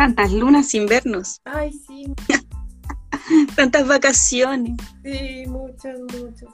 Tantas 0.00 0.32
lunas 0.32 0.72
invernos. 0.72 1.42
Ay, 1.44 1.74
sí. 1.74 2.14
Tantas 3.54 3.86
vacaciones. 3.86 4.72
Sí, 5.04 5.44
muchas, 5.46 6.00
muchas. 6.00 6.48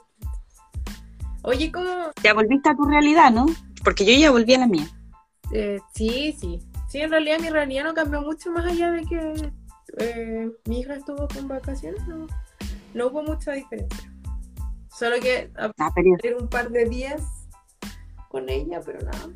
Oye, 1.43 1.71
¿cómo? 1.71 2.11
Ya 2.21 2.33
volviste 2.33 2.67
a 2.67 2.75
tu 2.75 2.83
realidad, 2.83 3.31
¿no? 3.31 3.45
Porque 3.85 4.03
yo 4.03 4.11
ya 4.19 4.31
volví 4.31 4.53
a 4.53 4.59
la 4.59 4.67
mía. 4.67 4.85
Eh, 5.53 5.79
sí, 5.95 6.35
sí. 6.37 6.59
Sí, 6.89 6.99
en 6.99 7.09
realidad 7.09 7.39
mi 7.39 7.49
realidad 7.49 7.85
no 7.85 7.93
cambió 7.93 8.21
mucho 8.21 8.51
más 8.51 8.65
allá 8.65 8.91
de 8.91 9.05
que 9.05 9.51
eh, 9.99 10.51
mi 10.65 10.81
hija 10.81 10.95
estuvo 10.95 11.25
con 11.29 11.47
vacaciones. 11.47 12.05
No, 12.05 12.27
no 12.93 13.07
hubo 13.07 13.23
mucha 13.23 13.53
diferencia. 13.53 14.13
Solo 14.89 15.21
que 15.21 15.53
Ah, 15.55 15.71
pero 16.21 16.37
un 16.37 16.49
par 16.49 16.69
de 16.69 16.83
días 16.83 17.21
con 18.27 18.49
ella, 18.49 18.81
pero 18.85 18.99
nada. 18.99 19.29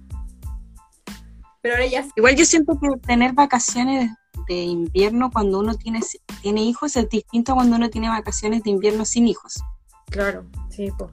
Pero 1.62 1.76
ahora 1.76 1.88
ya 1.88 2.08
igual 2.16 2.36
yo 2.36 2.46
siento 2.46 2.80
que 2.80 2.90
tener 3.06 3.34
vacaciones 3.34 4.12
de 4.48 4.56
invierno 4.56 5.30
cuando 5.32 5.60
uno 5.60 5.76
tiene, 5.76 6.00
tiene 6.42 6.64
hijos 6.64 6.96
es 6.96 7.10
distinto 7.10 7.52
a 7.52 7.56
cuando 7.56 7.76
uno 7.76 7.90
tiene 7.90 8.10
vacaciones 8.10 8.64
de 8.64 8.72
invierno 8.72 9.06
sin 9.06 9.28
hijos. 9.28 9.62
Claro, 10.10 10.46
sí, 10.70 10.90
pues. 10.98 11.12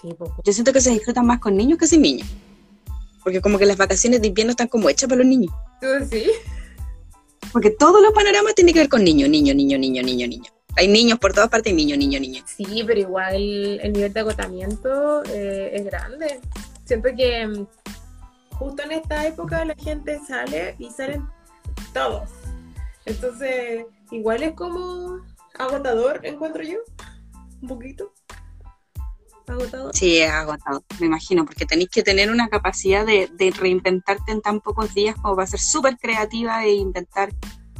Sí, 0.00 0.14
pues. 0.16 0.30
Yo 0.44 0.52
siento 0.52 0.72
que 0.72 0.80
se 0.80 0.90
disfrutan 0.90 1.26
más 1.26 1.38
con 1.38 1.56
niños 1.56 1.78
que 1.78 1.86
sin 1.86 2.02
niños. 2.02 2.28
Porque 3.22 3.40
como 3.40 3.58
que 3.58 3.66
las 3.66 3.76
vacaciones 3.76 4.20
de 4.20 4.28
invierno 4.28 4.52
están 4.52 4.68
como 4.68 4.88
hechas 4.88 5.08
para 5.08 5.18
los 5.18 5.26
niños. 5.26 5.54
¿Tú 5.80 5.86
sí? 6.10 6.30
Porque 7.52 7.70
todos 7.70 8.00
los 8.02 8.12
panoramas 8.12 8.54
tienen 8.54 8.74
que 8.74 8.80
ver 8.80 8.88
con 8.88 9.04
niños, 9.04 9.28
niño, 9.28 9.54
niño, 9.54 9.78
niño, 9.78 10.02
niño, 10.02 10.26
niño. 10.26 10.50
Hay 10.76 10.88
niños 10.88 11.18
por 11.18 11.32
todas 11.32 11.50
partes, 11.50 11.74
niño, 11.74 11.96
niño, 11.96 12.20
niño. 12.20 12.42
Sí, 12.46 12.84
pero 12.86 13.00
igual 13.00 13.34
el 13.34 13.92
nivel 13.92 14.12
de 14.12 14.20
agotamiento 14.20 15.22
eh, 15.24 15.72
es 15.74 15.84
grande. 15.84 16.40
Siento 16.84 17.08
que 17.16 17.66
justo 18.60 18.82
en 18.82 18.92
esta 18.92 19.26
época 19.26 19.64
la 19.64 19.74
gente 19.74 20.20
sale 20.28 20.76
y 20.78 20.90
salen 20.90 21.26
todos. 21.94 22.28
Entonces, 23.06 23.86
igual 24.10 24.42
es 24.42 24.52
como 24.52 25.22
agotador, 25.58 26.20
encuentro 26.24 26.62
yo. 26.62 26.78
Un 27.62 27.68
poquito. 27.68 28.12
Agotador. 29.46 29.96
Sí, 29.96 30.18
es 30.18 30.30
agotado, 30.30 30.84
me 31.00 31.06
imagino, 31.06 31.46
porque 31.46 31.64
tenéis 31.64 31.88
que 31.88 32.02
tener 32.02 32.30
una 32.30 32.48
capacidad 32.48 33.06
de, 33.06 33.30
de 33.32 33.50
reinventarte 33.50 34.30
en 34.30 34.42
tan 34.42 34.60
pocos 34.60 34.92
días 34.94 35.16
como 35.16 35.36
para 35.36 35.46
ser 35.46 35.58
súper 35.58 35.96
creativa 35.96 36.62
e 36.62 36.74
inventar 36.74 37.30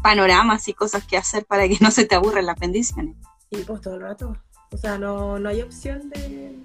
panoramas 0.02 0.66
y 0.66 0.72
cosas 0.72 1.04
que 1.04 1.18
hacer 1.18 1.44
para 1.44 1.68
que 1.68 1.76
no 1.80 1.90
se 1.90 2.06
te 2.06 2.14
aburran 2.14 2.46
las 2.46 2.58
bendiciones. 2.58 3.16
Y 3.50 3.58
pues 3.58 3.82
todo 3.82 3.96
el 3.96 4.00
rato. 4.00 4.34
O 4.72 4.76
sea, 4.78 4.96
no, 4.96 5.38
no 5.38 5.48
hay 5.50 5.60
opción 5.60 6.08
de. 6.08 6.58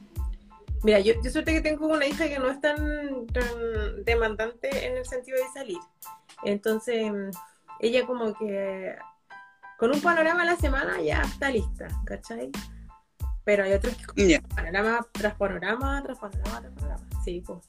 Mira, 0.86 1.00
yo, 1.00 1.16
yo 1.24 1.32
suerte 1.32 1.52
que 1.52 1.62
tengo 1.62 1.88
una 1.88 2.06
hija 2.06 2.28
que 2.28 2.38
no 2.38 2.48
es 2.48 2.62
tan, 2.62 3.26
tan 3.34 4.04
demandante 4.06 4.86
en 4.86 4.98
el 4.98 5.04
sentido 5.04 5.36
de 5.36 5.52
salir. 5.52 5.80
Entonces, 6.44 7.12
ella 7.80 8.06
como 8.06 8.36
que 8.36 8.96
con 9.80 9.92
un 9.92 10.00
panorama 10.00 10.44
a 10.44 10.46
la 10.46 10.56
semana 10.58 11.02
ya 11.02 11.24
está 11.24 11.50
lista, 11.50 11.88
¿cachai? 12.06 12.52
Pero 13.44 13.64
hay 13.64 13.74
otros 13.74 13.96
que 14.16 14.28
Ya. 14.28 14.42
panorama 14.42 15.08
tras 15.12 15.34
panorama, 15.34 16.04
tras 16.04 16.20
panorama, 16.20 16.62
tras 16.62 16.74
panorama. 16.74 17.10
Sí, 17.24 17.42
pues. 17.44 17.60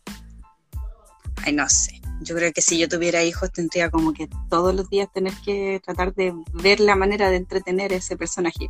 Ay, 1.43 1.55
no 1.55 1.67
sé. 1.71 1.99
Yo 2.21 2.35
creo 2.37 2.53
que 2.53 2.61
si 2.61 2.79
yo 2.79 2.87
tuviera 2.87 3.25
hijos 3.25 3.51
tendría 3.51 3.91
como 3.91 4.13
que 4.13 4.29
todos 4.51 4.75
los 4.75 4.91
días 4.91 5.11
tener 5.11 5.33
que 5.43 5.81
tratar 5.83 6.15
de 6.15 6.35
ver 6.53 6.81
la 6.81 6.97
manera 6.97 7.31
de 7.31 7.37
entretener 7.37 7.95
a 7.95 7.97
ese 7.97 8.19
personaje. 8.19 8.69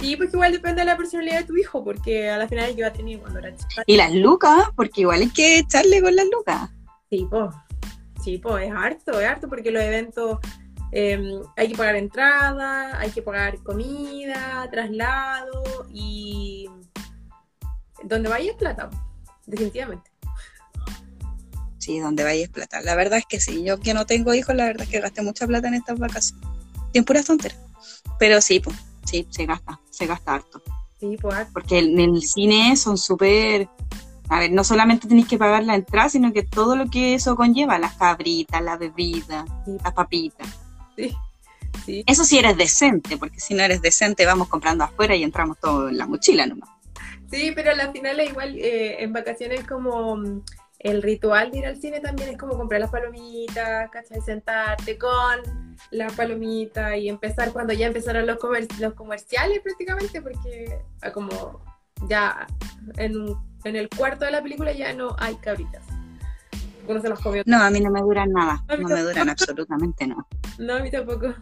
Sí, 0.00 0.16
pues 0.16 0.32
igual 0.32 0.52
depende 0.52 0.82
de 0.82 0.86
la 0.86 0.96
personalidad 0.96 1.40
de 1.40 1.46
tu 1.46 1.56
hijo, 1.56 1.82
porque 1.82 2.28
a 2.28 2.36
la 2.36 2.48
final 2.48 2.76
yo 2.76 2.84
la 2.84 2.92
tenía 2.92 3.18
cuando 3.18 3.38
era 3.38 3.54
chica. 3.56 3.82
Y 3.86 3.96
las 3.96 4.12
lucas, 4.12 4.68
porque 4.76 5.00
igual 5.02 5.20
hay 5.20 5.30
que 5.30 5.58
echarle 5.58 6.02
con 6.02 6.14
las 6.14 6.26
lucas. 6.30 6.70
Sí, 7.10 7.26
pues. 7.30 7.54
Sí, 8.22 8.38
pues 8.38 8.66
es 8.66 8.72
harto, 8.74 9.20
es 9.20 9.26
harto 9.26 9.48
porque 9.48 9.70
los 9.70 9.82
eventos 9.82 10.40
eh, 10.92 11.40
hay 11.56 11.68
que 11.68 11.76
pagar 11.76 11.96
entrada, 11.96 12.98
hay 12.98 13.10
que 13.10 13.22
pagar 13.22 13.58
comida, 13.62 14.68
traslado 14.70 15.62
y 15.92 16.68
donde 18.02 18.28
vaya 18.28 18.50
es 18.50 18.56
plata, 18.56 18.90
definitivamente. 19.46 20.10
Sí, 21.78 22.00
donde 22.00 22.24
vayas 22.24 22.48
plata. 22.48 22.80
La 22.80 22.96
verdad 22.96 23.18
es 23.18 23.26
que 23.26 23.38
sí, 23.38 23.62
yo 23.62 23.78
que 23.78 23.94
no 23.94 24.06
tengo 24.06 24.34
hijos, 24.34 24.56
la 24.56 24.64
verdad 24.64 24.82
es 24.82 24.88
que 24.88 25.00
gasté 25.00 25.22
mucha 25.22 25.46
plata 25.46 25.68
en 25.68 25.74
estas 25.74 25.98
vacaciones. 25.98 26.44
Y 26.92 26.98
en 26.98 27.04
puras 27.04 27.26
tonteras. 27.26 27.58
Pero 28.18 28.40
sí, 28.40 28.58
pues, 28.58 28.76
sí, 29.04 29.26
se 29.30 29.46
gasta, 29.46 29.80
se 29.96 30.06
gasta 30.06 30.34
harto. 30.34 30.62
Sí, 31.00 31.16
pues 31.20 31.34
harto. 31.34 31.52
Porque 31.54 31.78
en 31.78 31.98
el 31.98 32.22
cine 32.22 32.76
son 32.76 32.98
súper... 32.98 33.68
A 34.28 34.40
ver, 34.40 34.50
no 34.52 34.64
solamente 34.64 35.06
tenéis 35.06 35.28
que 35.28 35.38
pagar 35.38 35.62
la 35.64 35.76
entrada, 35.76 36.08
sino 36.08 36.32
que 36.32 36.42
todo 36.42 36.74
lo 36.74 36.90
que 36.90 37.14
eso 37.14 37.36
conlleva, 37.36 37.78
las 37.78 37.94
cabritas, 37.94 38.60
la 38.60 38.76
bebida, 38.76 39.44
Sí. 39.64 39.76
las 39.82 39.92
papitas. 39.94 40.48
Sí, 40.96 41.16
sí. 41.84 42.04
Eso 42.06 42.24
sí 42.24 42.38
eres 42.38 42.56
decente, 42.56 43.16
porque 43.18 43.38
si 43.38 43.54
no 43.54 43.62
eres 43.62 43.80
decente 43.80 44.26
vamos 44.26 44.48
comprando 44.48 44.82
afuera 44.84 45.14
y 45.14 45.22
entramos 45.22 45.58
todo 45.60 45.88
en 45.88 45.96
la 45.98 46.06
mochila 46.06 46.44
nomás. 46.46 46.68
Sí, 47.30 47.52
pero 47.54 47.70
a 47.70 47.74
la 47.74 47.92
final 47.92 48.18
es 48.18 48.30
igual, 48.30 48.56
eh, 48.56 49.02
en 49.02 49.12
vacaciones 49.12 49.64
como 49.64 50.16
mm, 50.16 50.42
el 50.80 51.02
ritual 51.02 51.50
de 51.52 51.58
ir 51.58 51.66
al 51.66 51.80
cine 51.80 52.00
también 52.00 52.30
es 52.30 52.36
como 52.38 52.56
comprar 52.56 52.80
las 52.80 52.90
palomitas, 52.90 53.88
¿cachai? 53.90 54.20
Sentarte 54.20 54.98
con 54.98 55.65
las 55.90 56.12
palomitas 56.14 56.96
y 56.96 57.08
empezar 57.08 57.52
cuando 57.52 57.72
ya 57.72 57.86
empezaron 57.86 58.26
los, 58.26 58.38
comer- 58.38 58.68
los 58.80 58.94
comerciales 58.94 59.60
prácticamente, 59.60 60.20
porque 60.22 60.78
ah, 61.02 61.10
como 61.12 61.60
ya 62.08 62.46
en, 62.96 63.16
un- 63.20 63.38
en 63.64 63.76
el 63.76 63.88
cuarto 63.88 64.24
de 64.24 64.30
la 64.32 64.42
película 64.42 64.72
ya 64.72 64.92
no 64.92 65.14
hay 65.18 65.34
cabritas. 65.36 65.84
Uno 66.88 67.00
se 67.00 67.08
los 67.08 67.20
comió. 67.20 67.42
No, 67.46 67.62
a 67.62 67.70
mí 67.70 67.80
no 67.80 67.90
me 67.90 68.00
duran 68.00 68.30
nada, 68.32 68.64
no 68.68 68.88
me 68.88 69.02
duran 69.02 69.28
absolutamente 69.28 70.06
nada. 70.06 70.24
No, 70.58 70.74
a 70.74 70.78
mí 70.80 70.90
tampoco. 70.90 71.34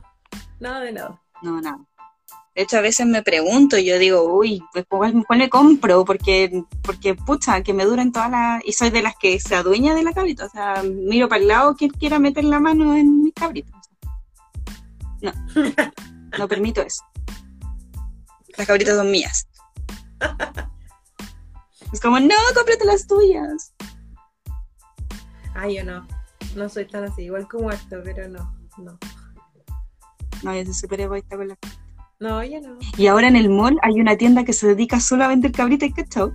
Nada 0.59 0.81
de 0.81 0.93
nada. 0.93 1.21
No, 1.43 1.61
nada. 1.61 1.79
De 2.55 2.63
hecho, 2.63 2.79
a 2.79 2.83
veces 2.83 3.05
me 3.07 3.21
pregunto 3.23 3.77
y 3.77 3.85
yo 3.85 3.99
digo, 3.99 4.23
uy, 4.39 4.63
pues 4.73 4.85
¿cuál, 4.89 5.25
cuál 5.27 5.39
me 5.41 5.51
compro? 5.51 6.05
Porque, 6.05 6.63
porque, 6.83 7.15
pucha, 7.15 7.63
que 7.65 7.75
me 7.75 7.85
duren 7.85 8.13
todas 8.13 8.31
las... 8.31 8.65
Y 8.65 8.73
soy 8.73 8.91
de 8.91 9.03
las 9.03 9.17
que 9.17 9.41
se 9.41 9.57
adueña 9.57 9.93
de 9.93 10.05
la 10.05 10.13
cabrita. 10.13 10.47
O 10.47 10.49
sea, 10.49 10.81
miro 10.85 11.29
para 11.29 11.43
el 11.43 11.49
lado 11.49 11.75
quien 11.75 11.91
quiera 11.91 12.21
meter 12.21 12.45
la 12.45 12.61
mano 12.61 12.95
en 12.95 13.25
mis 13.25 13.35
cabritas. 13.35 13.84
No, 15.25 15.33
no 16.39 16.49
permito 16.49 16.83
eso. 16.83 17.03
Las 18.57 18.67
cabritas 18.67 18.97
son 18.97 19.11
mías. 19.11 19.49
Es 21.93 22.01
como, 22.01 22.21
no, 22.21 22.35
cómprate 22.55 22.85
las 22.85 23.07
tuyas. 23.07 23.73
Ay, 25.55 25.77
yo 25.77 25.85
no. 25.85 26.07
No 26.57 26.69
soy 26.69 26.87
tan 26.87 27.05
así, 27.05 27.23
igual 27.23 27.49
como 27.49 27.71
esto, 27.71 27.97
pero 28.05 28.29
no. 28.29 28.55
No, 28.79 28.99
No, 30.43 30.55
yo 30.55 30.65
soy 30.65 30.75
súper 30.75 31.01
egoísta 31.03 31.37
con 31.37 31.49
las 31.49 31.59
no 32.21 32.43
yo 32.45 32.61
no. 32.61 32.79
Y 32.97 33.07
ahora 33.07 33.29
en 33.29 33.37
el 33.37 33.51
mall 33.51 33.79
hay 33.83 34.01
una 34.01 34.17
tienda 34.17 34.45
que 34.45 34.53
se 34.53 34.69
dedica 34.69 35.01
solo 35.01 35.25
a 35.25 35.29
vender 35.29 35.53
cabritas 35.53 35.89
y 35.89 35.93
cachao. 35.93 36.33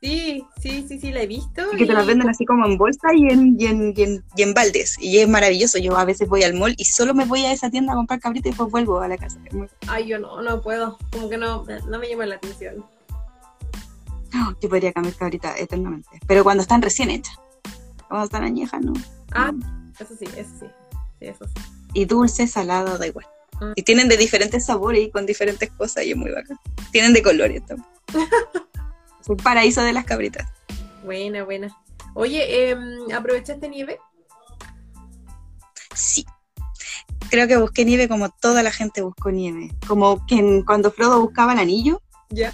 Sí, 0.00 0.44
sí, 0.60 0.84
sí, 0.86 1.00
sí, 1.00 1.10
la 1.10 1.22
he 1.22 1.26
visto. 1.26 1.62
Y 1.72 1.76
que 1.76 1.86
te 1.86 1.92
las 1.92 2.06
venden 2.06 2.28
así 2.28 2.44
como 2.44 2.64
en 2.66 2.78
bolsa 2.78 3.08
y 3.14 3.26
en, 3.32 3.60
y 3.60 3.66
en, 3.66 3.94
y 3.96 4.02
en, 4.02 4.24
y 4.36 4.42
en 4.42 4.54
baldes. 4.54 4.96
Y 5.00 5.18
es 5.18 5.28
maravilloso. 5.28 5.78
Yo 5.78 5.96
a 5.96 6.04
veces 6.04 6.28
voy 6.28 6.44
al 6.44 6.54
mall 6.54 6.74
y 6.78 6.84
solo 6.84 7.14
me 7.14 7.24
voy 7.24 7.44
a 7.44 7.52
esa 7.52 7.68
tienda 7.68 7.92
a 7.92 7.96
comprar 7.96 8.20
cabritas 8.20 8.46
y 8.46 8.50
después 8.50 8.70
vuelvo 8.70 9.00
a 9.00 9.08
la 9.08 9.18
casa. 9.18 9.40
Ay, 9.88 10.06
yo 10.06 10.20
no, 10.20 10.40
no 10.40 10.62
puedo. 10.62 10.98
Como 11.10 11.28
que 11.28 11.36
no, 11.36 11.64
no 11.88 11.98
me 11.98 12.08
llama 12.08 12.26
la 12.26 12.36
atención. 12.36 12.84
No, 14.32 14.56
yo 14.60 14.68
podría 14.68 14.92
comer 14.92 15.14
cabritas 15.14 15.58
eternamente. 15.58 16.08
Pero 16.28 16.44
cuando 16.44 16.62
están 16.62 16.80
recién 16.80 17.10
hechas. 17.10 17.34
Cuando 18.06 18.26
están 18.26 18.44
añejas, 18.44 18.80
no. 18.80 18.92
Ah, 19.32 19.52
eso 19.98 20.14
sí, 20.16 20.26
eso 20.36 20.50
sí. 20.60 20.66
Sí, 21.18 21.26
eso 21.26 21.44
sí. 21.44 21.62
Y 21.94 22.04
dulce, 22.04 22.46
salado, 22.46 22.98
da 22.98 23.06
igual. 23.08 23.26
Mm. 23.60 23.72
Y 23.74 23.82
tienen 23.82 24.08
de 24.08 24.16
diferentes 24.16 24.64
sabores 24.64 25.02
y 25.02 25.10
con 25.10 25.26
diferentes 25.26 25.70
cosas 25.72 26.04
y 26.04 26.12
es 26.12 26.16
muy 26.16 26.30
bacán. 26.30 26.56
Tienen 26.92 27.12
de 27.12 27.22
colores 27.22 27.66
también. 27.66 27.88
un 29.28 29.36
paraíso 29.36 29.82
de 29.82 29.92
las 29.92 30.04
cabritas. 30.04 30.50
Buena, 31.04 31.44
buena. 31.44 31.76
Oye, 32.14 32.70
em, 32.70 33.12
¿aprovechaste 33.14 33.68
nieve? 33.68 33.98
Sí. 35.94 36.24
Creo 37.30 37.46
que 37.46 37.56
busqué 37.56 37.84
nieve 37.84 38.08
como 38.08 38.30
toda 38.30 38.62
la 38.62 38.70
gente 38.70 39.02
buscó 39.02 39.30
nieve. 39.30 39.70
Como 39.86 40.24
que 40.26 40.62
cuando 40.66 40.90
Frodo 40.90 41.20
buscaba 41.20 41.52
el 41.52 41.58
anillo, 41.58 42.00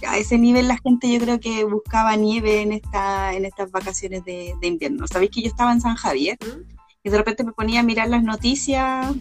a 0.07 0.19
ese 0.19 0.39
nivel 0.39 0.69
la 0.69 0.79
gente 0.79 1.11
yo 1.11 1.19
creo 1.21 1.41
que 1.41 1.65
buscaba 1.65 2.15
nieve 2.17 2.63
en 2.63 2.73
esta 2.73 3.35
en 3.35 3.45
estas 3.45 3.71
vacaciones 3.71 4.25
de, 4.25 4.55
de 4.61 4.67
invierno. 4.67 5.07
Sabéis 5.07 5.31
que 5.31 5.43
yo 5.43 5.49
estaba 5.49 5.73
en 5.73 5.81
San 5.81 5.97
Javier 5.97 6.39
¿Mm? 6.41 6.73
y 7.03 7.11
de 7.11 7.17
repente 7.17 7.45
me 7.45 7.53
ponía 7.53 7.81
a 7.81 7.83
mirar 7.83 8.09
las 8.09 8.23
noticias 8.23 9.15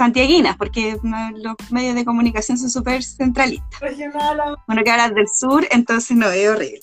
santiaguinas, 0.00 0.56
porque 0.56 0.98
ma- 1.02 1.30
los 1.32 1.54
medios 1.70 1.94
de 1.94 2.06
comunicación 2.06 2.56
son 2.56 2.70
súper 2.70 3.02
centralistas. 3.02 3.78
Bueno, 4.66 4.82
que 4.82 4.90
es 4.90 5.14
del 5.14 5.28
sur, 5.28 5.66
entonces 5.70 6.16
no, 6.16 6.30
es 6.30 6.48
horrible. 6.48 6.80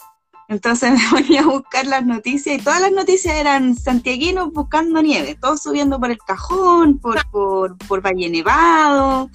Entonces 0.47 0.91
me 0.97 1.09
ponía 1.09 1.41
a 1.41 1.47
buscar 1.47 1.87
las 1.87 2.05
noticias 2.05 2.59
y 2.59 2.63
todas 2.63 2.79
las 2.79 2.91
noticias 2.91 3.35
eran 3.35 3.75
santiaguinos 3.75 4.53
buscando 4.53 5.01
nieve, 5.01 5.35
todos 5.41 5.63
subiendo 5.63 5.99
por 5.99 6.11
el 6.11 6.19
cajón, 6.19 6.99
por, 6.99 7.17
por, 7.31 7.75
por 7.87 8.05
Valle 8.05 8.29
Nevado, 8.29 9.31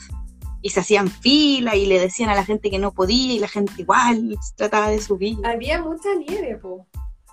y 0.63 0.71
se 0.71 0.79
hacían 0.79 1.09
fila 1.09 1.75
y 1.75 1.87
le 1.87 1.99
decían 1.99 2.31
a 2.31 2.37
la 2.37 2.45
gente 2.45 2.71
que 2.71 2.79
no 2.79 2.93
podía 2.93 3.33
y 3.35 3.41
la 3.41 3.49
gente 3.49 3.73
igual 3.79 4.39
trataba 4.57 4.91
de 4.91 5.01
subir. 5.01 5.37
Había 5.45 5.83
mucha 5.83 6.15
nieve, 6.15 6.57
po. 6.57 6.87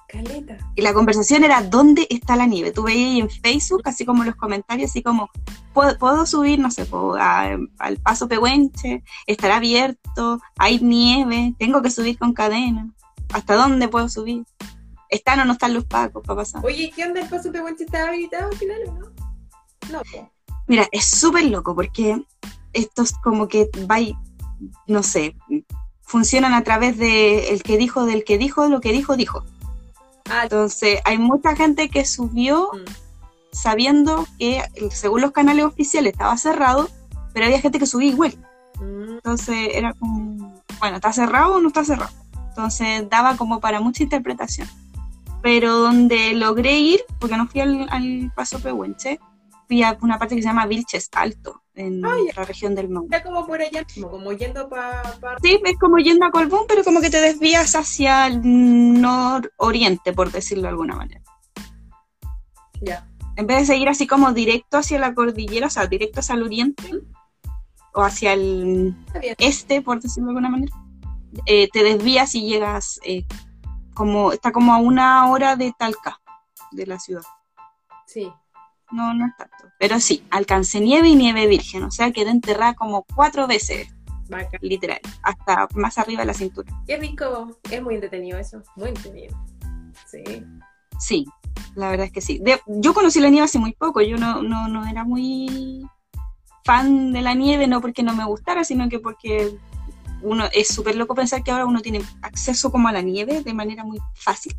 Caleta. 0.09 0.57
Y 0.75 0.81
la 0.81 0.93
conversación 0.93 1.43
era, 1.43 1.61
¿dónde 1.61 2.07
está 2.09 2.35
la 2.35 2.47
nieve? 2.47 2.71
Tú 2.71 2.83
veías 2.83 3.19
en 3.19 3.29
Facebook, 3.29 3.83
así 3.85 4.05
como 4.05 4.23
los 4.23 4.35
comentarios, 4.35 4.89
así 4.89 5.03
como, 5.03 5.29
¿puedo, 5.73 5.97
puedo 5.99 6.25
subir, 6.25 6.57
no 6.59 6.71
sé, 6.71 6.87
a- 7.19 7.57
al 7.77 7.97
Paso 7.97 8.27
Pehuenche? 8.27 9.03
¿Estará 9.27 9.57
abierto? 9.57 10.39
¿Hay 10.57 10.79
nieve? 10.79 11.53
¿Tengo 11.59 11.81
que 11.83 11.91
subir 11.91 12.17
con 12.17 12.33
cadena? 12.33 12.89
¿Hasta 13.33 13.53
dónde 13.55 13.87
puedo 13.87 14.09
subir? 14.09 14.43
¿Están 15.09 15.39
o 15.41 15.45
no 15.45 15.53
están 15.53 15.73
los 15.75 15.85
pacos 15.85 16.23
para 16.25 16.37
pasar? 16.41 16.65
Oye, 16.65 16.91
¿qué 16.95 17.03
onda 17.05 17.21
el 17.21 17.29
paso 17.29 17.51
Pehuenche 17.51 17.83
estaba 17.83 18.09
habilitado 18.09 18.49
al 18.49 18.57
final 18.57 18.77
o 18.87 18.93
no? 18.93 19.05
No. 19.91 20.01
Mira, 20.67 20.87
es 20.91 21.05
súper 21.05 21.45
loco 21.45 21.75
porque 21.75 22.21
estos 22.73 23.13
como 23.23 23.47
que 23.47 23.69
va 23.89 23.99
y- 23.99 24.15
no 24.87 25.03
sé, 25.03 25.35
funcionan 26.01 26.53
a 26.53 26.63
través 26.63 26.97
de 26.97 27.49
el 27.49 27.61
que 27.63 27.77
dijo, 27.77 28.05
del 28.05 28.23
que 28.23 28.37
dijo, 28.39 28.67
lo 28.67 28.81
que 28.81 28.91
dijo, 28.91 29.15
dijo. 29.15 29.45
Ah, 30.29 30.43
Entonces, 30.43 30.99
hay 31.05 31.17
mucha 31.17 31.55
gente 31.55 31.89
que 31.89 32.05
subió 32.05 32.69
mm. 32.73 32.91
sabiendo 33.51 34.25
que, 34.37 34.63
según 34.91 35.21
los 35.21 35.31
canales 35.31 35.65
oficiales, 35.65 36.13
estaba 36.13 36.37
cerrado, 36.37 36.89
pero 37.33 37.45
había 37.45 37.61
gente 37.61 37.79
que 37.79 37.85
subía 37.85 38.09
igual. 38.09 38.33
Mm, 38.79 39.13
Entonces, 39.15 39.69
era 39.73 39.93
como, 39.93 40.61
bueno, 40.79 40.95
¿está 40.97 41.11
cerrado 41.13 41.55
o 41.55 41.61
no 41.61 41.69
está 41.69 41.83
cerrado? 41.83 42.11
Entonces, 42.49 43.09
daba 43.09 43.37
como 43.37 43.59
para 43.59 43.79
mucha 43.81 44.03
interpretación. 44.03 44.67
Pero 45.41 45.77
donde 45.77 46.33
logré 46.33 46.79
ir, 46.79 47.01
porque 47.19 47.37
no 47.37 47.47
fui 47.47 47.61
al, 47.61 47.87
al 47.89 48.31
Paso 48.35 48.59
Pehuenche, 48.59 49.19
fui 49.69 49.83
a 49.83 49.95
una 50.01 50.17
parte 50.17 50.35
que 50.35 50.41
se 50.41 50.47
llama 50.47 50.65
Vilches 50.65 51.09
Alto, 51.13 51.61
en 51.75 52.03
Ah, 52.03 52.15
la 52.35 52.43
región 52.43 52.73
del 52.73 52.89
Maule. 52.89 53.15
Está 53.15 53.23
como 53.23 53.45
por 53.45 53.61
allá, 53.61 53.85
como, 53.93 54.09
como 54.09 54.31
yendo 54.33 54.67
para... 54.67 55.03
Pa, 55.21 55.37
Sí, 55.43 55.61
es 55.63 55.77
como 55.79 55.99
yendo 55.99 56.25
a 56.25 56.31
Colbún, 56.31 56.65
pero 56.67 56.83
como 56.83 56.99
que 57.01 57.11
te 57.11 57.21
desvías 57.21 57.75
hacia 57.75 58.25
el 58.25 58.41
nororiente, 58.43 60.11
por 60.11 60.31
decirlo 60.31 60.63
de 60.63 60.69
alguna 60.69 60.95
manera. 60.95 61.21
ya. 62.81 63.07
En 63.35 63.45
vez 63.45 63.59
de 63.59 63.65
seguir 63.67 63.87
así 63.87 64.07
como 64.07 64.33
directo 64.33 64.79
hacia 64.79 64.99
la 64.99 65.13
cordillera, 65.13 65.67
o 65.67 65.69
sea, 65.69 65.85
directo 65.85 66.19
hacia 66.19 66.33
el 66.35 66.43
oriente, 66.43 66.91
o 67.93 68.01
hacia 68.01 68.33
el 68.33 68.95
este, 69.37 69.81
por 69.83 70.01
decirlo 70.01 70.27
de 70.27 70.31
alguna 70.31 70.49
manera, 70.49 70.75
eh, 71.45 71.69
te 71.71 71.83
desvías 71.83 72.33
y 72.33 72.47
llegas 72.47 72.99
eh, 73.03 73.23
como, 73.93 74.33
está 74.33 74.51
como 74.51 74.73
a 74.73 74.77
una 74.77 75.29
hora 75.29 75.55
de 75.55 75.71
Talca, 75.77 76.19
de 76.71 76.87
la 76.87 76.99
ciudad. 76.99 77.21
Sí. 78.07 78.29
No, 78.91 79.13
no 79.13 79.27
es 79.27 79.37
tanto. 79.37 79.55
Pero 79.79 79.99
sí, 79.99 80.23
alcancé 80.31 80.79
nieve 80.79 81.09
y 81.09 81.15
nieve 81.15 81.47
virgen, 81.47 81.83
o 81.83 81.91
sea, 81.91 82.11
quedé 82.11 82.31
enterrada 82.31 82.73
como 82.73 83.05
cuatro 83.15 83.47
veces, 83.47 83.87
Vaca. 84.29 84.57
literal, 84.61 84.99
hasta 85.23 85.67
más 85.75 85.97
arriba 85.97 86.21
de 86.21 86.27
la 86.27 86.33
cintura. 86.33 86.71
Qué 86.87 86.97
rico. 86.97 87.59
Es 87.71 87.81
muy 87.81 87.95
entretenido 87.95 88.37
eso. 88.39 88.61
Muy 88.75 88.89
entretenido. 88.89 89.37
Sí. 90.07 90.23
Sí, 90.99 91.25
la 91.75 91.89
verdad 91.91 92.07
es 92.07 92.11
que 92.11 92.21
sí. 92.21 92.39
De- 92.39 92.61
yo 92.67 92.93
conocí 92.93 93.19
la 93.19 93.29
nieve 93.29 93.45
hace 93.45 93.59
muy 93.59 93.73
poco, 93.73 94.01
yo 94.01 94.17
no, 94.17 94.41
no, 94.43 94.67
no 94.67 94.85
era 94.87 95.03
muy 95.03 95.87
fan 96.65 97.11
de 97.13 97.21
la 97.21 97.33
nieve, 97.33 97.67
no 97.67 97.79
porque 97.81 98.03
no 98.03 98.13
me 98.13 98.25
gustara, 98.25 98.63
sino 98.63 98.89
que 98.89 98.99
porque 98.99 99.57
uno 100.21 100.45
es 100.51 100.67
súper 100.67 100.95
loco 100.95 101.15
pensar 101.15 101.41
que 101.43 101.51
ahora 101.51 101.65
uno 101.65 101.79
tiene 101.81 102.01
acceso 102.21 102.71
como 102.71 102.87
a 102.89 102.91
la 102.91 103.01
nieve 103.01 103.41
de 103.41 103.53
manera 103.53 103.83
muy 103.83 103.99
fácil. 104.13 104.53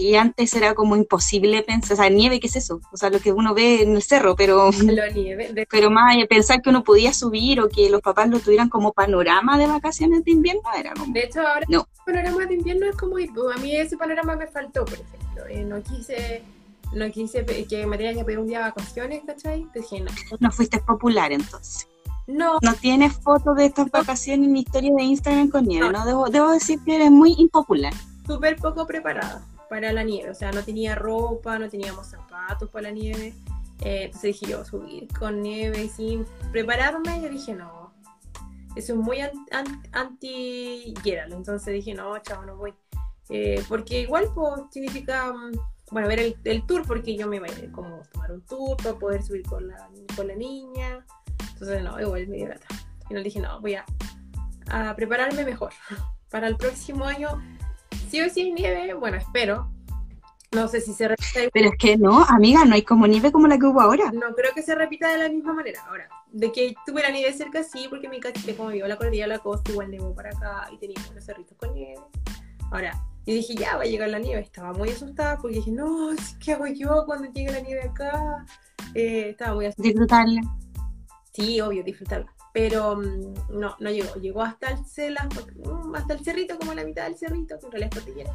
Y 0.00 0.14
antes 0.14 0.54
era 0.54 0.74
como 0.74 0.96
imposible 0.96 1.62
pensar, 1.62 1.92
o 1.92 1.96
sea, 1.96 2.08
nieve, 2.08 2.40
¿qué 2.40 2.46
es 2.46 2.56
eso? 2.56 2.80
O 2.90 2.96
sea, 2.96 3.10
lo 3.10 3.20
que 3.20 3.32
uno 3.32 3.52
ve 3.52 3.82
en 3.82 3.94
el 3.96 4.02
cerro, 4.02 4.34
pero, 4.34 4.70
nieve. 5.14 5.52
De... 5.52 5.66
pero 5.70 5.90
más 5.90 6.16
pensar 6.28 6.62
que 6.62 6.70
uno 6.70 6.82
podía 6.82 7.12
subir 7.12 7.60
o 7.60 7.68
que 7.68 7.90
los 7.90 8.00
papás 8.00 8.30
lo 8.30 8.40
tuvieran 8.40 8.70
como 8.70 8.92
panorama 8.92 9.58
de 9.58 9.66
vacaciones 9.66 10.24
de 10.24 10.30
invierno, 10.30 10.62
era 10.78 10.94
como... 10.94 11.12
de 11.12 11.20
hecho, 11.20 11.40
ahora 11.46 11.66
No. 11.68 11.80
el 12.06 12.14
panorama 12.14 12.46
de 12.46 12.54
invierno 12.54 12.86
es 12.86 12.96
como 12.96 13.12
pues, 13.12 13.28
A 13.54 13.58
mí 13.60 13.76
ese 13.76 13.98
panorama 13.98 14.36
me 14.36 14.46
faltó, 14.46 14.84
por 14.86 14.94
ejemplo. 14.94 15.46
Eh, 15.50 15.64
no 15.64 15.82
quise... 15.82 16.42
No 16.92 17.08
quise 17.12 17.44
que 17.44 17.86
me 17.86 17.96
tenía 17.98 18.14
que 18.14 18.24
pedir 18.24 18.40
un 18.40 18.48
día 18.48 18.58
de 18.58 18.64
vacaciones, 18.64 19.22
¿cachai? 19.24 19.64
Dije, 19.72 20.00
no. 20.00 20.10
No 20.40 20.50
fuiste 20.50 20.80
popular 20.80 21.30
entonces. 21.30 21.86
No, 22.26 22.58
no 22.62 22.74
tienes 22.74 23.12
fotos 23.12 23.56
de 23.56 23.66
estas 23.66 23.90
vacaciones 23.90 24.48
ni 24.48 24.60
historias 24.60 24.96
de 24.96 25.02
Instagram 25.02 25.50
con 25.50 25.66
nieve, 25.66 25.90
¿no? 25.90 26.04
Debo, 26.04 26.28
debo 26.30 26.50
decir 26.50 26.80
que 26.84 26.96
eres 26.96 27.10
muy 27.10 27.34
impopular. 27.38 27.92
súper 28.26 28.56
poco 28.56 28.86
preparada 28.86 29.40
para 29.70 29.92
la 29.92 30.02
nieve. 30.02 30.28
O 30.30 30.34
sea, 30.34 30.50
no 30.50 30.64
tenía 30.64 30.96
ropa, 30.96 31.56
no 31.58 31.68
teníamos 31.70 32.08
zapatos 32.08 32.68
para 32.70 32.88
la 32.88 32.90
nieve. 32.90 33.32
Eh, 33.82 34.02
entonces 34.06 34.34
dije 34.34 34.46
yo, 34.48 34.64
subir 34.64 35.06
con 35.16 35.40
nieve 35.40 35.88
sin 35.88 36.26
prepararme. 36.50 37.22
Yo 37.22 37.30
dije, 37.30 37.54
no, 37.54 37.94
eso 38.74 38.92
es 38.94 38.98
muy 38.98 39.20
an- 39.20 39.46
an- 39.52 39.82
anti-Gerald. 39.92 41.32
Entonces 41.32 41.72
dije, 41.72 41.94
no, 41.94 42.18
chavo, 42.18 42.44
no 42.44 42.56
voy. 42.56 42.74
Eh, 43.28 43.62
porque 43.68 44.00
igual 44.00 44.26
pues, 44.34 44.54
significa, 44.72 45.32
mm, 45.32 45.52
bueno, 45.92 46.08
ver 46.08 46.18
el, 46.18 46.36
el 46.42 46.66
tour, 46.66 46.84
porque 46.84 47.16
yo 47.16 47.28
me 47.28 47.36
iba 47.36 47.46
a 47.46 47.52
ir 47.52 47.70
como 47.70 48.02
tomar 48.12 48.32
un 48.32 48.42
tour 48.42 48.76
para 48.76 48.98
poder 48.98 49.22
subir 49.22 49.44
con 49.44 49.68
la, 49.68 49.88
con 50.16 50.26
la 50.26 50.34
niña. 50.34 51.06
Entonces, 51.52 51.80
no, 51.84 51.98
igual 52.00 52.26
me 52.26 52.38
dio. 52.38 52.48
Y 53.08 53.14
no 53.14 53.22
dije, 53.22 53.38
no, 53.38 53.60
voy 53.60 53.76
a, 53.76 53.86
a 54.66 54.96
prepararme 54.96 55.44
mejor. 55.44 55.72
Para 56.28 56.48
el 56.48 56.56
próximo 56.56 57.04
año 57.04 57.40
sí 58.10 58.20
o 58.20 58.28
sí 58.30 58.42
hay 58.42 58.52
nieve, 58.52 58.94
bueno, 58.94 59.16
espero. 59.16 59.70
No 60.52 60.66
sé 60.66 60.80
si 60.80 60.92
se 60.92 61.06
repita, 61.06 61.40
Pero 61.52 61.68
es 61.68 61.78
que 61.78 61.96
no, 61.96 62.24
amiga, 62.24 62.64
no 62.64 62.74
hay 62.74 62.82
como 62.82 63.06
nieve 63.06 63.30
como 63.30 63.46
la 63.46 63.56
que 63.56 63.66
hubo 63.66 63.80
ahora. 63.80 64.10
no 64.10 64.34
creo 64.34 64.52
que 64.52 64.62
se 64.62 64.74
repita 64.74 65.08
de 65.08 65.18
la 65.18 65.28
misma 65.28 65.52
manera. 65.52 65.80
Ahora, 65.88 66.08
de 66.32 66.50
que 66.50 66.74
tuve 66.84 67.02
la 67.02 67.10
nieve 67.10 67.32
cerca, 67.32 67.62
sí, 67.62 67.86
porque 67.88 68.08
mi 68.08 68.18
cachete, 68.18 68.56
como 68.56 68.70
vivo 68.70 68.88
la 68.88 68.96
cordillera 68.96 69.28
de 69.28 69.34
la 69.34 69.38
costa, 69.38 69.70
igual 69.70 69.92
nevó 69.92 70.12
para 70.12 70.30
acá 70.30 70.68
y 70.72 70.78
tenía 70.78 70.96
unos 71.08 71.24
cerritos 71.24 71.56
con 71.56 71.72
nieve. 71.72 72.00
Ahora, 72.72 72.92
yo 73.26 73.34
dije, 73.34 73.54
ya 73.54 73.76
va 73.76 73.82
a 73.82 73.86
llegar 73.86 74.08
la 74.08 74.18
nieve. 74.18 74.42
Estaba 74.42 74.72
muy 74.72 74.88
asustada 74.88 75.38
porque 75.38 75.58
dije, 75.58 75.70
no, 75.70 76.10
¿qué 76.44 76.54
hago 76.54 76.66
yo 76.66 77.04
cuando 77.06 77.30
llegue 77.32 77.52
la 77.52 77.60
nieve 77.60 77.82
acá? 77.84 78.44
Eh, 78.94 79.28
estaba 79.30 79.54
muy 79.54 79.66
asustada. 79.66 79.88
Disfrutarla. 79.88 80.40
Sí, 81.32 81.60
obvio, 81.60 81.84
disfrutarla. 81.84 82.34
Pero 82.52 82.96
mm, 82.96 83.34
no, 83.58 83.76
no 83.78 83.90
llegó. 83.90 84.14
Llegó 84.16 84.42
hasta 84.42 84.70
el, 84.70 84.78
cela- 84.78 85.28
mm, 85.64 85.94
hasta 85.94 86.14
el 86.14 86.24
cerrito, 86.24 86.58
como 86.58 86.74
la 86.74 86.84
mitad 86.84 87.04
del 87.04 87.16
cerrito, 87.16 87.58
que 87.58 87.66
en 87.66 87.72
realidad 87.72 87.90
es 87.96 88.04
cordillera. 88.04 88.32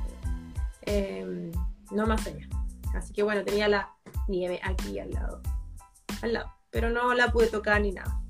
eh, 0.87 1.51
no 1.91 2.05
más 2.07 2.25
allá. 2.27 2.47
Así 2.95 3.13
que 3.13 3.23
bueno, 3.23 3.43
tenía 3.43 3.67
la 3.67 3.89
nieve 4.27 4.59
aquí 4.63 4.99
al 4.99 5.11
lado. 5.11 5.41
Al 6.21 6.33
lado. 6.33 6.51
Pero 6.71 6.89
no 6.89 7.13
la 7.13 7.31
pude 7.31 7.47
tocar 7.47 7.81
ni 7.81 7.91
nada. 7.91 8.21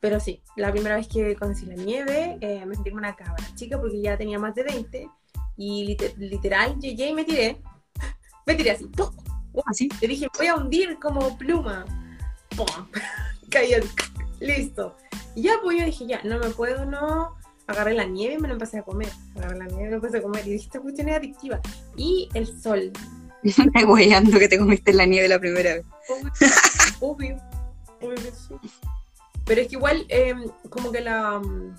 Pero 0.00 0.18
sí, 0.20 0.42
la 0.56 0.70
primera 0.72 0.96
vez 0.96 1.06
que 1.08 1.36
conocí 1.36 1.64
la 1.66 1.74
nieve, 1.74 2.36
eh, 2.40 2.64
me 2.66 2.74
sentí 2.74 2.90
como 2.90 2.98
una 2.98 3.14
cabra 3.14 3.44
chica 3.54 3.80
porque 3.80 4.00
ya 4.02 4.16
tenía 4.18 4.38
más 4.38 4.54
de 4.54 4.64
20. 4.64 5.08
Y 5.56 5.84
lite- 5.86 6.14
literal 6.18 6.78
llegué 6.80 7.08
y 7.10 7.14
me 7.14 7.24
tiré. 7.24 7.60
Me 8.46 8.54
tiré 8.56 8.72
así. 8.72 8.86
¡pum! 8.86 9.10
Así. 9.66 9.88
Le 10.00 10.08
dije, 10.08 10.26
voy 10.36 10.48
a 10.48 10.56
hundir 10.56 10.98
como 10.98 11.38
pluma. 11.38 11.84
¡Pum! 12.56 12.66
Caí 13.50 13.74
así. 13.74 13.88
Listo. 14.46 14.96
Y 15.34 15.42
ya, 15.42 15.52
pues 15.62 15.78
yo 15.78 15.84
dije, 15.86 16.06
ya, 16.06 16.20
no 16.24 16.38
me 16.38 16.50
puedo, 16.50 16.84
no. 16.84 17.36
Agarré 17.66 17.94
la 17.94 18.04
nieve 18.04 18.34
y 18.34 18.38
me 18.38 18.48
la 18.48 18.54
empecé 18.54 18.78
a 18.78 18.82
comer. 18.82 19.08
Agarré 19.36 19.56
la 19.58 19.66
nieve 19.66 19.82
y 19.82 19.84
me 19.84 19.90
la 19.90 19.96
empecé 19.96 20.18
a 20.18 20.22
comer. 20.22 20.46
Y 20.46 20.50
dije, 20.50 20.64
esta 20.66 20.80
cuestión 20.80 21.08
es 21.08 21.16
adictiva. 21.16 21.60
Y 21.96 22.28
el 22.34 22.46
sol. 22.60 22.90
Me 23.74 23.84
hueando 23.84 24.38
que 24.38 24.48
te 24.48 24.58
comiste 24.58 24.92
la 24.92 25.04
nieve 25.06 25.26
la 25.28 25.38
primera 25.40 25.74
vez. 25.74 25.84
Obvio. 27.00 27.36
Obvio 28.00 28.16
sí. 28.18 28.54
Pero 29.44 29.60
es 29.60 29.68
que 29.68 29.74
igual, 29.76 30.06
eh, 30.08 30.34
como 30.70 30.92
que 30.92 31.00
la. 31.00 31.38
mm, 31.40 31.74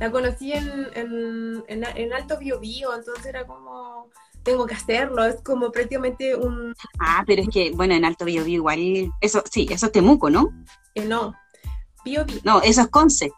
La 0.00 0.10
conocí 0.10 0.52
en, 0.52 0.68
en, 0.94 1.64
en, 1.68 1.84
en 1.96 2.12
Alto 2.12 2.38
Biobío, 2.38 2.94
entonces 2.94 3.26
era 3.26 3.46
como. 3.46 4.08
Tengo 4.44 4.66
que 4.66 4.74
hacerlo, 4.74 5.24
es 5.24 5.36
como 5.42 5.70
prácticamente 5.70 6.34
un. 6.34 6.72
Ah, 6.98 7.22
pero 7.26 7.42
es 7.42 7.48
que, 7.52 7.70
bueno, 7.72 7.94
en 7.94 8.04
Alto 8.04 8.24
Biobío 8.24 8.54
igual, 8.54 9.12
eso 9.20 9.42
sí, 9.50 9.66
eso 9.70 9.86
es 9.86 9.92
Temuco, 9.92 10.30
¿no? 10.30 10.48
eh, 10.94 11.04
no, 11.04 11.34
No, 12.44 12.60
eso 12.62 12.82
es 12.82 12.88
Conce. 12.88 13.32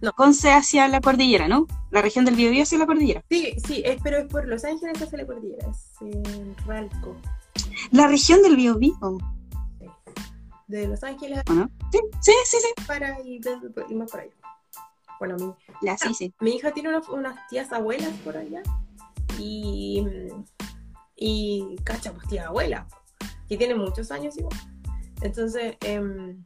No. 0.00 0.12
Conce 0.12 0.50
hacia 0.52 0.88
la 0.88 1.00
cordillera, 1.00 1.46
¿no? 1.46 1.66
La 1.90 2.02
región 2.02 2.24
del 2.24 2.34
Biobío 2.34 2.64
hacia 2.64 2.78
la 2.78 2.86
cordillera. 2.86 3.22
Sí, 3.30 3.54
sí, 3.66 3.82
es, 3.84 4.00
pero 4.02 4.18
es 4.18 4.26
por 4.26 4.48
Los 4.48 4.64
Ángeles 4.64 5.00
hacia 5.00 5.18
la 5.18 5.26
cordillera, 5.26 5.68
es 5.70 5.92
en 6.00 6.56
Ralco. 6.66 7.16
La 7.92 8.08
región 8.08 8.42
del 8.42 8.56
Biobío, 8.56 8.94
¿o 9.00 9.18
De 10.66 10.88
Los 10.88 11.04
Ángeles 11.04 11.42
no? 11.54 11.70
Sí, 11.92 12.00
sí, 12.20 12.32
sí, 12.46 12.56
sí. 12.60 12.84
para 12.86 13.20
y, 13.20 13.40
y 13.88 13.94
más 13.94 14.10
para 14.10 14.24
allá. 14.24 14.32
Bueno, 15.20 15.36
mi, 15.36 15.54
Ya, 15.82 15.96
sí, 15.96 16.12
sí. 16.14 16.34
mi 16.40 16.56
hija 16.56 16.72
tiene 16.72 16.88
unas, 16.88 17.08
unas 17.08 17.46
tías 17.48 17.72
abuelas 17.72 18.10
por 18.24 18.36
allá 18.36 18.62
y, 19.38 20.04
y 21.16 21.76
cacha, 21.84 22.12
pues 22.12 22.26
tía 22.26 22.48
abuela, 22.48 22.88
que 23.48 23.56
tiene 23.56 23.76
muchos 23.76 24.10
años 24.10 24.36
igual. 24.36 24.56
Entonces 25.20 25.76
em, 25.82 26.42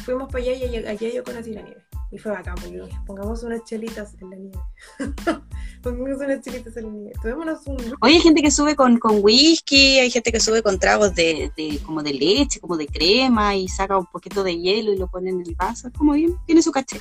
fuimos 0.00 0.30
para 0.30 0.44
allá 0.44 0.52
y 0.52 0.76
allá, 0.76 1.08
yo 1.08 1.24
conocí 1.24 1.52
la 1.52 1.62
nieve. 1.62 1.82
Y 2.12 2.18
fue 2.18 2.32
bacán, 2.32 2.54
porque 2.54 2.80
dije, 2.80 2.98
pongamos 3.04 3.42
unas 3.42 3.64
chelitas 3.64 4.14
en 4.20 4.30
la 4.30 4.36
nieve. 4.36 4.58
pongamos 5.82 6.20
unas 6.20 6.40
chelitas 6.40 6.76
en 6.76 6.84
la 6.84 6.90
nieve. 6.90 7.12
Tomémonos 7.20 7.66
un... 7.66 7.76
Oye, 8.00 8.14
hay 8.14 8.20
gente 8.20 8.42
que 8.42 8.50
sube 8.50 8.76
con, 8.76 8.98
con 8.98 9.18
whisky, 9.22 9.98
hay 9.98 10.10
gente 10.10 10.30
que 10.30 10.40
sube 10.40 10.62
con 10.62 10.78
tragos 10.78 11.14
de, 11.14 11.50
de 11.56 11.80
como 11.84 12.02
de 12.02 12.14
leche, 12.14 12.60
como 12.60 12.76
de 12.76 12.86
crema 12.86 13.56
y 13.56 13.68
saca 13.68 13.98
un 13.98 14.06
poquito 14.06 14.44
de 14.44 14.56
hielo 14.56 14.92
y 14.92 14.98
lo 14.98 15.08
pone 15.08 15.30
en 15.30 15.40
el 15.40 15.54
vaso. 15.56 15.88
Es 15.88 15.94
como 15.94 16.12
bien, 16.12 16.36
tiene 16.46 16.62
su 16.62 16.70
caché. 16.70 17.00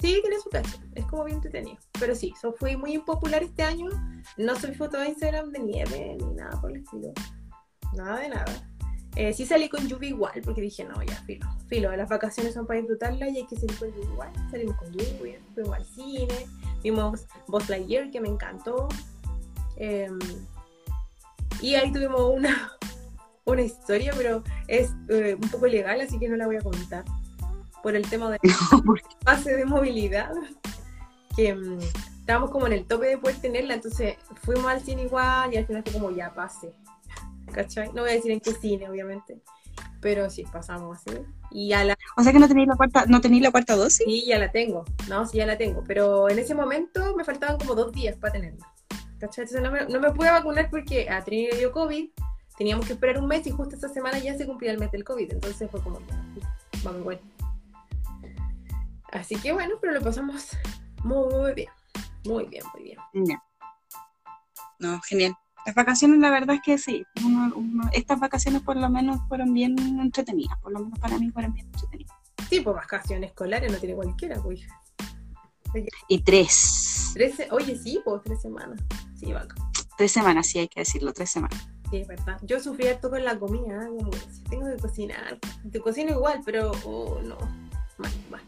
Sí, 0.00 0.20
tiene 0.22 0.38
su 0.40 0.48
cacho. 0.48 0.78
Es 0.94 1.04
como 1.06 1.24
bien 1.24 1.36
entretenido. 1.36 1.78
Pero 1.98 2.14
sí, 2.14 2.32
so, 2.40 2.52
fui 2.52 2.76
muy 2.76 2.92
impopular 2.92 3.42
este 3.42 3.64
año. 3.64 3.90
No 4.36 4.54
soy 4.54 4.74
foto 4.74 4.98
de 4.98 5.08
Instagram 5.08 5.50
de 5.50 5.58
nieve 5.58 6.16
ni 6.20 6.34
nada 6.34 6.60
por 6.60 6.70
el 6.70 6.78
estilo. 6.78 7.12
Nada 7.94 8.20
de 8.20 8.28
nada. 8.28 8.67
Eh, 9.18 9.32
sí 9.32 9.44
salí 9.44 9.68
con 9.68 9.88
lluvia 9.88 10.10
igual, 10.10 10.40
porque 10.44 10.60
dije, 10.60 10.84
no, 10.84 11.02
ya, 11.02 11.16
filo. 11.24 11.44
Filo, 11.66 11.94
las 11.96 12.08
vacaciones 12.08 12.54
son 12.54 12.68
para 12.68 12.78
disfrutarlas 12.78 13.32
y 13.32 13.38
hay 13.38 13.46
que 13.48 13.56
salir 13.56 13.76
con 13.76 13.90
lluvia 13.90 14.12
igual. 14.12 14.32
Salimos 14.48 14.76
con 14.76 14.92
lluvia, 14.92 15.40
fuimos 15.54 15.74
al 15.74 15.84
cine, 15.84 16.46
vimos 16.84 17.26
Buzz 17.48 17.68
Lightyear, 17.68 18.12
que 18.12 18.20
me 18.20 18.28
encantó. 18.28 18.86
Eh, 19.76 20.08
y 21.60 21.74
ahí 21.74 21.92
tuvimos 21.92 22.20
una, 22.32 22.70
una 23.44 23.62
historia, 23.62 24.12
pero 24.16 24.44
es 24.68 24.92
eh, 25.08 25.36
un 25.42 25.50
poco 25.50 25.66
ilegal, 25.66 26.00
así 26.00 26.16
que 26.20 26.28
no 26.28 26.36
la 26.36 26.46
voy 26.46 26.56
a 26.56 26.60
contar. 26.60 27.04
Por 27.82 27.96
el 27.96 28.08
tema 28.08 28.30
de 28.30 28.38
pase 29.24 29.56
de 29.56 29.64
movilidad, 29.64 30.30
que 31.34 31.54
um, 31.54 31.80
estábamos 32.20 32.52
como 32.52 32.68
en 32.68 32.72
el 32.72 32.84
tope 32.84 33.06
de 33.06 33.18
poder 33.18 33.40
tenerla, 33.40 33.74
entonces 33.74 34.14
fuimos 34.44 34.66
al 34.66 34.80
cine 34.80 35.02
igual 35.02 35.52
y 35.52 35.56
al 35.56 35.66
final 35.66 35.82
fue 35.82 35.92
como 35.94 36.12
ya 36.12 36.32
pase. 36.32 36.72
¿Cachai? 37.52 37.88
No 37.92 38.02
voy 38.02 38.10
a 38.10 38.14
decir 38.14 38.30
en 38.30 38.40
qué 38.40 38.52
cine, 38.52 38.88
obviamente. 38.88 39.40
Pero 40.00 40.30
sí, 40.30 40.44
pasamos 40.52 40.98
así. 40.98 41.18
Y 41.50 41.72
a 41.72 41.84
la... 41.84 41.96
O 42.16 42.22
sea 42.22 42.32
que 42.32 42.38
no 42.38 42.48
tenéis 42.48 42.68
la 42.68 42.76
cuarta, 42.76 43.04
no 43.06 43.20
tenéis 43.20 43.42
la 43.42 43.50
cuarta 43.50 43.76
dosis. 43.76 44.04
Sí, 44.06 44.24
ya 44.26 44.38
la 44.38 44.50
tengo. 44.50 44.84
No, 45.08 45.26
sí, 45.26 45.38
ya 45.38 45.46
la 45.46 45.58
tengo. 45.58 45.82
Pero 45.84 46.28
en 46.28 46.38
ese 46.38 46.54
momento 46.54 47.16
me 47.16 47.24
faltaban 47.24 47.58
como 47.58 47.74
dos 47.74 47.92
días 47.92 48.16
para 48.16 48.32
tenerla. 48.32 48.72
¿Cachai? 49.18 49.44
Entonces 49.44 49.62
no 49.62 49.70
me, 49.70 49.86
no 49.86 50.00
me 50.00 50.12
pude 50.12 50.30
vacunar 50.30 50.70
porque 50.70 51.08
a 51.10 51.24
Trini 51.24 51.50
le 51.50 51.58
dio 51.58 51.72
COVID. 51.72 52.10
Teníamos 52.56 52.86
que 52.86 52.92
esperar 52.92 53.18
un 53.18 53.28
mes 53.28 53.46
y 53.46 53.50
justo 53.50 53.74
esta 53.74 53.88
semana 53.88 54.18
ya 54.18 54.36
se 54.36 54.46
cumplía 54.46 54.72
el 54.72 54.78
mes 54.78 54.90
del 54.90 55.04
COVID. 55.04 55.32
Entonces 55.32 55.70
fue 55.70 55.82
como, 55.82 56.00
ya, 56.00 56.22
vamos 56.82 57.00
igual. 57.00 57.20
Así 59.12 59.36
que 59.36 59.52
bueno, 59.52 59.76
pero 59.80 59.92
lo 59.94 60.00
pasamos 60.00 60.56
muy, 61.02 61.34
muy 61.34 61.54
bien. 61.54 61.70
Muy 62.24 62.44
bien, 62.46 62.64
muy 62.74 62.82
bien. 62.82 63.38
No, 64.78 65.00
genial. 65.02 65.36
Las 65.68 65.74
vacaciones, 65.74 66.18
la 66.20 66.30
verdad 66.30 66.56
es 66.56 66.62
que 66.62 66.78
sí. 66.78 67.04
uno- 67.22 67.52
uno- 67.54 67.90
estas 67.92 68.18
vacaciones 68.18 68.62
por 68.62 68.78
lo 68.78 68.88
menos 68.88 69.20
fueron 69.28 69.52
bien 69.52 69.78
entretenidas. 70.00 70.56
Por 70.62 70.72
lo 70.72 70.78
menos 70.80 70.98
para 70.98 71.18
mí 71.18 71.30
fueron 71.30 71.52
bien 71.52 71.66
entretenidas. 71.66 72.16
Sí, 72.48 72.60
pues 72.60 72.74
vacaciones 72.74 73.28
escolares 73.28 73.70
no 73.70 73.76
tiene 73.76 73.94
cualquiera, 73.94 74.40
pues. 74.40 74.60
Y 76.08 76.20
tres. 76.22 77.12
Trece- 77.14 77.48
Oye, 77.50 77.76
sí, 77.76 78.00
pues 78.02 78.22
tres 78.24 78.40
semanas. 78.40 78.80
Sí, 79.14 79.30
vaca. 79.30 79.54
Tres 79.98 80.10
semanas, 80.10 80.46
sí 80.46 80.58
hay 80.58 80.68
que 80.68 80.80
decirlo, 80.80 81.12
tres 81.12 81.28
semanas. 81.28 81.68
Sí, 81.90 81.98
es 81.98 82.08
verdad. 82.08 82.38
Yo 82.44 82.60
sufrí 82.60 82.88
harto 82.88 83.10
con 83.10 83.22
la 83.22 83.38
comida, 83.38 83.82
¿eh? 83.84 83.88
como 83.88 84.10
tengo 84.48 84.66
que 84.74 84.80
cocinar. 84.80 85.38
Te 85.70 85.80
cocino 85.80 86.12
igual, 86.12 86.40
pero 86.46 86.72
oh, 86.86 87.20
no. 87.22 87.36
Mal, 87.98 88.12
mal. 88.30 88.40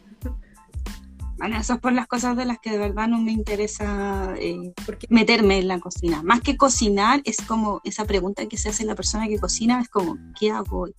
Bueno, 1.40 1.56
eso 1.58 1.72
es 1.72 1.80
por 1.80 1.92
las 1.94 2.06
cosas 2.06 2.36
de 2.36 2.44
las 2.44 2.58
que 2.58 2.70
de 2.70 2.76
verdad 2.76 3.08
no 3.08 3.16
me 3.18 3.32
interesa 3.32 4.34
eh, 4.36 4.74
meterme 5.08 5.58
en 5.58 5.68
la 5.68 5.80
cocina. 5.80 6.22
Más 6.22 6.42
que 6.42 6.58
cocinar, 6.58 7.22
es 7.24 7.38
como 7.40 7.80
esa 7.82 8.04
pregunta 8.04 8.46
que 8.46 8.58
se 8.58 8.68
hace 8.68 8.84
la 8.84 8.94
persona 8.94 9.26
que 9.26 9.38
cocina, 9.38 9.80
es 9.80 9.88
como, 9.88 10.18
¿qué 10.38 10.50
hago 10.50 10.80
hoy? 10.80 10.94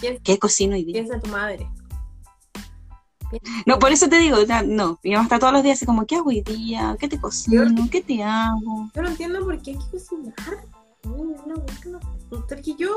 Piensa- 0.00 0.20
¿Qué 0.24 0.38
cocino 0.40 0.74
hoy 0.74 0.84
día? 0.84 0.94
piensa 0.94 1.14
en 1.14 1.20
tu 1.22 1.30
madre. 1.30 1.70
No, 3.64 3.78
por 3.78 3.92
eso 3.92 4.08
te 4.08 4.18
digo, 4.18 4.38
no, 4.66 4.98
mi 5.04 5.10
mamá 5.12 5.22
está 5.22 5.38
todos 5.38 5.52
los 5.52 5.62
días 5.62 5.78
así 5.78 5.86
como, 5.86 6.04
¿qué 6.04 6.16
hago 6.16 6.30
hoy 6.30 6.42
día? 6.42 6.96
¿Qué 6.98 7.08
te 7.08 7.20
cocino? 7.20 7.88
¿Qué 7.90 8.02
te 8.02 8.24
hago? 8.24 8.90
Yo 8.92 9.02
no 9.02 9.08
entiendo 9.08 9.38
por 9.44 9.62
qué 9.62 9.70
hay 9.70 9.78
que 9.78 9.90
cocinar. 9.92 10.34
No, 11.04 11.16
no, 11.46 11.54
no. 11.86 12.00
Porque 12.28 12.74
yo 12.76 12.96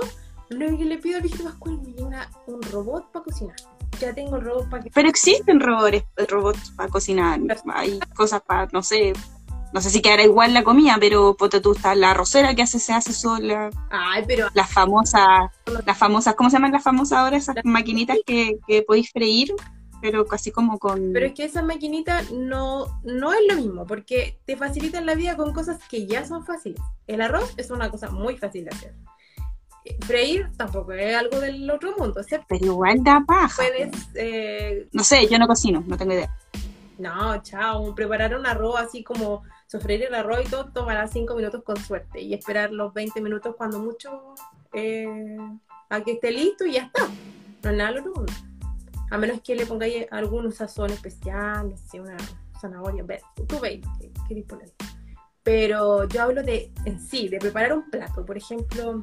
lo 0.49 0.57
único 0.67 0.79
que 0.79 0.85
le 0.85 0.97
pido 0.97 1.17
al 1.17 1.21
viejito 1.21 1.43
Pascual 1.43 1.79
me 1.81 2.53
un 2.53 2.61
robot 2.63 3.11
para 3.11 3.25
cocinar. 3.25 3.55
Ya 3.99 4.13
tengo 4.13 4.37
el 4.37 4.43
robot 4.43 4.69
para 4.69 4.83
que. 4.83 4.91
Pero 4.91 5.09
existen 5.09 5.59
robots, 5.59 6.03
robots 6.29 6.71
para 6.71 6.89
cocinar, 6.89 7.39
hay 7.73 7.99
cosas 8.15 8.41
para, 8.41 8.67
no 8.71 8.83
sé, 8.83 9.13
no 9.73 9.81
sé 9.81 9.89
si 9.89 10.01
quedará 10.01 10.23
igual 10.23 10.53
la 10.53 10.63
comida, 10.63 10.97
pero 10.99 11.35
ponte 11.35 11.59
tú 11.59 11.73
está 11.73 11.95
la 11.95 12.11
arrocera 12.11 12.55
que 12.55 12.61
hace, 12.61 12.79
se 12.79 12.93
hace 12.93 13.13
sola, 13.13 13.69
Ay, 13.89 14.23
pero 14.27 14.47
las 14.53 14.71
famosas, 14.71 15.51
las 15.85 15.97
famosas, 15.97 16.35
¿cómo 16.35 16.49
se 16.49 16.55
llaman 16.55 16.71
las 16.71 16.83
famosas 16.83 17.19
ahora? 17.19 17.37
Esas 17.37 17.55
maquinitas 17.63 18.17
que, 18.25 18.59
que 18.67 18.83
podéis 18.83 19.11
freír, 19.11 19.53
pero 20.01 20.25
casi 20.25 20.51
como 20.51 20.79
con... 20.79 21.11
Pero 21.13 21.25
es 21.25 21.33
que 21.33 21.45
esa 21.45 21.63
maquinita 21.63 22.21
no, 22.33 23.01
no 23.03 23.33
es 23.33 23.39
lo 23.49 23.55
mismo, 23.55 23.85
porque 23.85 24.39
te 24.45 24.55
facilitan 24.55 25.05
la 25.05 25.15
vida 25.15 25.35
con 25.35 25.53
cosas 25.53 25.79
que 25.89 26.05
ya 26.05 26.25
son 26.25 26.45
fáciles. 26.45 26.81
El 27.07 27.21
arroz 27.21 27.53
es 27.57 27.71
una 27.71 27.89
cosa 27.89 28.09
muy 28.09 28.37
fácil 28.37 28.65
de 28.65 28.69
hacer. 28.69 28.93
Freír 30.01 30.49
tampoco 30.57 30.93
es 30.93 31.15
algo 31.15 31.39
del 31.39 31.69
otro 31.69 31.95
mundo, 31.97 32.21
excepto 32.21 32.47
Pero 32.49 32.65
igual 32.65 33.03
da 33.03 33.23
paja. 33.25 33.55
puedes, 33.55 34.09
eh, 34.15 34.87
No 34.91 35.03
sé, 35.03 35.27
yo 35.27 35.37
no 35.37 35.47
cocino, 35.47 35.83
no 35.85 35.97
tengo 35.97 36.13
idea. 36.13 36.33
no, 36.97 37.41
chao, 37.43 37.93
preparar 37.93 38.35
un 38.35 38.45
arroz 38.45 38.79
así 38.79 39.03
como 39.03 39.43
sofreír 39.67 40.03
el 40.03 40.15
arroz 40.15 40.45
y 40.45 40.49
todo 40.49 40.71
tomará 40.71 41.07
5 41.07 41.35
minutos 41.35 41.63
con 41.63 41.77
suerte 41.77 42.21
y 42.21 42.33
esperar 42.33 42.71
los 42.71 42.93
20 42.93 43.21
minutos 43.21 43.55
cuando 43.55 43.79
mucho 43.79 44.35
eh, 44.73 45.37
a 45.89 46.01
que 46.01 46.13
esté 46.13 46.31
listo 46.31 46.65
y 46.65 46.73
ya 46.73 46.83
está. 46.83 47.07
No 47.63 47.71
es 47.71 47.77
nada 47.77 47.91
del 47.91 47.99
otro 47.99 48.13
mundo. 48.15 48.33
A 49.09 49.17
menos 49.17 49.41
que 49.41 49.55
le 49.55 49.65
pongáis 49.65 50.05
algún 50.11 50.51
sazón 50.51 50.91
especial, 50.91 51.69
no 51.69 51.77
sé, 51.77 51.99
una 51.99 52.17
zanahoria, 52.59 53.03
ve, 53.03 53.21
tú 53.47 53.59
veis 53.59 53.85
queréis 54.27 54.45
poner. 54.45 54.71
Pero 55.43 56.05
yo 56.09 56.23
hablo 56.23 56.43
de 56.43 56.73
en 56.83 56.99
sí, 56.99 57.29
de 57.29 57.39
preparar 57.39 57.71
un 57.73 57.89
plato. 57.89 58.25
Por 58.25 58.35
ejemplo, 58.35 59.01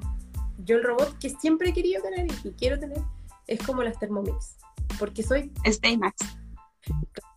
yo 0.59 0.77
el 0.77 0.85
robot 0.85 1.19
que 1.19 1.31
siempre 1.31 1.71
he 1.71 1.73
querido 1.73 2.03
tener 2.03 2.27
y 2.45 2.51
quiero 2.53 2.79
tener 2.79 2.99
es 3.47 3.61
como 3.61 3.83
las 3.83 3.99
Thermomix. 3.99 4.57
Porque 4.99 5.23
soy 5.23 5.53
Es 5.65 5.81
Baymax. 5.81 6.17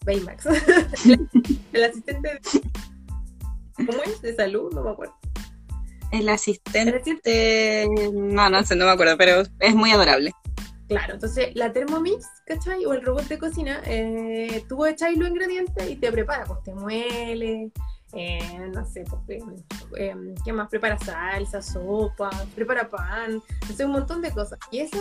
Baymax. 0.05 0.45
el 1.73 1.83
asistente 1.83 2.29
de... 2.29 2.61
¿Cómo 3.77 4.03
es? 4.03 4.21
De 4.21 4.35
salud, 4.35 4.71
no 4.73 4.83
me 4.83 4.91
acuerdo. 4.91 5.13
El 6.11 6.21
El 6.21 6.29
asistente... 6.29 6.95
asistente- 7.01 8.11
No, 8.13 8.49
no 8.49 8.63
sé, 8.63 8.75
no 8.75 8.85
me 8.85 8.91
acuerdo, 8.91 9.17
pero 9.17 9.43
es 9.59 9.75
muy 9.75 9.91
adorable. 9.91 10.31
Claro, 10.87 11.15
entonces 11.15 11.49
la 11.53 11.73
Thermomix, 11.73 12.25
¿cachai? 12.45 12.85
O 12.85 12.93
el 12.93 13.01
robot 13.03 13.25
de 13.27 13.37
cocina, 13.37 13.81
eh, 13.85 14.63
tú 14.69 14.85
echáis 14.85 15.17
los 15.17 15.27
ingredientes 15.27 15.89
y 15.89 15.97
te 15.97 16.09
prepara, 16.13 16.45
pues 16.45 16.63
te 16.63 16.73
muele, 16.73 17.71
eh, 18.13 18.69
no 18.73 18.85
sé, 18.85 19.03
pues, 19.25 19.43
eh, 19.97 20.15
¿qué 20.45 20.53
más? 20.53 20.69
Prepara 20.69 20.97
salsa, 20.97 21.61
sopa, 21.61 22.29
prepara 22.55 22.89
pan, 22.89 23.41
no 23.67 23.75
sé, 23.75 23.85
un 23.85 23.91
montón 23.91 24.21
de 24.21 24.31
cosas. 24.31 24.59
Y 24.71 24.79
esa, 24.79 24.99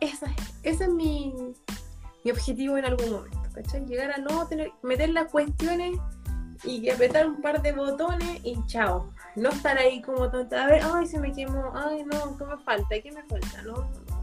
esa, 0.00 0.26
ese 0.62 0.84
es 0.84 0.90
mi, 0.90 1.34
mi 2.24 2.30
objetivo 2.30 2.78
en 2.78 2.84
algún 2.84 3.10
momento, 3.10 3.48
¿cachai? 3.54 3.84
Llegar 3.86 4.12
a 4.12 4.18
no 4.18 4.46
tener, 4.46 4.70
meter 4.82 5.10
las 5.10 5.30
cuestiones 5.30 5.98
y 6.64 6.88
apretar 6.90 7.26
un 7.26 7.42
par 7.42 7.60
de 7.60 7.72
botones 7.72 8.40
y 8.44 8.56
chao. 8.66 9.12
No 9.34 9.48
estar 9.48 9.76
ahí 9.78 10.00
como 10.02 10.30
tonta, 10.30 10.64
a 10.64 10.68
ver, 10.68 10.82
ay, 10.84 11.06
se 11.06 11.18
me 11.18 11.32
quemó, 11.32 11.72
ay, 11.74 12.04
no, 12.04 12.38
¿qué 12.38 12.44
me 12.44 12.58
falta? 12.58 12.88
¿Qué 13.02 13.10
me 13.10 13.22
falta? 13.24 13.62
No, 13.62 13.72
no. 13.72 14.22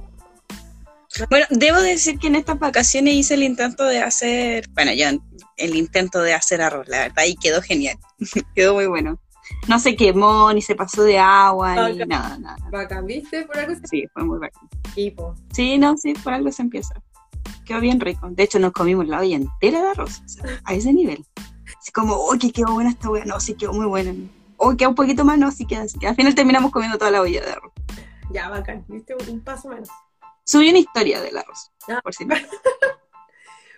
Bueno, 1.29 1.46
debo 1.50 1.82
decir 1.82 2.20
que 2.20 2.27
en 2.27 2.36
estas 2.36 2.60
vacaciones 2.60 3.15
hice 3.15 3.34
el 3.34 3.44
intento 3.44 3.84
de 3.84 4.00
hacer, 4.00 4.70
bueno, 4.74 4.94
ya 4.94 5.12
el 5.60 5.75
intento 5.75 6.20
de 6.22 6.34
hacer 6.34 6.62
arroz, 6.62 6.88
la 6.88 7.00
verdad, 7.00 7.24
y 7.28 7.36
quedó 7.36 7.62
genial, 7.62 7.98
quedó 8.56 8.74
muy 8.75 8.88
bueno. 8.88 9.20
No 9.68 9.80
se 9.80 9.96
quemó, 9.96 10.54
ni 10.54 10.62
se 10.62 10.75
pasó 10.75 11.04
de 11.04 11.18
agua, 11.18 11.89
ni 11.89 11.96
Acá. 12.01 12.06
nada, 12.06 12.38
nada. 12.38 12.58
Bacán, 12.72 13.06
¿viste? 13.08 13.44
Por 13.46 13.58
algo 13.58 13.74
se 13.75 13.88
Sí, 13.88 14.06
fue 14.13 14.24
muy 14.24 14.38
bacán. 14.39 14.70
equipo. 14.92 15.36
Sí, 15.54 15.78
no, 15.80 15.98
sí, 15.98 16.13
por 16.13 16.34
algo 16.34 16.51
se 16.51 16.62
empieza. 16.62 16.94
Quedó 17.66 17.80
bien 17.80 18.00
rico. 18.00 18.28
De 18.30 18.44
hecho, 18.44 18.60
nos 18.60 18.72
comimos 18.74 19.08
la 19.08 19.20
olla 19.20 19.36
entera 19.36 19.82
de 19.82 19.88
arroz, 19.89 20.22
o 20.24 20.30
sea, 20.30 20.62
a 20.63 20.74
ese 20.75 20.94
nivel. 20.94 21.25
Así 21.80 21.92
como, 21.92 22.13
oh, 22.16 22.38
que 22.39 22.51
quedó 22.51 22.74
buena 22.74 22.92
esta 22.92 23.10
hueá. 23.10 23.25
No, 23.25 23.39
sí 23.39 23.54
quedó 23.56 23.74
muy 23.74 23.86
buena. 23.88 24.13
O 24.58 24.75
queda 24.75 24.89
un 24.89 24.96
poquito 24.96 25.24
más, 25.25 25.38
no, 25.39 25.51
sí 25.51 25.66
queda 25.66 25.84
así. 25.84 25.98
Al 26.06 26.16
final 26.16 26.36
terminamos 26.36 26.72
comiendo 26.72 26.98
toda 26.98 27.10
la 27.12 27.22
olla 27.22 27.42
de 27.42 27.51
arroz. 27.51 27.74
Ya, 28.32 28.50
bacán, 28.50 28.86
¿viste? 28.88 29.16
Un 29.30 29.39
paso 29.42 29.70
menos. 29.70 29.89
Subí 30.46 30.70
una 30.70 30.80
historia 30.80 31.22
del 31.22 31.38
arroz, 31.38 31.72
Ah. 31.88 32.00
por 32.04 32.13
si 32.13 32.25
no. 32.25 32.36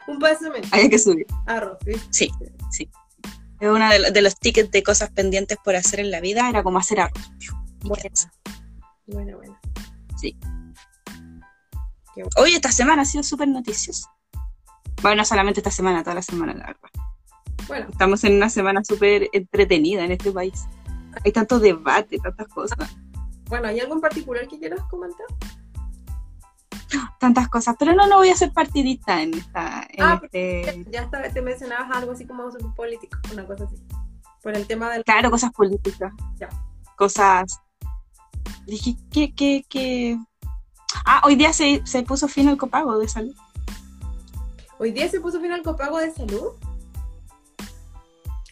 Un 0.07 0.19
paso 0.19 0.49
menos. 0.51 0.71
Había 0.73 0.89
que 0.89 0.99
subir. 0.99 1.25
Arroz, 1.45 1.77
¿viste? 1.85 2.07
Sí, 2.11 2.31
sí. 2.71 2.89
Es 3.59 3.69
uno 3.69 3.87
de, 3.89 3.99
lo- 3.99 4.11
de 4.11 4.21
los 4.21 4.35
tickets 4.37 4.71
de 4.71 4.81
cosas 4.83 5.11
pendientes 5.11 5.57
por 5.63 5.75
hacer 5.75 5.99
en 5.99 6.09
la 6.11 6.19
vida, 6.19 6.49
era 6.49 6.63
como 6.63 6.79
hacer 6.79 6.99
arroz. 6.99 7.31
Quedas. 8.01 8.29
Buena, 9.07 9.35
buena. 9.35 9.59
Hoy 12.37 12.53
esta 12.53 12.71
semana 12.71 13.03
ha 13.03 13.05
sido 13.05 13.23
súper 13.23 13.47
noticiosa. 13.47 14.09
Bueno, 15.01 15.17
no 15.17 15.25
solamente 15.25 15.59
esta 15.61 15.71
semana, 15.71 16.03
toda 16.03 16.15
la 16.15 16.21
semana, 16.21 16.53
la 16.53 16.67
verdad. 16.67 16.89
Bueno, 17.67 17.87
Estamos 17.89 18.23
en 18.23 18.35
una 18.35 18.49
semana 18.49 18.83
súper 18.83 19.29
entretenida 19.33 20.03
en 20.03 20.11
este 20.11 20.31
país. 20.31 20.65
Hay 21.23 21.31
tanto 21.31 21.59
debate, 21.59 22.17
tantas 22.19 22.47
cosas, 22.47 22.77
bueno, 23.47 23.67
¿hay 23.67 23.79
algo 23.81 23.95
en 23.95 24.01
particular 24.01 24.47
que 24.47 24.57
quieras 24.57 24.79
comentar? 24.89 25.25
Tantas 27.19 27.47
cosas. 27.49 27.75
Pero 27.79 27.93
no, 27.93 28.07
no 28.07 28.17
voy 28.17 28.29
a 28.29 28.35
ser 28.35 28.51
partidista 28.51 29.21
en 29.21 29.33
esta, 29.33 29.87
en 29.89 30.03
Ah, 30.03 30.19
este, 30.23 30.85
Ya 30.91 31.01
está, 31.01 31.21
te 31.31 31.41
mencionabas 31.41 31.95
algo 31.95 32.11
así 32.11 32.25
como 32.25 32.49
sobre 32.51 32.65
político, 32.75 33.17
una 33.31 33.45
cosa 33.45 33.65
así. 33.65 33.75
Por 34.41 34.55
el 34.55 34.65
tema 34.67 34.89
del... 34.89 35.03
claro, 35.03 35.29
cosas 35.29 35.51
políticas, 35.51 36.13
Ya. 36.39 36.49
cosas. 36.95 37.59
Dije, 38.65 38.95
¿qué, 39.11 39.33
qué, 39.35 39.65
qué? 39.69 40.17
Ah, 41.05 41.21
hoy 41.25 41.35
día 41.35 41.53
se, 41.53 41.81
se 41.85 42.03
puso 42.03 42.27
fin 42.27 42.47
al 42.49 42.57
copago 42.57 42.97
de 42.97 43.07
salud. 43.07 43.35
Hoy 44.79 44.91
día 44.91 45.07
se 45.09 45.19
puso 45.21 45.39
fin 45.39 45.51
al 45.51 45.61
copago 45.61 45.97
de 45.99 46.11
salud. 46.11 46.53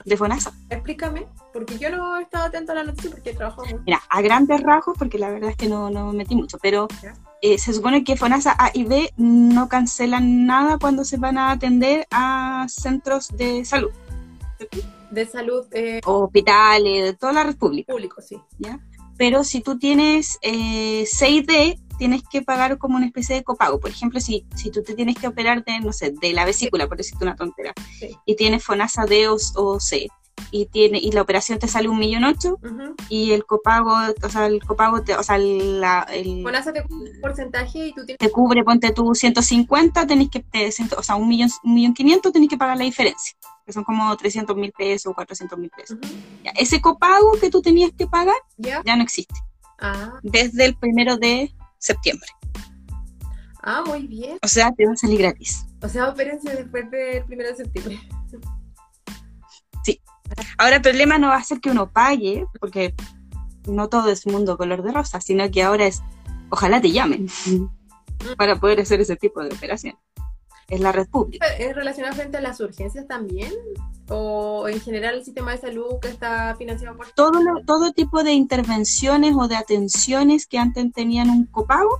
De 0.05 0.15
FONASA. 0.15 0.53
Explícame, 0.69 1.27
porque 1.51 1.77
yo 1.77 1.89
no 1.89 2.17
he 2.19 2.23
estado 2.23 2.45
atento 2.45 2.71
a 2.71 2.75
la 2.75 2.83
noticia 2.83 3.11
porque 3.11 3.33
trabajo 3.33 3.65
mucho. 3.65 3.81
Mira, 3.85 4.01
a 4.09 4.21
grandes 4.21 4.61
rasgos, 4.61 4.97
porque 4.97 5.17
la 5.19 5.29
verdad 5.29 5.49
es 5.49 5.57
que 5.57 5.67
no, 5.67 5.89
no 5.89 6.07
me 6.07 6.19
metí 6.19 6.35
mucho, 6.35 6.57
pero 6.59 6.87
Ya. 7.01 7.13
Eh, 7.41 7.57
se 7.57 7.73
supone 7.73 8.03
que 8.03 8.15
FONASA 8.17 8.55
A 8.57 8.71
y 8.73 8.83
B 8.83 9.13
no 9.17 9.69
cancelan 9.69 10.45
nada 10.45 10.77
cuando 10.77 11.03
se 11.05 11.17
van 11.17 11.37
a 11.37 11.51
atender 11.51 12.07
a 12.11 12.65
centros 12.69 13.29
de 13.37 13.63
salud, 13.65 13.91
De 15.11 15.25
salud 15.25 15.65
eh, 15.71 16.01
hospitales, 16.05 17.03
de 17.03 17.13
toda 17.13 17.33
la 17.33 17.43
República. 17.43 17.91
público, 17.93 18.21
sí. 18.21 18.37
Pero 19.17 19.43
si 19.43 19.61
tú 19.61 19.77
tienes 19.77 20.37
eh, 20.41 21.05
C 21.05 21.29
y 21.29 21.41
D, 21.41 21.79
tienes 21.97 22.21
que 22.31 22.41
pagar 22.41 22.77
como 22.77 22.95
una 22.95 23.05
especie 23.05 23.35
de 23.35 23.43
copago. 23.43 23.79
Por 23.79 23.89
ejemplo, 23.89 24.21
si, 24.21 24.45
si 24.55 24.71
tú 24.71 24.81
te 24.83 24.93
tienes 24.93 25.15
que 25.17 25.27
operar 25.27 25.65
de, 25.65 25.79
no 25.81 25.91
sé, 25.91 26.13
de 26.21 26.31
la 26.31 26.45
vesícula, 26.45 26.87
por 26.87 26.95
decirte 26.97 27.25
una 27.25 27.35
tontera, 27.35 27.73
Sí. 27.99 28.15
y 28.25 28.35
tienes 28.37 28.63
FONASA 28.63 29.05
D 29.05 29.27
o, 29.27 29.35
o 29.55 29.79
C, 29.81 30.07
y, 30.51 30.65
tiene, 30.67 30.97
y 30.99 31.11
la 31.11 31.21
operación 31.21 31.59
te 31.59 31.67
sale 31.67 31.87
un 31.89 31.99
millón 31.99 32.23
ocho, 32.23 32.57
Ujú. 32.63 32.95
y 33.09 33.31
el 33.31 33.45
copago, 33.45 33.93
o 34.23 34.29
sea, 34.29 34.45
el 34.47 34.63
copago, 34.63 35.01
te, 35.03 35.15
o 35.15 35.23
sea, 35.23 35.37
la, 35.37 36.01
el, 36.11 36.41
Fonasa 36.43 36.73
te 36.73 36.83
cubre 36.83 37.11
un 37.11 37.21
porcentaje 37.21 37.87
y 37.87 37.93
tú 37.93 38.05
tienes 38.05 38.17
te 38.19 38.29
cubre, 38.31 38.63
ponte 38.63 38.91
tú 38.91 39.13
150, 39.13 40.07
tenés 40.07 40.29
que, 40.29 40.39
te- 40.39 40.69
o 40.97 41.03
sea, 41.03 41.15
un 41.15 41.27
millón, 41.27 41.49
un 41.63 41.73
millón 41.75 41.93
quinientos, 41.93 42.31
tenés 42.33 42.49
que 42.49 42.57
pagar 42.57 42.77
la 42.77 42.83
diferencia, 42.85 43.35
que 43.65 43.73
son 43.73 43.83
como 43.83 44.15
300 44.17 44.55
mil 44.55 44.71
pesos 44.71 45.11
o 45.11 45.13
400 45.15 45.57
mil 45.59 45.69
pesos. 45.69 45.97
Ya, 46.43 46.51
ese 46.51 46.81
copago 46.81 47.33
que 47.39 47.49
tú 47.49 47.61
tenías 47.61 47.91
que 47.97 48.07
pagar 48.07 48.35
¿Ya? 48.57 48.81
ya 48.85 48.95
no 48.95 49.03
existe, 49.03 49.35
Ah, 49.79 50.19
desde 50.23 50.65
el 50.65 50.75
primero 50.75 51.17
de 51.17 51.53
septiembre. 51.77 52.27
ah, 53.63 53.83
muy 53.85 54.07
bien. 54.07 54.37
O 54.43 54.47
sea, 54.47 54.71
te 54.71 54.85
va 54.85 54.93
a 54.93 54.95
salir 54.95 55.19
gratis. 55.19 55.65
O 55.81 55.87
sea, 55.87 56.09
opérense 56.09 56.53
después 56.55 56.89
del 56.91 57.23
1 57.29 57.43
de 57.43 57.55
septiembre. 57.55 57.99
Ahora 60.57 60.77
el 60.77 60.81
problema 60.81 61.17
no 61.17 61.27
va 61.29 61.37
a 61.37 61.43
ser 61.43 61.59
que 61.59 61.69
uno 61.71 61.89
pague, 61.91 62.45
porque 62.59 62.93
no 63.67 63.87
todo 63.89 64.09
es 64.09 64.25
mundo 64.27 64.57
color 64.57 64.83
de 64.83 64.91
rosa, 64.91 65.21
sino 65.21 65.49
que 65.51 65.63
ahora 65.63 65.85
es, 65.87 66.01
ojalá 66.49 66.81
te 66.81 66.91
llamen 66.91 67.27
para 68.37 68.55
poder 68.59 68.79
hacer 68.81 69.01
ese 69.01 69.15
tipo 69.15 69.41
de 69.41 69.53
operación. 69.53 69.95
Es 70.67 70.79
la 70.81 70.91
red 70.91 71.07
pública. 71.07 71.47
¿Es 71.57 71.75
relacionado 71.75 72.15
frente 72.15 72.37
a 72.37 72.41
las 72.41 72.59
urgencias 72.59 73.07
también? 73.07 73.51
¿O 74.07 74.67
en 74.67 74.79
general 74.81 75.15
el 75.15 75.25
sistema 75.25 75.51
de 75.51 75.57
salud 75.57 75.95
que 75.99 76.09
está 76.09 76.55
financiado 76.57 76.95
por... 76.95 77.07
Todo, 77.13 77.41
lo- 77.41 77.63
todo 77.65 77.91
tipo 77.91 78.23
de 78.23 78.33
intervenciones 78.33 79.33
o 79.35 79.47
de 79.47 79.55
atenciones 79.55 80.45
que 80.45 80.59
antes 80.59 80.91
tenían 80.93 81.29
un 81.31 81.45
copago, 81.45 81.99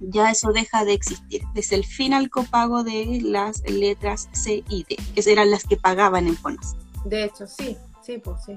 ya 0.00 0.30
eso 0.30 0.52
deja 0.52 0.84
de 0.84 0.92
existir. 0.92 1.42
Desde 1.52 1.76
el 1.76 1.84
fin 1.84 2.14
al 2.14 2.30
copago 2.30 2.84
de 2.84 3.20
las 3.22 3.62
letras 3.68 4.28
C 4.32 4.62
y 4.68 4.84
D, 4.88 4.96
que 5.14 5.32
eran 5.32 5.50
las 5.50 5.64
que 5.64 5.76
pagaban 5.76 6.28
en 6.28 6.36
FONAS. 6.36 6.76
De 7.04 7.24
hecho, 7.24 7.46
sí, 7.46 7.76
sí, 8.02 8.18
pues 8.18 8.36
sí. 8.44 8.56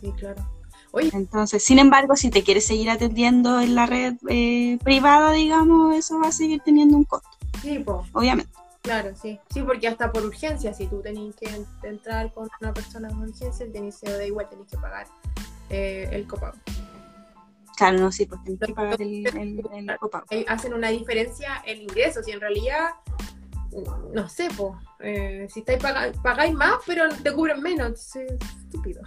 Sí, 0.00 0.12
claro. 0.18 0.42
Oye, 0.92 1.10
Entonces, 1.14 1.64
sin 1.64 1.78
embargo, 1.78 2.16
si 2.16 2.28
te 2.30 2.42
quieres 2.42 2.66
seguir 2.66 2.90
atendiendo 2.90 3.60
en 3.60 3.74
la 3.74 3.86
red 3.86 4.14
eh, 4.28 4.78
privada, 4.84 5.32
digamos, 5.32 5.94
eso 5.96 6.18
va 6.20 6.28
a 6.28 6.32
seguir 6.32 6.60
teniendo 6.62 6.96
un 6.98 7.04
costo, 7.04 7.30
sí, 7.62 7.78
pues, 7.78 7.98
obviamente. 8.12 8.52
claro, 8.82 9.14
sí. 9.16 9.40
Sí, 9.52 9.62
porque 9.62 9.88
hasta 9.88 10.12
por 10.12 10.24
urgencia, 10.26 10.74
si 10.74 10.86
tú 10.88 11.00
tenés 11.00 11.34
que 11.36 11.46
en- 11.48 11.66
entrar 11.82 12.32
con 12.34 12.48
una 12.60 12.74
persona 12.74 13.08
con 13.08 13.22
urgencia, 13.22 13.66
tenés, 13.72 14.00
da 14.02 14.22
igual, 14.26 14.48
tenés 14.50 14.66
que 14.68 14.76
pagar 14.76 15.06
eh, 15.70 16.08
el 16.12 16.26
copago. 16.26 16.58
Claro, 17.76 17.98
no, 17.98 18.12
sí, 18.12 18.26
pues 18.26 18.44
tenés 18.44 18.60
que 18.60 18.74
pagar 18.74 19.00
el, 19.00 19.26
el- 19.26 19.62
el 19.88 19.98
copago. 19.98 20.26
Hacen 20.46 20.74
una 20.74 20.88
diferencia 20.90 21.62
en 21.64 21.80
ingresos 21.82 22.28
y 22.28 22.32
en 22.32 22.40
realidad, 22.40 22.90
no 24.12 24.28
sé, 24.28 24.48
pues, 24.56 25.52
si 25.52 25.60
estáis 25.60 25.78
paga- 25.82 26.12
pagáis 26.22 26.54
más, 26.54 26.74
pero 26.86 27.04
te 27.22 27.32
cubren 27.32 27.60
menos. 27.62 28.14
Entonces, 28.16 28.38
estúpido. 28.64 29.02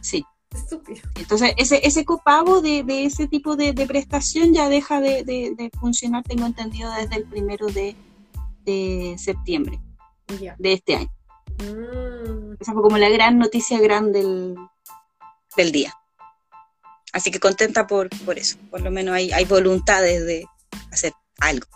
Sí. 0.00 0.24
Estúpido. 0.50 1.02
Entonces, 1.16 1.52
ese, 1.58 1.86
ese 1.86 2.04
copago 2.04 2.62
de, 2.62 2.82
de 2.82 3.04
ese 3.04 3.28
tipo 3.28 3.56
de, 3.56 3.72
de 3.72 3.86
prestación 3.86 4.54
ya 4.54 4.68
deja 4.68 5.00
de, 5.00 5.22
de- 5.24 5.70
funcionar, 5.78 6.22
tengo 6.22 6.46
entendido, 6.46 6.90
desde 6.92 7.16
el 7.16 7.24
primero 7.24 7.66
de, 7.66 7.94
de 8.64 9.16
septiembre 9.18 9.78
de 10.58 10.72
este 10.72 10.96
año. 10.96 11.10
Mm, 11.58 12.54
Esa 12.58 12.72
fue 12.72 12.82
como 12.82 12.96
la 12.98 13.08
gran 13.10 13.38
noticia 13.38 13.78
grande 13.80 14.20
del, 14.22 14.56
del 15.56 15.72
día. 15.72 15.92
Así 17.12 17.30
que 17.30 17.40
contenta 17.40 17.86
por, 17.86 18.08
por 18.24 18.38
eso. 18.38 18.56
Por 18.70 18.80
lo 18.80 18.90
menos 18.90 19.14
hay, 19.14 19.32
hay 19.32 19.44
voluntades 19.44 20.24
de 20.26 20.46
hacer 20.90 21.12
algo. 21.40 21.66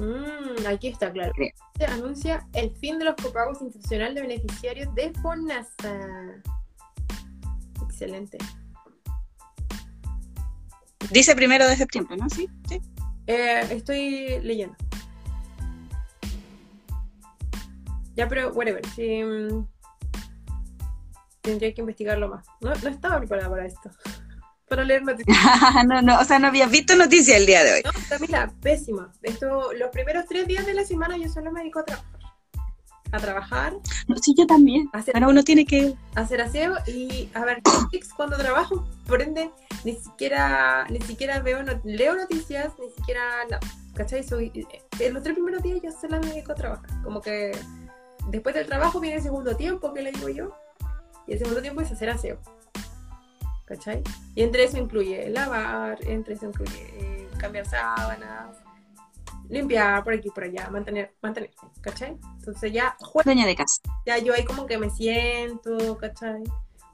Mm, 0.00 0.66
aquí 0.66 0.88
está 0.88 1.12
claro. 1.12 1.32
Creo. 1.34 1.52
Se 1.78 1.84
anuncia 1.86 2.46
el 2.54 2.70
fin 2.76 2.98
de 2.98 3.04
los 3.06 3.14
copagos 3.16 3.60
institucionales 3.62 4.14
de 4.14 4.22
beneficiarios 4.22 4.94
de 4.94 5.12
FONASA. 5.22 6.42
Excelente. 7.82 8.38
Dice 11.10 11.34
primero 11.34 11.66
de 11.66 11.76
septiembre, 11.76 12.16
¿no? 12.16 12.28
Sí, 12.30 12.48
sí. 12.68 12.80
Eh, 13.26 13.60
estoy 13.70 14.40
leyendo. 14.40 14.76
Ya, 18.14 18.28
pero 18.28 18.52
whatever. 18.52 18.84
Sí, 18.94 19.22
mm, 19.22 19.66
tendría 21.40 21.72
que 21.74 21.80
investigarlo 21.80 22.28
más. 22.28 22.46
No, 22.60 22.72
no 22.74 22.88
estaba 22.88 23.18
preparada 23.18 23.50
para 23.50 23.66
esto. 23.66 23.90
Para 24.70 24.84
leer 24.84 25.02
noticias. 25.02 25.36
no, 25.88 26.00
no, 26.00 26.20
o 26.20 26.24
sea, 26.24 26.38
no 26.38 26.46
habías 26.46 26.70
visto 26.70 26.94
noticias 26.94 27.36
el 27.38 27.44
día 27.46 27.64
de 27.64 27.72
hoy. 27.72 27.80
No, 27.84 27.90
Camila, 28.08 28.52
pésima. 28.62 29.12
Esto, 29.20 29.72
los 29.72 29.90
primeros 29.90 30.26
tres 30.28 30.46
días 30.46 30.64
de 30.64 30.74
la 30.74 30.84
semana 30.84 31.16
yo 31.16 31.28
solo 31.28 31.50
me 31.50 31.58
dedico 31.60 31.80
a 31.80 31.84
trabajar. 31.84 32.06
A 33.12 33.18
trabajar, 33.18 33.72
No, 34.06 34.16
sí, 34.18 34.32
yo 34.38 34.46
también. 34.46 34.88
Hacer- 34.92 35.12
Pero 35.14 35.28
uno 35.28 35.42
tiene 35.42 35.66
que. 35.66 35.94
hacer 36.14 36.40
aseo 36.40 36.76
y 36.86 37.28
a 37.34 37.44
ver 37.44 37.60
Netflix 37.66 38.14
cuando 38.14 38.36
trabajo. 38.36 38.86
Por 39.08 39.20
ende, 39.20 39.50
ni 39.84 39.96
siquiera, 39.96 40.86
ni 40.88 41.00
siquiera 41.00 41.40
veo, 41.40 41.64
no- 41.64 41.80
leo 41.82 42.14
noticias, 42.14 42.72
ni 42.78 42.88
siquiera 42.92 43.20
nada. 43.50 43.58
¿Cachai? 43.96 44.22
Soy, 44.22 44.52
en 45.00 45.12
los 45.14 45.24
tres 45.24 45.34
primeros 45.34 45.60
días 45.64 45.80
yo 45.82 45.90
solo 45.90 46.20
me 46.20 46.28
dedico 46.28 46.52
a 46.52 46.54
trabajar. 46.54 46.88
Como 47.02 47.20
que 47.20 47.50
después 48.28 48.54
del 48.54 48.66
trabajo 48.66 49.00
viene 49.00 49.16
el 49.16 49.22
segundo 49.24 49.56
tiempo, 49.56 49.92
que 49.92 50.02
le 50.02 50.12
digo 50.12 50.28
yo. 50.28 50.54
Y 51.26 51.32
el 51.32 51.40
segundo 51.40 51.60
tiempo 51.60 51.80
es 51.80 51.90
hacer 51.90 52.10
aseo. 52.10 52.38
¿Cachai? 53.70 54.02
Y 54.34 54.42
entre 54.42 54.64
eso 54.64 54.78
incluye 54.78 55.30
lavar, 55.30 55.96
entre 56.08 56.34
eso 56.34 56.46
incluye 56.46 56.88
eh, 56.98 57.28
cambiar 57.38 57.64
sábanas, 57.68 58.56
limpiar 59.48 60.02
por 60.02 60.12
aquí 60.12 60.26
y 60.26 60.30
por 60.32 60.42
allá, 60.42 60.68
mantener, 60.70 61.14
mantener, 61.22 61.52
¿cachai? 61.80 62.16
Entonces 62.40 62.72
ya 62.72 62.96
jue- 62.98 63.22
Dueña 63.22 63.46
de 63.46 63.54
casa. 63.54 63.80
ya 64.04 64.18
yo 64.18 64.34
ahí 64.34 64.44
como 64.44 64.66
que 64.66 64.76
me 64.76 64.90
siento, 64.90 65.96
¿cachai? 65.98 66.42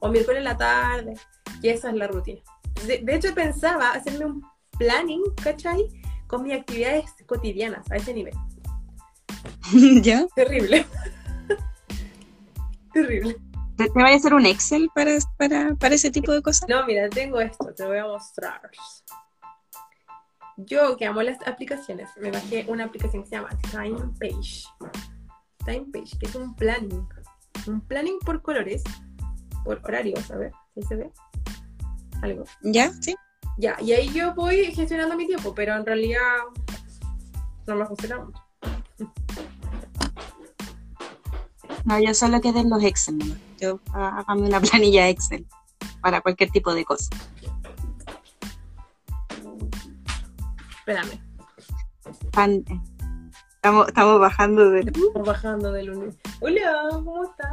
O 0.01 0.11
miércoles 0.11 0.41
en 0.41 0.45
la 0.45 0.59
tarde, 0.59 1.15
y 1.63 1.69
esa 1.71 1.89
es 1.89 1.95
la 1.97 2.09
rutina. 2.09 2.43
De, 2.87 2.99
de 2.99 3.15
hecho 3.15 3.35
pensaba 3.35 3.93
hacerme 3.93 4.27
un 4.27 4.43
planning, 4.79 5.23
¿cachai? 5.43 5.89
Con 6.27 6.43
mis 6.43 6.53
actividades 6.53 7.07
cotidianas, 7.25 7.91
a 7.91 7.97
ese 7.97 8.13
nivel. 8.13 8.35
¿Ya? 10.03 10.27
Terrible. 10.37 10.85
Terrible. 12.93 13.37
¿Te, 13.77 13.91
te 13.91 14.03
vaya 14.03 14.15
a 14.15 14.17
hacer 14.19 14.33
un 14.33 14.47
Excel 14.47 14.91
para, 14.95 15.13
para, 15.37 15.75
para 15.75 15.95
ese 15.95 16.11
tipo 16.11 16.33
de 16.33 16.41
cosas? 16.41 16.69
No, 16.69 16.87
mira, 16.87 17.09
tengo 17.11 17.41
esto, 17.41 17.75
te 17.75 17.85
voy 17.85 17.99
a 17.99 18.07
mostrar. 18.07 18.63
Yo 20.57 20.97
que 20.97 21.05
amo 21.05 21.21
las 21.23 21.39
aplicaciones, 21.47 22.09
me 22.19 22.31
bajé 22.31 22.65
una 22.69 22.85
aplicación 22.85 23.23
que 23.23 23.29
se 23.29 23.37
llama 23.37 23.51
Time 23.71 24.13
Page. 24.19 24.65
Time 25.67 25.87
Page, 25.93 26.19
que 26.19 26.27
es 26.27 26.35
un 26.35 26.55
planning. 26.57 27.07
Un 27.67 27.81
planning 27.83 28.19
por 28.21 28.41
colores, 28.41 28.83
por 29.65 29.81
horarios, 29.85 30.31
a 30.31 30.37
ver, 30.37 30.53
¿ahí 30.77 30.83
se 30.83 30.97
ve? 30.97 31.13
Algo. 32.23 32.45
¿Ya? 32.63 32.91
Sí. 33.01 33.15
Ya, 33.59 33.77
y 33.81 33.93
ahí 33.93 34.09
yo 34.13 34.35
voy 34.35 34.73
gestionando 34.73 35.17
mi 35.17 35.27
tiempo, 35.27 35.55
pero 35.55 35.75
en 35.75 35.85
realidad 35.85 36.21
no 37.67 37.77
me 37.77 37.87
funciona 37.87 38.25
mucho. 38.25 38.41
No, 41.85 42.01
yo 42.01 42.15
solo 42.15 42.41
quedé 42.41 42.61
en 42.61 42.71
los 42.71 42.83
Excel 42.83 43.19
nomás. 43.19 43.46
Yo 43.61 43.81
hágame 43.93 44.43
una 44.49 44.61
planilla 44.63 45.09
Excel 45.09 45.47
para 46.01 46.21
cualquier 46.21 46.51
tipo 46.51 46.75
de 46.75 46.85
cosa. 46.85 47.11
Espérame, 50.79 51.21
Pan- 52.31 52.65
eh, 52.69 52.81
estamos, 53.57 53.89
estamos 53.89 54.21
bajando 54.21 54.71
de. 54.71 54.81
estamos 54.81 55.27
bajando 55.27 55.73
del 55.73 55.87
lunes. 55.87 56.17
Hola, 56.41 56.89
¿cómo 56.93 57.25
estás? 57.25 57.53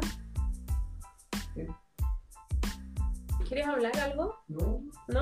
¿Quieres 3.47 3.67
hablar 3.67 3.97
algo? 3.99 4.35
No, 4.47 4.81
¿No? 5.07 5.21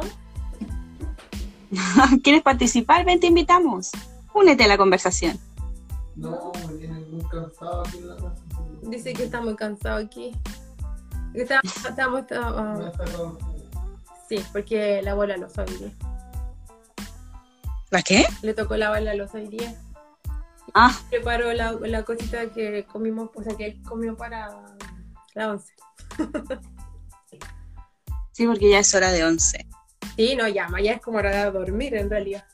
¿Quieres 2.24 2.41
participar? 2.44 3.06
Ven, 3.06 3.20
te 3.20 3.28
invitamos. 3.28 3.91
Únete 4.34 4.63
a 4.63 4.67
la 4.67 4.78
conversación. 4.78 5.38
no, 6.15 6.52
me 6.67 6.74
tiene 6.76 7.00
muy 7.12 7.24
cansado 7.30 7.82
aquí 7.82 7.98
en 7.98 8.08
la 8.10 8.15
casa. 8.15 8.36
Dice 8.84 9.13
que 9.13 9.24
está 9.26 9.41
muy 9.41 9.56
cansado 9.56 9.98
aquí. 9.98 10.32
Que 11.34 11.41
está- 11.44 11.62
Estamos, 11.63 12.13
Me 12.13 12.20
estamos- 12.22 12.80
ha 12.80 12.91
sacado 12.91 13.38
sí, 14.28 14.44
porque 14.52 15.02
la 15.04 15.38
losa 15.38 15.63
hoy 15.63 15.74
día. 15.76 15.91
¿La 17.89 18.02
qué? 18.02 18.26
Le 18.41 18.54
tocó 18.54 18.78
lavar 18.78 19.02
la 19.02 19.13
losa 19.15 19.38
hoy 19.38 19.48
día. 19.48 19.76
Ah, 20.74 20.98
Preparó 21.10 21.52
la, 21.54 21.74
la 21.74 22.04
cosita 22.04 22.50
que 22.52 22.86
comimos, 22.86 23.30
o 23.36 23.44
sea, 23.44 23.56
que 23.58 23.65
él 23.65 23.82
comió 23.84 24.15
para 24.15 24.50
la 25.34 25.50
once. 25.52 25.74
sí, 28.32 28.48
porque 28.48 28.70
ya 28.70 28.80
es 28.80 28.94
hora 28.96 29.12
de 29.12 29.26
once. 29.26 29.67
Sí, 30.15 30.36
no, 30.36 30.48
ya, 30.48 30.70
ya 30.82 30.94
es 30.94 31.02
como 31.02 31.17
hora 31.17 31.46
de 31.46 31.52
dormir 31.52 31.96
en 31.96 32.10
realidad. 32.10 32.46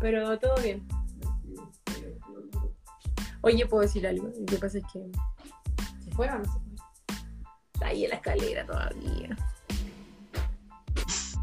Pero 0.00 0.38
todo 0.38 0.54
bien. 0.62 0.86
Oye, 3.40 3.66
¿puedo 3.66 3.82
decir 3.82 4.06
algo? 4.06 4.28
Lo 4.38 4.46
que 4.46 4.56
pasa 4.56 4.78
es 4.78 4.84
que... 4.92 5.00
¿Se 6.04 6.10
fue 6.12 6.30
o 6.30 6.38
no 6.38 6.44
fue? 6.44 6.63
Está 7.84 7.92
ahí 7.92 8.04
en 8.04 8.10
la 8.10 8.16
escalera 8.16 8.64
todavía. 8.64 9.36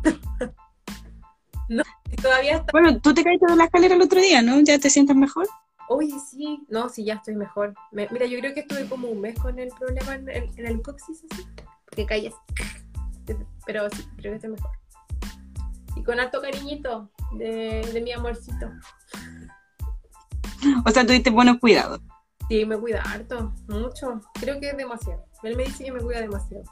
no, 1.69 1.83
todavía 2.19 2.57
está... 2.57 2.71
Bueno, 2.71 2.99
tú 2.99 3.13
te 3.13 3.23
caíste 3.23 3.45
de 3.45 3.55
la 3.55 3.65
escalera 3.65 3.93
el 3.93 4.01
otro 4.01 4.19
día, 4.19 4.41
¿no? 4.41 4.59
¿Ya 4.61 4.79
te 4.79 4.89
sientes 4.89 5.15
mejor? 5.15 5.47
Oye, 5.87 6.15
sí. 6.31 6.59
No, 6.67 6.89
sí, 6.89 7.03
ya 7.03 7.13
estoy 7.15 7.35
mejor. 7.35 7.75
Me- 7.91 8.07
mira, 8.09 8.25
yo 8.25 8.39
creo 8.39 8.55
que 8.55 8.61
estuve 8.61 8.89
como 8.89 9.07
un 9.09 9.21
mes 9.21 9.37
con 9.39 9.59
el 9.59 9.69
problema 9.69 10.15
en 10.15 10.29
el, 10.29 10.49
en 10.57 10.65
el 10.65 10.81
coxis, 10.81 11.23
así. 11.31 11.45
Que 11.91 12.07
caías. 12.07 12.33
Pero 13.67 13.87
sí, 13.91 14.03
creo 14.17 14.31
que 14.31 14.35
estoy 14.37 14.49
mejor. 14.49 14.71
Y 15.95 16.01
con 16.03 16.19
harto 16.19 16.41
cariñito 16.41 17.11
de, 17.37 17.87
de 17.93 18.01
mi 18.01 18.13
amorcito. 18.13 18.71
O 20.85 20.89
sea, 20.89 21.05
tuviste 21.05 21.29
buenos 21.29 21.59
cuidados. 21.59 21.99
Sí, 22.51 22.65
me 22.65 22.77
cuida 22.77 23.01
harto, 23.03 23.53
mucho. 23.69 24.19
Creo 24.33 24.59
que 24.59 24.71
es 24.71 24.75
demasiado. 24.75 25.23
Él 25.41 25.55
me 25.55 25.63
dice 25.63 25.85
que 25.85 25.91
me 25.93 26.01
cuida 26.01 26.19
demasiado. 26.19 26.65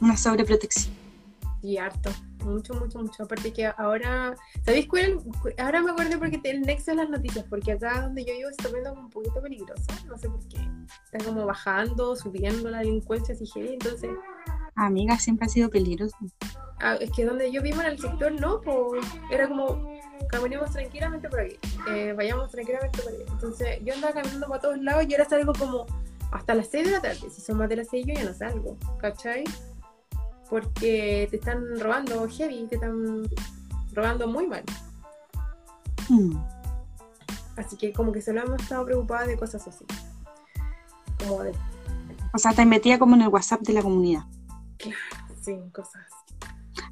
Una 0.00 0.16
sobreprotección. 0.16 0.92
Y 1.62 1.76
harto. 1.76 2.10
Mucho, 2.44 2.74
mucho, 2.74 2.98
mucho. 2.98 3.22
Aparte 3.22 3.52
que 3.52 3.66
ahora, 3.66 4.34
¿sabéis 4.64 4.88
cuál? 4.88 5.20
Ahora 5.56 5.82
me 5.82 5.92
acuerdo 5.92 6.18
porque 6.18 6.40
el 6.42 6.62
nexo 6.62 6.90
de 6.90 6.96
las 6.96 7.10
noticias, 7.10 7.44
porque 7.48 7.70
acá 7.70 8.02
donde 8.02 8.24
yo 8.24 8.32
vivo 8.34 8.50
está 8.50 8.70
viendo 8.70 8.90
como 8.90 9.02
un 9.02 9.10
poquito 9.10 9.40
peligroso. 9.40 9.84
No 10.08 10.18
sé 10.18 10.28
por 10.28 10.48
qué. 10.48 10.58
Está 11.04 11.24
como 11.24 11.46
bajando, 11.46 12.16
subiendo 12.16 12.70
la 12.70 12.78
delincuencia, 12.78 13.36
así. 13.36 13.48
Entonces, 13.54 14.10
Amiga, 14.86 15.18
siempre 15.18 15.44
ha 15.44 15.48
sido 15.50 15.68
peligroso. 15.68 16.16
ah, 16.80 16.94
es 16.98 17.10
que 17.12 17.26
donde 17.26 17.52
yo 17.52 17.60
vivo 17.60 17.82
en 17.82 17.88
el 17.88 17.98
sector, 17.98 18.32
no, 18.32 18.62
pues 18.62 19.06
era 19.30 19.46
como 19.46 20.00
caminemos 20.30 20.70
tranquilamente 20.70 21.28
por 21.28 21.40
aquí, 21.40 21.58
eh, 21.90 22.14
vayamos 22.16 22.50
tranquilamente 22.50 23.02
por 23.02 23.12
aquí. 23.12 23.22
Entonces, 23.30 23.78
yo 23.84 23.92
andaba 23.92 24.14
caminando 24.14 24.48
para 24.48 24.60
todos 24.60 24.78
lados 24.78 25.04
y 25.06 25.12
ahora 25.12 25.28
salgo 25.28 25.52
como 25.52 25.84
hasta 26.32 26.54
las 26.54 26.68
6 26.68 26.86
de 26.86 26.90
la 26.92 27.02
tarde. 27.02 27.30
Si 27.30 27.42
son 27.42 27.58
más 27.58 27.68
de 27.68 27.76
las 27.76 27.88
6, 27.90 28.06
yo 28.06 28.14
ya 28.14 28.24
no 28.24 28.32
salgo, 28.32 28.78
¿cachai? 28.98 29.44
Porque 30.48 31.28
te 31.30 31.36
están 31.36 31.78
robando 31.78 32.26
heavy, 32.26 32.66
te 32.66 32.76
están 32.76 33.28
robando 33.92 34.28
muy 34.28 34.46
mal. 34.46 34.62
Mm. 36.08 36.36
Así 37.56 37.76
que 37.76 37.92
como 37.92 38.12
que 38.12 38.22
solo 38.22 38.40
hemos 38.40 38.62
estado 38.62 38.86
preocupadas 38.86 39.28
de 39.28 39.36
cosas 39.36 39.68
así. 39.68 39.84
Como 41.18 41.42
de, 41.42 41.52
O 42.32 42.38
sea, 42.38 42.52
te 42.54 42.64
metía 42.64 42.98
como 42.98 43.14
en 43.16 43.22
el 43.22 43.28
WhatsApp 43.28 43.60
de 43.60 43.74
la 43.74 43.82
comunidad. 43.82 44.22
Sí, 45.40 45.56
cosas. 45.72 46.06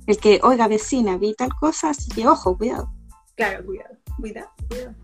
El 0.07 0.19
que, 0.19 0.41
oiga, 0.43 0.69
vecina, 0.69 1.17
vi 1.17 1.35
tal 1.35 1.51
cosa, 1.55 1.91
así 1.91 2.11
que 2.11 2.27
ojo, 2.27 2.57
cuidado. 2.57 2.91
Claro, 3.37 3.65
cuidado, 3.65 3.97
cuidado, 4.19 4.51
cuidado. 4.69 4.95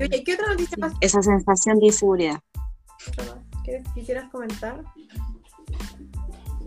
Oye, 0.00 0.24
¿qué 0.24 0.34
otra 0.34 0.48
noticia 0.48 0.76
más? 0.78 0.92
Esa 1.00 1.22
sensación 1.22 1.78
de 1.78 1.86
inseguridad. 1.86 2.40
quisieras 3.94 4.30
comentar? 4.30 4.82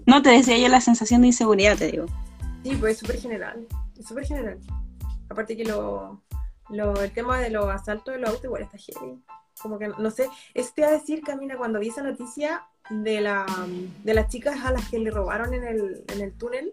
No, 0.06 0.22
te 0.22 0.30
decía 0.30 0.58
yo 0.58 0.68
la 0.70 0.82
sensación 0.82 1.22
de 1.22 1.28
inseguridad, 1.28 1.78
te 1.78 1.92
digo. 1.92 2.06
Sí, 2.64 2.76
pues 2.76 2.94
es 2.94 3.00
súper 3.00 3.20
general. 3.20 3.68
Es 3.98 4.08
súper 4.08 4.26
general. 4.26 4.60
Aparte 5.30 5.58
que 5.58 5.66
lo, 5.66 6.22
lo- 6.70 7.02
el 7.02 7.12
tema 7.12 7.40
de 7.40 7.50
los 7.50 7.66
asaltos 7.68 8.14
de 8.14 8.20
los 8.22 8.30
autos 8.30 8.46
igual 8.46 8.64
está 8.64 8.78
heavy. 8.78 9.22
Como 9.68 9.80
que, 9.80 9.90
no 9.90 10.12
sé, 10.12 10.30
eso 10.54 10.72
te 10.74 10.82
iba 10.82 10.90
a 10.90 10.94
decir, 10.94 11.22
Camila, 11.22 11.58
cuando 11.58 11.80
vi 11.80 11.90
esa 11.90 12.02
noticia 12.02 12.64
de, 12.90 13.20
la, 13.20 13.46
de 14.04 14.14
las 14.14 14.30
chicas 14.30 14.64
a 14.64 14.72
las 14.72 14.88
que 14.90 14.98
le 14.98 15.12
robaron 15.12 15.54
en 15.54 15.66
el, 15.66 16.06
en 16.08 16.22
el 16.22 16.34
túnel, 16.38 16.72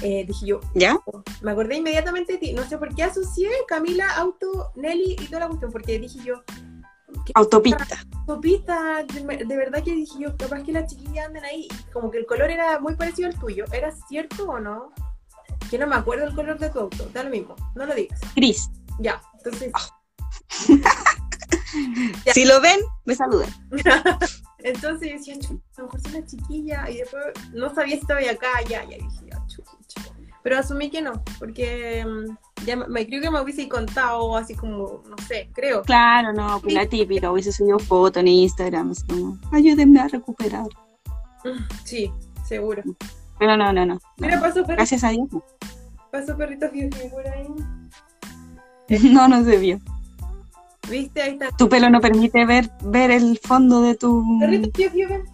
eh, 0.00 0.24
dije 0.26 0.46
yo, 0.46 0.60
¿Ya? 0.74 0.96
oh, 1.04 1.22
me 1.42 1.50
acordé 1.50 1.76
inmediatamente 1.76 2.34
de 2.34 2.38
ti. 2.38 2.52
No 2.54 2.64
sé 2.64 2.78
por 2.78 2.94
qué 2.94 3.02
asocié 3.02 3.50
Camila, 3.68 4.08
auto, 4.16 4.72
Nelly 4.74 5.16
y 5.20 5.26
toda 5.26 5.40
la 5.40 5.48
cuestión, 5.48 5.70
porque 5.70 5.98
dije 5.98 6.18
yo, 6.24 6.42
Autopista. 7.34 7.86
Sopita, 8.26 9.04
de, 9.04 9.44
de 9.44 9.56
verdad 9.56 9.82
que 9.82 9.94
dije 9.94 10.14
yo, 10.18 10.36
capaz 10.36 10.62
que 10.62 10.72
las 10.72 10.90
chiquillas 10.90 11.26
andan 11.26 11.44
ahí, 11.44 11.68
como 11.92 12.10
que 12.10 12.18
el 12.18 12.26
color 12.26 12.50
era 12.50 12.80
muy 12.80 12.96
parecido 12.96 13.28
al 13.28 13.38
tuyo. 13.38 13.66
¿Era 13.72 13.92
cierto 14.08 14.44
o 14.44 14.58
no? 14.58 14.92
Que 15.70 15.78
no 15.78 15.86
me 15.86 15.94
acuerdo 15.94 16.24
el 16.26 16.34
color 16.34 16.58
de 16.58 16.70
tu 16.70 16.80
auto, 16.80 17.08
da 17.12 17.22
lo 17.22 17.30
mismo, 17.30 17.54
no 17.74 17.86
lo 17.86 17.94
digas. 17.94 18.20
Gris. 18.34 18.70
Ya, 18.98 19.20
entonces, 19.36 19.72
Si 22.32 22.44
lo 22.44 22.60
ven, 22.60 22.80
me 23.04 23.14
saludan. 23.14 23.48
entonces 24.58 25.10
yo 25.10 25.16
decía, 25.16 25.38
"Chu, 25.38 25.60
a 25.76 25.80
lo 25.80 25.84
mejor 25.84 26.00
son 26.00 26.14
una 26.16 26.26
chiquilla, 26.26 26.90
y 26.90 26.98
después 26.98 27.24
no 27.52 27.74
sabía 27.74 27.96
si 27.96 28.00
estaba 28.02 28.20
acá, 28.20 28.62
ya, 28.68 28.82
ya 28.84 28.96
dije, 28.96 29.26
ya. 29.30 29.44
Pero 30.42 30.58
asumí 30.58 30.90
que 30.90 31.00
no, 31.00 31.24
porque 31.38 32.04
mm, 32.04 32.64
ya 32.66 32.76
me, 32.76 33.06
creo 33.06 33.22
que 33.22 33.30
me 33.30 33.40
hubiese 33.40 33.66
contado 33.66 34.36
así 34.36 34.54
como, 34.54 35.02
no 35.08 35.16
sé, 35.26 35.48
creo. 35.54 35.80
Claro, 35.82 36.34
no, 36.34 36.60
pues 36.60 36.74
la 36.74 36.86
típica, 36.86 37.32
hubiese 37.32 37.50
subido 37.50 37.78
foto 37.78 38.20
en 38.20 38.28
Instagram, 38.28 38.90
así 38.90 39.06
como, 39.06 39.38
ayúdenme 39.52 40.00
a 40.00 40.08
recuperar. 40.08 40.66
Sí, 41.84 42.10
seguro. 42.42 42.82
Pero 43.38 43.56
no, 43.56 43.72
no, 43.72 43.84
no. 43.84 43.94
no. 43.94 44.00
Mira, 44.16 44.40
pasó 44.40 44.54
perrito, 44.54 44.72
Gracias 44.72 45.04
a 45.04 45.10
Dios. 45.10 45.28
pasó 46.10 46.36
perrito 46.36 46.70
Fiu 46.70 46.88
por 47.10 47.28
ahí. 47.28 47.46
No, 49.12 49.28
no 49.28 49.44
se 49.44 49.58
vio. 49.58 49.78
¿Viste? 50.88 51.22
Ahí 51.22 51.32
está. 51.32 51.50
Tu 51.56 51.68
pelo 51.68 51.88
no 51.90 52.00
permite 52.00 52.44
ver, 52.44 52.70
ver 52.82 53.10
el 53.10 53.38
fondo 53.42 53.82
de 53.82 53.94
tu... 53.94 54.38
Perrito 54.40 54.70
ven. 55.08 55.24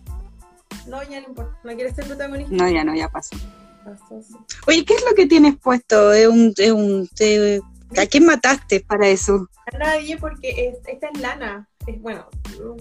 No, 0.87 1.03
ya 1.03 1.21
no 1.21 1.29
importa. 1.29 1.59
No 1.65 1.73
quieres 1.75 1.95
ser 1.95 2.07
protagonista. 2.07 2.55
No, 2.55 2.69
ya 2.69 2.85
no, 2.85 2.95
ya 2.95 3.09
pasó. 3.09 3.37
Pasó, 3.85 4.23
sí. 4.23 4.35
Oye, 4.67 4.85
¿qué 4.85 4.95
es 4.95 5.05
lo 5.09 5.15
que 5.15 5.27
tienes 5.27 5.57
puesto? 5.57 6.13
¿Es 6.13 6.27
un, 6.29 6.53
es 6.57 6.71
un, 6.73 7.09
te- 7.15 7.61
¿A 8.01 8.07
quién 8.07 8.27
mataste 8.27 8.81
para 8.81 9.09
eso? 9.09 9.49
A 9.73 9.79
nadie 9.79 10.17
porque 10.17 10.51
es- 10.69 10.79
esta 10.87 11.09
es 11.13 11.21
lana. 11.21 11.69
Es, 11.87 12.01
bueno, 12.01 12.27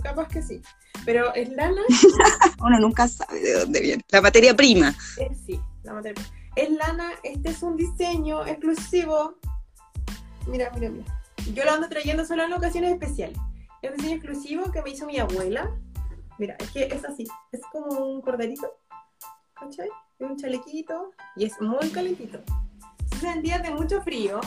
capaz 0.04 0.28
que 0.28 0.42
sí. 0.42 0.62
Pero 1.06 1.34
es 1.34 1.50
lana, 1.50 1.82
Uno 2.62 2.80
nunca 2.80 3.08
sabe 3.08 3.40
de 3.40 3.54
dónde 3.60 3.80
viene. 3.80 4.04
La 4.10 4.22
materia 4.22 4.56
prima. 4.56 4.94
es, 5.18 5.38
sí, 5.46 5.60
la 5.84 5.94
materia. 5.94 6.24
Es 6.56 6.70
lana, 6.72 7.12
este 7.24 7.50
es 7.50 7.64
un 7.64 7.78
diseño 7.78 8.46
exclusivo. 8.46 9.36
Mira, 10.48 10.72
mira, 10.76 10.90
mira. 10.90 11.19
Yo 11.54 11.66
lo 11.66 11.72
ando 11.72 11.90
trayendo 11.90 12.26
solo 12.26 12.44
en 12.44 12.54
ocasiones 12.54 12.92
especiales. 12.92 13.38
Es 13.82 13.92
un 13.92 13.98
diseño 13.98 14.16
exclusivo 14.16 14.72
que 14.72 14.82
me 14.82 14.92
hizo 14.92 15.06
mi 15.06 15.20
abuela. 15.20 15.70
Mira, 16.38 16.56
es 16.60 16.72
que 16.72 16.84
es 16.86 17.04
así. 17.06 17.26
Es 17.52 17.62
como 17.72 17.88
un 18.06 18.22
corderito. 18.22 18.72
¿Cachai? 19.54 19.90
Y 20.20 20.24
un 20.24 20.38
chalequito. 20.38 21.12
Y 21.36 21.46
es 21.46 21.60
muy 21.62 21.90
calentito. 21.90 22.40
Entonces 23.00 23.36
en 23.36 23.42
días 23.42 23.64
de 23.64 23.72
mucho 23.72 24.02
frío, 24.02 24.40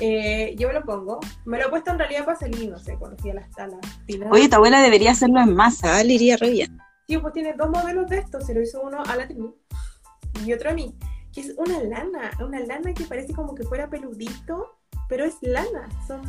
eh, 0.00 0.54
yo 0.56 0.68
me 0.68 0.74
lo 0.74 0.82
pongo. 0.82 1.20
Me 1.44 1.58
lo 1.58 1.66
he 1.66 1.70
puesto 1.70 1.90
en 1.90 1.98
realidad 1.98 2.24
para 2.24 2.38
salir, 2.38 2.70
no 2.70 2.78
sé, 2.78 2.96
cuando 2.96 3.16
fui 3.18 3.30
a 3.30 3.34
las 3.34 3.50
talas. 3.50 3.80
Oye, 4.30 4.48
tu 4.48 4.56
abuela 4.56 4.80
debería 4.80 5.12
hacerlo 5.12 5.40
en 5.40 5.54
masa, 5.54 6.00
¿eh? 6.00 6.04
le 6.04 6.14
iría 6.14 6.36
re 6.36 6.50
bien. 6.50 6.78
Sí, 7.06 7.18
pues 7.18 7.32
tiene 7.32 7.54
dos 7.54 7.70
modelos 7.70 8.08
de 8.08 8.18
estos. 8.18 8.46
Se 8.46 8.54
lo 8.54 8.62
hizo 8.62 8.80
uno 8.80 9.02
a 9.04 9.16
la 9.16 9.26
Trini 9.26 9.54
y 10.44 10.52
otro 10.52 10.70
a 10.70 10.74
mí. 10.74 10.94
Que 11.32 11.42
es 11.42 11.54
una 11.56 11.82
lana, 11.82 12.30
una 12.40 12.60
lana 12.60 12.92
que 12.94 13.04
parece 13.04 13.34
como 13.34 13.54
que 13.54 13.64
fuera 13.64 13.88
peludito, 13.88 14.77
pero 15.08 15.24
es 15.24 15.34
lana. 15.40 15.88
Son 16.06 16.22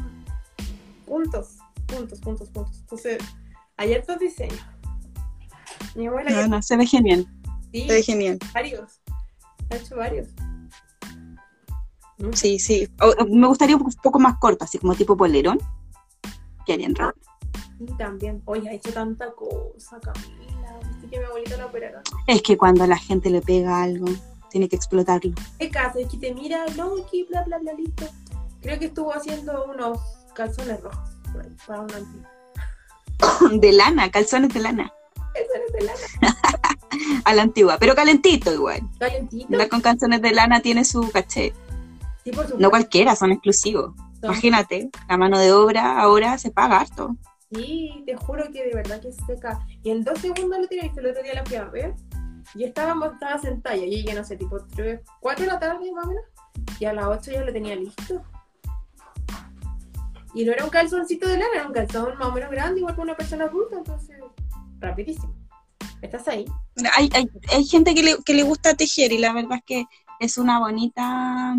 puntos, 1.06 1.58
puntos, 1.88 2.20
puntos, 2.20 2.50
puntos. 2.50 2.80
Entonces, 2.82 3.18
hay 3.78 3.94
estos 3.94 4.20
diseños. 4.20 4.60
Mi 5.96 6.08
abuela 6.08 6.30
No, 6.30 6.36
ya 6.42 6.48
no, 6.48 6.62
se 6.62 6.78
ve 6.78 6.86
genial, 6.86 7.28
sí, 7.72 7.82
se 7.88 7.94
ve 7.94 8.04
genial. 8.04 8.40
varios. 8.54 9.02
Ha 9.72 9.76
hecho 9.76 9.96
varios. 9.96 10.28
Sí, 12.34 12.60
sí. 12.60 12.88
O- 13.02 13.24
o 13.24 13.26
me 13.28 13.48
gustaría 13.48 13.78
un 13.78 13.92
poco 14.04 14.20
más 14.20 14.38
corto, 14.40 14.66
así 14.66 14.78
como 14.78 14.94
tipo 14.96 15.16
polerón. 15.16 15.58
Quedarían 16.66 16.94
re 16.96 17.06
Sí, 17.78 17.86
también. 17.98 18.42
Oye, 18.46 18.70
ha 18.70 18.74
hecho 18.74 18.92
tanta 18.92 19.32
cosa, 19.32 20.00
Camila. 20.02 20.80
Viste 20.90 21.08
que 21.08 21.18
mi 21.20 21.24
abuelita 21.26 21.56
la 21.58 21.68
operaron. 21.68 22.04
Es 22.28 22.42
que 22.42 22.58
cuando 22.58 22.84
a 22.84 22.88
la 22.88 22.98
gente 22.98 23.30
le 23.30 23.42
pega 23.42 23.82
algo, 23.82 24.08
tiene 24.50 24.68
que 24.68 24.76
explotarlo. 24.76 25.34
¿Qué 25.58 25.70
caso? 25.70 26.00
Es 26.00 26.10
que 26.10 26.18
te 26.18 26.34
mira, 26.34 26.66
no, 26.76 26.92
aquí, 27.02 27.24
bla, 27.30 27.44
bla, 27.44 27.58
bla, 27.60 27.72
listo. 27.74 28.06
Creo 28.62 28.80
que 28.80 28.86
estuvo 28.86 29.14
haciendo 29.14 29.66
unos 29.66 30.00
calzones 30.34 30.82
rojos 30.82 31.10
para 31.68 31.82
un 31.82 31.92
antiguo. 31.94 32.28
De 33.60 33.72
lana, 33.72 34.10
calzones 34.12 34.54
de 34.54 34.60
lana. 34.62 34.92
Calzones 35.34 35.72
de 35.74 35.82
lana. 35.86 36.38
A 37.26 37.34
la 37.34 37.44
antigua, 37.44 37.78
pero 37.80 37.96
calentito 37.96 38.52
igual. 38.54 38.82
Calentito. 39.00 39.46
Andar 39.54 39.70
con 39.70 39.82
calzones 39.82 40.22
de 40.22 40.32
lana 40.32 40.62
tiene 40.62 40.84
su 40.84 41.10
caché. 41.12 41.54
Sí, 42.24 42.32
por. 42.32 42.60
No 42.60 42.70
cualquiera, 42.70 43.16
son 43.16 43.32
exclusivos. 43.32 43.94
Son- 44.20 44.32
Imagínate, 44.32 44.90
la 45.08 45.18
mano 45.18 45.38
de 45.40 45.52
obra 45.54 46.00
ahora 46.02 46.38
se 46.38 46.52
paga 46.52 46.80
harto. 46.82 47.16
Sí, 47.54 48.04
te 48.06 48.16
juro 48.16 48.46
que 48.52 48.64
de 48.66 48.74
verdad 48.76 49.02
que 49.02 49.12
seca. 49.12 49.60
Y 49.84 49.92
en 49.92 50.04
dos 50.04 50.20
segundos 50.20 50.60
lo 50.60 50.68
tiré, 50.68 50.92
el 50.96 51.06
otro 51.08 51.24
día 51.24 51.34
la 51.36 51.46
fui 51.46 51.56
a 51.58 51.66
ver. 51.66 51.96
Y 52.56 52.64
estábamos, 52.64 53.14
estaba 53.14 53.40
sentada, 53.40 53.76
yo 53.76 53.84
llegué, 53.86 54.14
no 54.14 54.24
sé, 54.24 54.36
tipo 54.36 54.58
3, 54.76 55.00
4 55.20 55.46
de 55.46 55.52
la 55.52 55.60
tarde 55.60 55.92
más 55.92 56.06
o 56.06 56.08
menos. 56.10 56.24
Y 56.80 56.86
a 56.86 56.94
las 56.94 57.06
8 57.06 57.32
ya 57.32 57.44
lo 57.44 57.54
tenía 57.54 57.76
listo. 57.76 58.22
Y 60.40 60.46
no 60.46 60.54
era 60.54 60.64
un 60.64 60.70
calzoncito 60.70 61.28
de 61.28 61.34
lana, 61.34 61.50
era 61.54 61.68
un 61.68 61.74
calzón 61.74 62.18
más 62.18 62.30
o 62.30 62.32
menos 62.32 62.50
grande, 62.50 62.80
igual 62.80 62.96
que 62.96 63.02
una 63.02 63.18
persona 63.18 63.44
adulta, 63.44 63.76
entonces, 63.76 64.16
rapidísimo. 64.80 65.36
¿Estás 66.02 66.30
ahí? 66.30 66.46
Hay, 66.96 67.10
hay, 67.14 67.30
hay 67.54 67.66
gente 67.66 67.94
que 67.94 68.04
le, 68.04 68.24
que 68.24 68.34
le 68.34 68.44
gusta 68.44 68.74
tejer 68.74 69.12
y 69.12 69.18
la 69.18 69.34
verdad 69.34 69.58
es 69.58 69.64
que 69.66 69.86
es 70.22 70.38
una 70.38 70.60
bonita 70.60 71.58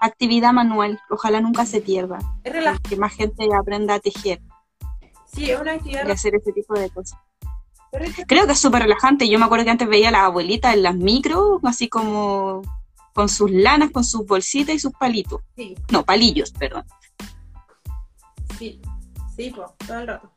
actividad 0.00 0.52
manual. 0.52 1.00
Ojalá 1.10 1.40
nunca 1.40 1.66
se 1.66 1.80
pierda. 1.80 2.20
Es 2.44 2.52
relajante. 2.52 2.88
Que 2.88 2.94
más 2.94 3.16
gente 3.16 3.48
aprenda 3.52 3.94
a 3.94 3.98
tejer 3.98 4.40
Sí, 5.34 5.50
es 5.50 5.60
una 5.60 5.72
actividad 5.72 6.06
y 6.06 6.12
hacer 6.12 6.36
ese 6.36 6.52
tipo 6.52 6.74
de 6.74 6.88
cosas. 6.88 7.18
Creo 8.28 8.46
que 8.46 8.52
es 8.52 8.60
súper 8.60 8.82
relajante. 8.82 9.28
Yo 9.28 9.40
me 9.40 9.46
acuerdo 9.46 9.64
que 9.64 9.72
antes 9.72 9.88
veía 9.88 10.10
a 10.10 10.12
las 10.12 10.22
abuelitas 10.22 10.72
en 10.74 10.84
las 10.84 10.94
micros, 10.94 11.58
así 11.64 11.88
como 11.88 12.62
con 13.12 13.28
sus 13.28 13.50
lanas, 13.50 13.90
con 13.90 14.04
sus 14.04 14.24
bolsitas 14.24 14.76
y 14.76 14.78
sus 14.78 14.92
palitos. 14.92 15.40
Sí, 15.56 15.74
No, 15.90 16.04
palillos, 16.04 16.52
perdón. 16.52 16.84
Sí, 18.60 18.82
sí, 19.34 19.52
pues, 19.56 19.70
todo 19.86 20.00
el 20.00 20.06
rato. 20.06 20.30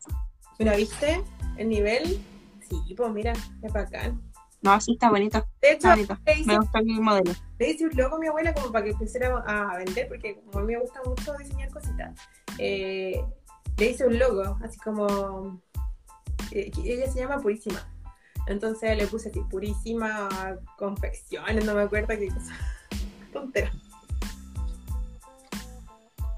Mira, 0.58 0.78
¿viste 0.78 1.22
el 1.58 1.68
nivel? 1.68 2.24
Sí, 2.70 2.96
pues 2.96 3.12
mira, 3.12 3.34
es 3.62 3.74
bacán. 3.74 4.22
No, 4.62 4.72
así 4.72 4.94
está 4.94 5.10
bonito. 5.10 5.46
De 5.62 5.74
hecho, 5.74 5.90
bonito. 5.90 6.18
le 6.26 6.40
hice, 6.40 6.46
Me 6.46 6.58
gusta 6.58 6.80
el 6.80 7.02
modelo. 7.02 7.34
le 7.60 7.70
hice 7.70 7.86
un 7.86 7.98
logo 7.98 8.16
a 8.16 8.20
mi 8.20 8.28
abuela 8.28 8.54
como 8.54 8.72
para 8.72 8.86
que 8.86 8.92
empezara 8.92 9.44
a 9.46 9.78
vender, 9.78 10.08
porque 10.08 10.40
como 10.46 10.60
a 10.60 10.62
mí 10.62 10.74
me 10.74 10.80
gusta 10.80 11.02
mucho 11.06 11.34
diseñar 11.38 11.70
cositas, 11.70 12.18
eh, 12.60 13.22
le 13.78 13.90
hice 13.90 14.08
un 14.08 14.18
logo, 14.18 14.58
así 14.64 14.80
como... 14.80 15.62
eh, 16.52 16.72
ella 16.82 17.12
se 17.12 17.20
llama 17.20 17.42
Purísima. 17.42 17.86
Entonces 18.48 18.98
le 18.98 19.06
puse 19.08 19.30
así, 19.30 19.42
Purísima 19.50 20.30
Confecciones, 20.78 21.66
no 21.66 21.76
me 21.76 21.82
acuerdo 21.82 22.08
qué 22.08 22.30
cosa. 22.30 22.54
Tontera. 23.34 23.72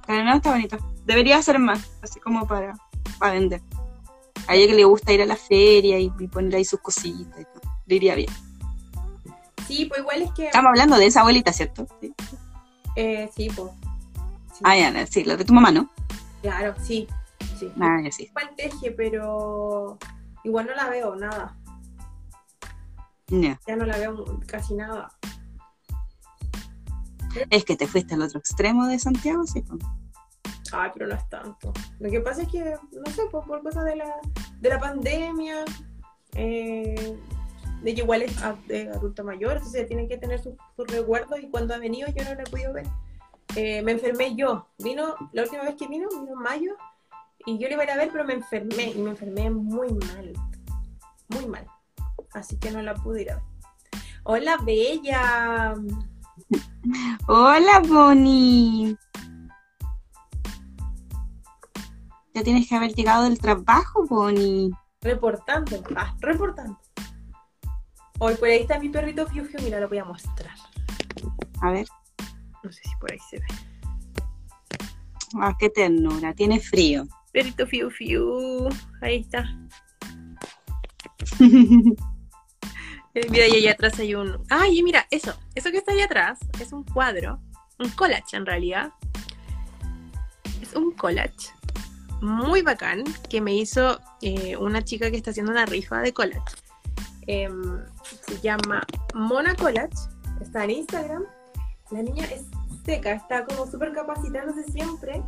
Pero 0.08 0.24
no, 0.24 0.36
está 0.36 0.52
bonito. 0.52 0.95
Debería 1.06 1.38
hacer 1.38 1.60
más, 1.60 1.90
así 2.02 2.20
como 2.20 2.48
para, 2.48 2.76
para 3.20 3.34
vender. 3.34 3.62
A 4.48 4.56
ella 4.56 4.68
que 4.68 4.76
le 4.76 4.84
gusta 4.86 5.14
ir 5.14 5.22
a 5.22 5.26
la 5.26 5.36
feria 5.36 6.00
y, 6.00 6.12
y 6.20 6.28
poner 6.28 6.56
ahí 6.56 6.66
sus 6.66 6.80
cositas 6.80 7.40
y 7.40 7.46
todo. 7.46 7.72
Le 7.86 7.96
iría 7.96 8.16
bien. 8.16 8.30
Sí, 9.68 9.86
pues 9.86 10.02
igual 10.02 10.22
es 10.22 10.32
que... 10.32 10.46
Estamos 10.48 10.70
hablando 10.70 10.98
de 10.98 11.08
esa 11.08 11.22
abuelita, 11.22 11.52
¿cierto? 11.52 11.88
Sí. 12.00 12.14
Eh, 12.96 13.30
sí, 13.36 13.50
pues. 13.56 13.72
Sí, 14.54 14.62
Ah, 14.64 14.78
ya, 14.78 15.06
sí, 15.08 15.24
la 15.24 15.36
de 15.36 15.46
tu 15.46 15.54
mamá, 15.54 15.72
¿no? 15.72 15.90
Claro, 16.42 16.76
sí, 16.82 17.08
sí. 17.60 17.72
Ah, 17.80 18.00
ya 18.04 18.12
sí. 18.12 18.24
Igual 18.24 18.52
teje, 18.56 18.92
pero 18.92 19.98
igual 20.44 20.68
no 20.68 20.76
la 20.76 20.90
veo 20.90 21.16
nada. 21.16 21.58
Ya. 23.28 23.60
Ya 23.68 23.76
no 23.76 23.86
la 23.86 23.98
veo 23.98 24.40
casi 24.46 24.76
nada. 24.76 25.12
Es 27.50 27.66
que 27.66 27.76
te 27.76 27.88
fuiste 27.88 28.14
al 28.14 28.22
otro 28.22 28.40
extremo 28.40 28.86
de 28.86 29.00
Santiago, 29.00 29.46
sí. 29.46 29.64
Ay, 30.72 30.92
pero 30.94 31.08
no 31.08 31.16
es 31.16 31.30
tanto. 31.30 31.74
Lo 32.00 32.10
que 32.10 32.22
pasa 32.22 32.42
es 32.44 32.50
que, 32.50 32.64
no 32.64 33.12
sé, 33.12 33.24
por, 33.32 33.46
por 33.46 33.62
cosas 33.62 33.86
de 33.86 33.96
la, 33.96 34.14
de 34.60 34.70
la 34.70 34.80
pandemia, 34.80 35.66
eh, 36.34 37.18
de 37.82 37.94
que 37.94 38.02
igual 38.02 38.24
es 38.24 38.42
adulto 38.42 39.24
mayor, 39.24 39.58
entonces 39.58 39.88
tienen 39.88 40.08
que 40.08 40.18
tener 40.18 40.40
sus, 40.40 40.54
sus 40.76 40.88
recuerdos 40.88 41.40
y 41.40 41.50
cuando 41.50 41.76
ha 41.76 41.78
venido 41.78 42.08
yo 42.10 42.24
no 42.24 42.34
la 42.34 42.42
he 42.42 42.50
podido 42.50 42.74
ver. 42.74 42.88
Eh, 43.56 43.82
me 43.84 43.92
enfermé 43.92 44.36
yo. 44.36 44.68
Vino, 44.80 45.16
la 45.32 45.44
última 45.44 45.64
vez 45.64 45.76
que 45.76 45.88
vino, 45.88 46.10
vino 46.10 46.34
en 46.34 46.40
mayo, 46.40 46.76
y 47.46 47.58
yo 47.60 47.68
le 47.68 47.76
iba 47.76 47.84
a 47.84 47.86
ir 47.86 47.92
a 47.92 47.98
ver, 47.98 48.10
pero 48.12 48.26
me 48.26 48.34
enfermé, 48.34 48.92
y 48.92 48.98
me 48.98 49.12
enfermé 49.12 49.50
muy 49.50 49.94
mal. 49.94 50.34
Muy 51.30 51.46
mal. 51.46 51.68
Así 52.34 52.58
que 52.58 52.72
no 52.72 52.82
la 52.82 52.96
pude 52.96 53.22
ir 53.22 53.32
a 53.32 53.36
ver. 53.36 53.44
Hola, 54.24 54.58
Bella. 54.66 55.76
Hola, 57.28 57.82
Bonnie. 57.88 58.98
Ya 62.36 62.44
tienes 62.44 62.68
que 62.68 62.76
haber 62.76 62.94
llegado 62.94 63.24
del 63.24 63.40
trabajo, 63.40 64.06
Bonnie. 64.06 64.70
Reportando, 65.00 65.82
ah, 65.96 66.14
reportando. 66.20 66.78
Hoy 68.20 68.36
por 68.36 68.50
ahí 68.50 68.60
está 68.60 68.78
mi 68.78 68.90
perrito 68.90 69.26
Fiu 69.26 69.46
Fiu, 69.46 69.62
mira, 69.62 69.80
lo 69.80 69.88
voy 69.88 70.00
a 70.00 70.04
mostrar. 70.04 70.54
A 71.62 71.72
ver. 71.72 71.88
No 72.62 72.70
sé 72.74 72.82
si 72.84 72.94
por 73.00 73.14
ahí 73.14 73.20
se 73.30 73.40
ve. 73.40 73.46
Ah, 75.40 75.56
qué 75.58 75.70
ternura. 75.70 76.34
Tiene 76.34 76.60
frío. 76.60 77.08
Perrito 77.32 77.66
Fiu 77.68 77.90
Fiu, 77.90 78.68
ahí 79.02 79.22
está. 79.22 79.46
Mira, 81.40 83.48
y 83.48 83.56
allá 83.56 83.72
atrás 83.72 83.98
hay 83.98 84.14
un. 84.14 84.44
Ay, 84.50 84.84
mira, 84.84 85.08
eso, 85.10 85.34
eso 85.56 85.72
que 85.72 85.78
está 85.78 85.94
ahí 85.94 86.02
atrás 86.02 86.40
es 86.60 86.74
un 86.74 86.84
cuadro, 86.84 87.40
un 87.80 87.90
collage 87.92 88.36
en 88.36 88.46
realidad. 88.46 88.92
Es 90.62 90.76
un 90.76 90.92
collage 90.92 91.56
muy 92.22 92.62
bacán 92.62 93.04
que 93.30 93.42
me 93.42 93.54
hizo 93.54 94.00
eh, 94.22 94.56
una 94.58 94.84
chica 94.84 95.12
que 95.12 95.18
está 95.18 95.32
haciendo 95.32 95.52
una 95.52 95.66
rifa 95.66 96.00
de 96.00 96.14
collage. 96.14 96.42
Em, 97.28 97.82
se 98.28 98.40
llama 98.42 98.86
Mona 99.14 99.56
Collage, 99.56 99.96
está 100.42 100.64
en 100.64 100.72
Instagram. 100.72 101.24
La 101.92 102.02
niña 102.02 102.26
es 102.26 102.46
seca, 102.86 103.14
está 103.14 103.46
como 103.46 103.66
súper 103.70 103.94
capacitándose 103.94 104.64
siempre 104.72 105.24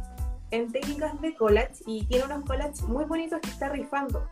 en 0.51 0.71
técnicas 0.71 1.19
de 1.21 1.35
collage 1.35 1.83
y 1.85 2.05
tiene 2.05 2.25
unos 2.25 2.45
collages 2.45 2.81
muy 2.83 3.05
bonitos 3.05 3.39
que 3.41 3.49
está 3.49 3.69
rifando. 3.69 4.27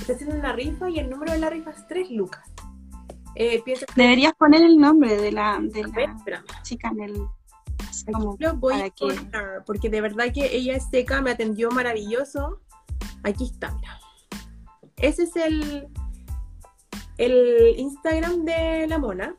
Está 0.00 0.14
haciendo 0.14 0.36
una 0.36 0.52
rifa 0.52 0.88
y 0.88 0.98
el 0.98 1.10
número 1.10 1.32
de 1.32 1.38
la 1.38 1.50
rifa 1.50 1.70
es 1.70 1.86
3 1.88 2.10
lucas. 2.10 2.50
Eh, 3.34 3.62
piensa 3.64 3.86
Deberías 3.94 4.34
poner 4.34 4.62
el 4.62 4.78
nombre 4.78 5.16
de 5.16 5.32
la, 5.32 5.58
de 5.60 5.82
la 5.82 6.44
chica 6.62 6.88
en 6.88 7.00
el. 7.00 7.26
Aquí 7.90 8.12
como 8.12 8.36
lo 8.38 8.54
voy 8.56 8.74
a 8.80 8.90
poner, 8.90 9.62
porque 9.66 9.88
de 9.90 10.00
verdad 10.00 10.26
que 10.32 10.54
ella 10.56 10.76
es 10.76 10.88
seca, 10.90 11.20
me 11.22 11.30
atendió 11.30 11.70
maravilloso. 11.70 12.60
Aquí 13.22 13.44
está, 13.44 13.72
mira. 13.74 13.98
Ese 14.96 15.24
es 15.24 15.36
el, 15.36 15.88
el 17.18 17.74
Instagram 17.78 18.44
de 18.44 18.86
la 18.88 18.98
mona. 18.98 19.34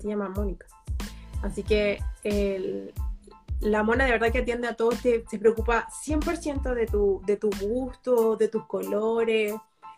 Se 0.00 0.08
llama 0.08 0.28
Mónica. 0.28 0.66
Así 1.42 1.62
que 1.62 1.98
el- 2.24 2.92
la 3.60 3.82
mona 3.82 4.04
de 4.04 4.10
verdad 4.12 4.30
que 4.32 4.38
atiende 4.38 4.68
a 4.68 4.74
todos, 4.76 5.00
te- 5.00 5.24
se 5.28 5.38
preocupa 5.38 5.86
100% 6.04 6.74
de 6.74 6.86
tu, 6.86 7.22
de 7.26 7.36
tu 7.36 7.50
gusto, 7.60 8.36
de 8.36 8.48
tus 8.48 8.66
colores, 8.66 9.54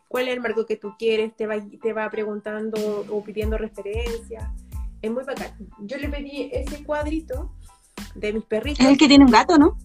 cuál 0.06 0.28
es 0.28 0.34
el 0.34 0.40
marco 0.40 0.64
que 0.66 0.76
tú 0.76 0.94
quieres, 0.98 1.34
te 1.36 1.46
va, 1.46 1.56
te 1.82 1.92
va 1.92 2.08
preguntando 2.10 3.04
o 3.10 3.22
pidiendo 3.22 3.58
referencias. 3.58 4.44
Es 5.02 5.10
muy 5.10 5.24
bacán. 5.24 5.52
Yo 5.80 5.96
le 5.96 6.08
pedí 6.08 6.50
ese 6.52 6.82
cuadrito 6.84 7.54
de 8.14 8.32
mis 8.32 8.44
perritos. 8.44 8.80
Es 8.80 8.86
el 8.92 8.98
que 8.98 9.08
tiene 9.08 9.24
un 9.24 9.30
gato, 9.30 9.58
¿no? 9.58 9.76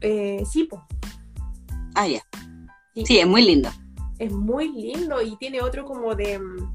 Eh, 0.00 0.42
sí, 0.50 0.64
po. 0.64 0.84
Ah, 1.94 2.06
ya. 2.08 2.22
Sí. 2.94 3.06
Sí, 3.06 3.18
es 3.18 3.26
muy 3.26 3.42
lindo. 3.44 3.70
es 4.18 4.30
muy 4.32 4.68
lindo 4.70 5.20
y 5.20 5.36
tiene 5.36 5.60
otro 5.62 5.84
como 5.84 6.14
de, 6.14 6.38
mm, 6.38 6.74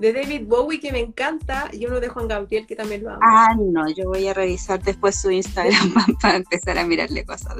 de 0.00 0.12
David 0.12 0.46
Bowie 0.48 0.80
que 0.80 0.90
me 0.92 0.98
encanta 1.00 1.68
y 1.72 1.86
uno 1.86 2.00
de 2.00 2.08
Juan 2.08 2.26
Gabriel 2.26 2.66
que 2.66 2.74
también 2.74 3.04
lo 3.04 3.10
amo. 3.10 3.20
Ah, 3.22 3.54
no, 3.56 3.88
yo 3.90 4.06
voy 4.08 4.26
a 4.26 4.34
revisar 4.34 4.82
después 4.82 5.14
su 5.20 5.30
Instagram 5.30 5.94
para 6.22 6.36
empezar 6.38 6.78
a 6.78 6.84
mirarle 6.84 7.24
cosas. 7.24 7.54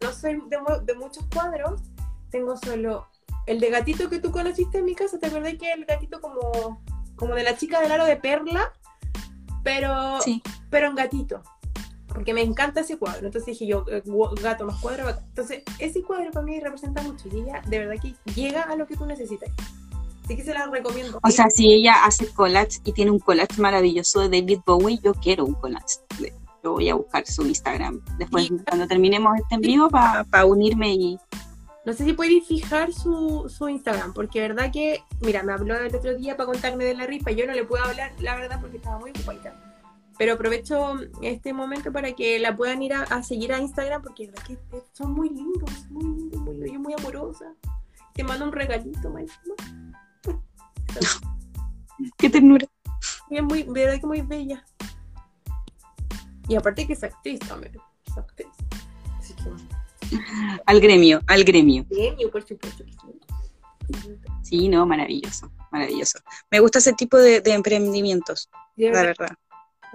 No 0.00 0.12
soy 0.12 0.34
de, 0.50 0.58
mu- 0.60 0.84
de 0.84 0.94
muchos 0.94 1.24
cuadros, 1.32 1.80
tengo 2.30 2.56
solo 2.58 3.06
el 3.46 3.58
de 3.60 3.70
gatito 3.70 4.08
que 4.10 4.18
tú 4.20 4.30
conociste 4.30 4.78
en 4.78 4.84
mi 4.84 4.94
casa, 4.94 5.18
¿te 5.18 5.26
acordás 5.28 5.54
que 5.54 5.72
el 5.72 5.84
gatito 5.84 6.20
como, 6.20 6.82
como 7.16 7.34
de 7.34 7.42
la 7.44 7.56
chica 7.56 7.80
del 7.80 7.90
aro 7.92 8.04
de 8.04 8.16
perla? 8.16 8.72
Pero, 9.64 10.20
Sí. 10.20 10.42
pero 10.70 10.88
en 10.88 10.94
gatito. 10.94 11.42
Porque 12.16 12.32
me 12.32 12.40
encanta 12.40 12.80
ese 12.80 12.96
cuadro. 12.96 13.26
Entonces 13.26 13.44
dije 13.44 13.66
yo, 13.66 13.84
eh, 13.90 14.02
gato 14.42 14.64
más 14.64 14.80
cuadro. 14.80 15.10
Entonces, 15.10 15.62
ese 15.78 16.02
cuadro 16.02 16.30
para 16.30 16.46
mí 16.46 16.58
representa 16.58 17.02
mucho. 17.02 17.28
Y 17.28 17.42
ella, 17.42 17.60
de 17.66 17.78
verdad 17.78 18.02
que 18.02 18.14
llega 18.32 18.62
a 18.62 18.74
lo 18.74 18.86
que 18.86 18.96
tú 18.96 19.04
necesitas. 19.04 19.50
Así 20.24 20.34
que 20.34 20.42
se 20.42 20.54
la 20.54 20.66
recomiendo. 20.66 21.20
O 21.22 21.30
sea, 21.30 21.50
si 21.50 21.72
ella 21.72 22.04
hace 22.06 22.26
collage 22.28 22.80
y 22.84 22.92
tiene 22.92 23.10
un 23.10 23.18
collage 23.20 23.60
maravilloso 23.60 24.26
de 24.26 24.40
David 24.40 24.60
Bowie, 24.66 24.98
yo 25.02 25.12
quiero 25.12 25.44
un 25.44 25.54
collage. 25.54 25.98
Yo 26.64 26.72
voy 26.72 26.88
a 26.88 26.94
buscar 26.94 27.26
su 27.26 27.46
Instagram 27.46 28.00
después, 28.18 28.46
Sí. 28.46 28.56
cuando 28.66 28.88
terminemos 28.88 29.38
este 29.38 29.54
en 29.56 29.60
vivo, 29.60 29.90
para 29.90 30.46
unirme 30.46 30.94
y. 30.94 31.18
No 31.84 31.92
sé 31.92 32.04
si 32.04 32.14
podéis 32.14 32.44
fijar 32.48 32.92
su, 32.92 33.48
su 33.48 33.68
Instagram, 33.68 34.14
porque 34.14 34.40
de 34.40 34.48
verdad 34.48 34.72
que, 34.72 35.04
mira, 35.20 35.44
me 35.44 35.52
habló 35.52 35.76
el 35.76 35.94
otro 35.94 36.16
día 36.16 36.36
para 36.36 36.46
contarme 36.46 36.84
de 36.84 36.94
la 36.94 37.06
rifa. 37.06 37.30
Yo 37.30 37.46
no 37.46 37.52
le 37.52 37.64
puedo 37.64 37.84
hablar, 37.84 38.10
la 38.18 38.34
verdad, 38.34 38.58
porque 38.60 38.78
estaba 38.78 38.98
muy 38.98 39.10
ocupada. 39.10 39.65
Pero 40.18 40.34
aprovecho 40.34 40.94
este 41.22 41.52
momento 41.52 41.92
para 41.92 42.12
que 42.12 42.38
la 42.38 42.56
puedan 42.56 42.82
ir 42.82 42.94
a, 42.94 43.02
a 43.02 43.22
seguir 43.22 43.52
a 43.52 43.60
Instagram, 43.60 44.02
porque 44.02 44.26
verdad 44.26 44.42
que 44.46 44.58
son 44.92 45.12
muy 45.12 45.28
lindos, 45.28 45.70
muy 45.90 46.04
lindos, 46.04 46.40
muy 46.40 46.56
lindos. 46.56 46.80
Muy 46.80 46.94
amorosa. 46.94 47.54
Te 48.14 48.24
mando 48.24 48.46
un 48.46 48.52
regalito, 48.52 49.10
máximo. 49.10 49.54
¡Qué 52.18 52.30
ternura! 52.30 52.66
Y 53.30 53.36
es 53.36 53.42
muy, 53.42 53.64
verdad 53.64 54.00
que 54.00 54.06
muy 54.06 54.22
bella. 54.22 54.64
Y 56.48 56.54
aparte 56.54 56.86
que 56.86 56.92
es 56.92 57.02
actriz 57.02 57.40
también. 57.40 57.76
Es 58.06 58.16
actriz. 58.16 58.48
Así 59.18 59.34
que, 59.34 60.18
Al 60.64 60.80
gremio, 60.80 61.20
al 61.26 61.44
gremio. 61.44 61.84
yo 62.18 62.30
por 62.30 62.46
supuesto 62.46 62.84
que 62.84 62.92
sí. 62.92 63.20
Sí, 64.42 64.68
no, 64.68 64.86
maravilloso, 64.86 65.50
maravilloso. 65.70 66.18
Me 66.50 66.60
gusta 66.60 66.78
ese 66.78 66.92
tipo 66.92 67.16
de, 67.18 67.40
de 67.40 67.52
emprendimientos, 67.52 68.48
De 68.76 68.90
la 68.90 69.02
verdad, 69.02 69.14
verdad. 69.18 69.36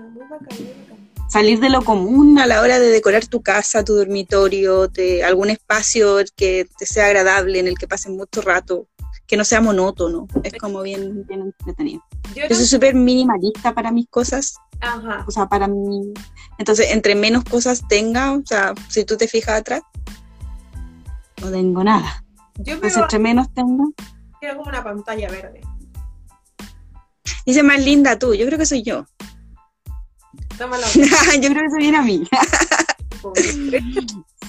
Muy 0.09 0.21
bacán, 0.27 0.47
muy 0.59 0.67
bacán. 0.67 1.11
salir 1.29 1.59
de 1.59 1.69
lo 1.69 1.81
común 1.83 2.39
a 2.39 2.47
la 2.47 2.61
hora 2.61 2.79
de 2.79 2.87
decorar 2.89 3.25
tu 3.27 3.41
casa, 3.41 3.83
tu 3.83 3.93
dormitorio, 3.95 4.89
te- 4.89 5.23
algún 5.23 5.49
espacio 5.49 6.17
que 6.35 6.67
te 6.77 6.85
sea 6.85 7.05
agradable, 7.05 7.59
en 7.59 7.67
el 7.67 7.77
que 7.77 7.87
pases 7.87 8.11
mucho 8.11 8.41
rato, 8.41 8.87
que 9.27 9.37
no 9.37 9.45
sea 9.45 9.61
monótono. 9.61 10.27
Es 10.43 10.53
como 10.59 10.81
bien, 10.81 11.25
bien 11.27 11.41
entretenido. 11.41 12.03
Yo 12.35 12.55
soy 12.55 12.65
súper 12.65 12.95
minimalista 12.95 13.73
para 13.73 13.91
mis 13.91 14.07
cosas, 14.09 14.55
Ajá. 14.81 15.23
o 15.27 15.31
sea, 15.31 15.47
para 15.47 15.67
mí. 15.67 16.13
Entonces, 16.57 16.87
entre 16.91 17.15
menos 17.15 17.43
cosas 17.45 17.81
tenga, 17.87 18.33
o 18.33 18.41
sea, 18.45 18.73
si 18.89 19.05
tú 19.05 19.15
te 19.17 19.27
fijas 19.29 19.61
atrás, 19.61 19.81
no 21.41 21.49
tengo 21.49 21.83
nada. 21.83 22.23
Yo 22.57 22.73
Entonces, 22.75 23.01
entre 23.01 23.19
menos 23.19 23.47
tenga. 23.53 23.85
quiero 24.39 24.57
como 24.57 24.69
una 24.69 24.83
pantalla 24.83 25.29
verde. 25.29 25.61
Dice 27.45 27.63
más 27.63 27.79
linda 27.83 28.19
tú, 28.19 28.33
yo 28.33 28.45
creo 28.45 28.57
que 28.59 28.65
soy 28.65 28.83
yo. 28.83 29.05
Yo 31.41 31.49
creo 31.49 31.63
que 31.63 31.69
se 31.71 31.77
viene 31.77 31.97
a 31.97 32.01
mí. 32.01 32.23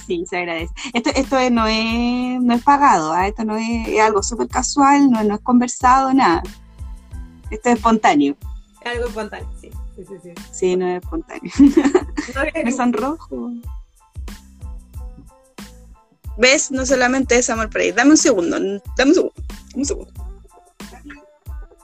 Sí, 0.07 0.25
se 0.29 0.39
agradece. 0.39 0.73
Esto, 0.95 1.11
esto 1.15 1.39
es- 1.39 1.53
no, 1.53 1.65
es, 1.69 2.41
no 2.43 2.55
es 2.55 2.63
pagado, 2.65 3.13
¿ah? 3.13 3.29
esto 3.29 3.45
no 3.45 3.57
es, 3.57 3.87
es 3.87 4.01
algo 4.01 4.21
súper 4.23 4.49
casual, 4.49 5.09
no, 5.11 5.23
no 5.23 5.37
es 5.37 5.41
conversado, 5.43 6.13
nada. 6.13 6.43
Esto 7.51 7.69
es 7.69 7.77
espontáneo. 7.77 8.37
Algo 8.85 9.07
espontáneo, 9.07 9.49
sí. 9.61 9.71
Sí, 9.95 10.05
sí, 10.09 10.15
sí. 10.23 10.33
Sí, 10.51 10.77
no 10.77 10.89
es 10.89 11.01
espontáneo. 11.03 11.53
No 12.35 12.43
es- 12.53 12.77
sonrojo. 12.77 13.53
¿Ves? 16.37 16.71
No 16.73 16.85
solamente 16.85 17.37
es 17.39 17.49
amor 17.51 17.71
por 17.71 17.81
ahí. 17.83 17.93
Dame 17.93 18.11
un 18.11 18.17
segundo, 18.17 18.59
dame 18.97 19.11
un 19.11 19.15
segundo. 19.15 19.35
Un 19.77 19.85
segundo. 19.85 20.13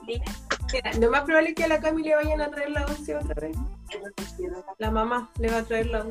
Mira, 0.06 0.24
lo 0.98 1.10
más 1.10 1.22
probable 1.22 1.50
es 1.50 1.54
que 1.54 1.64
a 1.64 1.68
la 1.68 1.80
Cami 1.80 2.02
le 2.02 2.14
vayan 2.16 2.40
a 2.40 2.50
traer 2.50 2.70
la 2.70 2.84
once 2.86 3.14
otra 3.14 3.34
vez. 3.46 3.56
La 4.78 4.90
mamá 4.90 5.30
le 5.38 5.50
va 5.50 5.58
a 5.58 5.62
traer 5.64 5.86
la. 5.86 6.04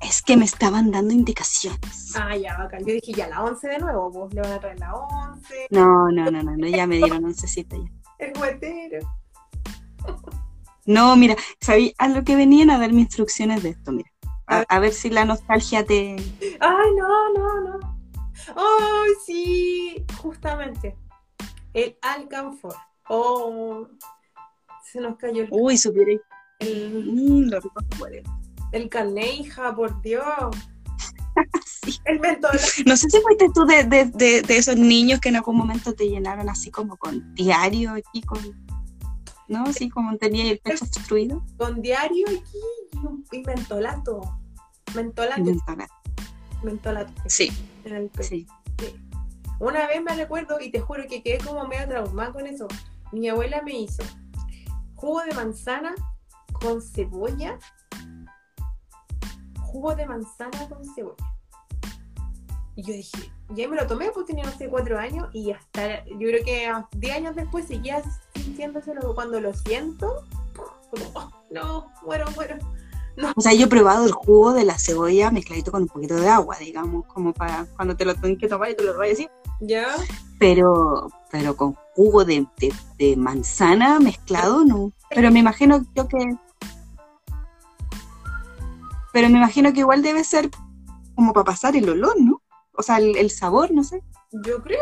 Es 0.00 0.22
que 0.22 0.36
me 0.36 0.44
estaban 0.44 0.90
dando 0.90 1.12
indicaciones. 1.14 2.14
Ah, 2.16 2.36
ya, 2.36 2.56
bacán. 2.58 2.80
Yo 2.80 2.94
dije, 2.94 3.12
ya, 3.12 3.28
la 3.28 3.44
once 3.44 3.68
de 3.68 3.78
nuevo, 3.78 4.10
pues 4.10 4.34
le 4.34 4.40
van 4.40 4.52
a 4.52 4.60
traer 4.60 4.80
la 4.80 4.94
once, 4.94 5.54
No, 5.70 6.10
no, 6.10 6.30
no, 6.30 6.42
no, 6.42 6.56
no, 6.56 6.66
ya 6.66 6.86
me 6.86 6.96
dieron 6.96 7.24
oncecita 7.24 7.76
ya. 7.76 7.84
el 8.18 8.34
juguetero. 8.34 9.06
No, 10.86 11.14
mira, 11.16 11.36
sabí 11.60 11.94
a 11.98 12.08
lo 12.08 12.24
que 12.24 12.34
venían 12.34 12.70
a 12.70 12.78
darme 12.78 13.02
instrucciones 13.02 13.62
de 13.62 13.70
esto, 13.70 13.92
mira. 13.92 14.10
A, 14.46 14.64
a 14.68 14.78
ver 14.80 14.92
si 14.92 15.10
la 15.10 15.24
nostalgia 15.24 15.84
te. 15.84 16.16
Ay, 16.60 16.94
no, 16.96 17.32
no, 17.34 17.60
no. 17.60 17.98
Ay, 18.56 19.10
sí, 19.24 20.04
justamente. 20.20 20.96
El 21.74 21.96
alcanfor. 22.02 22.74
Oh, 23.08 23.86
se 24.90 25.00
nos 25.00 25.16
cayó 25.16 25.42
el, 25.44 25.48
Uy, 25.50 25.76
supiera. 25.78 26.12
el, 26.60 27.04
Mm, 27.06 27.50
el 28.72 28.88
caneija, 28.88 29.74
por 29.74 30.00
Dios. 30.02 30.24
Sí. 31.64 31.98
El 32.04 32.20
mentol. 32.20 32.50
No 32.86 32.96
sé 32.96 33.08
si 33.08 33.20
fuiste 33.20 33.48
tú 33.54 33.64
de, 33.64 33.84
de, 33.84 34.04
de, 34.06 34.42
de 34.42 34.56
esos 34.56 34.76
niños 34.76 35.20
que 35.20 35.28
en 35.30 35.36
algún 35.36 35.56
momento 35.56 35.94
te 35.94 36.08
llenaron 36.08 36.48
así 36.48 36.70
como 36.70 36.96
con 36.96 37.34
diario 37.34 37.92
aquí, 37.92 38.20
con. 38.22 38.38
¿No? 39.48 39.64
Así 39.64 39.88
como 39.88 40.16
tenía 40.18 40.50
el 40.50 40.58
pecho 40.58 40.84
obstruido. 40.84 41.44
con 41.56 41.80
diario 41.82 42.26
aquí 42.28 42.58
y, 42.92 42.96
un- 42.98 43.24
y 43.32 43.42
mentolato. 43.42 44.20
Mentolato, 44.94 45.42
mentolato. 46.62 47.12
Sí, 47.26 47.50
En 47.84 47.94
el 47.96 48.08
pecho. 48.08 48.28
sí. 48.28 48.46
Una 49.60 49.86
vez 49.86 50.02
me 50.02 50.16
recuerdo 50.16 50.58
y 50.58 50.70
te 50.70 50.80
juro 50.80 51.04
que 51.06 51.22
quedé 51.22 51.38
como 51.38 51.66
medio 51.66 51.86
traumada 51.86 52.32
con 52.32 52.46
eso. 52.46 52.66
Mi 53.12 53.28
abuela 53.28 53.60
me 53.62 53.78
hizo 53.78 54.02
jugo 54.94 55.22
de 55.22 55.34
manzana 55.34 55.94
con 56.52 56.80
cebolla. 56.80 57.58
Jugo 59.60 59.94
de 59.94 60.06
manzana 60.06 60.66
con 60.68 60.82
cebolla. 60.94 61.24
Y 62.74 62.82
yo 62.82 62.94
dije, 62.94 63.32
y 63.54 63.60
ahí 63.60 63.68
me 63.68 63.76
lo 63.76 63.86
tomé, 63.86 64.10
pues 64.12 64.26
tenía, 64.26 64.44
no 64.44 64.52
sé, 64.52 64.68
cuatro 64.68 64.98
años 64.98 65.28
y 65.34 65.50
hasta, 65.52 66.04
yo 66.06 66.28
creo 66.28 66.44
que 66.44 66.66
a 66.66 66.88
10 66.92 67.16
años 67.16 67.36
después 67.36 67.66
seguía 67.66 68.02
sintiéndoselo 68.34 69.14
cuando 69.14 69.40
lo 69.40 69.52
siento. 69.52 70.24
Como, 70.90 71.04
oh, 71.14 71.30
no, 71.50 71.92
muero, 72.02 72.24
muero. 72.34 72.56
O 73.36 73.40
sea, 73.40 73.52
yo 73.52 73.66
he 73.66 73.68
probado 73.68 74.06
el 74.06 74.12
jugo 74.12 74.54
de 74.54 74.64
la 74.64 74.78
cebolla 74.78 75.30
mezcladito 75.30 75.70
con 75.70 75.82
un 75.82 75.88
poquito 75.88 76.14
de 76.16 76.28
agua, 76.28 76.56
digamos, 76.58 77.04
como 77.06 77.34
para 77.34 77.66
cuando 77.76 77.94
te 77.94 78.06
lo 78.06 78.14
tenés 78.14 78.38
que 78.38 78.48
tomar 78.48 78.70
y 78.70 78.76
te 78.76 78.84
lo 78.84 78.96
vayas 78.96 79.18
así. 79.18 79.28
¿Ya? 79.60 79.86
Pero, 80.38 81.08
pero 81.30 81.56
con 81.56 81.74
jugo 81.94 82.24
de, 82.24 82.46
de, 82.58 82.72
de 82.98 83.16
manzana 83.16 84.00
mezclado, 84.00 84.64
no. 84.64 84.92
Pero 85.10 85.30
me 85.30 85.40
imagino 85.40 85.84
yo 85.94 86.08
que. 86.08 86.36
Pero 89.12 89.28
me 89.28 89.38
imagino 89.38 89.72
que 89.72 89.80
igual 89.80 90.02
debe 90.02 90.24
ser 90.24 90.50
como 91.14 91.32
para 91.32 91.44
pasar 91.44 91.76
el 91.76 91.88
olor, 91.88 92.20
¿no? 92.20 92.42
O 92.72 92.82
sea, 92.82 92.98
el, 92.98 93.16
el 93.16 93.30
sabor, 93.30 93.72
no 93.72 93.84
sé. 93.84 94.02
Yo 94.32 94.62
creo. 94.62 94.80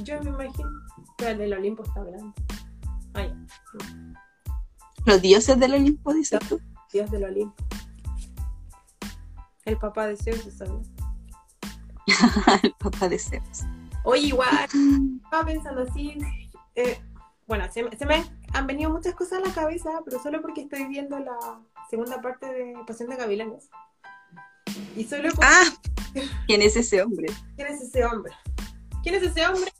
Yo 0.00 0.22
me 0.22 0.30
imagino. 0.30 0.68
Pero 1.16 1.30
el 1.30 1.38
del 1.38 1.52
Olimpo 1.54 1.82
está 1.82 2.04
grande. 2.04 2.32
Ay, 3.14 3.32
Los 5.04 5.22
dioses 5.22 5.58
del 5.58 5.74
Olimpo, 5.74 6.12
dices 6.12 6.40
tú. 6.48 6.60
Dios 6.92 7.10
del 7.10 7.24
Olimpo. 7.24 7.54
El 9.64 9.78
papá 9.78 10.06
de 10.06 10.16
Zeus 10.16 10.46
está 10.46 10.66
el 12.62 12.72
papá 12.78 13.08
de 13.08 13.18
Zeus. 13.18 13.62
Oye, 14.04 14.28
igual, 14.28 14.48
estaba 15.24 15.44
pensando 15.46 15.82
así. 15.82 16.18
eh, 16.74 17.00
bueno, 17.46 17.64
se, 17.72 17.82
me- 17.82 17.96
se 17.96 18.06
me 18.06 18.24
han 18.52 18.66
venido 18.66 18.90
muchas 18.90 19.14
cosas 19.14 19.40
a 19.42 19.48
la 19.48 19.54
cabeza, 19.54 19.90
pero 20.04 20.22
solo 20.22 20.40
porque 20.42 20.62
estoy 20.62 20.86
viendo 20.86 21.18
la 21.18 21.36
segunda 21.90 22.20
parte 22.22 22.46
de 22.52 22.74
Pasión 22.86 23.08
de 23.10 23.16
Gavilanes. 23.16 23.68
Y 24.96 25.04
solo 25.04 25.28
porque 25.34 25.46
Ah, 25.46 25.64
¿quién 26.46 26.62
es 26.62 26.76
ese 26.76 27.02
hombre? 27.02 27.26
¿Quién 27.56 27.68
es 27.68 27.80
ese 27.82 28.04
hombre? 28.04 28.32
¿Quién 29.02 29.14
es 29.16 29.22
ese 29.22 29.46
hombre? 29.46 29.72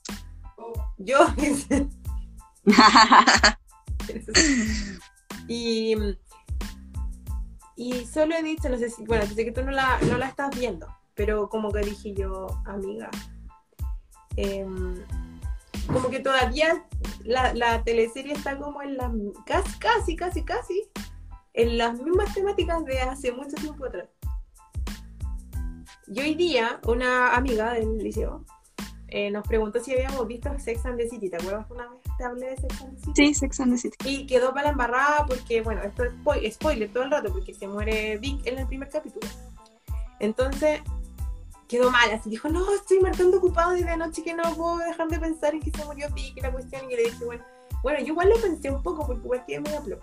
Yo. 0.98 1.18
Y, 5.48 5.94
y 7.76 8.06
solo 8.06 8.34
he 8.34 8.42
dicho, 8.42 8.68
no 8.68 8.78
sé 8.78 8.90
si, 8.90 9.04
bueno, 9.04 9.26
sé 9.26 9.44
que 9.44 9.52
tú 9.52 9.62
no 9.62 9.70
la, 9.70 9.98
no 10.02 10.16
la 10.18 10.28
estás 10.28 10.50
viendo, 10.58 10.86
pero 11.14 11.48
como 11.48 11.70
que 11.70 11.80
dije 11.80 12.14
yo, 12.14 12.46
amiga, 12.66 13.10
em, 14.36 14.94
como 15.92 16.08
que 16.08 16.20
todavía 16.20 16.84
la, 17.24 17.54
la 17.54 17.82
teleserie 17.84 18.32
está 18.32 18.58
como 18.58 18.82
en 18.82 18.96
las, 18.96 19.12
casi, 19.46 19.78
casi, 19.78 20.16
casi, 20.16 20.44
casi, 20.44 20.90
en 21.52 21.78
las 21.78 22.00
mismas 22.00 22.34
temáticas 22.34 22.84
de 22.84 23.00
hace 23.00 23.32
mucho 23.32 23.56
tiempo 23.56 23.86
atrás. 23.86 24.08
Y 26.06 26.20
hoy 26.20 26.34
día, 26.34 26.80
una 26.86 27.34
amiga 27.34 27.72
del 27.72 27.98
liceo 27.98 28.44
eh, 29.08 29.30
nos 29.30 29.46
preguntó 29.46 29.78
si 29.78 29.92
habíamos 29.92 30.26
visto 30.26 30.50
Sex 30.58 30.84
and 30.86 30.98
the 30.98 31.08
City. 31.08 31.30
¿Te 31.30 31.36
acuerdas 31.36 31.70
una 31.70 31.88
vez 31.88 32.00
te 32.18 32.24
hablé 32.24 32.50
de 32.50 32.56
Sex 32.56 32.82
and 32.82 32.94
the 32.94 33.00
City? 33.00 33.12
Sí, 33.14 33.34
Sex 33.34 33.60
and 33.60 33.72
the 33.72 33.78
City. 33.78 33.96
Y 34.04 34.26
quedó 34.26 34.48
para 34.48 34.64
la 34.64 34.70
embarrada 34.70 35.24
porque, 35.26 35.62
bueno, 35.62 35.82
esto 35.82 36.02
es 36.02 36.12
spoiler, 36.14 36.52
spoiler 36.52 36.92
todo 36.92 37.04
el 37.04 37.10
rato 37.12 37.32
porque 37.32 37.54
se 37.54 37.68
muere 37.68 38.18
Vic 38.18 38.44
en 38.44 38.58
el 38.58 38.66
primer 38.66 38.88
capítulo. 38.88 39.26
Entonces, 40.18 40.80
quedó 41.74 41.90
mal, 41.90 42.08
así 42.12 42.30
dijo, 42.30 42.48
no, 42.48 42.72
estoy 42.72 43.00
marcando 43.00 43.38
ocupado 43.38 43.72
desde 43.72 43.90
anoche 43.90 44.22
que 44.22 44.32
no 44.32 44.44
puedo 44.54 44.78
dejar 44.78 45.08
de 45.08 45.18
pensar 45.18 45.54
en 45.54 45.60
que 45.60 45.72
se 45.72 45.84
murió 45.84 46.08
Vic 46.14 46.36
y 46.36 46.40
la 46.40 46.52
cuestión. 46.52 46.82
Y 46.86 46.92
yo 46.92 46.96
le 46.96 47.04
dije, 47.04 47.24
bueno, 47.24 47.44
bueno, 47.82 47.98
yo 47.98 48.06
igual 48.06 48.28
lo 48.28 48.40
pensé 48.40 48.70
un 48.70 48.82
poco 48.82 49.04
porque 49.04 49.24
igual 49.24 49.44
quedé 49.44 49.60
medio 49.60 49.82
plo. 49.82 49.98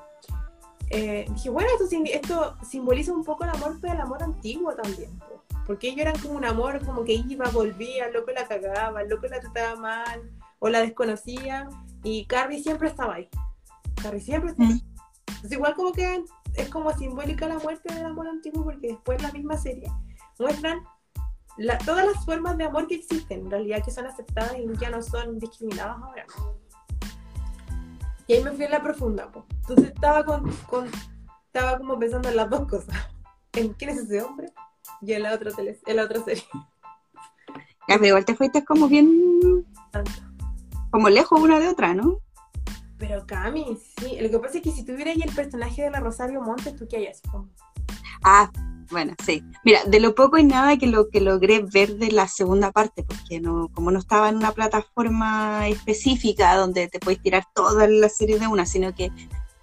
Eh, 0.89 1.25
dije, 1.29 1.49
bueno, 1.49 1.69
esto, 1.79 1.97
esto 2.05 2.57
simboliza 2.69 3.13
un 3.13 3.23
poco 3.23 3.45
la 3.45 3.53
muerte 3.53 3.87
del 3.87 4.01
amor 4.01 4.21
antiguo 4.21 4.73
también. 4.75 5.17
po. 5.19 5.41
Porque 5.65 5.87
ellos 5.87 6.01
eran 6.01 6.19
como 6.19 6.33
un 6.33 6.43
amor 6.43 6.85
como 6.85 7.05
que 7.05 7.13
iba, 7.13 7.49
volvía, 7.51 8.07
el 8.07 8.13
loco 8.13 8.31
la 8.31 8.45
cagaba, 8.45 9.01
el 9.01 9.09
loco 9.09 9.27
la 9.27 9.39
trataba 9.39 9.79
mal 9.79 10.29
o 10.59 10.67
la 10.67 10.81
desconocía 10.81 11.69
y 12.03 12.25
Carrie 12.25 12.61
siempre 12.61 12.89
estaba 12.89 13.15
ahí. 13.15 13.29
Carrie 14.01 14.19
siempre 14.19 14.51
estaba 14.51 14.69
ahí. 14.69 14.83
Entonces 15.27 15.53
igual 15.53 15.75
como 15.75 15.93
que 15.93 16.25
es 16.55 16.67
como 16.67 16.91
simbólica 16.97 17.47
la 17.47 17.59
muerte 17.59 17.93
del 17.93 18.05
amor 18.05 18.27
antiguo 18.27 18.65
porque 18.65 18.89
después 18.89 19.19
en 19.19 19.23
la 19.23 19.31
misma 19.31 19.57
serie 19.57 19.89
muestran 20.37 20.83
la- 21.57 21.77
todas 21.79 22.05
las 22.05 22.23
formas 22.25 22.57
de 22.57 22.65
amor 22.65 22.87
que 22.87 22.95
existen, 22.95 23.41
en 23.41 23.51
realidad 23.51 23.83
que 23.83 23.91
son 23.91 24.05
aceptadas 24.05 24.53
y 24.57 24.65
ya 24.77 24.89
no 24.89 25.01
son 25.01 25.39
discriminadas 25.39 25.97
ahora. 26.01 26.25
Y 28.27 28.33
ahí 28.33 28.43
me 28.43 28.51
fui 28.51 28.65
a 28.65 28.69
la 28.69 28.81
profunda, 28.81 29.31
po. 29.31 29.45
entonces 29.61 29.91
estaba 29.93 30.23
con, 30.23 30.49
con- 30.69 30.89
estaba 31.47 31.77
como 31.77 31.99
pensando 31.99 32.29
en 32.29 32.37
las 32.37 32.49
dos 32.49 32.67
cosas, 32.67 32.95
en 33.53 33.73
quién 33.73 33.89
es 33.91 33.97
ese 33.97 34.21
hombre 34.21 34.51
y 35.01 35.13
en 35.13 35.23
la 35.23 35.33
otra 35.33 35.51
tele, 35.51 35.79
en 35.85 35.95
la 35.95 36.03
otra 36.03 36.23
serie. 36.23 36.43
Ya, 37.87 37.95
pero 37.95 38.05
igual 38.07 38.23
te 38.25 38.35
fuiste 38.35 38.63
como 38.63 38.87
bien, 38.87 39.65
como 40.91 41.09
lejos 41.09 41.41
una 41.41 41.59
de 41.59 41.67
otra, 41.67 41.93
¿no? 41.95 42.19
Pero 42.99 43.25
Cami, 43.25 43.77
sí, 43.97 44.17
lo 44.21 44.29
que 44.29 44.39
pasa 44.39 44.57
es 44.59 44.63
que 44.63 44.71
si 44.71 44.85
tuviera 44.85 45.11
ahí 45.11 45.21
el 45.21 45.33
personaje 45.33 45.81
de 45.81 45.89
la 45.89 45.99
Rosario 45.99 46.41
Montes, 46.41 46.75
¿tú 46.75 46.87
qué 46.87 46.97
hayas? 46.97 47.21
Ah, 48.23 48.49
Bueno, 48.91 49.13
sí. 49.25 49.43
Mira, 49.63 49.83
de 49.85 49.99
lo 50.01 50.13
poco 50.15 50.37
y 50.37 50.43
nada 50.43 50.77
que 50.77 50.85
lo 50.87 51.09
que 51.09 51.21
logré 51.21 51.59
ver 51.61 51.95
de 51.95 52.11
la 52.11 52.27
segunda 52.27 52.71
parte, 52.71 53.03
porque 53.03 53.39
no, 53.39 53.69
como 53.73 53.89
no 53.91 53.99
estaba 53.99 54.27
en 54.29 54.35
una 54.37 54.51
plataforma 54.51 55.67
específica 55.69 56.55
donde 56.57 56.87
te 56.89 56.99
puedes 56.99 57.21
tirar 57.21 57.45
toda 57.55 57.87
la 57.87 58.09
serie 58.09 58.37
de 58.37 58.47
una, 58.47 58.65
sino 58.65 58.93
que 58.93 59.09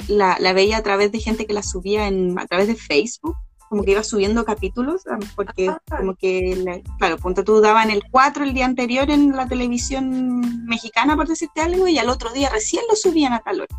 la, 0.08 0.36
la 0.40 0.52
veía 0.54 0.78
a 0.78 0.82
través 0.82 1.12
de 1.12 1.20
gente 1.20 1.46
que 1.46 1.52
la 1.52 1.62
subía 1.62 2.06
en, 2.08 2.38
a 2.38 2.46
través 2.46 2.68
de 2.68 2.74
Facebook, 2.74 3.36
como 3.68 3.84
que 3.84 3.90
iba 3.90 4.02
subiendo 4.02 4.46
capítulos, 4.46 5.02
ah, 5.10 5.18
porque 5.36 5.68
Ah. 5.68 5.78
como 5.98 6.14
que, 6.16 6.56
la- 6.56 6.80
claro, 6.98 7.18
punto 7.18 7.44
tú 7.44 7.60
daban 7.60 7.90
el 7.90 8.02
4 8.10 8.44
el 8.44 8.54
día 8.54 8.64
anterior 8.64 9.10
en 9.10 9.36
la 9.36 9.46
televisión 9.46 10.64
mexicana, 10.64 11.16
por 11.16 11.28
decirte 11.28 11.60
algo, 11.60 11.86
y 11.86 11.98
al 11.98 12.08
otro 12.08 12.32
día 12.32 12.48
recién 12.48 12.82
lo 12.88 12.96
subían 12.96 13.34
a 13.34 13.40
tal 13.40 13.60
hora. 13.60 13.76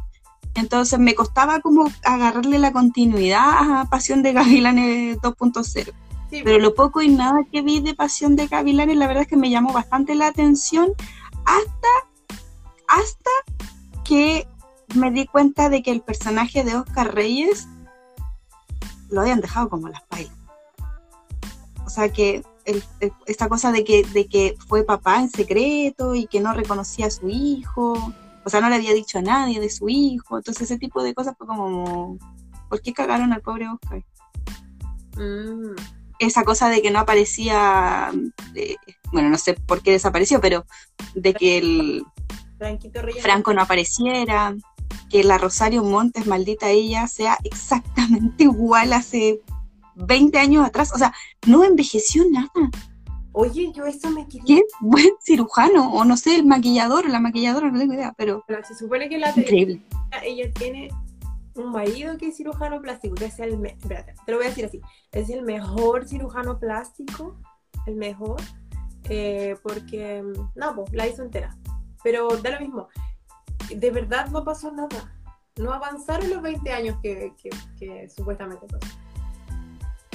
Entonces 0.59 0.99
me 0.99 1.15
costaba 1.15 1.59
como 1.61 1.89
agarrarle 2.03 2.59
la 2.59 2.71
continuidad 2.71 3.79
a 3.81 3.85
Pasión 3.89 4.21
de 4.23 4.33
Gavilanes 4.33 5.17
2.0. 5.19 5.93
Sí, 6.29 6.41
Pero 6.43 6.59
lo 6.59 6.75
poco 6.75 7.01
y 7.01 7.09
nada 7.09 7.39
que 7.51 7.61
vi 7.63 7.79
de 7.79 7.95
Pasión 7.95 8.35
de 8.35 8.47
Gavilanes, 8.47 8.97
la 8.97 9.07
verdad 9.07 9.23
es 9.23 9.27
que 9.29 9.37
me 9.37 9.49
llamó 9.49 9.73
bastante 9.73 10.13
la 10.15 10.27
atención 10.27 10.91
hasta, 11.45 11.87
hasta 12.87 13.31
que 14.03 14.47
me 14.95 15.09
di 15.11 15.25
cuenta 15.25 15.69
de 15.69 15.81
que 15.81 15.91
el 15.91 16.01
personaje 16.01 16.63
de 16.63 16.75
Oscar 16.75 17.13
Reyes 17.15 17.67
lo 19.09 19.21
habían 19.21 19.41
dejado 19.41 19.69
como 19.69 19.87
las 19.89 20.03
bailas. 20.11 20.33
O 21.85 21.89
sea 21.89 22.09
que 22.09 22.43
el- 22.65 22.83
el- 22.99 23.13
esta 23.25 23.49
cosa 23.49 23.71
de 23.71 23.83
que, 23.83 24.03
de 24.03 24.27
que 24.27 24.55
fue 24.67 24.83
papá 24.83 25.19
en 25.19 25.29
secreto 25.31 26.13
y 26.13 26.27
que 26.27 26.39
no 26.39 26.53
reconocía 26.53 27.07
a 27.07 27.11
su 27.11 27.27
hijo, 27.27 28.13
o 28.49 28.51
sea, 28.51 28.61
no 28.61 28.69
le 28.69 28.77
había 28.77 28.95
dicho 28.95 29.19
a 29.19 29.21
nadie 29.21 29.59
de 29.59 29.69
su 29.69 29.89
hijo, 29.89 30.37
entonces 30.37 30.63
ese 30.63 30.79
tipo 30.79 31.03
de 31.03 31.13
cosas 31.13 31.35
fue 31.37 31.45
como, 31.45 32.17
¿por 32.67 32.81
qué 32.81 32.93
cagaron 32.93 33.31
al 33.31 33.41
pobre 33.41 33.67
Oscar? 33.69 34.03
Mm. 35.15 35.75
esa 36.17 36.43
cosa 36.43 36.67
de 36.69 36.81
que 36.81 36.89
no 36.89 36.97
aparecía, 36.97 38.11
bueno, 39.11 39.29
no 39.29 39.37
sé 39.37 39.53
por 39.53 39.83
qué 39.83 39.91
desapareció, 39.91 40.41
pero 40.41 40.65
de 41.13 41.35
que 41.35 41.59
el. 41.59 42.05
Franco 43.21 43.53
no 43.53 43.61
apareciera, 43.61 44.55
que 45.11 45.23
la 45.23 45.37
Rosario 45.37 45.83
Montes, 45.83 46.25
maldita 46.25 46.71
ella, 46.71 47.07
sea 47.07 47.37
exactamente 47.43 48.43
igual 48.45 48.93
hace 48.93 49.41
20 49.93 50.39
años 50.39 50.65
atrás, 50.65 50.91
o 50.91 50.97
sea, 50.97 51.13
no 51.45 51.63
envejeció 51.63 52.25
nada. 52.31 52.49
Oye, 53.39 53.71
yo 53.73 53.85
eso 53.85 54.09
me 54.11 54.27
quería. 54.27 54.43
Qué 54.57 54.61
buen 54.81 55.09
cirujano, 55.21 55.91
o 55.93 56.03
no 56.03 56.17
sé, 56.17 56.35
el 56.35 56.45
maquillador 56.45 57.05
o 57.05 57.09
la 57.09 57.19
maquilladora, 57.19 57.71
no 57.71 57.79
tengo 57.79 57.93
idea, 57.93 58.13
pero 58.17 58.43
Pero 58.47 58.63
Se 58.65 58.75
supone 58.75 59.07
que 59.07 59.17
la 59.17 59.29
increíble. 59.29 59.81
ella 60.23 60.51
tiene 60.53 60.89
un 61.55 61.71
marido 61.71 62.17
que 62.17 62.27
es 62.27 62.37
cirujano 62.37 62.81
plástico, 62.81 63.15
que 63.15 63.25
es 63.25 63.39
el 63.39 63.57
me- 63.57 63.69
espérate, 63.69 64.13
te 64.25 64.31
lo 64.31 64.37
voy 64.39 64.47
a 64.47 64.49
decir 64.49 64.65
así, 64.65 64.81
es 65.11 65.29
el 65.29 65.41
mejor 65.43 66.07
cirujano 66.07 66.59
plástico, 66.59 67.37
el 67.85 67.95
mejor, 67.95 68.41
eh, 69.09 69.55
porque 69.63 70.21
no, 70.55 70.75
pues, 70.75 70.91
la 70.93 71.07
hizo 71.07 71.23
entera. 71.23 71.55
Pero 72.03 72.27
da 72.37 72.51
lo 72.51 72.59
mismo, 72.59 72.87
de 73.73 73.91
verdad 73.91 74.27
no 74.29 74.43
pasó 74.43 74.71
nada. 74.71 75.15
No 75.57 75.73
avanzaron 75.73 76.29
los 76.29 76.41
20 76.41 76.71
años 76.71 76.97
que, 77.01 77.33
que- 77.41 77.49
que 77.77 78.09
supuestamente 78.09 78.65
pasó. 78.67 78.87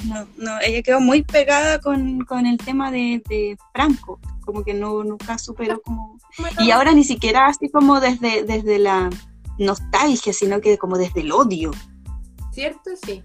No, 0.07 0.27
no, 0.37 0.59
ella 0.61 0.81
quedó 0.81 0.99
muy 0.99 1.23
pegada 1.23 1.79
con, 1.79 2.21
con 2.25 2.45
el 2.45 2.57
tema 2.57 2.91
de, 2.91 3.23
de 3.27 3.57
Franco, 3.73 4.19
como 4.43 4.63
que 4.63 4.73
no, 4.73 5.03
nunca 5.03 5.37
superó 5.37 5.81
como 5.81 6.17
Y 6.59 6.71
ahora 6.71 6.93
ni 6.93 7.03
siquiera 7.03 7.47
así 7.47 7.69
como 7.69 7.99
desde, 7.99 8.43
desde 8.43 8.79
la 8.79 9.09
nostalgia, 9.57 10.33
sino 10.33 10.61
que 10.61 10.77
como 10.77 10.97
desde 10.97 11.21
el 11.21 11.31
odio. 11.31 11.71
¿Cierto? 12.51 12.91
Sí. 13.03 13.23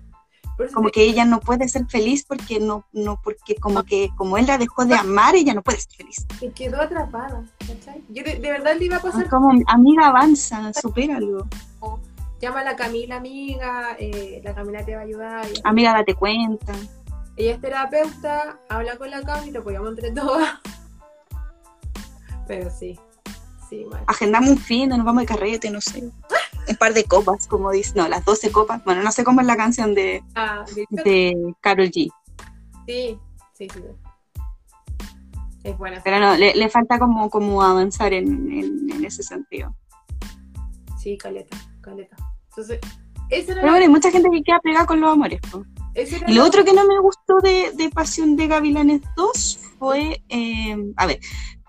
Como 0.75 0.91
que 0.91 1.05
ella 1.05 1.25
no 1.25 1.41
puede 1.41 1.69
ser 1.69 1.87
feliz 1.87 2.25
porque 2.27 2.61
no, 2.61 2.85
no, 2.93 3.19
porque 3.23 3.55
como 3.55 3.83
que 3.83 4.11
como 4.17 4.37
él 4.37 4.47
la 4.47 4.59
dejó 4.59 4.85
de 4.85 4.95
amar, 4.95 5.35
ella 5.35 5.55
no 5.55 5.63
puede 5.63 5.81
ser 5.81 5.93
feliz. 5.93 6.27
se 6.39 6.51
quedó 6.51 6.83
atrapada, 6.83 7.45
¿cachai? 7.61 8.05
Yo 8.11 8.23
de, 8.23 8.35
de 8.39 8.51
verdad 8.51 8.77
le 8.79 8.85
iba 8.85 8.97
a 8.97 9.01
pasar 9.01 9.29
Como 9.31 9.59
amiga 9.67 10.09
avanza, 10.09 10.71
supéralo. 10.75 11.49
Llama 12.47 12.61
a 12.61 12.65
la 12.65 12.77
Camila 12.77 13.17
amiga, 13.17 13.97
eh, 13.99 14.41
la 14.45 14.55
Camila 14.55 14.85
te 14.85 14.95
va 14.95 15.01
a 15.03 15.05
ayudar. 15.05 15.47
Amiga, 15.65 15.93
date 15.93 16.15
cuenta. 16.15 16.73
Ella 17.37 17.53
es 17.55 17.61
terapeuta, 17.61 18.59
habla 18.69 18.97
con 18.97 19.11
la 19.11 19.23
Cami, 19.23 19.51
lo 19.51 19.61
apoyamos 19.61 19.91
entre 19.91 20.11
todas. 20.13 20.59
Pero 22.47 22.71
sí, 22.71 22.99
sí, 23.69 23.85
mal. 23.91 24.03
Agendamos 24.07 24.51
un 24.51 24.59
fin, 24.59 24.89
nos 24.89 25.05
vamos 25.05 25.23
de 25.23 25.27
carrete, 25.27 25.71
no 25.71 25.81
sé. 25.81 26.03
Un 26.69 26.77
par 26.77 26.93
de 26.95 27.05
copas, 27.05 27.47
como 27.47 27.71
dice. 27.71 27.93
No, 27.95 28.09
las 28.09 28.25
12 28.25 28.51
copas. 28.53 28.85
Bueno, 28.85 29.03
no 29.03 29.13
sé 29.13 29.25
cómo 29.25 29.41
es 29.41 29.47
la 29.47 29.57
canción 29.57 29.95
de, 29.95 30.23
Ah, 30.35 30.65
de 30.91 31.55
Carol 31.61 31.87
G. 31.91 32.11
sí, 32.87 33.19
sí, 33.55 33.69
sí. 33.73 33.83
Es 35.63 35.77
buena. 35.79 36.01
Pero 36.03 36.19
no, 36.21 36.37
le, 36.37 36.55
le 36.55 36.69
falta 36.69 36.99
como, 36.99 37.29
como 37.31 37.63
avanzar 37.63 38.13
en, 38.13 38.51
en- 38.51 38.91
en 38.91 39.05
ese 39.05 39.23
sentido. 39.23 39.75
Sí, 40.99 41.17
caleta, 41.19 41.57
caleta. 41.81 42.17
Entonces, 42.51 42.81
ese 43.31 43.53
era, 43.53 43.61
Pero 43.63 43.73
bueno, 43.73 43.87
hay 43.87 43.91
mucha 43.91 44.11
gente 44.11 44.29
que 44.31 44.43
queda 44.43 44.61
pegada 44.61 44.87
con 44.87 45.01
los 45.01 45.11
amores. 45.11 45.41
Y 46.27 46.35
lo 46.35 46.45
otro 46.45 46.65
que 46.65 46.73
no 46.73 46.87
me 46.87 46.99
gustó 47.01 47.39
de, 47.43 47.73
de 47.73 47.91
Pasión 47.91 48.37
de 48.37 48.47
Gavilanes 48.47 49.03
2 49.17 49.59
fue, 49.79 50.23
eh, 50.29 50.77
a 50.97 51.07
ver, 51.07 51.19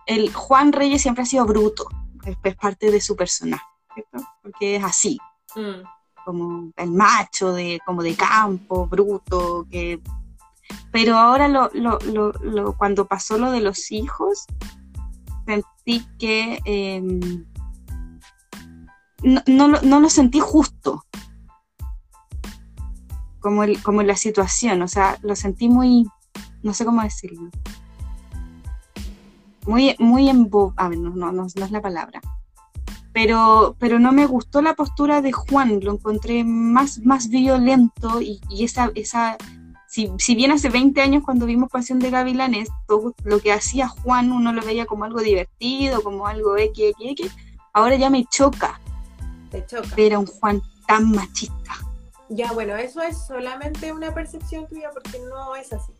el 0.05 0.33
Juan 0.33 0.71
Reyes 0.73 1.01
siempre 1.01 1.23
ha 1.23 1.25
sido 1.25 1.45
bruto, 1.45 1.87
es, 2.25 2.35
es 2.43 2.55
parte 2.55 2.91
de 2.91 3.01
su 3.01 3.15
personaje, 3.15 3.63
¿cierto? 3.93 4.27
Porque 4.43 4.75
es 4.75 4.83
así, 4.83 5.17
Mm, 5.55 5.83
como 6.23 6.71
el 6.77 6.91
macho 6.91 7.51
de, 7.51 7.79
como 7.85 8.03
de 8.03 8.15
campo, 8.15 8.87
bruto, 8.87 9.67
que... 9.69 9.99
Pero 10.93 11.17
ahora 11.17 11.47
lo, 11.49 11.69
lo, 11.73 11.99
lo, 11.99 12.31
lo- 12.41 12.77
cuando 12.77 13.05
pasó 13.05 13.37
lo 13.37 13.51
de 13.51 13.59
los 13.59 13.91
hijos, 13.91 14.45
sentí 15.45 16.05
que 16.19 16.59
eh, 16.65 17.03
no, 19.23 19.41
no, 19.47 19.67
no 19.81 19.99
lo 19.99 20.09
sentí 20.09 20.39
justo. 20.39 21.05
Como, 23.39 23.63
el, 23.63 23.81
como 23.81 24.03
la 24.03 24.15
situación, 24.15 24.81
o 24.83 24.87
sea, 24.87 25.17
lo 25.23 25.35
sentí 25.35 25.67
muy, 25.67 26.05
no 26.61 26.73
sé 26.73 26.85
cómo 26.85 27.01
decirlo. 27.01 27.49
Muy, 29.65 29.95
muy 29.99 30.29
embo... 30.29 30.73
A 30.77 30.89
ver, 30.89 30.99
no, 30.99 31.09
no, 31.09 31.31
no, 31.31 31.47
no 31.55 31.65
es 31.65 31.71
la 31.71 31.81
palabra 31.81 32.21
pero, 33.13 33.75
pero 33.79 33.99
no 33.99 34.11
me 34.11 34.25
gustó 34.25 34.61
la 34.61 34.73
postura 34.73 35.21
de 35.21 35.31
Juan, 35.31 35.79
lo 35.81 35.93
encontré 35.93 36.43
más, 36.43 36.99
más 36.99 37.29
violento 37.29 38.21
y, 38.21 38.39
y 38.49 38.63
esa, 38.63 38.91
esa 38.95 39.37
si, 39.87 40.09
si 40.17 40.35
bien 40.35 40.51
hace 40.51 40.69
20 40.69 41.01
años 41.01 41.23
cuando 41.23 41.45
vimos 41.45 41.69
Pasión 41.69 41.99
de 41.99 42.09
Gavilanes, 42.09 42.69
todo 42.87 43.13
lo 43.23 43.39
que 43.39 43.51
hacía 43.51 43.89
Juan 43.89 44.31
uno 44.31 44.53
lo 44.53 44.61
veía 44.61 44.85
como 44.85 45.03
algo 45.03 45.19
divertido, 45.19 46.01
como 46.01 46.27
algo 46.27 46.57
X, 46.57 46.93
X, 46.97 47.11
X, 47.11 47.35
ahora 47.73 47.95
ya 47.97 48.09
me 48.09 48.25
choca 48.25 48.79
te 49.51 49.65
choca. 49.65 49.95
ver 49.95 50.13
a 50.13 50.19
un 50.19 50.25
Juan 50.25 50.61
tan 50.87 51.11
machista. 51.11 51.73
Ya, 52.29 52.51
bueno, 52.53 52.75
eso 52.77 53.01
es 53.01 53.17
solamente 53.27 53.91
una 53.91 54.13
percepción 54.13 54.65
tuya 54.67 54.89
porque 54.91 55.19
no 55.29 55.55
es 55.55 55.73
así. 55.73 55.91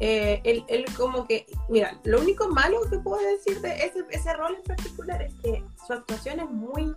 Eh, 0.00 0.40
él, 0.44 0.64
él 0.68 0.86
como 0.96 1.26
que, 1.26 1.46
mira, 1.68 2.00
lo 2.04 2.20
único 2.20 2.48
malo 2.48 2.78
que 2.90 2.98
puedo 2.98 3.22
decir 3.24 3.60
de 3.60 3.84
ese, 3.84 4.04
ese 4.10 4.32
rol 4.32 4.56
en 4.56 4.62
particular 4.62 5.22
es 5.22 5.34
que 5.34 5.64
su 5.86 5.92
actuación 5.92 6.40
es 6.40 6.50
muy, 6.50 6.96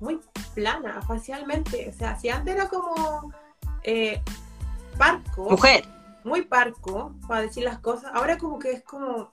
muy 0.00 0.20
plana 0.54 1.02
facialmente. 1.02 1.90
O 1.92 1.98
sea, 1.98 2.18
si 2.18 2.28
antes 2.28 2.54
era 2.54 2.68
como 2.68 3.32
eh, 3.82 4.22
parco, 4.96 5.50
Mujer, 5.50 5.84
muy 6.24 6.42
parco 6.42 7.14
para 7.26 7.42
decir 7.42 7.64
las 7.64 7.80
cosas, 7.80 8.12
ahora 8.14 8.38
como 8.38 8.58
que 8.58 8.70
es 8.70 8.82
como, 8.84 9.32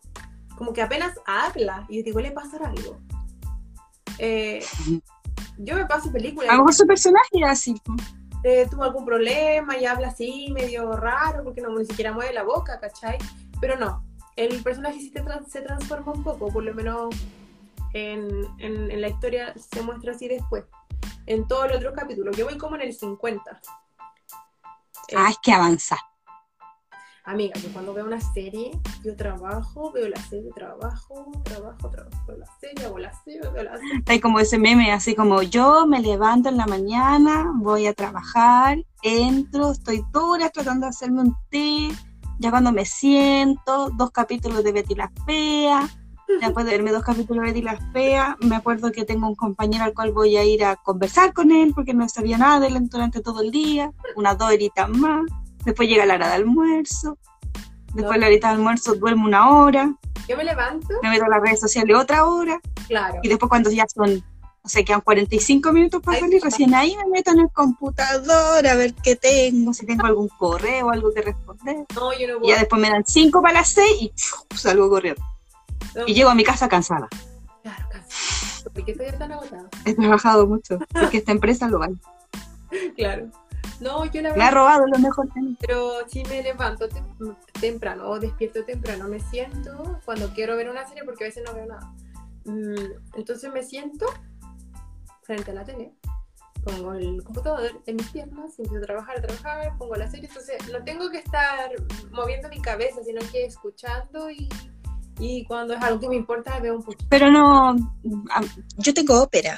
como 0.58 0.74
que 0.74 0.82
apenas 0.82 1.14
habla 1.26 1.86
y 1.88 2.02
digo, 2.02 2.20
le 2.20 2.32
pasará 2.32 2.70
algo. 2.70 2.98
Eh, 4.20 4.64
yo 5.58 5.76
me 5.76 5.86
paso 5.86 6.12
películas 6.12 6.50
a 6.50 6.54
lo 6.54 6.60
mejor 6.60 6.74
su 6.74 6.86
personaje 6.88 7.30
era 7.34 7.52
así. 7.52 7.76
eh, 8.44 8.68
tuvo 8.70 8.84
algún 8.84 9.06
problema 9.06 9.78
y 9.78 9.86
habla 9.86 10.10
así, 10.10 10.50
medio 10.54 10.92
raro, 10.94 11.44
porque 11.44 11.62
no 11.62 11.70
ni 11.78 11.86
siquiera 11.86 12.12
mueve 12.14 12.34
la 12.34 12.44
boca, 12.44 12.80
¿cachai? 12.80 13.18
Pero 13.60 13.78
no, 13.78 14.06
el 14.36 14.62
personaje 14.64 15.00
sí 15.00 15.12
se 15.50 15.62
transforma 15.62 16.12
un 16.12 16.24
poco, 16.24 16.50
por 16.52 16.64
lo 16.64 16.74
menos 16.74 17.16
en, 17.94 18.30
en- 18.60 18.92
en 18.92 19.02
la 19.02 19.08
historia 19.08 19.54
se 19.58 19.82
muestra 19.82 20.12
así 20.12 20.28
después. 20.28 20.66
En 21.28 21.48
todos 21.48 21.68
los 21.70 21.78
otros 21.78 21.94
capítulos, 21.96 22.36
yo 22.38 22.46
voy 22.46 22.58
como 22.58 22.76
en 22.76 22.82
el 22.84 22.94
50. 22.94 23.62
Eh, 25.10 25.16
Ah, 25.18 25.30
es 25.30 25.38
que 25.42 25.52
avanza. 25.54 25.98
Amiga, 27.28 27.60
yo 27.60 27.70
cuando 27.74 27.92
veo 27.92 28.06
una 28.06 28.22
serie, 28.22 28.70
yo 29.04 29.16
trabajo, 29.16 29.92
veo 29.92 30.08
la 30.08 30.22
serie, 30.26 30.52
trabajo, 30.54 31.32
trabajo, 31.44 31.90
trabajo, 31.90 32.24
veo 32.28 32.38
la 32.38 32.46
serie, 32.60 32.86
hago 32.86 33.00
la 33.00 33.12
serie, 33.24 33.42
veo 33.52 33.64
la 33.64 33.78
serie. 33.78 34.04
Hay 34.06 34.20
como 34.20 34.40
ese 34.40 34.60
meme, 34.60 34.92
así 34.92 35.16
como 35.16 35.42
yo 35.42 35.88
me 35.88 36.02
levanto 36.02 36.50
en 36.50 36.58
la 36.58 36.68
mañana, 36.68 37.52
voy 37.56 37.88
a 37.88 37.96
trabajar, 37.96 38.78
entro, 39.02 39.72
estoy 39.72 40.06
dura 40.14 40.52
tratando 40.52 40.86
de 40.86 40.92
hacerme 40.92 41.22
un 41.22 41.36
té, 41.50 41.90
ya 42.38 42.52
cuando 42.52 42.72
me 42.72 42.86
siento, 42.86 43.90
dos 43.98 44.12
capítulos 44.12 44.64
de 44.64 44.72
Betty 44.72 44.94
la 44.94 45.12
Fea, 45.26 45.90
después 46.40 46.64
de 46.68 46.74
verme 46.74 46.92
dos 46.92 47.04
capítulos 47.04 47.44
de 47.44 47.54
Betty 47.54 47.64
la 47.64 47.78
Fea, 47.92 48.38
me 48.42 48.56
acuerdo 48.56 48.92
que 48.92 49.04
tengo 49.04 49.28
un 49.28 49.36
compañero 49.36 49.86
al 49.86 49.96
cual 49.96 50.12
voy 50.12 50.38
a 50.38 50.44
ir 50.44 50.64
a 50.64 50.76
conversar 50.76 51.34
con 51.34 51.52
él 51.52 51.74
porque 51.74 51.96
no 51.96 52.08
sabía 52.08 52.38
nada 52.38 52.60
de 52.60 52.68
él 52.68 52.88
durante 52.88 53.22
todo 53.22 53.42
el 53.42 53.50
día, 53.50 53.92
unas 54.16 54.38
dos 54.38 54.52
horitas 54.52 54.88
más, 54.90 55.24
después 55.66 55.88
llega 55.90 56.06
la 56.06 56.16
hora 56.16 56.28
de 56.30 56.34
almuerzo, 56.36 57.18
después 57.94 58.16
No. 58.16 58.18
la 58.18 58.28
horita 58.28 58.48
de 58.50 58.54
almuerzo 58.56 58.96
duermo 58.96 59.26
una 59.26 59.50
hora, 59.50 59.94
Yo 60.28 60.38
me 60.38 60.44
levanto, 60.44 60.88
me 61.04 61.10
meto 61.10 61.26
a 61.26 61.30
las 61.30 61.42
redes 61.42 61.60
sociales 61.60 61.96
otra 61.96 62.26
hora, 62.26 62.60
claro. 62.88 63.20
y 63.24 63.28
después 63.30 63.50
cuando 63.50 63.70
ya 63.72 63.86
son, 63.88 64.24
o 64.64 64.68
sea, 64.70 64.84
quedan 64.84 65.02
45 65.02 65.72
minutos 65.72 66.02
para 66.02 66.16
Ahí 66.18 66.22
salir, 66.22 66.38
está. 66.38 66.50
recién 66.50 66.74
ahí 66.74 66.96
me 66.98 67.10
meto 67.12 67.32
en 67.32 67.40
el 67.42 67.50
computador 67.52 68.66
a 68.66 68.76
ver 68.76 68.94
qué 68.96 69.16
tengo, 69.16 69.74
si 69.74 69.86
tengo 69.86 70.06
algún 70.08 70.28
correo, 70.30 70.90
algo 70.90 71.14
que 71.14 71.22
responder. 71.22 71.86
No, 71.94 72.12
yo 72.14 72.28
no 72.28 72.36
Y 72.38 72.40
puedo. 72.40 72.54
ya 72.54 72.60
después 72.60 72.82
me 72.82 72.90
dan 72.90 73.04
5 73.06 73.42
para 73.42 73.54
las 73.56 73.70
6 73.70 73.88
y 74.02 74.10
¡puf! 74.10 74.60
salgo 74.60 74.90
corriendo. 74.90 75.22
No, 75.96 76.04
Y 76.08 76.14
llego 76.16 76.30
a 76.30 76.36
mi 76.36 76.44
casa 76.44 76.68
cansada. 76.68 77.08
Claro, 77.62 77.86
casi. 77.92 78.64
¿Por 78.74 78.84
qué 78.84 78.92
estoy 78.92 79.12
tan 79.20 79.32
agotada? 79.32 79.70
He 79.86 79.94
trabajado 79.94 80.48
mucho, 80.48 80.80
porque 80.92 81.18
esta 81.18 81.32
empresa 81.32 81.68
lo 81.68 81.80
vale. 81.80 81.96
Claro. 82.98 83.28
No, 83.82 84.06
yo 84.06 84.22
la 84.22 84.30
Me 84.30 84.36
ha 84.36 84.46
verdad, 84.46 84.52
robado 84.54 84.88
lo 84.88 85.00
mejor 85.00 85.28
pero 85.60 86.08
si 86.08 86.24
me 86.24 86.42
levanto 86.42 86.88
tem- 86.88 87.36
temprano 87.60 88.10
o 88.10 88.20
despierto 88.20 88.64
temprano, 88.64 89.08
me 89.10 89.20
siento 89.20 90.00
cuando 90.06 90.30
quiero 90.34 90.56
ver 90.56 90.70
una 90.70 90.88
serie, 90.88 91.04
porque 91.04 91.26
a 91.26 91.28
veces 91.28 91.44
no 91.46 91.54
veo 91.54 91.66
nada. 91.66 91.94
Mm, 92.46 93.18
Entonces 93.18 93.52
me 93.52 93.64
siento 93.64 94.06
frente 95.24 95.52
a 95.52 95.56
la 95.56 95.64
tele, 95.66 95.94
pongo 96.64 96.94
el 96.94 97.22
computador 97.24 97.82
en 97.86 97.96
mis 97.98 98.10
piernas, 98.12 98.58
empiezo 98.60 98.78
a 98.84 98.88
trabajar, 98.88 99.18
a 99.18 99.22
trabajar, 99.22 99.78
pongo 99.78 99.96
la 99.96 100.10
serie, 100.10 100.28
entonces 100.28 100.56
no 100.72 100.84
tengo 100.84 101.10
que 101.10 101.18
estar 101.18 101.72
moviendo 102.12 102.48
mi 102.50 102.62
cabeza, 102.62 103.04
sino 103.04 103.20
que 103.32 103.46
escuchando 103.46 104.30
y, 104.30 104.48
y 105.20 105.44
cuando 105.46 105.74
es 105.74 105.82
algo 105.82 106.00
que 106.00 106.08
me 106.10 106.16
importa 106.16 106.60
veo 106.60 106.76
un 106.78 106.84
poquito. 106.84 107.06
Pero 107.10 107.30
no, 107.30 107.76
yo 108.78 108.94
tengo 108.94 109.22
ópera. 109.22 109.58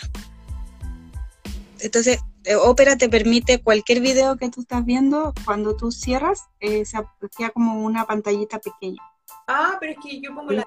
Entonces, 1.80 2.20
eh, 2.48 2.56
ópera 2.56 2.95
te 2.95 3.10
permite 3.10 3.62
cualquier 3.62 4.00
video 4.00 4.38
que 4.38 4.50
tú 4.50 4.62
estás 4.62 4.86
viendo, 4.86 5.34
cuando 5.43 5.76
tú 5.76 5.91
cierras, 5.91 6.48
eh, 6.62 6.86
se 6.86 6.98
queda 7.38 7.50
como 7.50 7.84
una 7.84 8.06
pantallita 8.06 8.60
pequeña. 8.60 9.02
Ah, 9.48 9.76
pero 9.82 9.91
es 9.91 9.98
que 10.02 10.22
yo 10.22 10.34
pongo 10.34 10.52
la... 10.52 10.64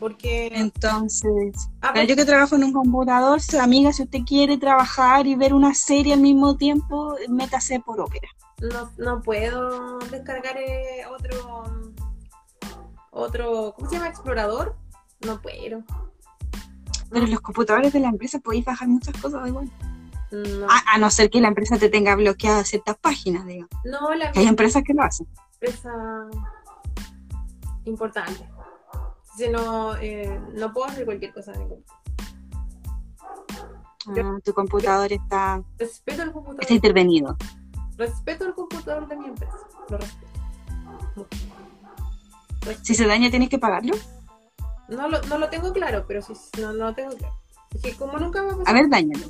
Porque... 0.00 0.46
Entonces, 0.54 1.68
Ah, 1.82 1.90
pero 1.92 2.06
yo 2.06 2.16
que 2.16 2.24
trabajo 2.24 2.56
en 2.56 2.64
un 2.64 2.72
computador, 2.72 3.40
amiga, 3.60 3.92
si 3.92 4.04
usted 4.04 4.20
quiere 4.26 4.56
trabajar 4.56 5.26
y 5.26 5.34
ver 5.34 5.52
una 5.52 5.74
serie 5.74 6.14
al 6.14 6.20
mismo 6.20 6.56
tiempo, 6.56 7.14
métase 7.28 7.80
por 7.80 8.00
ópera. 8.00 8.28
no, 8.62 8.90
no 8.96 9.20
puedo 9.20 9.98
descargar 10.10 10.56
eh, 10.56 11.04
otro 11.10 11.64
otro 13.10 13.74
¿cómo 13.76 13.88
se 13.88 13.96
llama? 13.96 14.08
explorador 14.08 14.76
no 15.26 15.40
puedo 15.40 15.82
Pero 17.10 17.24
en 17.24 17.30
los 17.30 17.40
computadores 17.40 17.92
de 17.92 18.00
la 18.00 18.08
empresa 18.08 18.38
podéis 18.38 18.64
bajar 18.64 18.88
muchas 18.88 19.14
cosas 19.20 19.46
igual. 19.46 19.70
No, 20.30 20.66
A, 20.68 20.94
a 20.94 20.98
no 20.98 21.10
ser 21.10 21.30
que 21.30 21.40
la 21.40 21.48
empresa 21.48 21.78
te 21.78 21.88
tenga 21.88 22.14
bloqueadas 22.16 22.68
ciertas 22.68 22.96
páginas, 22.98 23.46
digamos. 23.46 23.70
no 23.84 24.14
la 24.14 24.32
Que 24.32 24.40
hay 24.40 24.46
empresas 24.46 24.82
que 24.84 24.94
lo 24.94 25.02
hacen. 25.02 25.26
empresa 25.60 25.90
importante 27.84 28.46
si 29.36 29.48
no 29.48 29.96
eh, 29.96 30.40
no 30.54 30.72
puedo 30.72 30.86
hacer 30.86 31.04
cualquier 31.04 31.32
cosa 31.32 31.52
en 31.52 31.62
el. 31.62 31.84
Ah, 34.24 34.38
tu 34.42 34.54
computador 34.54 35.12
está, 35.12 35.62
respeto 35.78 36.22
el 36.22 36.32
computador 36.32 36.62
está 36.62 36.74
intervenido. 36.74 37.36
respeto 37.96 38.46
el 38.46 38.54
computador 38.54 39.08
de 39.08 39.16
mi 39.16 39.26
empresa 39.26 39.58
lo 39.88 39.98
respeto. 39.98 40.32
Si 42.82 42.94
se 42.94 43.06
daña, 43.06 43.30
tienes 43.30 43.48
que 43.48 43.58
pagarlo. 43.58 43.94
no 44.88 45.08
lo, 45.08 45.20
no 45.22 45.38
lo 45.38 45.48
tengo 45.50 45.72
claro 45.72 46.04
pero 46.06 46.22
sí 46.22 46.32
no, 46.60 46.72
no 46.72 46.86
lo 46.86 46.94
tengo 46.94 47.14
claro 47.16 47.34
que 47.82 47.94
como 47.96 48.18
nunca 48.18 48.40
ha 48.40 48.44
A 48.44 48.56
pasado 48.56 48.74
ver, 48.74 48.88
dañalo. 48.88 49.26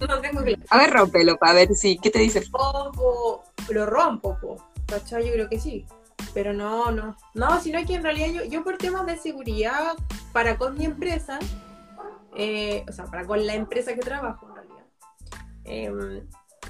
no 0.00 0.20
tengo 0.20 0.42
claro 0.42 0.62
A 0.70 0.78
ver, 0.78 0.90
rómpelo 0.92 1.36
para 1.38 1.54
ver 1.54 1.74
si. 1.74 1.98
¿Qué 1.98 2.10
te 2.10 2.20
dice? 2.20 2.42
rompo, 2.52 3.44
lo 3.70 3.86
rompo, 3.86 4.36
po. 4.40 4.56
¿Cachai? 4.86 5.26
Yo 5.26 5.32
creo 5.32 5.48
que 5.48 5.60
sí. 5.60 5.86
Pero 6.34 6.52
no, 6.52 6.90
no. 6.90 7.16
No, 7.34 7.60
sino 7.60 7.84
que 7.86 7.94
en 7.94 8.02
realidad 8.02 8.28
yo, 8.28 8.44
yo 8.44 8.62
por 8.64 8.76
temas 8.78 9.06
de 9.06 9.16
seguridad 9.16 9.94
para 10.32 10.56
con 10.58 10.76
mi 10.76 10.84
empresa, 10.84 11.38
eh, 12.36 12.84
o 12.88 12.92
sea, 12.92 13.06
para 13.06 13.24
con 13.26 13.46
la 13.46 13.54
empresa 13.54 13.94
que 13.94 14.00
trabajo 14.00 14.48
en 14.48 14.54
realidad, 14.54 14.86
em, 15.64 16.28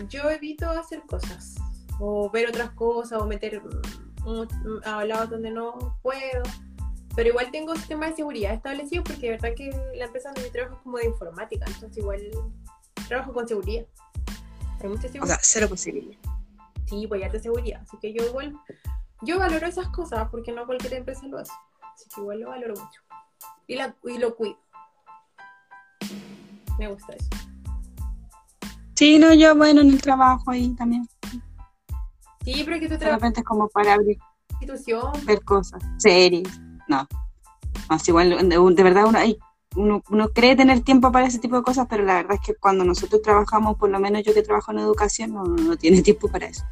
yo 0.09 0.31
evito 0.31 0.69
hacer 0.71 1.03
cosas. 1.09 1.57
O 2.01 2.31
ver 2.31 2.49
otras 2.49 2.71
cosas, 2.71 3.21
o 3.21 3.27
meter 3.27 3.61
mm, 3.61 4.31
mm, 4.31 4.81
a 4.85 5.05
lados 5.05 5.31
donde 5.31 5.51
no 5.51 5.99
puedo. 6.03 6.43
Pero 7.19 7.31
igual 7.31 7.51
tengo 7.51 7.75
sistemas 7.75 8.11
de 8.11 8.17
seguridad 8.19 8.55
establecidos 8.55 9.05
porque 9.05 9.23
de 9.23 9.31
verdad 9.31 9.49
que 9.57 9.71
la 9.97 10.05
empresa 10.05 10.31
donde 10.33 10.51
trabajo 10.51 10.77
es 10.77 10.83
como 10.83 10.99
de 10.99 11.07
informática, 11.07 11.65
entonces 11.67 11.99
igual 11.99 12.31
trabajo 13.09 13.33
con 13.33 13.49
seguridad. 13.49 13.87
Hay 14.81 14.89
mucha 14.89 15.09
seguridad. 15.09 15.25
O 15.25 15.27
sea, 15.27 15.39
cero 15.43 15.67
posibilidad. 15.69 16.17
Sí, 16.87 17.09
pues 17.09 17.21
ya 17.21 17.29
te 17.29 17.41
seguridad. 17.41 17.83
Así 17.83 17.97
que 18.01 18.15
yo 18.15 18.25
igual, 18.25 18.55
yo 19.23 19.41
valoro 19.41 19.67
esas 19.67 19.89
cosas 19.89 20.29
porque 20.31 20.53
no 20.53 20.65
cualquier 20.65 20.93
empresa 20.93 21.27
lo 21.27 21.39
hace. 21.39 21.51
Así 21.93 22.09
que 22.15 22.21
igual 22.21 22.39
lo 22.39 22.51
valoro 22.51 22.75
mucho. 22.75 23.03
Y, 23.67 23.75
la, 23.75 23.97
y 24.05 24.19
lo 24.19 24.37
cuido. 24.37 24.57
Me 26.79 26.87
gusta 26.87 27.15
eso. 27.15 27.31
Sí, 28.95 29.19
no, 29.19 29.35
yo, 29.35 29.57
bueno, 29.57 29.81
en 29.81 29.89
el 29.89 30.01
trabajo 30.01 30.53
ahí 30.53 30.73
también. 30.77 31.09
Sí, 32.45 32.63
pero 32.65 32.77
es 32.77 32.81
que 32.81 32.87
tú 32.87 32.93
De 32.93 32.99
trabajas 32.99 33.21
repente 33.23 33.41
es 33.41 33.47
como 33.47 33.69
para 33.71 33.95
abrir, 33.95 34.19
institución. 34.61 35.11
ver 35.27 35.43
cosas, 35.43 35.83
series. 35.97 36.49
No. 36.89 37.07
No, 37.91 37.99
sí, 37.99 38.11
igual, 38.11 38.49
de, 38.49 38.83
verdad, 38.83 39.07
uno, 39.07 39.19
hay- 39.19 39.39
uno, 39.77 40.03
uno 40.11 40.29
cree 40.31 40.57
tener 40.57 40.81
tiempo 40.81 41.13
para 41.13 41.27
ese 41.27 41.39
tipo 41.39 41.57
de 41.57 41.63
cosas, 41.63 41.87
pero 41.89 42.05
la 42.05 42.15
verdad 42.15 42.35
es 42.35 42.41
que 42.47 42.55
cuando 42.55 42.85
nosotros 42.85 43.23
trabajamos, 43.23 43.77
por 43.77 43.91
lo 43.91 44.01
menos 44.01 44.23
yo 44.25 44.35
que 44.35 44.43
trabajo 44.43 44.73
en 44.73 44.79
educación, 44.81 45.33
no, 45.35 45.45
no 45.45 45.77
tiene 45.77 46.03
tiempo 46.03 46.29
para 46.29 46.47
eso. 46.47 46.65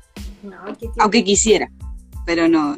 Aunque 0.98 1.24
quisiera, 1.24 1.70
pero 2.24 2.48
no, 2.48 2.74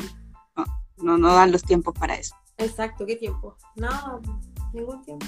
no, 0.57 0.64
no, 0.99 1.18
no 1.18 1.34
dan 1.34 1.53
los 1.53 1.62
tiempos 1.62 1.95
para 1.99 2.14
eso. 2.14 2.34
Exacto, 2.59 3.07
¿qué 3.07 3.16
tiempo? 3.16 3.57
No, 3.76 4.20
ningún 4.72 5.03
tiempo. 5.03 5.26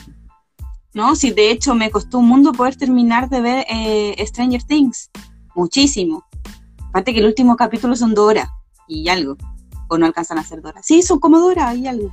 No, 0.92 1.14
sí, 1.14 1.30
de 1.30 1.50
hecho 1.52 1.74
me 1.74 1.90
costó 1.90 2.18
un 2.18 2.26
mundo 2.26 2.52
poder 2.52 2.74
terminar 2.76 3.28
de 3.28 3.40
ver 3.40 3.66
eh, 3.68 4.26
Stranger 4.26 4.62
Things. 4.64 5.10
Muchísimo. 5.54 6.24
Aparte 6.88 7.12
que 7.12 7.20
el 7.20 7.26
último 7.26 7.56
capítulo 7.56 7.94
son 7.94 8.14
dos 8.14 8.28
horas 8.28 8.48
y 8.88 9.08
algo. 9.08 9.36
O 9.90 9.98
no 9.98 10.06
alcanzan 10.06 10.38
a 10.38 10.44
ser 10.44 10.62
dos 10.62 10.70
horas. 10.70 10.86
Sí, 10.86 11.02
son 11.02 11.18
como 11.18 11.38
dos 11.38 11.50
horas 11.50 11.76
y 11.76 11.86
algo. 11.86 12.10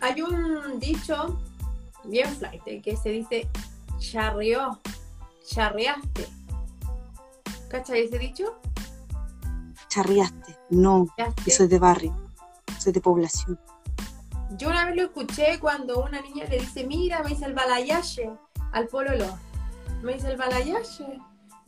Hay 0.00 0.20
un 0.22 0.80
dicho 0.80 1.38
bien 2.04 2.28
flight 2.36 2.62
que 2.82 2.96
se 2.96 3.10
dice 3.10 3.48
charrió, 3.98 4.80
charreaste. 5.46 6.26
¿Cachai 7.68 8.04
ese 8.04 8.18
dicho? 8.18 8.58
Charriaste. 9.88 10.56
No, 10.70 11.06
Charreaste. 11.16 11.42
yo 11.50 11.56
soy 11.56 11.66
de 11.68 11.78
barrio. 11.78 12.16
Soy 12.78 12.92
de 12.92 13.00
población. 13.00 13.58
Yo 14.56 14.68
una 14.68 14.84
vez 14.86 14.96
lo 14.96 15.02
escuché 15.02 15.58
cuando 15.58 16.02
una 16.04 16.20
niña 16.20 16.44
le 16.48 16.60
dice, 16.60 16.86
mira, 16.86 17.22
me 17.22 17.32
hice 17.32 17.44
el 17.46 17.54
balayache 17.54 18.30
al 18.72 18.86
pololo. 18.88 19.26
Me 20.02 20.16
hice 20.16 20.30
el 20.30 20.36
balayache. 20.36 21.04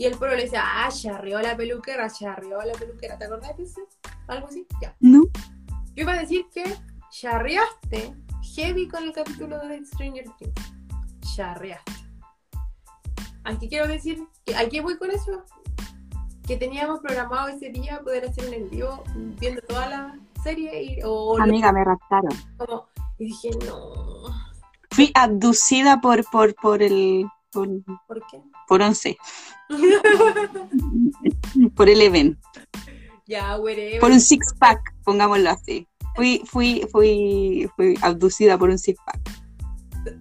Y 0.00 0.04
el 0.04 0.16
pololo 0.16 0.36
le 0.36 0.44
dice, 0.44 0.56
ah, 0.56 0.88
charrió 0.92 1.40
la 1.40 1.56
peluquera, 1.56 2.08
charrió 2.08 2.62
la 2.62 2.72
peluquera. 2.74 3.18
¿Te 3.18 3.24
acordás 3.24 3.56
de 3.56 3.64
eso? 3.64 3.80
Algo 4.28 4.46
así, 4.46 4.64
ya. 4.80 4.96
No. 5.00 5.24
Yo 5.96 6.02
iba 6.04 6.12
a 6.12 6.20
decir 6.20 6.46
que 6.54 6.62
charreaste 7.10 8.14
heavy 8.54 8.86
con 8.86 9.02
el 9.02 9.12
capítulo 9.12 9.58
de 9.58 9.84
Stranger 9.84 10.24
Things. 10.38 10.54
Charreaste. 11.34 11.92
Aquí 13.42 13.68
quiero 13.68 13.88
decir, 13.88 14.24
que, 14.44 14.54
¿a 14.54 14.68
qué 14.68 14.80
voy 14.80 14.96
con 14.98 15.10
eso? 15.10 15.42
Que 16.46 16.56
teníamos 16.56 17.00
programado 17.00 17.48
ese 17.48 17.70
día 17.70 18.00
poder 18.00 18.26
hacer 18.26 18.46
un 18.46 18.54
envío 18.54 19.02
viendo 19.40 19.60
toda 19.62 19.88
la 19.88 20.18
serie 20.44 20.80
y, 20.80 20.98
o 21.04 21.40
Amiga, 21.42 21.72
me 21.72 21.82
raptaron. 21.84 22.30
como, 22.56 22.86
y 23.18 23.24
dije, 23.26 23.50
no, 23.66 24.32
Fui 24.92 25.10
abducida 25.14 26.00
por, 26.00 26.24
por, 26.30 26.54
por 26.54 26.82
el, 26.84 27.26
por, 27.50 27.68
¿por 28.06 28.24
qué? 28.30 28.40
por 28.68 28.80
11. 28.80 29.18
Por 31.74 31.88
el 31.88 32.02
event. 32.02 32.38
ya, 33.26 33.58
whatever. 33.58 34.00
Por 34.00 34.10
un 34.10 34.20
six 34.20 34.54
pack, 34.58 34.80
pongámoslo 35.04 35.50
así. 35.50 35.86
Fui, 36.14 36.42
fui, 36.46 36.86
fui, 36.90 37.68
fui 37.76 37.94
abducida 38.02 38.58
por 38.58 38.70
un 38.70 38.78
six 38.78 38.98
pack. 39.04 39.20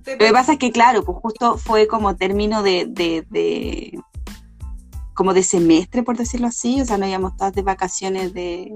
Te- 0.03 0.13
Lo 0.13 0.17
que 0.25 0.31
pasa 0.33 0.53
es 0.53 0.59
que, 0.59 0.71
claro, 0.71 1.03
pues 1.03 1.17
justo 1.21 1.57
fue 1.57 1.87
como 1.87 2.15
término 2.15 2.61
de, 2.63 2.85
de, 2.89 3.25
de- 3.29 3.99
como 5.13 5.33
de 5.33 5.43
semestre, 5.43 6.03
por 6.03 6.17
decirlo 6.17 6.47
así, 6.47 6.81
o 6.81 6.85
sea, 6.85 6.97
no 6.97 7.07
íbamos 7.07 7.35
todas 7.37 7.53
de 7.53 7.63
vacaciones 7.63 8.33
de 8.33 8.71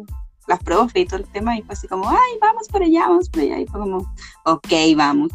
las 0.48 0.60
profes 0.64 1.04
y 1.04 1.06
todo 1.06 1.20
el 1.20 1.28
tema, 1.28 1.58
y 1.58 1.62
fue 1.62 1.74
así 1.74 1.88
como, 1.88 2.10
ay, 2.10 2.18
vamos 2.42 2.68
por 2.68 2.82
allá, 2.82 3.08
vamos 3.08 3.30
por 3.30 3.42
allá, 3.44 3.60
y 3.60 3.68
fue 3.68 3.80
como, 3.80 3.98
ok, 4.46 4.68
vamos. 4.96 5.32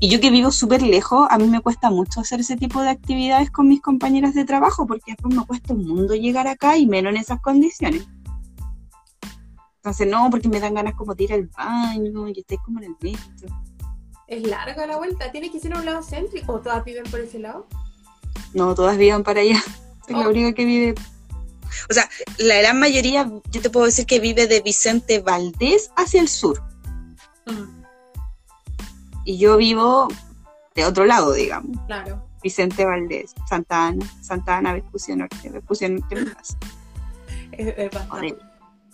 Y 0.00 0.08
yo 0.08 0.20
que 0.20 0.30
vivo 0.30 0.50
súper 0.50 0.82
lejos, 0.82 1.26
a 1.30 1.38
mí 1.38 1.46
me 1.46 1.60
cuesta 1.60 1.90
mucho 1.90 2.20
hacer 2.20 2.40
ese 2.40 2.56
tipo 2.56 2.82
de 2.82 2.90
actividades 2.90 3.50
con 3.50 3.68
mis 3.68 3.80
compañeras 3.80 4.34
de 4.34 4.44
trabajo, 4.44 4.86
porque 4.86 5.12
después 5.12 5.34
me 5.34 5.44
cuesta 5.46 5.74
un 5.74 5.86
mundo 5.86 6.14
llegar 6.14 6.46
acá 6.48 6.76
y 6.76 6.86
menos 6.86 7.10
en 7.14 7.18
esas 7.20 7.40
condiciones. 7.40 8.06
Entonces, 9.76 10.08
no, 10.08 10.28
porque 10.30 10.48
me 10.48 10.58
dan 10.60 10.74
ganas 10.74 10.94
como 10.94 11.14
de 11.14 11.24
ir 11.24 11.32
al 11.32 11.46
baño 11.56 12.28
y 12.28 12.40
estoy 12.40 12.58
como 12.58 12.78
en 12.80 12.86
el 12.86 12.96
metro. 13.00 13.48
Es 14.26 14.42
larga 14.42 14.86
la 14.86 14.96
vuelta, 14.96 15.30
tiene 15.30 15.52
que 15.52 15.60
ser 15.60 15.74
a 15.74 15.78
un 15.78 15.84
lado 15.86 16.02
céntrico, 16.02 16.54
o 16.54 16.60
todas 16.60 16.84
viven 16.84 17.04
por 17.04 17.20
ese 17.20 17.38
lado. 17.38 17.66
No, 18.54 18.74
todas 18.74 18.96
vivan 18.96 19.22
para 19.22 19.40
allá. 19.40 19.62
La 20.08 20.26
Oh. 20.26 20.30
única 20.30 20.52
que 20.52 20.64
vive 20.64 20.94
O 21.90 21.92
sea, 21.92 22.08
la 22.38 22.56
gran 22.56 22.78
mayoría, 22.78 23.30
yo 23.50 23.60
te 23.60 23.70
puedo 23.70 23.86
decir 23.86 24.06
que 24.06 24.18
vive 24.20 24.46
de 24.46 24.60
Vicente 24.60 25.20
Valdés 25.20 25.90
hacia 25.96 26.20
el 26.20 26.28
sur. 26.28 26.62
Mm, 27.46 27.75
Y 29.26 29.36
yo 29.38 29.56
vivo 29.58 30.08
de 30.74 30.84
otro 30.86 31.04
lado, 31.04 31.32
digamos. 31.34 31.76
claro. 31.86 32.22
Vicente 32.42 32.84
Valdés, 32.84 33.34
Santa 33.48 33.88
Ana, 33.88 34.06
Santa 34.22 34.58
Ana, 34.58 34.72
Vespucio 34.72 35.16
Norte, 35.16 35.50
Vespucio 35.50 35.88
Norte, 35.90 36.14
mi 36.16 36.26
casa. 36.26 36.56
Es, 37.52 37.74
es 37.78 37.90
bastante. 37.90 38.36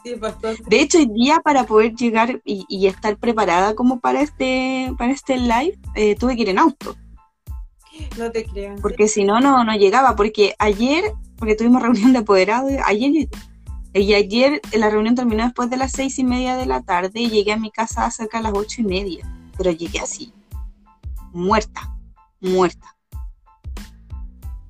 Sí, 0.04 0.14
bastante. 0.14 0.62
De 0.66 0.80
hecho, 0.80 0.98
hoy 0.98 1.06
día 1.06 1.40
para 1.40 1.64
poder 1.64 1.94
llegar 1.94 2.40
y, 2.44 2.64
y 2.68 2.86
estar 2.86 3.16
preparada 3.16 3.74
como 3.74 4.00
para 4.00 4.20
este, 4.22 4.92
para 4.98 5.12
este 5.12 5.36
live, 5.36 5.78
eh, 5.96 6.14
tuve 6.16 6.34
que 6.36 6.42
ir 6.42 6.48
en 6.50 6.58
auto, 6.58 6.96
No 8.18 8.30
te 8.30 8.44
creo. 8.44 8.76
porque 8.80 9.06
si 9.08 9.24
no, 9.24 9.40
no, 9.40 9.64
no 9.64 9.74
llegaba, 9.74 10.16
porque 10.16 10.54
ayer, 10.58 11.04
porque 11.36 11.54
tuvimos 11.56 11.82
reunión 11.82 12.12
de 12.12 12.20
apoderados, 12.20 12.70
ayer, 12.86 13.28
y 13.94 14.14
ayer 14.14 14.60
la 14.72 14.88
reunión 14.90 15.14
terminó 15.14 15.44
después 15.44 15.68
de 15.70 15.76
las 15.76 15.92
seis 15.92 16.18
y 16.18 16.24
media 16.24 16.56
de 16.56 16.66
la 16.66 16.82
tarde 16.82 17.20
y 17.20 17.28
llegué 17.30 17.52
a 17.52 17.56
mi 17.58 17.70
casa 17.70 18.10
cerca 18.10 18.38
de 18.38 18.44
las 18.44 18.52
ocho 18.54 18.80
y 18.80 18.84
media, 18.84 19.26
pero 19.56 19.70
llegué 19.70 20.00
así, 20.00 20.32
muerta, 21.32 21.96
muerta. 22.40 22.96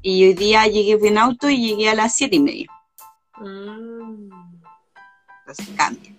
Y 0.02 0.24
hoy 0.24 0.34
día 0.34 0.66
llegué 0.66 0.98
en 1.06 1.18
auto 1.18 1.48
y 1.48 1.58
llegué 1.68 1.88
a 1.88 1.94
las 1.94 2.14
siete 2.14 2.36
y 2.36 2.40
media, 2.40 2.68
Mm, 3.38 4.30
entonces 5.40 5.74
cambia, 5.76 6.12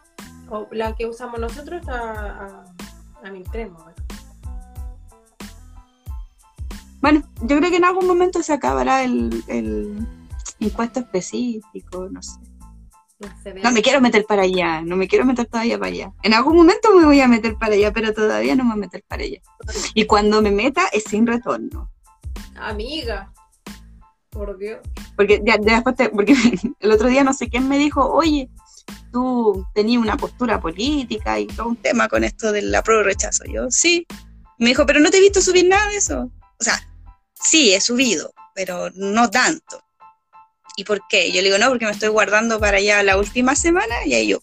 O 0.51 0.69
la 0.73 0.95
que 0.95 1.07
usamos 1.07 1.41
nosotros 1.41 1.81
está 1.81 1.95
a, 1.95 2.65
a 3.23 3.31
1003, 3.31 3.71
más 3.71 3.83
o 3.83 3.87
menos. 3.87 4.05
Bueno, 7.01 7.23
yo 7.43 7.59
creo 7.59 7.71
que 7.71 7.77
en 7.77 7.85
algún 7.85 8.07
momento 8.07 8.43
se 8.43 8.55
acabará 8.55 9.05
el, 9.05 9.45
el 9.49 10.07
impuesto 10.59 11.01
específico, 11.01 12.09
no 12.11 12.23
sé. 12.23 12.41
No. 13.21 13.29
No 13.63 13.71
me 13.71 13.83
quiero 13.83 14.01
meter 14.01 14.25
para 14.25 14.43
allá, 14.43 14.83
no 14.83 14.97
me 14.97 15.07
quiero 15.07 15.25
meter 15.25 15.47
todavía 15.47 15.79
para 15.79 15.93
allá. 15.93 16.13
En 16.23 16.35
algún 16.35 16.57
momento 16.57 16.95
me 16.95 17.05
voy 17.05 17.21
a 17.21 17.29
meter 17.29 17.57
para 17.57 17.75
allá, 17.75 17.93
pero 17.93 18.13
todavía 18.13 18.57
no 18.57 18.65
me 18.65 18.71
voy 18.71 18.79
a 18.79 18.81
meter 18.81 19.05
para 19.07 19.23
allá. 19.23 19.41
Y 19.95 20.07
cuando 20.07 20.43
me 20.43 20.51
meta 20.51 20.87
es 20.93 21.05
sin 21.05 21.27
retorno. 21.27 21.91
Amiga. 22.57 23.33
Por 24.35 24.59
Dios. 24.59 24.81
Porque 25.17 25.41
ya, 25.45 25.57
ya 25.61 25.75
después 25.77 25.97
te- 25.97 26.11
porque 26.11 26.35
el 26.81 26.93
otro 26.93 27.09
día 27.09 27.25
no 27.25 27.33
sé 27.33 27.49
quién 27.49 27.69
me 27.69 27.79
dijo, 27.79 28.07
oye, 28.13 28.51
tú 29.13 29.65
tenías 29.75 30.03
una 30.03 30.17
postura 30.17 30.61
política 30.61 31.39
y 31.41 31.47
todo 31.47 31.69
un 31.69 31.77
tema 31.77 32.09
con 32.09 32.23
esto 32.25 32.53
del 32.53 32.75
apruebo 32.75 33.01
y 33.03 33.05
rechazo. 33.05 33.45
Yo, 33.45 33.71
sí. 33.71 34.07
Me 34.59 34.69
dijo, 34.69 34.85
pero 34.87 35.01
no 35.01 35.11
te 35.11 35.17
he 35.19 35.21
visto 35.21 35.41
subir 35.41 35.67
nada 35.69 35.89
de 35.89 35.97
eso. 35.97 36.31
O 36.61 36.65
sea, 36.65 36.79
sí, 37.33 37.73
he 37.75 37.81
subido, 37.81 38.33
pero 38.55 38.91
no 38.95 39.31
tanto. 39.31 39.81
¿Y 40.77 40.85
por 40.85 41.01
qué? 41.09 41.29
Yo 41.31 41.37
le 41.41 41.45
digo, 41.49 41.59
no, 41.59 41.69
porque 41.69 41.85
me 41.87 41.93
estoy 41.93 42.09
guardando 42.09 42.59
para 42.59 42.79
allá 42.79 43.03
la 43.05 43.17
última 43.17 43.55
semana 43.55 44.05
y 44.05 44.15
ahí 44.15 44.29
yo 44.29 44.39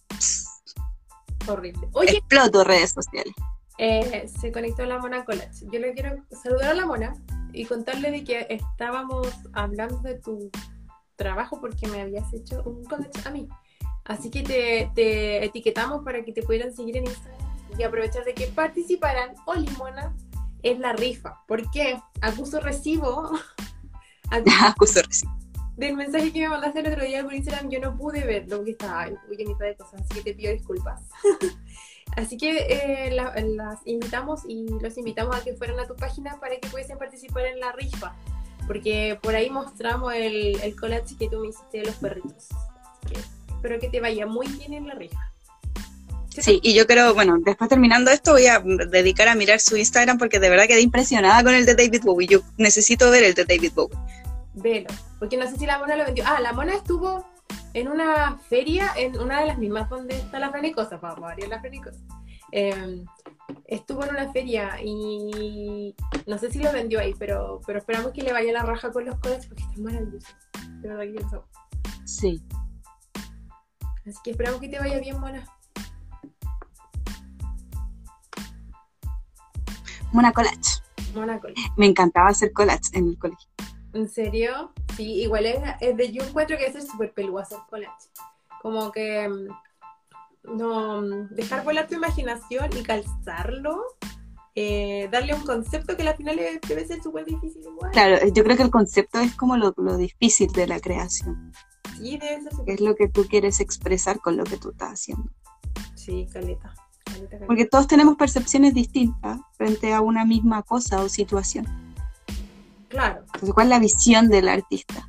Horrible. 1.47 1.87
Oye, 1.93 2.17
exploto 2.17 2.63
redes 2.63 2.91
sociales. 2.91 3.33
eh, 3.77 4.29
se 4.39 4.51
conectó 4.51 4.85
la 4.85 4.99
Mona 4.99 5.25
Collage. 5.25 5.65
Yo 5.71 5.79
le 5.79 5.93
quiero 5.93 6.15
saludar 6.43 6.71
a 6.71 6.73
la 6.75 6.85
Mona 6.85 7.13
y 7.53 7.65
contarle 7.65 8.11
de 8.11 8.23
que 8.23 8.47
estábamos 8.49 9.27
hablando 9.53 9.99
de 9.99 10.15
tu 10.15 10.49
trabajo 11.15 11.59
porque 11.59 11.87
me 11.87 12.01
habías 12.01 12.33
hecho 12.33 12.63
un 12.65 12.83
collage 12.85 13.27
a 13.27 13.31
mí. 13.31 13.47
Así 14.05 14.29
que 14.29 14.43
te, 14.43 14.91
te 14.95 15.45
etiquetamos 15.45 16.03
para 16.03 16.23
que 16.23 16.33
te 16.33 16.41
pudieran 16.41 16.73
seguir 16.73 16.97
en 16.97 17.05
Instagram 17.05 17.39
y 17.77 17.83
aprovechar 17.83 18.25
de 18.25 18.33
que 18.33 18.47
participaran 18.47 19.35
o 19.45 19.53
Limona 19.53 20.15
en 20.63 20.81
la 20.81 20.93
rifa. 20.93 21.43
¿Por 21.47 21.69
qué? 21.71 21.99
Acuso 22.21 22.59
recibo 22.59 23.31
Acuso 24.65 25.01
recibo. 25.01 25.31
del 25.75 25.95
mensaje 25.95 26.31
que 26.31 26.41
me 26.41 26.49
mandaste 26.49 26.79
el 26.79 26.87
otro 26.87 27.03
día 27.03 27.23
por 27.23 27.33
Instagram, 27.33 27.69
yo 27.69 27.79
no 27.79 27.95
pude 27.95 28.23
verlo 28.25 28.57
porque 28.57 28.71
estaba 28.71 29.07
muy 29.27 29.37
llenita 29.37 29.65
de 29.65 29.75
cosas, 29.75 30.01
así 30.01 30.15
que 30.15 30.21
te 30.21 30.33
pido 30.33 30.53
disculpas. 30.53 31.01
así 32.17 32.37
que 32.37 32.57
eh, 32.69 33.11
la- 33.11 33.33
las 33.35 33.79
invitamos 33.85 34.41
y 34.47 34.65
los 34.81 34.97
invitamos 34.97 35.35
a 35.35 35.43
que 35.43 35.53
fueran 35.55 35.79
a 35.79 35.87
tu 35.87 35.95
página 35.95 36.39
para 36.39 36.55
que 36.57 36.67
pudiesen 36.69 36.97
participar 36.97 37.45
en 37.45 37.59
la 37.59 37.71
rifa, 37.71 38.13
porque 38.67 39.17
por 39.21 39.35
ahí 39.35 39.49
mostramos 39.49 40.13
el, 40.13 40.59
el 40.61 40.75
collage 40.75 41.15
que 41.17 41.29
tú 41.29 41.39
me 41.39 41.47
hiciste 41.49 41.79
de 41.79 41.85
los 41.85 41.95
perritos. 41.95 42.47
Así 42.51 43.13
que 43.13 43.19
espero 43.53 43.79
que 43.79 43.89
te 43.89 43.99
vaya 43.99 44.25
muy 44.25 44.47
bien 44.47 44.73
en 44.73 44.87
la 44.87 44.95
rifa. 44.95 45.19
Sí, 46.29 46.61
y 46.63 46.73
yo 46.73 46.87
creo, 46.87 47.13
bueno, 47.13 47.37
después 47.43 47.69
terminando 47.69 48.09
esto 48.09 48.31
voy 48.31 48.47
a 48.47 48.59
dedicar 48.59 49.27
a 49.27 49.35
mirar 49.35 49.59
su 49.59 49.75
Instagram 49.75 50.17
porque 50.17 50.39
de 50.39 50.49
verdad 50.49 50.65
quedé 50.65 50.79
impresionada 50.79 51.43
con 51.43 51.53
el 51.53 51.65
de 51.65 51.75
David 51.75 52.03
Bowie. 52.05 52.25
Yo 52.27 52.39
necesito 52.57 53.11
ver 53.11 53.23
el 53.23 53.33
de 53.33 53.43
David 53.43 53.73
Bowie. 53.75 53.97
Velo, 54.53 54.87
porque 55.19 55.35
no 55.35 55.45
sé 55.49 55.57
si 55.57 55.65
la 55.65 55.77
mona 55.77 55.97
lo 55.97 56.05
vendió. 56.05 56.23
Ah, 56.25 56.39
la 56.39 56.53
mona 56.53 56.73
estuvo 56.75 57.25
en 57.73 57.87
una 57.87 58.37
feria, 58.37 58.91
en 58.97 59.19
una 59.19 59.39
de 59.39 59.47
las 59.47 59.57
mismas 59.57 59.89
donde 59.89 60.15
está 60.15 60.39
la 60.39 60.49
Franicosa, 60.49 60.99
para 60.99 61.15
variar 61.15 61.49
la 61.49 61.59
Franicosa. 61.59 61.99
Eh, 62.51 63.05
estuvo 63.65 64.03
en 64.03 64.09
una 64.11 64.31
feria 64.31 64.77
y 64.83 65.95
no 66.27 66.37
sé 66.37 66.51
si 66.51 66.59
lo 66.59 66.71
vendió 66.71 66.99
ahí, 66.99 67.13
pero, 67.17 67.61
pero 67.65 67.79
esperamos 67.79 68.11
que 68.11 68.23
le 68.23 68.33
vaya 68.33 68.51
la 68.51 68.63
raja 68.63 68.91
con 68.91 69.05
los 69.05 69.17
collages 69.19 69.47
porque 69.47 69.63
están 69.63 69.83
maravillosos. 69.83 70.35
De 70.81 70.89
verdad 70.89 71.03
que 71.03 71.35
amo. 71.35 71.45
Sí. 72.05 72.43
Así 74.07 74.17
que 74.23 74.31
esperamos 74.31 74.59
que 74.59 74.67
te 74.67 74.79
vaya 74.79 74.99
bien, 74.99 75.19
mona. 75.19 75.45
Una 80.13 80.33
collage. 80.33 80.81
Mona 81.13 81.39
collage. 81.39 81.61
Me 81.77 81.85
encantaba 81.85 82.29
hacer 82.29 82.51
collage 82.51 82.89
en 82.93 83.09
el 83.09 83.17
colegio. 83.17 83.49
¿En 83.93 84.09
serio? 84.09 84.71
Sí, 84.95 85.21
igual 85.21 85.45
es, 85.45 85.57
es 85.81 85.97
de 85.97 86.11
yo 86.11 86.23
encuentro 86.23 86.57
que 86.57 86.65
es 86.65 86.87
súper 86.87 87.13
peludo 87.13 87.39
hacer 87.39 87.59
collage. 87.69 88.09
Como 88.61 88.91
que 88.91 89.27
mm, 89.27 90.57
no 90.57 91.01
mm, 91.01 91.29
dejar 91.35 91.63
volar 91.63 91.87
tu 91.87 91.95
imaginación 91.95 92.69
y 92.77 92.83
calzarlo, 92.83 93.83
eh, 94.55 95.09
darle 95.11 95.33
un 95.33 95.43
concepto 95.43 95.95
que 95.95 96.07
al 96.07 96.15
final 96.15 96.39
debe 96.67 96.85
ser 96.85 97.01
súper 97.01 97.25
difícil 97.25 97.63
igual. 97.63 97.91
Claro, 97.91 98.27
yo 98.27 98.43
creo 98.43 98.57
que 98.57 98.63
el 98.63 98.71
concepto 98.71 99.19
es 99.19 99.35
como 99.35 99.57
lo, 99.57 99.73
lo 99.77 99.97
difícil 99.97 100.51
de 100.51 100.67
la 100.67 100.79
creación. 100.79 101.51
Sí, 101.97 102.17
debe 102.17 102.41
ser 102.41 102.49
que 102.49 102.55
súper 102.55 102.73
es 102.75 102.81
lo 102.81 102.95
que 102.95 103.07
tú 103.09 103.25
quieres 103.27 103.59
expresar 103.59 104.19
con 104.19 104.37
lo 104.37 104.43
que 104.43 104.57
tú 104.57 104.71
estás 104.71 104.93
haciendo. 104.93 105.29
Sí, 105.95 106.27
caleta. 106.31 106.73
caleta, 107.05 107.29
caleta. 107.29 107.45
Porque 107.45 107.65
todos 107.65 107.87
tenemos 107.87 108.15
percepciones 108.15 108.73
distintas 108.73 109.39
frente 109.53 109.93
a 109.93 110.01
una 110.01 110.25
misma 110.25 110.63
cosa 110.63 111.01
o 111.01 111.09
situación. 111.09 111.65
Claro, 112.91 113.21
Entonces, 113.25 113.53
¿cuál 113.53 113.67
es 113.67 113.69
la 113.69 113.79
visión 113.79 114.29
del 114.29 114.49
artista? 114.49 115.07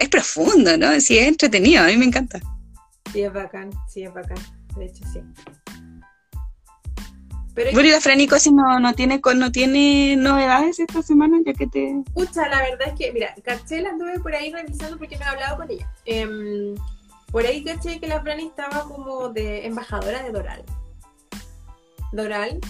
Es 0.00 0.08
profundo, 0.08 0.76
¿no? 0.76 1.00
Sí, 1.00 1.16
es 1.16 1.28
entretenido, 1.28 1.84
a 1.84 1.86
mí 1.86 1.96
me 1.96 2.04
encanta. 2.04 2.40
sí 3.12 3.22
es 3.22 3.32
bacán, 3.32 3.70
sí 3.88 4.02
es 4.02 4.12
bacán. 4.12 4.36
De 4.76 4.86
hecho, 4.86 5.04
sí. 5.12 5.20
Pero 7.54 7.70
Bueno, 7.72 7.88
y 7.88 7.92
la 7.92 8.00
Franicosis 8.00 8.52
no, 8.52 8.80
no, 8.80 8.92
tiene, 8.94 9.20
no 9.36 9.52
tiene 9.52 10.16
novedades 10.16 10.80
esta 10.80 11.00
semana, 11.02 11.38
ya 11.46 11.54
que 11.54 11.68
te... 11.68 12.02
Escucha, 12.04 12.48
la 12.48 12.60
verdad 12.62 12.88
es 12.88 12.94
que, 12.98 13.12
mira, 13.12 13.34
caché 13.42 13.80
la 13.80 13.90
anduve 13.90 14.18
por 14.18 14.34
ahí 14.34 14.52
revisando 14.52 14.98
porque 14.98 15.16
no 15.16 15.24
he 15.24 15.28
hablado 15.28 15.56
con 15.56 15.70
ella. 15.70 15.90
Em, 16.04 16.74
por 17.30 17.46
ahí 17.46 17.62
caché 17.64 18.00
que 18.00 18.08
la 18.08 18.20
Fran 18.20 18.40
estaba 18.40 18.82
como 18.82 19.28
de 19.28 19.66
embajadora 19.66 20.22
de 20.24 20.32
Doral. 20.32 20.64
Doral, 22.12 22.60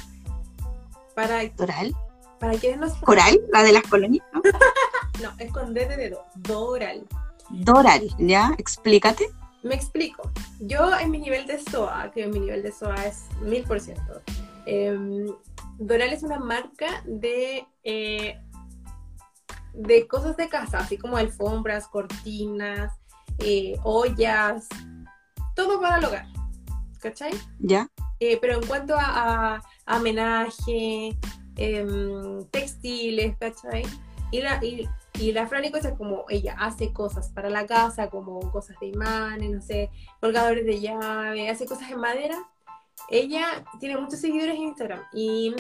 para, 1.17 1.49
¿Doral? 1.49 1.97
Para 2.39 2.55
quienes 2.59 2.79
no 2.79 3.01
¿Coral? 3.01 3.41
La 3.53 3.63
de 3.63 3.73
las 3.73 3.83
colonias, 3.83 4.25
¿no? 4.33 4.43
No, 5.23 5.33
es 5.39 5.51
con 5.51 5.73
D 5.73 5.87
de 5.87 5.97
dedo, 5.97 6.27
Doral. 6.35 7.07
Doral, 7.49 8.09
¿ya? 8.19 8.55
Explícate. 8.59 9.31
Me 9.63 9.75
explico. 9.75 10.31
Yo 10.61 10.97
en 10.99 11.11
mi 11.11 11.19
nivel 11.19 11.47
de 11.47 11.59
SOA, 11.59 12.11
que 12.13 12.27
mi 12.27 12.39
nivel 12.41 12.63
de 12.63 12.71
SOA 12.71 13.07
es 13.07 13.25
mil 13.41 13.65
por 13.65 13.81
ciento, 13.81 14.21
em, 14.67 15.27
Doral 15.79 16.13
es 16.13 16.23
una 16.23 16.39
marca 16.39 17.03
de, 17.07 17.67
eh, 17.83 18.39
de 19.73 20.07
cosas 20.07 20.37
de 20.37 20.49
casa, 20.49 20.79
así 20.79 20.99
como 20.99 21.17
alfombras, 21.17 21.89
cortinas, 21.89 22.93
eh, 23.39 23.77
ollas, 23.83 24.69
todo 25.55 25.81
para 25.81 25.97
el 25.99 26.05
hogar. 26.05 26.27
¿Cachai? 27.01 27.33
¿Ya? 27.59 27.89
Eh, 28.21 28.39
pero 28.41 28.55
en 28.55 28.67
cuanto 28.67 28.95
a, 28.97 29.57
a 29.57 29.63
amenaje, 29.87 31.17
em, 31.57 32.45
textiles, 32.51 33.37
¿cachai? 33.39 33.83
Y 34.31 34.41
la, 34.41 34.63
y, 34.65 34.89
y 35.19 35.33
la 35.33 35.47
Franny 35.47 35.71
es 35.73 35.93
como 35.97 36.25
ella 36.29 36.57
hace 36.59 36.93
cosas 36.93 37.29
para 37.31 37.49
la 37.49 37.67
casa, 37.67 38.11
como 38.11 38.41
cosas 38.51 38.77
de 38.81 38.89
imanes, 38.89 39.51
no 39.51 39.63
sé, 39.63 39.91
colgadores 40.21 40.67
de 40.67 40.81
llave, 40.81 41.49
hace 41.49 41.67
cosas 41.67 41.91
en 41.91 42.01
madera. 42.01 42.37
Ella 43.09 43.65
tiene 43.79 43.97
muchos 43.99 44.21
seguidores 44.21 44.57
en 44.57 44.63
Instagram 44.63 45.01
y 45.13 45.55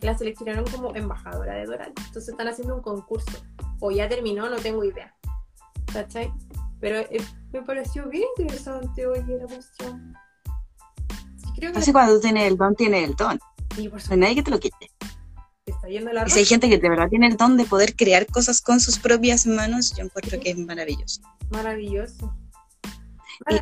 la 0.00 0.16
seleccionaron 0.16 0.64
como 0.70 0.94
embajadora 0.94 1.54
de 1.54 1.66
Doral. 1.66 1.92
Entonces 1.96 2.28
están 2.28 2.48
haciendo 2.48 2.76
un 2.76 2.82
concurso. 2.82 3.38
O 3.80 3.90
ya 3.90 4.08
terminó, 4.08 4.48
no 4.48 4.56
tengo 4.56 4.84
idea. 4.84 5.14
¿Cachai? 5.92 6.32
Pero 6.80 6.98
eh, 6.98 7.24
me 7.52 7.62
pareció 7.62 8.08
bien 8.08 8.24
interesante, 8.36 9.06
oye, 9.06 9.38
la 9.38 9.46
cuestión. 9.46 10.14
Creo 11.56 11.72
que 11.72 11.78
Así 11.78 11.92
cuando 11.92 12.14
tú 12.14 12.20
tienes 12.20 12.44
el 12.44 12.56
don, 12.56 12.74
tienes 12.74 13.08
el 13.08 13.14
don. 13.14 13.38
sí, 13.74 13.88
por 13.88 14.00
hay 14.10 14.18
nadie 14.18 14.34
que 14.34 14.42
te 14.42 14.50
lo 14.50 14.60
quite. 14.60 14.90
Supuesto, 15.64 15.86
está 15.86 15.88
yendo 15.88 16.12
la 16.12 16.26
Y 16.26 16.30
si 16.30 16.38
hay 16.40 16.44
gente 16.44 16.68
que 16.68 16.78
de 16.78 16.88
verdad 16.88 17.08
tiene 17.08 17.26
el 17.26 17.36
don 17.36 17.56
de 17.56 17.64
poder 17.64 17.94
crear 17.96 18.26
cosas 18.26 18.60
con 18.60 18.80
sus 18.80 18.98
propias 18.98 19.46
manos, 19.46 19.94
yo 19.96 20.04
encuentro 20.04 20.38
que 20.40 20.50
es 20.50 20.58
maravilloso. 20.58 21.22
Maravilloso. 21.50 22.34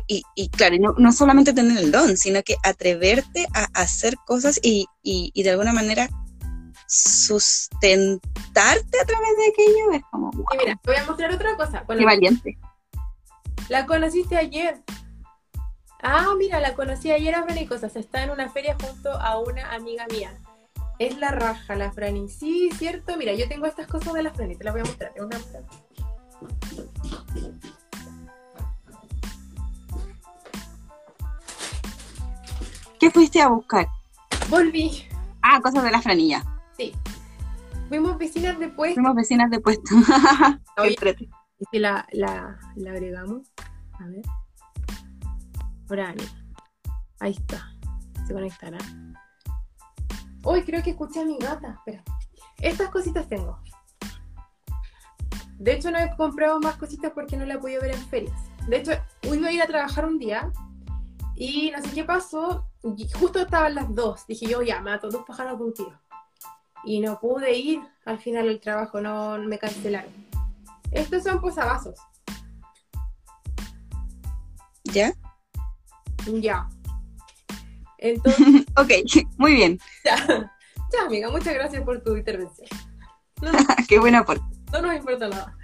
Y, 0.07 0.17
y, 0.17 0.23
y 0.35 0.49
claro, 0.49 0.75
no, 0.79 0.93
no 0.97 1.11
solamente 1.11 1.51
tener 1.51 1.77
el 1.77 1.91
don, 1.91 2.15
sino 2.15 2.43
que 2.43 2.55
atreverte 2.63 3.47
a 3.53 3.67
hacer 3.73 4.15
cosas 4.25 4.59
y, 4.61 4.87
y, 5.01 5.43
de 5.43 5.49
alguna 5.49 5.73
manera 5.73 6.09
sustentarte 6.87 8.21
a 9.01 9.05
través 9.05 9.37
de 9.37 9.47
aquello 9.47 9.91
es 9.93 10.03
como, 10.11 10.29
wow, 10.31 10.45
Y 10.53 10.57
mira, 10.57 10.79
te 10.83 10.91
voy 10.91 10.99
a 10.99 11.05
mostrar 11.05 11.33
otra 11.33 11.57
cosa. 11.57 11.83
Bueno, 11.87 12.01
qué 12.01 12.05
valiente. 12.05 12.57
La 13.67 13.87
conociste 13.87 14.37
ayer. 14.37 14.83
Ah, 16.03 16.33
mira, 16.37 16.59
la 16.59 16.75
conocí 16.75 17.11
ayer 17.11 17.33
a 17.33 17.45
Cosas. 17.67 17.95
Está 17.95 18.23
en 18.23 18.29
una 18.29 18.49
feria 18.49 18.77
junto 18.79 19.09
a 19.09 19.39
una 19.39 19.73
amiga 19.73 20.05
mía. 20.11 20.33
Es 20.99 21.17
la 21.17 21.31
raja, 21.31 21.75
la 21.75 21.91
Franny. 21.91 22.29
Sí, 22.29 22.69
cierto. 22.77 23.17
Mira, 23.17 23.33
yo 23.33 23.47
tengo 23.47 23.65
estas 23.65 23.87
cosas 23.87 24.13
de 24.13 24.23
la 24.23 24.33
Franny. 24.33 24.55
Te 24.55 24.63
las 24.63 24.73
voy 24.73 24.81
a 24.81 24.85
mostrar. 24.85 25.11
Es 25.15 25.21
una- 25.23 25.39
¿Qué 32.99 33.11
fuiste 33.11 33.41
a 33.41 33.49
buscar? 33.49 33.87
Volví. 34.49 35.07
Ah, 35.41 35.59
cosas 35.61 35.83
de 35.83 35.91
la 35.91 36.01
franilla. 36.01 36.43
Sí. 36.77 36.93
Fuimos 37.89 38.17
vecinas 38.17 38.57
después. 38.59 38.93
Fuimos 38.93 39.15
vecinas 39.15 39.49
de 39.51 39.59
puesto. 39.59 39.95
Oye. 40.77 40.95
Y 41.59 41.65
si 41.71 41.79
la, 41.79 42.05
la, 42.11 42.59
la 42.75 42.91
agregamos. 42.91 43.43
A 43.93 44.07
ver. 44.07 44.21
Franny. 45.87 46.23
Ahí 47.21 47.31
está. 47.31 47.71
Se 48.27 48.33
conectará. 48.33 48.79
Uy, 50.43 50.63
creo 50.63 50.83
que 50.83 50.91
escuché 50.91 51.21
a 51.21 51.25
mi 51.25 51.37
gata. 51.37 51.75
Espera. 51.77 52.03
Estas 52.59 52.89
cositas 52.89 53.27
tengo. 53.27 53.59
De 55.57 55.73
hecho, 55.73 55.91
no 55.91 55.99
he 55.99 56.15
comprado 56.15 56.59
más 56.59 56.75
cositas 56.75 57.11
porque 57.13 57.37
no 57.37 57.45
la 57.45 57.55
he 57.55 57.59
podido 57.59 57.81
ver 57.81 57.95
en 57.95 58.05
ferias. 58.07 58.37
De 58.67 58.77
hecho, 58.77 58.91
hoy 59.29 59.37
iba 59.37 59.47
a 59.47 59.51
ir 59.51 59.61
a 59.61 59.67
trabajar 59.67 60.05
un 60.05 60.19
día 60.19 60.51
y 61.35 61.71
no 61.71 61.81
sé 61.81 61.91
qué 61.91 62.03
pasó. 62.03 62.67
y 62.83 63.09
justo 63.09 63.39
estaban 63.39 63.75
las 63.75 63.93
dos. 63.93 64.27
Dije 64.27 64.47
yo, 64.47 64.61
ya, 64.61 64.81
mato 64.81 65.09
dos 65.09 65.23
pájaros 65.25 65.57
de 65.57 65.65
un 65.65 65.73
tiro. 65.73 65.99
Y 66.83 66.99
no 66.99 67.19
pude 67.19 67.57
ir 67.57 67.81
al 68.05 68.19
final 68.19 68.45
del 68.45 68.59
trabajo, 68.59 68.99
no 68.99 69.37
me 69.37 69.57
cancelaron. 69.57 70.11
Estos 70.91 71.23
son 71.23 71.39
posavasos. 71.39 71.97
¿Ya? 74.83 75.13
Ya. 76.27 76.69
Entonces, 78.03 78.65
Ok, 78.77 78.91
muy 79.37 79.53
bien. 79.53 79.79
ya, 80.05 80.15
ya, 80.27 81.05
amiga, 81.07 81.31
muchas 81.31 81.53
gracias 81.53 81.81
por 81.83 82.01
tu 82.03 82.15
intervención. 82.15 82.67
No, 83.41 83.51
Qué 83.87 83.97
buen 83.99 84.15
aporte. 84.15 84.43
no 84.71 84.81
nos 84.81 84.95
importa 84.95 85.27
nada. 85.29 85.57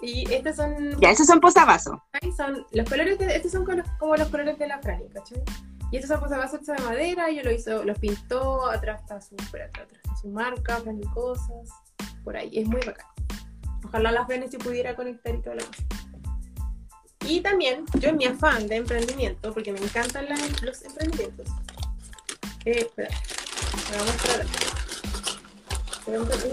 Y 0.00 0.30
estos 0.32 0.56
son, 0.56 0.98
Ya, 1.00 1.10
esos 1.10 1.26
son 1.26 1.40
posavasos. 1.40 1.98
son 2.36 2.66
los 2.70 2.88
colores 2.88 3.18
de, 3.18 3.36
estos 3.36 3.52
son 3.52 3.64
como 3.98 4.16
los, 4.16 4.28
colores 4.28 4.58
de 4.58 4.68
la 4.68 4.78
Franny, 4.80 5.08
¿cachai? 5.08 5.42
Y 5.90 5.96
estos 5.96 6.10
son 6.10 6.20
posavasos 6.20 6.60
hechos 6.60 6.76
de 6.76 6.82
madera, 6.82 7.30
y 7.30 7.42
lo 7.42 7.50
hizo, 7.50 7.82
los 7.84 7.98
pintó, 7.98 8.66
atrás 8.68 9.00
está 9.00 9.20
su, 9.20 9.36
por 9.36 9.62
atrás, 9.62 9.86
atrás 9.86 10.00
está 10.04 10.16
su 10.16 10.28
marca, 10.28 10.76
Franny 10.78 11.06
Cosas, 11.14 11.70
por 12.24 12.36
ahí, 12.36 12.50
es 12.58 12.66
muy 12.68 12.80
bacán. 12.80 13.06
Ojalá 13.84 14.12
la 14.12 14.26
Franny 14.26 14.48
se 14.48 14.58
pudiera 14.58 14.94
conectar 14.94 15.34
y 15.34 15.40
toda 15.40 15.56
la 15.56 15.64
cosa. 15.64 15.82
Y 17.26 17.40
también, 17.40 17.84
yo 17.98 18.10
en 18.10 18.16
mi 18.16 18.24
afán 18.24 18.68
de 18.68 18.76
emprendimiento, 18.76 19.52
porque 19.52 19.72
me 19.72 19.80
encantan 19.80 20.26
los 20.62 20.82
emprendimientos. 20.82 21.48
Eh, 22.64 22.78
espera, 22.80 23.10
voy 23.90 23.98
a 23.98 24.04
mostrar 24.04 24.46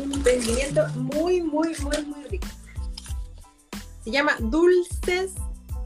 un 0.02 0.14
emprendimiento 0.14 0.88
muy, 0.96 1.42
muy, 1.42 1.76
muy, 1.80 2.06
muy 2.06 2.24
rico. 2.26 2.48
Se 4.04 4.12
llama 4.12 4.36
Dulces, 4.40 5.34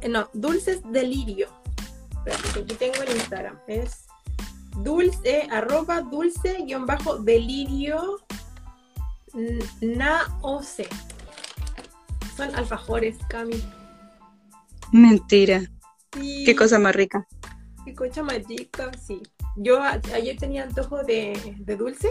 eh, 0.02 0.10
no, 0.10 0.30
Dulces 0.34 0.82
Delirio. 0.92 1.50
Espérate, 2.26 2.60
aquí 2.62 2.76
tengo 2.76 3.04
el 3.04 3.16
Instagram. 3.16 3.60
Es 3.68 4.06
dulce, 4.78 5.48
arroba 5.52 6.02
dulce 6.02 6.58
guion 6.66 6.86
bajo 6.86 7.18
delirio 7.18 8.22
naoc. 9.82 10.64
Son 12.36 12.56
alfajores, 12.56 13.18
Cami. 13.30 13.64
Mentira. 14.92 15.62
Sí. 16.14 16.44
Qué 16.46 16.56
cosa 16.56 16.80
más 16.80 16.96
rica. 16.96 17.28
Qué 17.86 17.94
cocha 17.94 18.24
más 18.24 18.44
rica, 18.48 18.92
sí. 19.06 19.22
Yo 19.56 19.82
a- 19.82 20.02
ayer 20.14 20.38
tenía 20.38 20.64
antojo 20.64 21.04
de, 21.04 21.56
de 21.60 21.76
dulce 21.76 22.10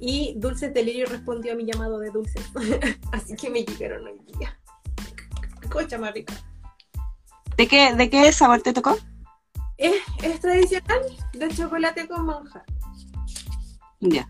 y 0.00 0.34
Dulces 0.36 0.72
Delirio 0.74 1.06
respondió 1.06 1.52
a 1.52 1.56
mi 1.56 1.64
llamado 1.64 1.98
de 1.98 2.10
dulces. 2.10 2.42
Así 3.12 3.34
que 3.36 3.50
me 3.50 3.64
llegaron 3.64 4.04
hoy 4.06 4.20
día. 4.38 4.58
Qué 5.60 5.68
cocha 5.68 5.98
más 5.98 6.12
rica. 6.14 6.34
¿De 7.56 7.66
qué, 7.66 7.94
¿De 7.94 8.08
qué 8.10 8.32
sabor 8.32 8.62
te 8.62 8.72
tocó? 8.72 8.96
Es, 9.76 9.94
es 10.22 10.40
tradicional 10.40 11.00
de 11.32 11.48
chocolate 11.48 12.06
con 12.08 12.26
manjar. 12.26 12.64
Ya. 14.00 14.28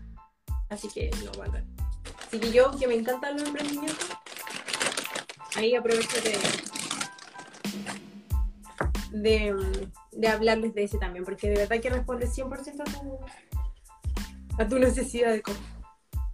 Así 0.69 0.87
que 0.87 1.09
no 1.25 1.31
guardan. 1.35 1.65
Así 2.27 2.39
que 2.39 2.51
yo, 2.51 2.71
que 2.77 2.87
me 2.87 2.95
encantan 2.95 3.33
los 3.37 3.43
emprendimientos, 3.47 4.07
ahí 5.55 5.75
aprovecho 5.75 6.21
de, 6.21 6.37
de, 9.11 9.55
de 10.11 10.27
hablarles 10.27 10.73
de 10.73 10.83
ese 10.83 10.97
también, 10.97 11.25
porque 11.25 11.49
de 11.49 11.57
verdad 11.57 11.81
que 11.81 11.89
responde 11.89 12.27
100% 12.27 12.81
a 12.81 12.83
tu, 12.83 13.19
a 14.61 14.67
tu 14.67 14.79
necesidad 14.79 15.31
de 15.31 15.41
comer. 15.41 15.61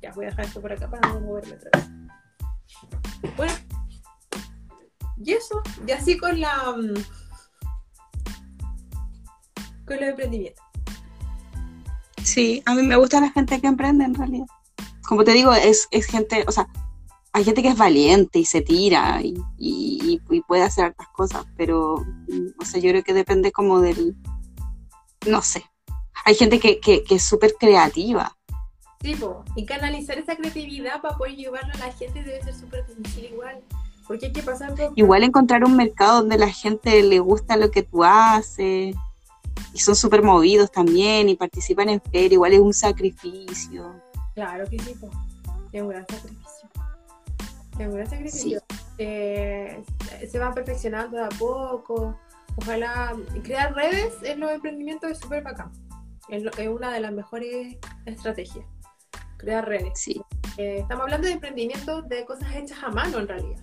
Ya, 0.01 0.11
voy 0.13 0.25
a 0.25 0.29
dejar 0.29 0.45
esto 0.45 0.61
por 0.61 0.71
acá 0.71 0.89
para 0.89 1.13
no 1.13 1.19
moverme 1.21 1.53
otra 1.53 1.71
vez. 1.73 1.89
Bueno, 3.37 3.53
y 5.17 5.33
eso, 5.33 5.61
y 5.87 5.91
así 5.91 6.17
con 6.17 6.39
la. 6.39 6.75
mm, 6.77 6.93
con 9.85 9.97
los 9.97 10.09
emprendimientos. 10.09 10.63
Sí, 12.23 12.61
a 12.65 12.73
mí 12.73 12.81
me 12.81 12.95
gusta 12.95 13.21
la 13.21 13.31
gente 13.31 13.61
que 13.61 13.67
emprende 13.67 14.03
en 14.03 14.15
realidad. 14.15 14.47
Como 15.07 15.23
te 15.23 15.31
digo, 15.31 15.53
es, 15.53 15.87
es 15.91 16.07
gente, 16.07 16.43
o 16.47 16.51
sea, 16.51 16.67
hay 17.35 17.43
gente 17.43 17.61
que 17.61 17.67
es 17.67 17.77
valiente 17.77 18.39
y 18.39 18.45
se 18.45 18.61
tira 18.61 19.21
y, 19.21 19.33
y- 19.57 20.21
y 20.29 20.39
puede 20.41 20.63
hacer 20.63 20.85
hartas 20.85 21.09
cosas, 21.09 21.45
pero, 21.57 21.97
mm, 22.29 22.61
o 22.61 22.63
sea, 22.63 22.79
yo 22.79 22.89
creo 22.91 23.03
que 23.03 23.13
depende 23.13 23.51
como 23.51 23.81
del, 23.81 24.15
no 25.27 25.41
sé. 25.41 25.65
Hay 26.23 26.35
gente 26.35 26.61
que, 26.61 26.79
que, 26.79 27.03
que 27.03 27.15
es 27.15 27.23
súper 27.23 27.55
creativa. 27.59 28.37
Sí, 29.01 29.15
po, 29.15 29.43
y 29.57 29.65
canalizar 29.65 30.17
esa 30.17 30.37
creatividad 30.37 31.01
para 31.01 31.17
poder 31.17 31.35
llevarla 31.35 31.73
a 31.73 31.87
la 31.87 31.91
gente 31.91 32.23
debe 32.23 32.41
ser 32.41 32.55
súper 32.55 32.85
difícil 32.87 33.25
igual. 33.25 33.61
Porque 34.07 34.27
hay 34.27 34.31
que 34.31 34.41
pasar 34.41 34.73
por... 34.73 34.93
Igual 34.95 35.23
encontrar 35.23 35.65
un 35.65 35.75
mercado 35.75 36.21
donde 36.21 36.37
la 36.37 36.49
gente 36.49 37.03
le 37.03 37.19
gusta 37.19 37.57
lo 37.57 37.69
que 37.69 37.83
tú 37.83 38.05
haces 38.05 38.95
y 39.73 39.79
son 39.79 39.95
súper 39.97 40.23
movidos 40.23 40.71
también 40.71 41.27
y 41.27 41.35
participan 41.35 41.89
en 41.89 42.01
feria, 42.01 42.35
igual 42.35 42.53
es 42.53 42.61
un 42.61 42.73
sacrificio. 42.73 43.93
Claro 44.35 44.63
que 44.69 44.79
sí, 44.79 44.95
po. 45.01 45.09
es 45.73 45.81
un 45.81 45.89
gran 45.89 46.05
sacrificio. 46.07 46.44
Es 47.79 47.87
un 47.87 47.93
gran 47.93 48.09
sacrificio. 48.09 48.61
Eh, 48.97 49.83
se 50.29 50.39
van 50.39 50.53
perfeccionando 50.53 51.17
de 51.17 51.23
a 51.25 51.29
poco. 51.29 52.17
Ojalá 52.57 53.13
crear 53.43 53.73
redes 53.75 54.13
en 54.23 54.39
los 54.39 54.51
emprendimientos 54.51 55.11
es 55.11 55.19
súper 55.19 55.43
bacán. 55.43 55.71
Es, 56.29 56.41
lo- 56.43 56.51
es 56.51 56.67
una 56.69 56.91
de 56.93 57.01
las 57.01 57.11
mejores 57.11 57.77
estrategias. 58.05 58.65
Crear 59.37 59.67
redes. 59.67 59.99
Sí, 59.99 60.21
Eh, 60.57 60.77
estamos 60.79 61.03
hablando 61.03 61.27
de 61.27 61.33
emprendimientos 61.33 62.07
de 62.07 62.23
cosas 62.23 62.55
hechas 62.55 62.81
a 62.81 62.89
mano 62.89 63.19
en 63.19 63.27
realidad. 63.27 63.61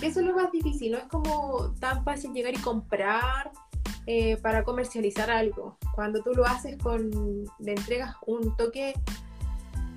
Eso 0.00 0.20
es 0.20 0.26
lo 0.26 0.34
más 0.36 0.52
difícil, 0.52 0.92
no 0.92 0.98
es 0.98 1.04
como 1.06 1.74
tan 1.80 2.04
fácil 2.04 2.32
llegar 2.32 2.54
y 2.54 2.58
comprar 2.58 3.50
eh, 4.06 4.36
para 4.36 4.62
comercializar 4.62 5.28
algo. 5.30 5.76
Cuando 5.94 6.22
tú 6.22 6.32
lo 6.34 6.44
haces 6.44 6.76
con, 6.78 7.10
le 7.58 7.72
entregas 7.72 8.14
un 8.26 8.56
toque 8.56 8.94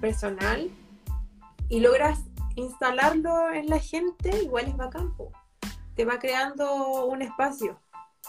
personal 0.02 0.72
y 1.70 1.80
logras 1.82 2.22
instalarlo 2.58 3.52
en 3.54 3.68
la 3.68 3.80
gente, 3.80 4.44
igual 4.44 4.66
es 4.68 4.76
bacán. 4.78 5.16
po. 5.16 5.32
Te 5.96 6.06
va 6.06 6.20
creando 6.20 7.06
un 7.06 7.22
espacio, 7.22 7.80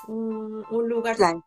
un, 0.07 0.64
un 0.70 0.89
lugar. 0.89 1.16
Claro. 1.16 1.45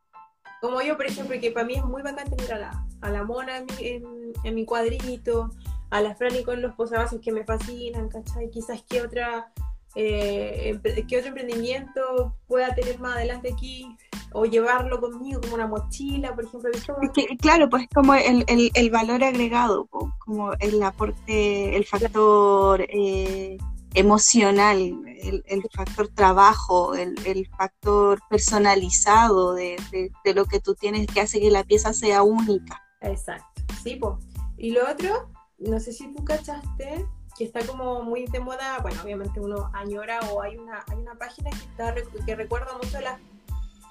Como 0.61 0.81
yo, 0.81 0.95
por 0.97 1.05
ejemplo, 1.07 1.39
que 1.39 1.51
para 1.51 1.65
mí 1.65 1.75
es 1.75 1.83
muy 1.85 2.01
bacán 2.03 2.29
tener 2.29 2.53
a 2.53 2.59
la, 2.59 2.85
a 3.01 3.09
la 3.09 3.23
mona 3.23 3.57
en 3.57 3.65
mi, 3.65 3.87
en- 3.87 4.33
en 4.43 4.55
mi 4.55 4.65
cuadrito, 4.65 5.49
a 5.89 6.01
la 6.01 6.13
Franny 6.15 6.43
con 6.43 6.61
los 6.61 6.75
posavasos 6.75 7.19
que 7.21 7.31
me 7.31 7.43
fascinan, 7.43 8.09
¿cachai? 8.09 8.49
Quizás 8.51 8.83
qué 8.87 9.01
otra, 9.01 9.51
eh, 9.95 10.79
qué 11.07 11.17
otro 11.17 11.29
emprendimiento 11.29 12.35
pueda 12.47 12.73
tener 12.75 12.99
más 12.99 13.17
adelante 13.17 13.51
aquí, 13.53 13.95
o 14.33 14.45
llevarlo 14.45 14.99
conmigo 15.01 15.41
como 15.41 15.55
una 15.55 15.67
mochila, 15.67 16.33
por 16.33 16.45
ejemplo. 16.45 16.71
que, 17.13 17.37
claro, 17.37 17.69
pues 17.69 17.87
como 17.93 18.13
el, 18.13 18.45
el, 18.47 18.71
el 18.73 18.89
valor 18.89 19.23
agregado, 19.23 19.87
como 20.19 20.53
el 20.53 20.81
aporte, 20.83 21.75
el 21.75 21.85
factor 21.85 22.81
eh, 22.89 23.57
emocional, 23.93 24.77
el, 24.77 25.43
el 25.45 25.63
factor 25.73 26.07
trabajo, 26.07 26.95
el, 26.95 27.15
el 27.25 27.45
factor 27.47 28.19
personalizado 28.29 29.53
de, 29.53 29.75
de, 29.91 30.11
de 30.23 30.33
lo 30.33 30.45
que 30.45 30.61
tú 30.61 30.75
tienes 30.75 31.07
que 31.07 31.21
hace 31.21 31.41
que 31.41 31.51
la 31.51 31.65
pieza 31.65 31.91
sea 31.91 32.23
única. 32.23 32.81
Exacto, 33.01 33.61
sí, 33.83 33.97
po. 33.97 34.19
Y 34.57 34.71
lo 34.71 34.89
otro, 34.89 35.29
no 35.57 35.79
sé 35.79 35.91
si 35.91 36.13
tú 36.13 36.23
cachaste, 36.23 37.05
que 37.41 37.47
está 37.47 37.65
como 37.65 38.03
muy 38.03 38.25
de 38.27 38.39
moda, 38.39 38.77
bueno, 38.83 39.01
obviamente 39.03 39.39
uno 39.39 39.71
añora 39.73 40.19
o 40.31 40.43
hay 40.43 40.57
una, 40.57 40.83
hay 40.87 40.99
una 40.99 41.15
página 41.15 41.49
que, 41.49 41.57
está, 41.57 41.95
que 42.23 42.35
recuerda 42.35 42.71
mucho 42.77 43.01
las, 43.01 43.19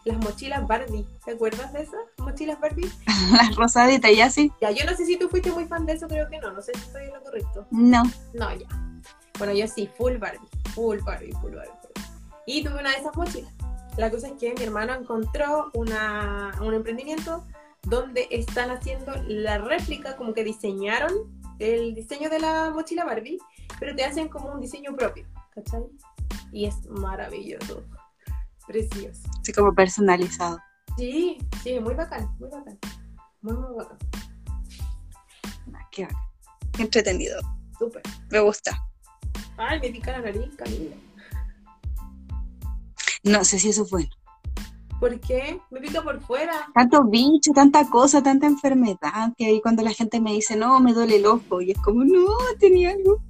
las 0.04 0.16
mochilas 0.18 0.68
Barbie. 0.68 1.04
¿Te 1.24 1.32
acuerdas 1.32 1.72
de 1.72 1.82
esas 1.82 2.00
mochilas 2.18 2.60
Barbie? 2.60 2.88
Las 3.32 3.56
rosaditas, 3.56 4.12
ya 4.16 4.30
sí, 4.30 4.52
Ya, 4.60 4.70
yo 4.70 4.84
no 4.88 4.96
sé 4.96 5.04
si 5.04 5.16
tú 5.16 5.28
fuiste 5.28 5.50
muy 5.50 5.64
fan 5.64 5.84
de 5.84 5.94
eso, 5.94 6.06
creo 6.06 6.28
que 6.30 6.38
no, 6.38 6.52
no 6.52 6.62
sé 6.62 6.70
si 6.76 6.80
estoy 6.80 7.06
en 7.06 7.14
lo 7.14 7.22
correcto. 7.22 7.66
no. 7.72 8.04
No, 8.34 8.54
ya. 8.54 8.68
Bueno, 9.36 9.52
yo 9.52 9.66
sí, 9.66 9.90
full 9.98 10.16
Barbie, 10.16 10.46
full 10.72 11.00
Barbie, 11.00 11.32
full 11.40 11.52
Barbie. 11.52 11.72
Y 12.46 12.62
tuve 12.62 12.78
una 12.78 12.90
de 12.90 12.98
esas 12.98 13.16
mochilas. 13.16 13.52
La 13.96 14.12
cosa 14.12 14.28
es 14.28 14.34
que 14.34 14.54
mi 14.54 14.62
hermano 14.62 14.94
encontró 14.94 15.72
una, 15.74 16.52
un 16.60 16.72
emprendimiento 16.72 17.44
donde 17.82 18.28
están 18.30 18.70
haciendo 18.70 19.12
la 19.26 19.58
réplica, 19.58 20.14
como 20.14 20.34
que 20.34 20.44
diseñaron 20.44 21.39
el 21.60 21.94
diseño 21.94 22.30
de 22.30 22.40
la 22.40 22.70
mochila 22.70 23.04
Barbie, 23.04 23.38
pero 23.78 23.94
te 23.94 24.04
hacen 24.04 24.28
como 24.28 24.50
un 24.52 24.60
diseño 24.60 24.96
propio, 24.96 25.26
¿cachai? 25.54 25.82
Y 26.52 26.64
es 26.66 26.86
maravilloso, 26.86 27.84
precioso. 28.66 29.28
Así 29.40 29.52
como 29.52 29.74
personalizado. 29.74 30.58
Sí, 30.96 31.38
sí, 31.62 31.78
muy 31.78 31.94
bacán, 31.94 32.34
muy 32.38 32.48
bacán. 32.48 32.78
Muy, 33.42 33.52
muy 33.54 33.76
bacán. 33.76 33.98
Ah, 35.74 35.86
Qué, 35.92 36.04
bacán. 36.04 36.18
Entretenido, 36.78 37.40
Súper. 37.78 38.02
me 38.30 38.40
gusta. 38.40 38.76
Ay, 39.58 39.78
me 39.80 39.90
pica 39.90 40.12
la 40.12 40.22
nariz, 40.22 40.56
Camila. 40.56 40.96
No 43.22 43.44
sé 43.44 43.58
si 43.58 43.68
eso 43.68 43.84
fue. 43.84 44.08
¿Por 45.00 45.18
qué? 45.18 45.58
Me 45.70 45.80
pica 45.80 46.02
por 46.02 46.20
fuera. 46.20 46.68
Tantos 46.74 47.08
bichos, 47.08 47.54
tanta 47.54 47.88
cosa, 47.88 48.22
tanta 48.22 48.46
enfermedad, 48.46 49.32
que 49.36 49.46
ahí 49.46 49.60
cuando 49.62 49.82
la 49.82 49.92
gente 49.92 50.20
me 50.20 50.32
dice, 50.32 50.56
no, 50.56 50.78
me 50.78 50.92
duele 50.92 51.16
el 51.16 51.26
ojo, 51.26 51.62
y 51.62 51.70
es 51.70 51.78
como, 51.78 52.04
no, 52.04 52.26
tenía 52.58 52.90
algo. 52.90 53.22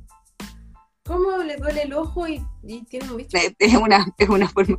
¿Cómo 1.04 1.38
le 1.38 1.56
duele 1.56 1.82
el 1.82 1.92
ojo 1.92 2.26
y, 2.26 2.44
y 2.64 2.84
tiene 2.84 3.08
un 3.10 3.16
bicho? 3.18 3.36
Eh, 3.36 3.54
Es 3.58 3.74
una, 3.74 4.12
es 4.18 4.28
una 4.28 4.48
forma. 4.48 4.76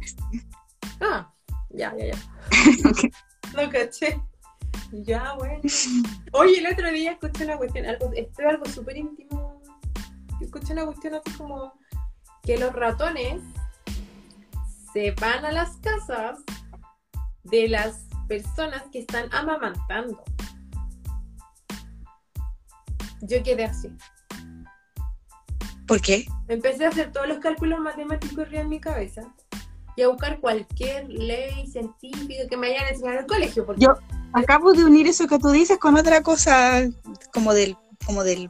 Ah, 1.00 1.34
ya, 1.70 1.96
ya, 1.98 2.08
ya. 2.08 2.18
No 3.56 3.70
caché. 3.70 4.22
Ya, 4.92 5.34
bueno. 5.38 5.62
Oye, 6.34 6.60
el 6.60 6.68
otro 6.72 6.92
día 6.92 7.14
escuché 7.14 7.46
una 7.46 7.58
cuestión, 7.58 7.86
algo, 7.86 8.12
esto 8.14 8.42
es 8.42 8.48
algo 8.48 8.66
súper 8.66 8.98
íntimo. 8.98 9.62
Escuché 10.40 10.74
una 10.74 10.86
cuestión 10.86 11.16
así 11.16 11.32
como 11.38 11.74
que 12.44 12.58
los 12.58 12.74
ratones 12.74 13.42
se 14.94 15.12
van 15.12 15.46
a 15.46 15.52
las 15.52 15.78
casas 15.78 16.40
de 17.52 17.68
las 17.68 18.06
personas 18.28 18.84
que 18.92 19.00
están 19.00 19.32
amamantando. 19.34 20.24
Yo 23.22 23.44
quedé 23.44 23.66
así. 23.66 23.90
¿Por 25.88 26.02
qué? 26.02 26.26
Empecé 26.48 26.86
a 26.86 26.90
hacer 26.90 27.12
todos 27.12 27.28
los 27.28 27.40
cálculos 27.40 27.80
matemáticos 27.80 28.48
en 28.52 28.70
mi 28.70 28.80
cabeza 28.80 29.24
y 29.96 30.02
a 30.04 30.08
buscar 30.08 30.40
cualquier 30.40 31.08
ley 31.10 31.68
científica 31.68 32.48
que 32.50 32.58
me 32.58 32.68
hayan 32.68 32.88
enseñado 32.88 33.18
en 33.18 33.24
el 33.24 33.28
colegio. 33.28 33.66
Porque 33.66 33.82
Yo- 33.86 33.96
Acabo 34.34 34.72
de 34.72 34.86
unir 34.86 35.08
eso 35.08 35.28
que 35.28 35.38
tú 35.38 35.50
dices 35.50 35.78
con 35.78 35.98
otra 35.98 36.24
cosa 36.24 36.88
como 37.34 37.54
del, 37.54 37.76
como 38.06 38.24
del, 38.24 38.50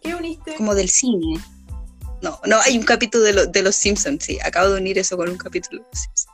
¿Qué 0.00 0.14
uniste? 0.14 0.54
como 0.56 0.74
del 0.74 0.88
cine. 0.88 1.38
No, 2.22 2.40
no, 2.46 2.58
hay 2.62 2.78
un 2.78 2.84
capítulo 2.84 3.22
de, 3.24 3.34
lo- 3.34 3.46
de 3.46 3.62
los 3.62 3.76
Simpsons, 3.76 4.24
sí. 4.24 4.38
Acabo 4.42 4.70
de 4.70 4.80
unir 4.80 4.98
eso 4.98 5.18
con 5.18 5.28
un 5.28 5.36
capítulo 5.36 5.82
de 5.82 5.88
los 5.90 6.00
Simpsons. 6.00 6.29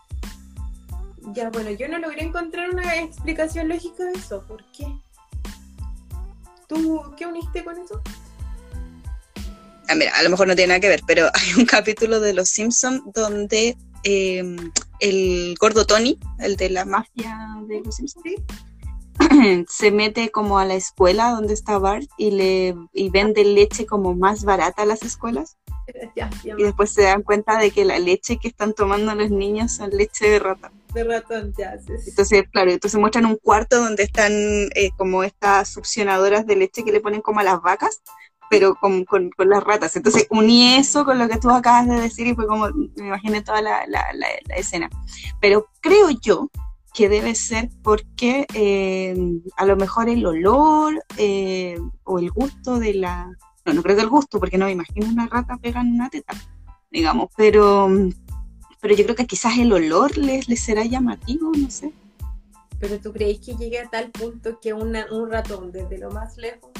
Ya, 1.36 1.50
bueno, 1.50 1.70
yo 1.70 1.86
no 1.86 1.98
logré 1.98 2.22
encontrar 2.22 2.70
una 2.70 2.96
explicación 2.96 3.68
lógica 3.68 4.04
de 4.04 4.12
eso. 4.12 4.42
¿Por 4.48 4.64
qué? 4.72 4.86
¿Tú 6.66 7.02
qué 7.14 7.26
uniste 7.26 7.62
con 7.62 7.78
eso? 7.78 8.00
Ah, 9.86 9.94
mira, 9.94 10.12
a 10.16 10.22
lo 10.22 10.30
mejor 10.30 10.48
no 10.48 10.56
tiene 10.56 10.68
nada 10.68 10.80
que 10.80 10.88
ver, 10.88 11.02
pero 11.06 11.26
hay 11.34 11.60
un 11.60 11.66
capítulo 11.66 12.20
de 12.20 12.32
los 12.32 12.48
Simpsons 12.48 13.02
donde 13.12 13.76
eh, 14.04 14.56
el 15.00 15.54
gordo 15.60 15.84
Tony, 15.84 16.18
el 16.38 16.56
de 16.56 16.70
la 16.70 16.86
mafia 16.86 17.36
de 17.68 17.82
los 17.82 17.96
Simpsons, 17.96 18.24
Sí. 18.24 18.36
se 19.68 19.90
mete 19.90 20.30
como 20.30 20.58
a 20.58 20.64
la 20.64 20.74
escuela 20.74 21.32
donde 21.32 21.52
está 21.52 21.78
Bart 21.78 22.08
y 22.16 22.30
le 22.30 22.74
y 22.94 23.10
vende 23.10 23.44
leche 23.44 23.84
como 23.84 24.14
más 24.14 24.44
barata 24.44 24.82
a 24.82 24.86
las 24.86 25.02
escuelas 25.02 25.58
Ya, 26.16 26.30
ya, 26.44 26.54
y 26.58 26.62
después 26.62 26.90
se 26.92 27.02
dan 27.02 27.22
cuenta 27.22 27.58
de 27.58 27.70
que 27.70 27.84
la 27.84 27.98
leche 27.98 28.38
que 28.38 28.48
están 28.48 28.72
tomando 28.74 29.14
los 29.14 29.30
niños 29.30 29.72
son 29.72 29.90
leche 29.90 30.28
de 30.30 30.38
rata. 30.38 30.72
de 30.94 31.04
ratón, 31.04 31.52
ya. 31.58 31.76
sí, 31.78 31.92
sí. 32.02 32.10
Entonces, 32.10 32.44
claro, 32.50 32.70
entonces 32.70 32.98
muestran 32.98 33.26
un 33.26 33.36
cuarto 33.36 33.76
donde 33.82 34.02
están 34.04 34.32
eh, 34.32 34.90
como 34.96 35.22
estas 35.24 35.68
succionadoras 35.68 36.46
de 36.46 36.56
leche 36.56 36.84
que 36.84 36.92
le 36.92 37.00
ponen 37.00 37.20
como 37.20 37.40
a 37.40 37.44
las 37.44 37.60
vacas, 37.60 38.00
pero 38.48 38.74
con, 38.76 39.04
con- 39.04 39.30
con 39.30 39.48
las 39.50 39.62
ratas. 39.62 39.96
Entonces 39.96 40.26
uní 40.30 40.76
eso 40.76 41.04
con 41.04 41.18
lo 41.18 41.28
que 41.28 41.38
tú 41.38 41.50
acabas 41.50 41.86
de 41.88 42.00
decir 42.00 42.26
y 42.28 42.34
fue 42.34 42.46
como, 42.46 42.68
me 42.96 43.06
imaginé 43.08 43.42
toda 43.42 43.60
la, 43.60 43.86
la- 43.86 44.12
la- 44.14 44.28
la 44.48 44.54
escena. 44.56 44.88
Pero 45.40 45.68
creo 45.80 46.10
yo 46.10 46.48
que 46.94 47.08
debe 47.10 47.34
ser 47.34 47.68
porque 47.82 48.46
eh, 48.54 49.14
a 49.58 49.66
lo 49.66 49.76
mejor 49.76 50.08
el 50.08 50.24
olor 50.24 51.04
eh, 51.18 51.78
o 52.04 52.18
el 52.18 52.30
gusto 52.30 52.78
de 52.78 52.94
la... 52.94 53.30
No, 53.66 53.74
no 53.74 53.82
creo 53.82 53.96
que 53.96 54.02
el 54.02 54.08
gusto, 54.08 54.38
porque 54.38 54.56
no 54.58 54.66
me 54.66 54.72
imagino 54.72 55.06
una 55.08 55.26
rata 55.26 55.56
pegando 55.58 55.92
una 55.94 56.08
teta, 56.08 56.34
digamos, 56.90 57.28
pero... 57.36 57.88
Pero 58.80 58.94
yo 58.94 59.04
creo 59.04 59.16
que 59.16 59.26
quizás 59.26 59.58
el 59.58 59.72
olor 59.72 60.16
les, 60.16 60.48
les 60.48 60.60
será 60.60 60.84
llamativo, 60.84 61.50
no 61.56 61.68
sé. 61.70 61.92
Pero 62.78 63.00
tú 63.00 63.12
creéis 63.12 63.40
que 63.40 63.56
llegue 63.56 63.80
a 63.80 63.88
tal 63.88 64.10
punto 64.10 64.60
que 64.60 64.72
una- 64.74 65.06
un 65.10 65.30
ratón 65.30 65.72
desde 65.72 65.98
lo 65.98 66.10
más 66.10 66.36
lejos 66.36 66.70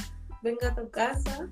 venga 0.42 0.68
a 0.68 0.74
tu 0.76 0.88
casa 0.90 1.48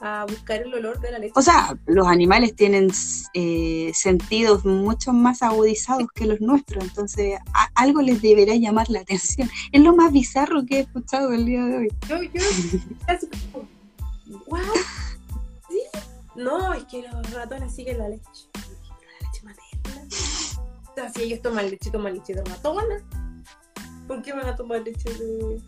a 0.00 0.24
buscar 0.28 0.62
el 0.62 0.72
olor 0.74 1.00
de 1.00 1.10
la 1.12 1.18
leche. 1.18 1.32
O 1.36 1.42
sea, 1.42 1.76
los 1.86 2.06
animales 2.08 2.56
tienen 2.56 2.88
eh, 3.34 3.90
sentidos 3.94 4.64
mucho 4.64 5.12
más 5.12 5.42
agudizados 5.42 6.06
que 6.14 6.24
los 6.26 6.40
nuestros, 6.40 6.82
entonces 6.82 7.38
a- 7.52 7.68
algo 7.74 8.00
les 8.00 8.22
deberá 8.22 8.54
llamar 8.56 8.88
la 8.90 9.00
atención. 9.00 9.48
Es 9.70 9.82
lo 9.82 9.94
más 9.94 10.12
bizarro 10.12 10.64
que 10.66 10.78
he 10.78 10.80
escuchado 10.80 11.32
el 11.32 11.44
día 11.44 11.64
de 11.66 11.76
hoy. 11.76 11.88
yo, 12.08 12.22
yo, 12.22 12.40
¿what? 14.46 14.62
¿Sí? 15.68 15.82
No, 16.34 16.72
es 16.72 16.84
que 16.84 17.02
los 17.02 17.30
ratones 17.32 17.74
siguen 17.74 17.98
la 17.98 18.08
leche. 18.08 18.22
La 18.54 19.26
leche 19.26 19.42
materna. 19.42 20.06
O 20.90 20.94
sea, 20.94 21.12
si 21.12 21.22
ellos 21.22 21.42
toman 21.42 21.70
leche, 21.70 21.90
toman 21.90 22.14
leche 22.14 22.34
de 22.34 22.44
ratona. 22.44 23.02
¿Por 24.06 24.22
qué 24.22 24.32
van 24.32 24.46
a 24.46 24.56
tomar 24.56 24.80
leche 24.82 25.12
de.? 25.14 25.60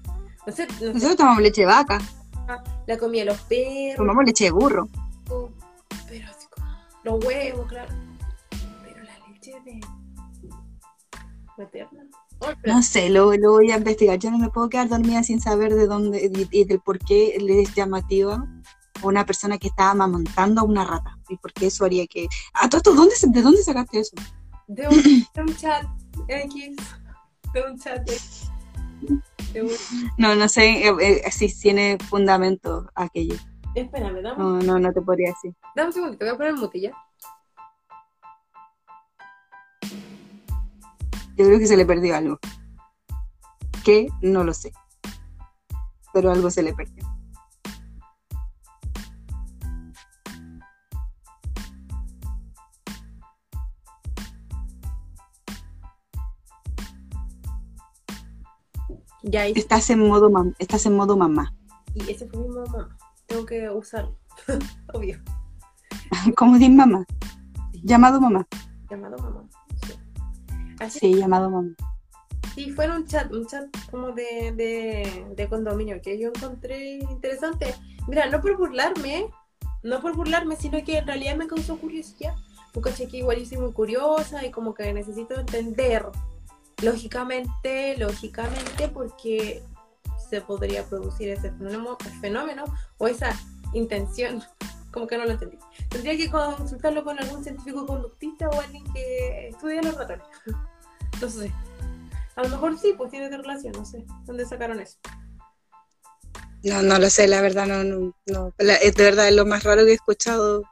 No 0.47 0.53
sé, 0.53 0.67
no 0.67 0.79
sé, 0.79 0.93
Nosotros 0.95 1.17
tomamos 1.17 1.43
leche 1.43 1.61
de 1.61 1.67
vaca, 1.67 2.01
la 2.87 2.99
comida 2.99 3.21
de 3.21 3.27
los 3.27 3.41
perros, 3.43 3.97
tomamos 3.97 4.25
leche 4.25 4.45
de 4.45 4.51
burro. 4.51 4.89
pero 6.09 6.27
así 6.29 6.47
como 6.51 6.67
los 7.05 7.25
huevos, 7.25 7.67
claro. 7.69 7.93
Pero 8.83 9.03
la 9.05 9.29
leche 9.29 9.61
de. 9.65 9.81
materna. 11.59 12.00
No 12.65 12.83
sé, 12.83 13.11
lo, 13.11 13.33
lo 13.35 13.53
voy 13.53 13.71
a 13.71 13.77
investigar. 13.77 14.19
Yo 14.19 14.31
no 14.31 14.39
me 14.39 14.49
puedo 14.51 14.69
quedar 14.69 14.89
dormida 14.89 15.23
sin 15.23 15.41
saber 15.41 15.75
de 15.75 15.87
dónde 15.87 16.31
y, 16.51 16.65
del 16.65 16.81
por 16.81 16.99
qué 16.99 17.37
le 17.41 17.63
es 17.63 17.75
llamativa 17.75 18.35
a 19.03 19.07
una 19.07 19.25
persona 19.27 19.59
que 19.59 19.69
está 19.69 19.91
amamantando 19.91 20.61
a 20.61 20.65
una 20.65 20.85
rata. 20.85 21.19
Y 21.29 21.37
por 21.37 21.53
qué 21.53 21.67
eso 21.67 21.85
haría 21.85 22.07
que. 22.07 22.29
Ah, 22.55 22.69
todo 22.69 22.79
esto, 22.79 22.95
¿dónde, 22.95 23.15
¿de 23.21 23.43
dónde 23.43 23.63
sacaste 23.63 24.01
eso? 24.01 24.17
De 24.69 24.89
un, 24.89 25.03
de 25.35 25.43
un 25.43 25.57
chat 25.57 25.85
X. 26.29 26.77
De 27.55 27.63
un 27.71 27.79
chat 27.79 28.09
X. 28.09 28.51
De 29.53 29.63
un- 29.63 29.71
No, 30.19 30.35
no 30.35 30.49
sé 30.49 30.89
eh, 30.89 31.23
eh, 31.27 31.31
si 31.33 31.49
tiene 31.61 31.99
fundamento 32.09 32.89
aquello. 32.95 33.35
Espérame, 33.75 34.21
dame, 34.23 34.39
No, 34.39 34.59
no, 34.61 34.79
no 34.79 34.93
te 34.93 35.01
podría 35.01 35.29
decir. 35.31 35.55
dame 35.77 35.89
un 35.89 35.93
segundito, 35.93 36.25
voy 36.25 36.35
a 36.35 36.37
poner 36.37 36.55
mute 36.55 36.81
ya. 36.81 36.93
Yo 41.41 41.47
creo 41.47 41.59
que 41.59 41.67
se 41.67 41.77
le 41.79 41.87
perdió 41.87 42.15
algo. 42.15 42.39
¿Qué? 43.83 44.09
No 44.21 44.45
lo 44.45 44.53
sé. 44.53 44.75
Pero 46.13 46.31
algo 46.31 46.51
se 46.51 46.63
le 46.63 46.75
perdió. 46.75 47.03
Ya 59.23 59.47
hice- 59.47 59.61
Estás 59.61 59.91
en 59.91 60.01
modo, 60.07 60.31
mam- 60.31 60.55
estás 60.59 60.87
en 60.87 60.97
modo 60.97 61.17
mamá. 61.17 61.55
y 61.95 62.11
ese 62.11 62.27
fue 62.29 62.39
mi 62.41 62.49
mamá. 62.49 62.97
Tengo 63.27 63.45
que 63.47 63.69
usarlo. 63.71 64.17
Obvio. 64.95 65.19
¿Cómo 66.37 66.55
dices 66.59 66.71
mamá? 66.75 67.05
Llamado 67.83 68.21
mamá. 68.21 68.47
Llamado 68.89 69.17
mamá. 69.19 69.49
Sí. 70.81 70.87
Así 70.87 70.99
Sí, 70.99 71.15
llamado 71.15 71.51
mamá. 71.51 71.75
Sí, 72.55 72.71
fue 72.73 72.87
en 72.87 72.93
un 72.93 73.07
chat, 73.07 73.31
un 73.33 73.47
chat 73.47 73.67
como 73.91 74.13
de, 74.13 74.53
de, 74.57 75.27
de 75.37 75.49
condominio 75.49 76.01
que 76.03 76.19
yo 76.19 76.29
encontré 76.29 76.95
interesante. 76.99 77.75
Mira, 78.09 78.27
no 78.27 78.41
por 78.41 78.57
burlarme, 78.57 79.31
no 79.83 80.01
por 80.01 80.17
burlarme, 80.17 80.57
sino 80.57 80.83
que 80.85 80.99
en 80.99 81.07
realidad 81.07 81.37
me 81.37 81.47
causó 81.47 81.79
curiosidad. 81.79 82.35
Porque 82.73 83.09
que 83.09 83.19
igual 83.19 83.39
yo 83.39 83.47
soy 83.47 83.59
muy 83.59 83.73
curiosa 83.73 84.45
y 84.45 84.51
como 84.51 84.75
que 84.75 84.93
necesito 84.93 85.39
entender 85.39 86.07
lógicamente, 86.83 87.97
lógicamente, 87.99 88.89
porque 88.89 89.63
se 90.29 90.41
podría 90.41 90.85
producir 90.85 91.31
ese 91.31 91.51
fenómeno, 91.51 91.99
fenómeno 92.21 92.65
o 92.99 93.09
esa 93.09 93.37
intención. 93.73 94.43
Como 94.93 95.07
que 95.07 95.17
no 95.19 95.25
lo 95.25 95.33
entendí. 95.33 95.59
Tendría 95.89 96.17
que 96.17 96.31
consultarlo 96.31 97.05
con 97.05 97.19
algún 97.19 97.43
científico 97.45 97.87
conductista 97.87 98.49
o 98.49 98.61
alguien 98.61 98.85
que 98.93 99.49
estudia 99.49 99.83
los 99.83 99.95
ratones. 99.99 100.27
No 101.21 101.29
sé. 101.31 101.53
A 102.37 102.43
lo 102.43 102.49
mejor 102.49 102.79
sí, 102.79 102.95
pues 102.97 103.11
tiene 103.11 103.29
relación, 103.29 103.73
no 103.77 103.85
sé. 103.85 104.05
¿Dónde 104.25 104.45
sacaron 104.47 104.81
eso? 104.81 104.99
No, 106.63 106.83
no 106.83 106.99
lo 106.99 107.09
sé, 107.09 107.27
la 107.27 107.41
verdad, 107.41 107.67
no, 107.67 107.85
no, 107.85 108.15
no. 108.27 108.53
La- 108.59 108.77
es 108.77 108.95
de 108.95 109.05
verdad 109.05 109.29
es 109.29 109.35
lo 109.35 109.47
más 109.47 109.65
raro 109.65 109.85
que 109.85 109.93
he 109.93 109.95
escuchado 109.95 110.63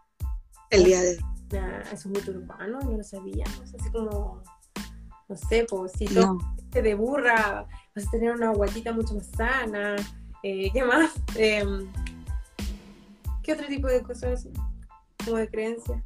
el 0.70 0.84
día 0.84 1.00
de 1.00 1.10
hoy. 1.10 1.24
Nah, 1.52 1.80
eso 1.80 1.94
es 1.94 2.06
muy 2.06 2.22
urbano, 2.36 2.78
no 2.80 2.92
lo 2.98 3.02
sabía. 3.04 3.44
No 3.58 3.66
sé, 3.66 3.76
así 3.80 3.90
como, 3.90 4.42
no 5.28 5.36
sé, 5.36 5.64
pues 5.68 5.92
si 5.92 6.04
No. 6.06 6.38
este 6.58 6.82
de 6.82 6.94
burra, 6.94 7.66
vas 7.96 8.06
a 8.06 8.10
tener 8.10 8.32
una 8.32 8.50
guatita 8.50 8.92
mucho 8.92 9.14
más 9.14 9.26
sana. 9.34 9.96
Eh, 10.42 10.70
¿Qué 10.72 10.84
más? 10.84 11.10
Em, 11.36 11.90
¿Qué 13.48 13.54
otro 13.54 13.66
tipo 13.66 13.86
de 13.86 14.02
cosas 14.02 14.40
así? 14.40 14.50
Como 15.24 15.38
de 15.38 15.48
creencia. 15.48 16.04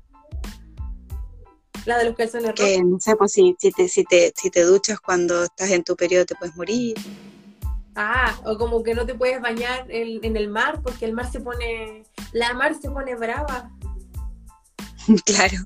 La 1.86 1.98
de 1.98 2.04
los 2.04 2.14
calzones 2.14 2.52
Que 2.54 2.76
rojos. 2.76 2.88
no 2.88 3.00
sé, 3.00 3.16
pues 3.16 3.32
si, 3.32 3.56
si, 3.58 3.72
te, 3.72 3.88
si, 3.88 4.04
te, 4.04 4.32
si 4.36 4.48
te 4.48 4.62
duchas 4.62 5.00
cuando 5.00 5.42
estás 5.42 5.70
en 5.70 5.82
tu 5.82 5.96
periodo 5.96 6.24
te 6.24 6.36
puedes 6.36 6.54
morir. 6.54 6.94
Ah, 7.96 8.38
o 8.44 8.56
como 8.56 8.84
que 8.84 8.94
no 8.94 9.04
te 9.04 9.16
puedes 9.16 9.40
bañar 9.40 9.90
en, 9.90 10.24
en 10.24 10.36
el 10.36 10.48
mar 10.50 10.82
porque 10.84 11.04
el 11.04 11.14
mar 11.14 11.32
se 11.32 11.40
pone, 11.40 12.04
la 12.30 12.54
mar 12.54 12.76
se 12.80 12.88
pone 12.88 13.16
brava. 13.16 13.72
claro. 15.26 15.56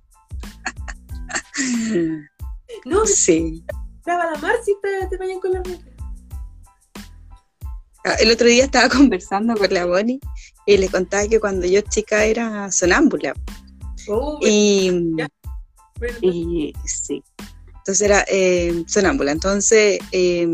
No, 2.87 3.05
Sí. 3.05 3.64
brava 4.03 4.31
la 4.33 4.39
mar 4.39 4.55
si 4.64 4.74
te, 4.81 5.07
te 5.09 5.16
bañan 5.18 5.41
con 5.41 5.53
la 5.53 5.62
regla. 5.62 5.93
Ah, 8.07 8.14
El 8.18 8.31
otro 8.31 8.47
día 8.47 8.64
estaba 8.64 8.89
conversando 8.97 9.55
con 9.57 9.74
la 9.74 9.85
Bonnie 9.85 10.20
y 10.66 10.76
le 10.76 10.88
contaba 10.88 11.26
que 11.28 11.40
cuando 11.40 11.66
yo 11.66 11.80
chica 11.80 12.24
era 12.24 12.70
sonámbula. 12.72 13.34
Oh, 14.08 14.38
Y, 14.42 14.90
bueno, 15.98 16.18
y 16.20 16.72
sí. 16.84 17.22
Entonces 17.78 18.02
era 18.02 18.24
eh, 18.28 18.84
sonámbula. 18.86 19.32
Entonces, 19.32 19.98
eh, 20.12 20.48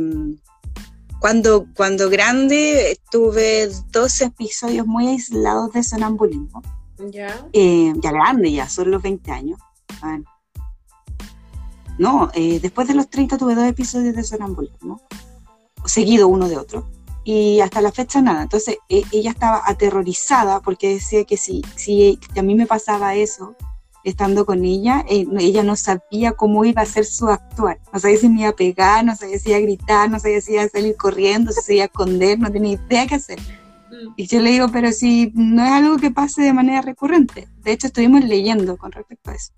cuando, 1.18 1.66
cuando 1.74 2.10
grande 2.10 2.98
tuve 3.10 3.70
dos 3.90 4.20
episodios 4.20 4.86
muy 4.86 5.08
aislados 5.08 5.72
de 5.72 5.82
sonambulismo. 5.82 6.62
ya. 7.10 7.46
Eh, 7.52 7.92
ya 7.96 8.12
grande, 8.12 8.52
ya 8.52 8.68
son 8.68 8.90
los 8.90 9.02
20 9.02 9.30
años. 9.30 9.58
A 10.02 10.12
ver. 10.12 10.22
No, 11.98 12.30
eh, 12.34 12.58
después 12.60 12.88
de 12.88 12.94
los 12.94 13.08
30 13.08 13.38
tuve 13.38 13.54
dos 13.54 13.66
episodios 13.66 14.16
de 14.16 14.24
sonambulismo, 14.24 15.00
seguido 15.84 16.26
uno 16.26 16.48
de 16.48 16.56
otro, 16.56 16.90
y 17.24 17.60
hasta 17.60 17.80
la 17.80 17.92
fecha 17.92 18.20
nada. 18.20 18.42
Entonces 18.42 18.78
e- 18.88 19.04
ella 19.12 19.30
estaba 19.30 19.62
aterrorizada 19.64 20.60
porque 20.60 20.94
decía 20.94 21.24
que 21.24 21.36
si, 21.36 21.62
si 21.76 22.18
a 22.36 22.42
mí 22.42 22.54
me 22.54 22.66
pasaba 22.66 23.14
eso, 23.14 23.56
estando 24.04 24.44
con 24.44 24.64
ella, 24.64 25.04
eh, 25.08 25.26
ella 25.38 25.62
no 25.62 25.76
sabía 25.76 26.32
cómo 26.32 26.64
iba 26.64 26.82
a 26.82 26.86
ser 26.86 27.04
su 27.04 27.28
actuar. 27.28 27.78
No 27.92 28.00
sabía 28.00 28.18
si 28.18 28.28
me 28.28 28.40
iba 28.40 28.50
a 28.50 28.56
pegar, 28.56 29.04
no 29.04 29.14
sabía 29.14 29.38
si 29.38 29.50
iba 29.50 29.58
a 29.58 29.62
gritar, 29.62 30.10
no 30.10 30.18
sabía 30.18 30.40
si 30.40 30.52
iba 30.52 30.62
a 30.62 30.68
salir 30.68 30.96
corriendo, 30.96 31.52
si 31.52 31.60
se 31.60 31.74
iba 31.74 31.84
a 31.84 31.86
esconder, 31.86 32.38
no 32.38 32.50
tenía 32.50 32.72
idea 32.72 33.06
qué 33.06 33.14
hacer. 33.14 33.40
Mm, 33.40 34.14
Y 34.16 34.26
yo 34.26 34.40
le 34.40 34.50
digo, 34.50 34.68
pero 34.72 34.90
si 34.92 35.30
no 35.34 35.64
es 35.64 35.70
algo 35.70 35.96
que 35.98 36.10
pase 36.10 36.42
de 36.42 36.52
manera 36.52 36.82
recurrente. 36.82 37.48
De 37.62 37.72
hecho, 37.72 37.86
estuvimos 37.86 38.24
leyendo 38.24 38.76
con 38.76 38.90
respecto 38.90 39.30
a 39.30 39.34
eso. 39.34 39.52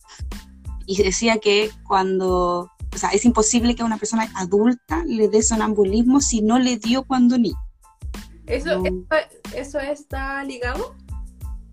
Y 0.87 1.03
decía 1.03 1.39
que 1.39 1.71
cuando, 1.89 2.71
o 2.95 2.99
sea, 2.99 3.11
es 3.11 3.25
imposible 3.25 3.75
que 3.75 3.83
a 3.83 3.87
una 3.87 3.99
persona 3.99 4.31
adulta 4.37 5.03
le 5.07 5.29
dé 5.29 5.43
sonambulismo 5.43 6.21
si 6.21 6.41
no 6.43 6.59
le 6.59 6.77
dio 6.77 7.03
cuando 7.05 7.37
niño. 7.39 7.57
¿Eso, 8.47 8.79
No. 8.79 9.07
eso, 9.55 9.79
eso 9.79 9.79
está 9.81 10.45
ligado? 10.45 10.95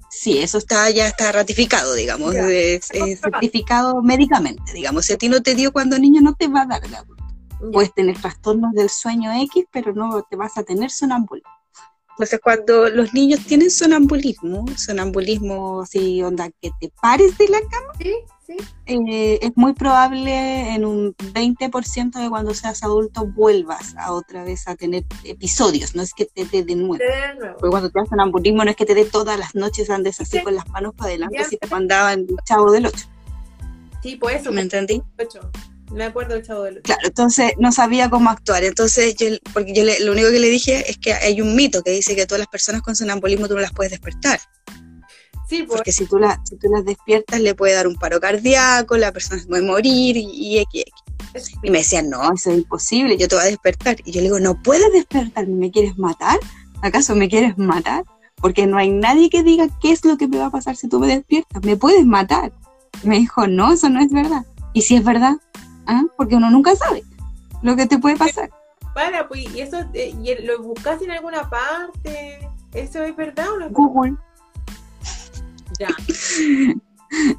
Sí, 0.10 0.40
eso 0.40 0.58
está 0.58 0.90
ya 0.90 1.08
está 1.08 1.32
ratificado, 1.32 1.94
digamos, 1.94 2.34
Ya. 2.34 2.50
es, 2.50 2.92
es 2.92 3.22
certificado 3.22 4.02
médicamente, 4.02 4.74
digamos. 4.74 5.06
Si 5.06 5.14
a 5.14 5.18
ti 5.18 5.30
no 5.30 5.42
te 5.42 5.56
dio 5.56 5.72
cuando 5.72 5.98
niño, 5.98 6.22
no 6.22 6.34
te 6.34 6.48
va 6.48 6.62
a 6.64 6.66
dar 6.66 6.82
de 6.88 6.96
adulto. 6.96 7.24
Puedes 7.72 7.94
tener 7.94 8.20
trastornos 8.20 8.74
del 8.74 8.90
sueño 8.90 9.32
X, 9.44 9.66
pero 9.72 9.94
no 9.94 10.24
te 10.30 10.36
vas 10.36 10.58
a 10.58 10.64
tener 10.64 10.90
sonambulismo. 10.92 11.50
Entonces, 12.12 12.40
cuando 12.44 12.90
los 12.90 13.14
niños 13.14 13.40
tienen 13.46 13.72
sonambulismo, 13.72 14.66
sonambulismo 14.76 15.82
así, 15.82 16.22
onda, 16.22 16.50
que 16.62 16.72
te 16.80 16.92
pares 17.02 17.38
de 17.38 17.48
la 17.48 17.60
cama, 17.62 17.94
Sí, 18.00 18.14
eh, 18.86 19.40
es 19.42 19.52
muy 19.56 19.74
probable 19.74 20.74
en 20.74 20.86
un 20.86 21.16
20% 21.16 22.20
de 22.22 22.30
cuando 22.30 22.54
seas 22.54 22.84
adulto 22.84 23.26
vuelvas 23.26 23.96
a 23.98 24.12
otra 24.14 24.44
vez 24.44 24.68
a 24.68 24.76
tener 24.76 25.04
episodios, 25.24 25.96
no 25.96 26.02
es 26.02 26.14
que 26.14 26.26
te 26.26 26.46
dé 26.46 26.64
de 26.64 26.76
nuevo. 26.76 26.96
De 26.96 27.36
nuevo. 27.40 27.58
Porque 27.60 27.70
cuando 27.70 27.90
te 27.90 28.00
das 28.00 28.10
sonambulismo 28.10 28.64
no 28.64 28.72
es 28.72 28.76
que 28.76 28.86
te 28.86 28.96
dé 28.96 29.06
todas 29.06 29.38
las 29.40 29.56
noches, 29.56 29.90
andes 29.90 30.20
así 30.22 30.38
Sí. 30.38 30.44
con 30.44 30.56
las 30.56 30.68
manos 30.70 30.94
para 30.96 31.10
adelante, 31.10 31.38
Ya. 31.40 31.46
si 31.46 31.58
te 31.58 31.68
mandaban 31.68 32.20
el 32.22 32.36
chavo 32.46 32.72
del 32.72 32.86
8. 32.88 33.06
Sí, 34.04 34.16
pues 34.16 34.42
eso. 34.42 34.52
¿Me 34.52 34.62
entendí? 34.62 35.02
ocho. 35.20 35.40
Me 35.92 36.06
acuerdo 36.06 36.36
del 36.36 36.44
chavo 36.44 36.64
del 36.64 36.76
ocho. 36.78 36.84
Claro, 36.86 37.02
entonces 37.06 37.52
no 37.60 37.72
sabía 37.74 38.10
cómo 38.10 38.30
actuar. 38.30 38.64
Entonces, 38.64 39.14
yo, 39.16 39.28
porque 39.54 39.74
yo 39.74 39.84
le- 39.84 40.00
lo 40.00 40.14
único 40.14 40.30
que 40.32 40.40
le 40.40 40.48
dije 40.48 40.90
es 40.90 40.98
que 40.98 41.14
hay 41.14 41.42
un 41.42 41.54
mito 41.56 41.84
que 41.84 41.92
dice 41.92 42.16
que 42.16 42.26
todas 42.26 42.40
las 42.40 42.48
personas 42.48 42.82
con 42.82 42.96
sonambulismo 42.96 43.48
tú 43.50 43.56
no 43.56 43.60
las 43.62 43.74
puedes 43.74 43.92
despertar. 43.92 44.40
Sí, 45.52 45.64
pues. 45.64 45.80
Porque 45.80 45.92
si 45.92 46.06
tú, 46.06 46.18
la, 46.18 46.40
si 46.46 46.56
tú 46.56 46.70
las 46.70 46.86
despiertas, 46.86 47.42
le 47.42 47.54
puede 47.54 47.74
dar 47.74 47.86
un 47.86 47.96
paro 47.96 48.22
cardíaco, 48.22 48.96
la 48.96 49.12
persona 49.12 49.42
se 49.42 49.50
puede 49.50 49.62
morir 49.62 50.16
y, 50.16 50.60
X, 50.60 50.86
X. 51.34 51.58
Y 51.62 51.70
me 51.70 51.80
decían, 51.80 52.10
no, 52.10 52.22
eso 52.32 52.52
es 52.52 52.60
imposible, 52.60 53.18
yo 53.18 53.28
te 53.28 53.36
voy 53.36 53.44
a 53.44 53.48
despertar. 53.48 53.98
Y 54.06 54.14
yo 54.14 54.22
le 54.22 54.28
digo, 54.28 54.40
no 54.40 54.56
puedes 54.64 54.90
despertarme, 54.94 55.54
¿me 55.54 55.70
quieres 55.70 55.98
matar? 55.98 56.40
¿Acaso 56.82 57.18
me 57.18 57.28
quieres 57.28 57.58
matar? 57.58 58.06
Porque 58.38 58.66
no 58.66 58.78
hay 58.78 58.92
nadie 58.92 59.30
que 59.30 59.44
diga 59.44 59.68
qué 59.82 59.92
es 59.92 60.06
lo 60.06 60.16
que 60.16 60.30
me 60.30 60.38
va 60.38 60.46
a 60.46 60.52
pasar 60.52 60.78
si 60.78 60.88
tú 60.88 61.02
me 61.02 61.08
despiertas, 61.08 61.62
me 61.66 61.76
puedes 61.76 62.06
matar. 62.06 62.54
Y 63.04 63.10
me 63.10 63.20
dijo, 63.20 63.46
no, 63.46 63.74
eso 63.74 63.90
no 63.90 64.00
es 64.00 64.10
verdad. 64.10 64.46
Y 64.72 64.84
si 64.84 64.96
es 64.96 65.04
verdad, 65.04 65.36
¿ah? 65.86 66.04
porque 66.16 66.38
uno 66.38 66.50
nunca 66.50 66.78
sabe 66.78 67.04
lo 67.62 67.76
que 67.76 67.88
te 67.88 67.98
puede 67.98 68.16
pasar. 68.16 68.50
Para, 68.96 69.28
pues, 69.28 69.54
y 69.54 69.60
eso 69.60 69.80
eh, 69.94 70.16
y 70.18 70.46
lo 70.46 70.64
buscaste 70.64 71.04
en 71.04 71.12
alguna 71.12 71.50
parte. 71.50 72.40
¿Eso 72.74 73.04
es 73.04 73.14
verdad 73.18 73.52
o 73.52 73.58
no 73.60 73.66
es 73.66 73.72
verdad? 73.72 73.84
Google. 73.84 74.16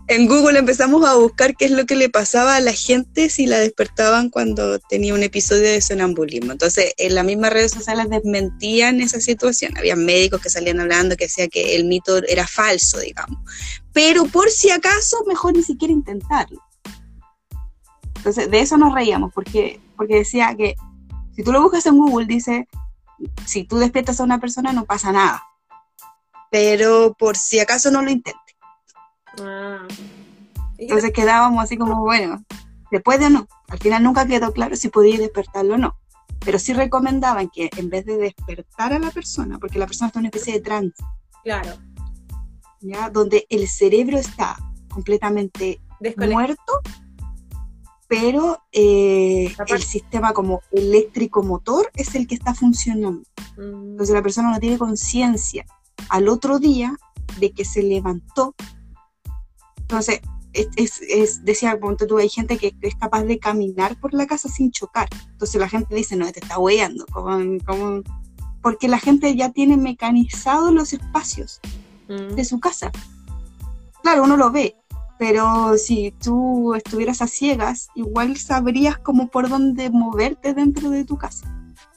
En 0.07 0.28
Google 0.28 0.59
empezamos 0.59 1.03
a 1.05 1.14
buscar 1.14 1.57
qué 1.57 1.64
es 1.64 1.70
lo 1.70 1.86
que 1.86 1.97
le 1.97 2.11
pasaba 2.11 2.57
a 2.57 2.61
la 2.61 2.74
gente 2.74 3.30
si 3.30 3.47
la 3.47 3.59
despertaban 3.59 4.28
cuando 4.28 4.78
tenía 4.78 5.14
un 5.14 5.22
episodio 5.22 5.62
de 5.62 5.80
sonambulismo. 5.80 6.53
Entonces, 6.53 6.93
en 6.99 7.14
las 7.14 7.24
mismas 7.24 7.53
redes 7.53 7.72
sociales 7.72 8.11
desmentían 8.11 9.01
esa 9.01 9.20
situación. 9.20 9.76
Había 9.78 9.97
médicos 9.97 10.43
que 10.43 10.51
salían 10.51 10.80
hablando 10.80 11.16
que 11.16 11.24
decía 11.24 11.49
que 11.49 11.74
el 11.74 11.84
mito 11.84 12.18
era 12.28 12.47
falso, 12.47 13.01
digamos. 13.01 13.38
Pero 13.95 14.26
por 14.26 14.51
si 14.51 14.70
acaso, 14.70 15.24
mejor 15.26 15.57
ni 15.57 15.62
siquiera 15.62 15.93
intentarlo. 15.93 16.61
Entonces, 18.16 18.51
de 18.51 18.61
eso 18.61 18.76
nos 18.76 18.95
reíamos, 18.95 19.32
porque, 19.34 19.80
porque 19.97 20.16
decía 20.16 20.55
que 20.55 20.76
si 21.34 21.43
tú 21.43 21.51
lo 21.51 21.62
buscas 21.62 21.86
en 21.86 21.97
Google, 21.97 22.26
dice, 22.26 22.68
si 23.47 23.64
tú 23.64 23.78
despiertas 23.78 24.20
a 24.20 24.24
una 24.24 24.38
persona 24.38 24.72
no 24.72 24.84
pasa 24.84 25.12
nada. 25.12 25.43
Pero 26.53 27.17
por 27.19 27.35
si 27.35 27.61
acaso 27.61 27.91
no 27.91 28.03
lo 28.03 28.11
intentes. 28.11 28.57
Ah. 29.41 29.89
¿Y 30.75 30.77
qué 30.77 30.83
Entonces 30.85 31.13
quedábamos 31.13 31.65
así 31.65 31.79
como, 31.79 32.03
bueno, 32.03 32.45
¿se 32.91 33.01
puede 33.01 33.27
o 33.27 33.31
no? 33.31 33.49
Al 33.69 33.79
final 33.79 34.03
nunca 34.03 34.27
quedó 34.27 34.53
claro 34.53 34.77
si 34.77 34.91
podía 34.91 35.19
despertarlo 35.19 35.75
o 35.75 35.79
no. 35.79 35.97
Pero 36.45 36.59
sí 36.59 36.75
recomendaban 36.75 37.49
que 37.49 37.71
en 37.79 37.89
vez 37.89 38.05
de 38.05 38.19
despertar 38.19 38.93
a 38.93 38.99
la 38.99 39.11
persona, 39.11 39.59
porque 39.59 39.79
la 39.79 39.87
persona 39.87 40.09
está 40.09 40.19
en 40.19 40.25
una 40.25 40.29
especie 40.29 40.53
de 40.53 40.61
trance? 40.61 41.03
Claro. 41.43 41.73
¿ya? 42.83 43.09
Donde 43.09 43.47
el 43.49 43.67
cerebro 43.67 44.19
está 44.19 44.59
completamente 44.91 45.81
muerto, 46.19 46.83
pero 48.09 48.63
eh, 48.73 49.55
el 49.69 49.83
sistema 49.83 50.35
como 50.35 50.61
eléctrico 50.71 51.43
motor 51.43 51.91
es 51.95 52.15
el 52.15 52.27
que 52.27 52.35
está 52.35 52.53
funcionando. 52.53 53.23
Mm, 53.57 53.93
Entonces 53.93 54.15
la 54.15 54.23
persona 54.23 54.51
no 54.51 54.61
tiene 54.61 54.77
conciencia 54.77 55.65
al 56.09 56.28
otro 56.28 56.59
día 56.59 56.97
de 57.38 57.53
que 57.53 57.64
se 57.64 57.82
levantó. 57.82 58.55
Entonces, 59.76 60.20
es, 60.53 60.68
es- 60.76 61.01
es- 61.09 61.45
decía, 61.45 61.78
ponte 61.78 62.07
tú, 62.07 62.18
hay 62.18 62.28
gente 62.28 62.59
que 62.59 62.74
es 62.80 62.95
capaz 62.97 63.24
de 63.24 63.38
caminar 63.38 63.99
por 64.01 64.14
la 64.14 64.26
casa 64.26 64.49
sin 64.49 64.70
chocar. 64.70 65.09
Entonces 65.30 65.61
la 65.61 65.68
gente 65.68 65.95
dice, 65.95 66.16
no, 66.16 66.30
te 66.30 66.40
está 66.40 66.59
hueando. 66.59 67.07
Porque 68.62 68.88
la 68.88 68.99
gente 68.99 69.34
ya 69.34 69.51
tiene 69.51 69.76
mecanizados 69.76 70.72
los 70.72 70.93
espacios 70.93 71.61
mm. 72.09 72.34
de 72.34 72.45
su 72.45 72.61
casa. 72.61 72.90
Claro, 74.03 74.24
uno 74.24 74.36
lo 74.36 74.51
ve, 74.51 74.76
pero 75.18 75.78
si 75.78 76.12
tú 76.22 76.74
estuvieras 76.74 77.22
a 77.22 77.26
ciegas, 77.26 77.88
igual 77.95 78.36
sabrías 78.36 78.99
como 78.99 79.28
por 79.28 79.49
dónde 79.49 79.90
moverte 79.90 80.55
dentro 80.55 80.90
de 80.90 81.05
tu 81.05 81.16
casa. 81.16 81.47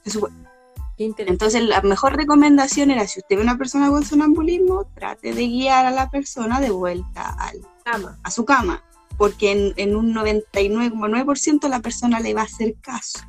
Se 0.03 0.11
supone. 0.11 0.44
Entonces, 0.97 1.63
la 1.63 1.81
mejor 1.81 2.15
recomendación 2.15 2.89
era, 2.89 3.05
si 3.07 3.19
usted 3.19 3.35
ve 3.35 3.41
una 3.41 3.57
persona 3.57 3.89
con 3.89 4.05
sonambulismo, 4.05 4.85
trate 4.95 5.33
de 5.33 5.47
guiar 5.47 5.85
a 5.85 5.91
la 5.91 6.09
persona 6.09 6.61
de 6.61 6.69
vuelta 6.71 7.35
al- 7.37 7.65
Cama. 7.83 8.17
a 8.23 8.31
su 8.31 8.45
cama, 8.45 8.83
porque 9.17 9.51
en, 9.51 9.73
en 9.77 9.95
un 9.95 10.13
99,9% 10.13 11.67
la 11.69 11.81
persona 11.81 12.19
le 12.19 12.33
va 12.33 12.41
a 12.41 12.45
hacer 12.45 12.75
caso, 12.81 13.19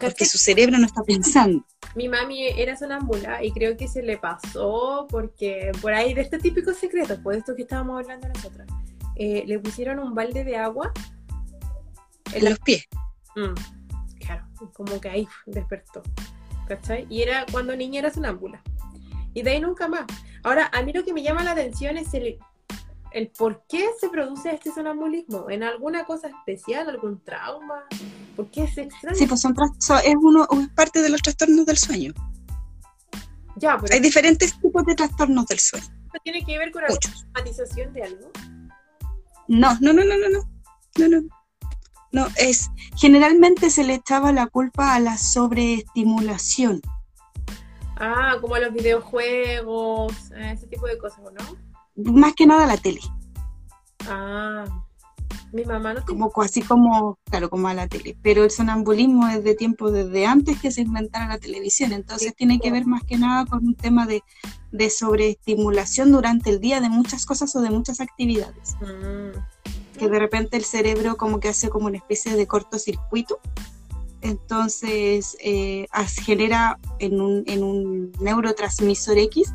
porque 0.00 0.24
su 0.24 0.38
cerebro 0.38 0.78
no 0.78 0.86
está 0.86 1.02
pensando. 1.02 1.64
Mi 1.94 2.08
mami 2.08 2.46
era 2.46 2.76
sonámbula 2.76 3.44
y 3.44 3.52
creo 3.52 3.76
que 3.76 3.88
se 3.88 4.02
le 4.02 4.16
pasó 4.16 5.06
porque 5.10 5.72
por 5.82 5.92
ahí 5.92 6.14
de 6.14 6.22
este 6.22 6.38
típico 6.38 6.72
secreto, 6.72 7.18
pues 7.22 7.38
esto 7.38 7.54
que 7.54 7.62
estábamos 7.62 8.00
hablando 8.00 8.28
nosotras, 8.28 8.66
eh, 9.16 9.44
le 9.46 9.58
pusieron 9.58 9.98
un 9.98 10.14
balde 10.14 10.44
de 10.44 10.56
agua 10.56 10.90
en 12.30 12.38
En 12.38 12.44
la 12.44 12.50
los 12.50 12.58
pies. 12.60 12.86
Mm, 13.36 14.20
claro, 14.24 14.46
como 14.72 14.98
que 15.00 15.08
ahí 15.10 15.28
despertó. 15.46 16.02
¿Cachai? 16.76 17.06
Y 17.10 17.22
era 17.22 17.44
cuando 17.52 17.76
niña 17.76 18.00
era 18.00 18.10
sonámbula. 18.10 18.62
Y 19.34 19.42
de 19.42 19.50
ahí 19.50 19.60
nunca 19.60 19.88
más. 19.88 20.06
Ahora, 20.42 20.70
a 20.72 20.82
mí 20.82 20.92
lo 20.92 21.04
que 21.04 21.12
me 21.12 21.22
llama 21.22 21.42
la 21.44 21.52
atención 21.52 21.96
es 21.98 22.12
el, 22.14 22.38
el 23.12 23.28
por 23.28 23.62
qué 23.68 23.88
se 24.00 24.08
produce 24.08 24.54
este 24.54 24.72
sonambulismo. 24.72 25.50
¿En 25.50 25.62
alguna 25.62 26.04
cosa 26.04 26.28
especial, 26.28 26.88
algún 26.88 27.22
trauma? 27.22 27.84
¿Por 28.36 28.50
qué 28.50 28.64
es 28.64 28.76
extraño? 28.78 29.16
Sí, 29.16 29.26
pues 29.26 29.40
son 29.40 29.54
es, 30.04 30.14
uno, 30.20 30.46
es 30.50 30.68
parte 30.70 31.02
de 31.02 31.10
los 31.10 31.20
trastornos 31.22 31.66
del 31.66 31.76
sueño. 31.78 32.12
ya, 33.56 33.78
pero 33.78 33.92
Hay 33.94 34.00
diferentes 34.00 34.58
tipos 34.60 34.84
de 34.86 34.94
trastornos 34.94 35.46
del 35.46 35.58
sueño. 35.58 35.86
tiene 36.24 36.44
que 36.44 36.58
ver 36.58 36.70
con 36.72 36.82
Muchos. 36.88 37.20
somatización 37.34 37.92
de 37.92 38.02
algo. 38.02 38.30
No, 39.48 39.76
no, 39.80 39.92
no, 39.92 40.04
no, 40.04 40.16
no, 40.16 40.28
no. 40.28 41.08
No, 41.08 41.41
no. 42.12 42.26
Es 42.36 42.70
generalmente 42.96 43.70
se 43.70 43.84
le 43.84 43.94
echaba 43.94 44.32
la 44.32 44.46
culpa 44.46 44.94
a 44.94 45.00
la 45.00 45.16
sobreestimulación. 45.18 46.80
Ah, 47.96 48.36
como 48.40 48.54
a 48.56 48.60
los 48.60 48.72
videojuegos, 48.72 50.12
ese 50.36 50.66
tipo 50.66 50.86
de 50.86 50.98
cosas, 50.98 51.20
¿o 51.24 51.30
¿no? 51.30 52.12
Más 52.12 52.34
que 52.34 52.46
nada 52.46 52.64
a 52.64 52.66
la 52.66 52.76
tele. 52.76 53.00
Ah, 54.08 54.64
mi 55.52 55.64
mamá 55.64 55.92
no 55.94 56.02
tiene. 56.02 56.20
como 56.20 56.42
así 56.42 56.62
como, 56.62 57.18
claro, 57.30 57.50
como 57.50 57.68
a 57.68 57.74
la 57.74 57.86
tele. 57.86 58.16
Pero 58.22 58.42
el 58.44 58.50
sonambulismo 58.50 59.28
es 59.28 59.44
de 59.44 59.54
tiempo 59.54 59.90
desde 59.90 60.26
antes 60.26 60.58
que 60.60 60.70
se 60.72 60.80
inventara 60.80 61.28
la 61.28 61.38
televisión, 61.38 61.92
entonces 61.92 62.28
Sí. 62.30 62.34
tiene 62.36 62.58
que 62.58 62.72
ver 62.72 62.86
más 62.86 63.04
que 63.04 63.18
nada 63.18 63.44
con 63.46 63.64
un 63.66 63.74
tema 63.74 64.06
de, 64.06 64.22
de 64.72 64.90
sobreestimulación 64.90 66.10
durante 66.10 66.50
el 66.50 66.58
día 66.60 66.80
de 66.80 66.88
muchas 66.88 67.26
cosas 67.26 67.54
o 67.54 67.60
de 67.60 67.70
muchas 67.70 68.00
actividades. 68.00 68.76
Mm. 68.80 69.38
Que 70.02 70.08
de 70.08 70.18
repente 70.18 70.56
el 70.56 70.64
cerebro 70.64 71.16
como 71.16 71.38
que 71.38 71.48
hace 71.48 71.68
como 71.68 71.86
una 71.86 71.96
especie 71.96 72.34
de 72.34 72.48
cortocircuito. 72.48 73.38
Entonces 74.20 75.36
eh, 75.38 75.86
genera 76.24 76.80
en 76.98 77.20
un, 77.20 77.44
en 77.46 77.62
un 77.62 78.10
neurotransmisor 78.18 79.16
X 79.18 79.54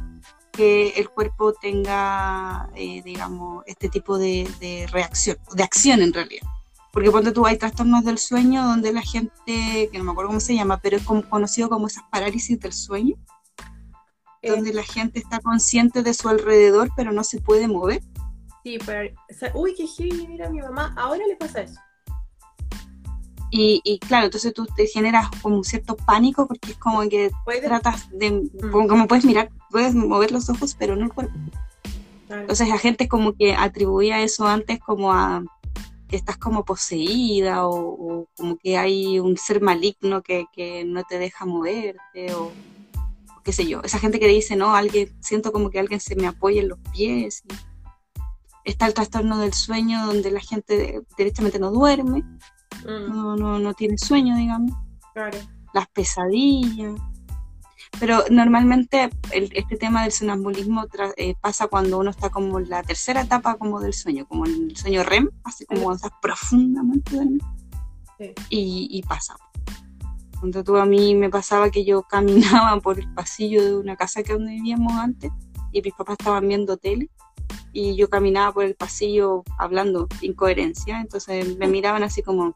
que 0.54 0.94
el 0.96 1.10
cuerpo 1.10 1.52
tenga, 1.52 2.70
eh, 2.76 3.02
digamos, 3.04 3.66
este 3.68 3.90
tipo 3.90 4.18
de, 4.18 4.50
de 4.62 4.88
reacción, 4.90 5.36
de 5.54 5.64
acción 5.64 6.02
en 6.02 6.14
realidad. 6.14 6.48
Porque 6.94 7.12
ponte 7.12 7.34
tú, 7.34 7.46
hay 7.46 7.58
trastornos 7.58 8.06
del 8.06 8.18
sueño 8.18 8.64
donde 8.64 8.94
la 8.94 9.02
gente, 9.02 9.90
que 9.92 9.98
no 9.98 10.06
me 10.06 10.12
acuerdo 10.12 10.30
cómo 10.30 10.40
se 10.40 10.56
llama, 10.56 10.80
pero 10.82 10.96
es 10.96 11.04
como, 11.04 11.28
conocido 11.28 11.68
como 11.68 11.88
esas 11.88 12.06
parálisis 12.10 12.58
del 12.58 12.72
sueño, 12.72 13.18
Eh, 14.44 14.52
donde 14.52 14.72
la 14.72 14.84
gente 14.84 15.20
está 15.20 15.40
consciente 15.40 16.04
de 16.04 16.14
su 16.14 16.30
alrededor, 16.30 16.90
pero 16.96 17.12
no 17.12 17.24
se 17.24 17.42
puede 17.42 17.68
mover. 17.68 18.02
Sí, 18.68 18.78
pero. 18.86 19.10
o 19.32 19.34
sea, 19.34 19.50
uy, 19.56 19.74
qué 19.74 19.88
heavy, 19.88 20.28
mira 20.28 20.50
mi 20.50 20.60
mamá. 20.60 20.94
Ahora 20.98 21.26
le 21.26 21.38
pasa 21.38 21.62
eso. 21.62 21.80
Y, 23.50 23.80
y 23.86 23.98
claro, 24.00 24.26
entonces 24.26 24.54
tú 24.54 24.66
te 24.66 24.88
generas 24.88 25.30
como 25.42 25.56
un 25.56 25.64
cierto 25.64 25.96
pánico 25.96 26.50
porque 26.50 26.72
es 26.72 26.78
como 26.78 27.08
que 27.08 27.32
Puede. 27.46 27.62
tratas 27.62 28.10
de, 28.12 28.44
como, 28.70 28.90
como 28.90 29.08
puedes 29.08 29.24
mirar, 29.24 29.50
puedes 29.72 29.96
mover 29.96 30.34
los 30.34 30.50
ojos, 30.50 30.76
pero 30.78 30.98
no 30.98 31.06
el 31.06 31.14
cuerpo. 31.14 31.34
Claro. 32.28 32.42
Entonces 32.42 32.68
la 32.68 32.78
gente 32.78 33.08
como 33.08 33.32
que 33.36 33.56
atribuía 33.56 34.22
eso 34.22 34.46
antes 34.46 34.80
como 34.80 35.14
a 35.14 35.46
que 36.10 36.18
estás 36.18 36.36
como 36.36 36.66
poseída 36.66 37.66
o, 37.66 37.72
o 37.72 38.28
como 38.36 38.58
que 38.58 38.78
hay 38.78 39.18
un 39.22 39.38
ser 39.38 39.62
maligno 39.62 40.24
que, 40.24 40.44
que 40.52 40.84
no 40.84 41.06
te 41.06 41.20
deja 41.20 41.46
moverte 41.46 42.34
o, 42.34 42.48
o 43.38 43.42
qué 43.46 43.54
sé 43.54 43.66
yo. 43.66 43.82
Esa 43.82 43.98
gente 43.98 44.20
que 44.20 44.28
dice, 44.28 44.58
no, 44.58 44.76
alguien, 44.76 45.16
siento 45.22 45.54
como 45.54 45.70
que 45.70 45.80
alguien 45.80 46.02
se 46.02 46.18
me 46.18 46.28
apoya 46.28 46.62
en 46.62 46.68
los 46.68 46.80
pies. 46.92 47.44
y 47.48 47.67
está 48.68 48.86
el 48.88 48.94
trastorno 48.94 49.38
del 49.40 49.54
sueño 49.54 50.06
donde 50.06 50.30
la 50.32 50.40
gente 50.40 51.02
directamente 51.18 51.60
no 51.60 51.72
duerme, 51.72 52.24
Mm, 52.86 53.10
no, 53.10 53.36
no, 53.36 53.60
no 53.60 53.74
tiene 53.74 53.98
sueño, 53.98 54.36
digamos 54.38 54.72
claro. 55.14 55.38
las 55.74 55.88
pesadillas. 55.88 56.94
Pero 58.00 58.24
normalmente 58.30 59.10
el- 59.32 59.50
este 59.56 59.78
tema 59.78 60.04
del 60.04 60.12
sonambulismo 60.12 60.86
eh, 61.16 61.34
pasa 61.42 61.68
cuando 61.68 61.98
uno 61.98 62.12
está 62.12 62.30
como 62.30 62.60
en 62.60 62.70
la 62.70 62.84
tercera 62.84 63.22
etapa 63.22 63.56
como 63.56 63.80
del 63.80 63.94
sueño, 63.94 64.28
como 64.28 64.46
en 64.46 64.70
el 64.70 64.76
sueño 64.78 65.04
REM, 65.04 65.30
así 65.44 65.66
como 65.66 65.84
cuando 65.84 65.96
estás 66.06 66.12
profundamente 66.22 67.16
dormido. 67.16 67.48
Sí. 68.20 68.34
Y, 68.50 68.88
y 68.92 69.02
pasa. 69.04 69.36
Cuando 70.40 70.64
tú 70.64 70.78
a 70.78 70.86
mí 70.86 71.16
me 71.16 71.30
pasaba 71.30 71.72
que 71.72 71.84
yo 71.84 72.04
caminaba 72.04 72.80
por 72.82 73.00
el 73.00 73.12
pasillo 73.14 73.64
de 73.64 73.76
una 73.78 73.96
casa 73.96 74.22
que 74.24 74.34
donde 74.34 74.52
vivíamos 74.52 74.94
antes 74.94 75.32
y 75.72 75.82
mis 75.82 75.94
papás 75.94 76.18
estaban 76.20 76.48
viendo 76.48 76.78
tele 76.78 77.10
y 77.78 77.96
yo 77.96 78.10
caminaba 78.10 78.52
por 78.52 78.64
el 78.64 78.74
pasillo 78.74 79.44
hablando 79.60 80.08
incoherencia, 80.22 81.00
entonces 81.00 81.58
me 81.58 81.68
miraban 81.68 82.02
así 82.02 82.24
como, 82.24 82.56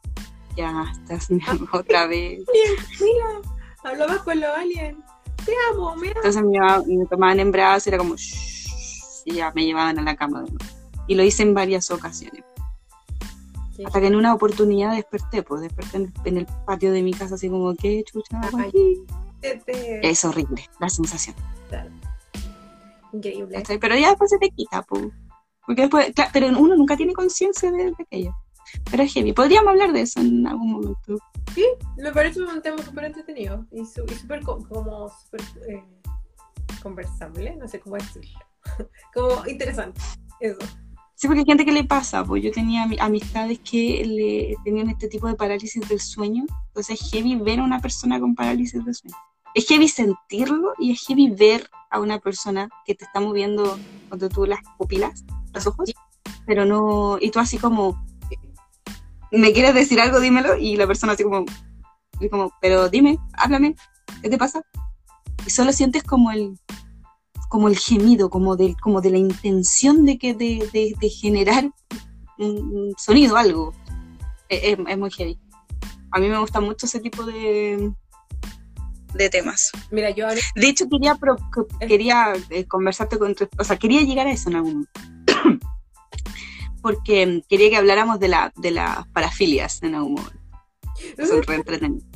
ya 0.56 0.84
estás 0.92 1.28
otra 1.72 2.08
vez. 2.08 2.40
Mira, 3.00 3.40
hablabas 3.84 4.18
con 4.22 4.40
los 4.40 4.50
aliens. 4.50 4.98
Te 5.46 5.52
amo, 5.70 5.94
mira. 5.94 6.14
Entonces 6.16 6.42
me, 6.42 6.96
me 6.96 7.06
tomaban 7.06 7.38
en 7.38 7.52
brazos 7.52 7.86
y 7.86 7.90
era 7.90 7.98
como, 7.98 8.16
"Shh", 8.16 9.22
y 9.26 9.34
ya 9.34 9.52
me 9.54 9.64
llevaban 9.64 9.96
a 10.00 10.02
la 10.02 10.16
cama. 10.16 10.42
de 10.42 10.50
nuevo. 10.50 10.64
Y 11.06 11.14
lo 11.14 11.22
hice 11.22 11.44
en 11.44 11.54
varias 11.54 11.92
ocasiones. 11.92 12.42
Sí. 13.76 13.84
Hasta 13.84 14.00
que 14.00 14.08
en 14.08 14.16
una 14.16 14.34
oportunidad 14.34 14.92
desperté, 14.96 15.44
pues 15.44 15.60
desperté 15.60 15.98
en 15.98 16.02
el, 16.02 16.12
en 16.24 16.36
el 16.38 16.46
patio 16.66 16.90
de 16.90 17.02
mi 17.02 17.12
casa, 17.12 17.36
así 17.36 17.48
como, 17.48 17.76
¿qué 17.76 18.02
chucha 18.04 18.40
Ay. 18.58 19.04
Es 20.02 20.24
horrible 20.24 20.68
la 20.80 20.88
sensación. 20.88 21.36
Claro. 21.68 21.90
Increíble. 23.12 23.56
¿cachai? 23.56 23.78
Pero 23.78 23.96
ya 23.96 24.08
después 24.10 24.30
se 24.30 24.38
te 24.38 24.50
quita, 24.50 24.82
pues. 24.82 25.04
Porque 25.66 25.82
después, 25.82 26.12
cla- 26.14 26.30
pero 26.32 26.48
uno 26.48 26.74
nunca 26.76 26.96
tiene 26.96 27.12
conciencia 27.12 27.70
de, 27.70 27.84
de 27.86 27.94
aquello. 27.98 28.34
Pero 28.90 29.02
es 29.02 29.12
heavy. 29.12 29.32
Podríamos 29.32 29.70
hablar 29.70 29.92
de 29.92 30.00
eso 30.02 30.20
en 30.20 30.46
algún 30.46 30.72
momento. 30.72 31.16
Me 31.96 32.12
parece 32.12 32.40
un 32.42 32.62
tema 32.62 32.82
súper 32.82 33.04
entretenido 33.04 33.66
y 33.70 33.84
súper 33.84 34.42
co- 34.42 34.66
como 34.68 35.08
súper 35.10 35.40
eh, 35.68 35.84
conversable, 36.82 37.56
no 37.56 37.68
sé 37.68 37.80
cómo 37.80 37.96
decirlo. 37.96 38.38
como 39.14 39.46
interesante. 39.46 40.00
Eso. 40.40 40.58
Sí, 41.14 41.28
porque 41.28 41.40
hay 41.40 41.46
gente 41.46 41.64
que 41.64 41.72
le 41.72 41.84
pasa, 41.84 42.24
pues 42.24 42.42
yo 42.42 42.50
tenía 42.50 42.84
ami- 42.84 42.98
amistades 43.00 43.60
que 43.60 44.04
le 44.04 44.56
tenían 44.64 44.90
este 44.90 45.06
tipo 45.08 45.28
de 45.28 45.34
parálisis 45.34 45.86
del 45.88 46.00
sueño, 46.00 46.44
entonces 46.68 47.00
es 47.00 47.10
heavy 47.12 47.36
ver 47.36 47.60
a 47.60 47.64
una 47.64 47.80
persona 47.80 48.18
con 48.18 48.34
parálisis 48.34 48.84
del 48.84 48.94
sueño. 48.94 49.14
Es 49.54 49.66
heavy 49.68 49.88
sentirlo 49.88 50.72
y 50.78 50.92
es 50.92 51.02
heavy 51.06 51.30
ver 51.30 51.68
a 51.90 52.00
una 52.00 52.18
persona 52.18 52.68
que 52.86 52.94
te 52.94 53.04
está 53.04 53.20
moviendo 53.20 53.78
cuando 54.08 54.28
tú 54.28 54.46
las 54.46 54.60
pupilas, 54.78 55.24
los 55.52 55.66
ojos, 55.66 55.92
pero 56.46 56.64
no, 56.64 57.18
y 57.20 57.30
tú 57.30 57.38
así 57.38 57.58
como, 57.58 58.02
¿me 59.30 59.52
quieres 59.52 59.74
decir 59.74 60.00
algo? 60.00 60.20
Dímelo, 60.20 60.56
y 60.56 60.76
la 60.76 60.86
persona 60.86 61.12
así 61.12 61.22
como, 61.22 61.44
y 62.20 62.28
como 62.28 62.50
pero 62.60 62.88
dime, 62.88 63.18
háblame, 63.34 63.74
¿qué 64.22 64.30
te 64.30 64.38
pasa? 64.38 64.62
Y 65.46 65.50
solo 65.50 65.72
sientes 65.72 66.02
como 66.02 66.30
el, 66.30 66.58
como 67.50 67.68
el 67.68 67.76
gemido, 67.78 68.30
como 68.30 68.56
de, 68.56 68.74
como 68.80 69.00
de 69.02 69.10
la 69.10 69.18
intención 69.18 70.04
de, 70.06 70.16
que, 70.18 70.32
de, 70.34 70.68
de- 70.72 70.94
de 70.98 71.08
generar 71.10 71.70
un, 72.38 72.94
sonido, 72.96 73.36
algo. 73.36 73.72
Es, 74.48 74.78
es- 74.78 74.86
es 74.88 74.98
muy 74.98 75.10
heavy. 75.10 75.38
A 76.10 76.18
mí 76.18 76.28
me 76.28 76.38
gusta 76.38 76.60
mucho 76.60 76.86
ese 76.86 77.00
tipo 77.00 77.24
de, 77.24 77.92
de 79.14 79.28
temas. 79.30 79.70
Mira, 79.90 80.10
yo 80.10 80.26
ahora 80.28 80.40
De 80.54 80.68
hecho, 80.68 80.88
quería, 80.88 81.14
pro- 81.16 81.36
que- 81.78 81.86
quería 81.86 82.32
eh, 82.50 82.66
conversarte 82.66 83.18
con... 83.18 83.34
tu- 83.34 83.48
O 83.58 83.64
sea, 83.64 83.76
quería 83.78 84.02
llegar 84.02 84.26
a 84.26 84.32
eso 84.32 84.48
en 84.50 84.56
algún 84.56 84.72
momento. 85.26 85.60
porque 86.82 87.42
quería 87.48 87.70
que 87.70 87.76
habláramos 87.76 88.18
de, 88.20 88.28
la, 88.28 88.52
de 88.56 88.70
las 88.72 89.06
parafilias 89.08 89.82
en 89.82 89.94
algún 89.94 90.14
momento. 90.14 90.38
Son 91.26 91.42
re 91.42 91.54
entretenidas. 91.56 92.08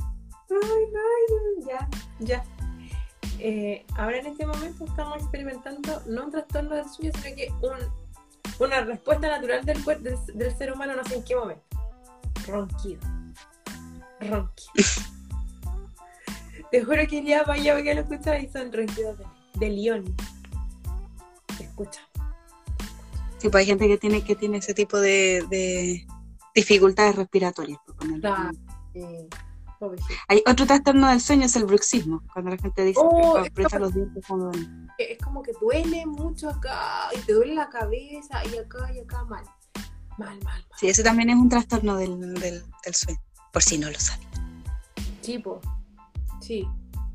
Ay, 0.50 0.84
no, 0.92 1.66
ya, 1.68 1.88
ya. 2.20 2.44
Eh, 3.38 3.84
ahora 3.96 4.18
en 4.18 4.26
este 4.26 4.46
momento 4.46 4.84
estamos 4.86 5.18
experimentando 5.18 6.02
no 6.06 6.24
un 6.24 6.30
trastorno 6.30 6.74
del 6.74 6.88
sueño, 6.88 7.12
sino 7.22 7.36
que 7.36 7.48
un, 7.62 7.76
una 8.66 8.80
respuesta 8.80 9.28
natural 9.28 9.64
del, 9.64 9.84
del, 9.84 10.16
del 10.34 10.56
ser 10.56 10.72
humano, 10.72 10.94
no 10.96 11.04
sé 11.04 11.16
en 11.16 11.24
qué 11.24 11.36
momento. 11.36 11.62
Ronquido. 12.46 13.00
Ronquido. 14.20 14.74
Te 16.70 16.84
juro 16.84 17.06
que 17.08 17.22
ya 17.24 17.44
vaya 17.44 17.82
que 17.82 17.94
lo 17.94 18.00
escuchas 18.02 18.42
y 18.42 18.48
son 18.48 18.72
ronquidos 18.72 19.18
de, 19.18 19.24
de 19.54 19.70
león. 19.70 20.16
Se 21.56 21.64
escucha. 21.64 22.00
Sí, 23.38 23.48
pues 23.48 23.62
hay 23.62 23.66
gente 23.66 23.86
que 23.86 23.98
tiene, 23.98 24.22
que 24.24 24.34
tiene 24.34 24.58
ese 24.58 24.74
tipo 24.74 24.98
de, 24.98 25.44
de 25.50 26.06
dificultades 26.54 27.16
respiratorias. 27.16 27.78
Claro. 28.20 28.50
Eh. 28.94 29.28
Hay 30.28 30.42
otro 30.46 30.66
trastorno 30.66 31.08
del 31.08 31.20
sueño, 31.20 31.44
es 31.44 31.54
el 31.54 31.66
bruxismo, 31.66 32.22
cuando 32.32 32.50
la 32.50 32.56
gente 32.56 32.82
dice 32.82 32.98
Oh, 33.02 33.34
que 33.42 33.48
aprieta 33.48 33.78
los 33.78 33.92
dientes 33.92 34.24
cuando 34.26 34.50
duerme. 34.50 34.88
es 34.96 35.18
como 35.18 35.42
que 35.42 35.52
duele 35.60 36.06
mucho 36.06 36.48
acá 36.48 37.08
y 37.14 37.18
te 37.20 37.34
duele 37.34 37.54
la 37.54 37.68
cabeza 37.68 38.42
y 38.50 38.56
acá 38.56 38.90
y 38.94 39.00
acá 39.00 39.22
mal. 39.24 39.44
Mal, 40.16 40.38
mal, 40.38 40.44
mal. 40.44 40.66
Sí, 40.80 40.88
ese 40.88 41.02
también 41.02 41.28
es 41.28 41.36
un 41.36 41.50
trastorno 41.50 41.96
del, 41.96 42.18
del, 42.18 42.64
del 42.84 42.94
sueño, 42.94 43.20
por 43.52 43.62
si 43.62 43.76
no 43.76 43.90
lo 43.90 43.98
saben. 44.00 44.26
Sí, 45.20 45.38
po. 45.38 45.60
Sí. 46.46 46.68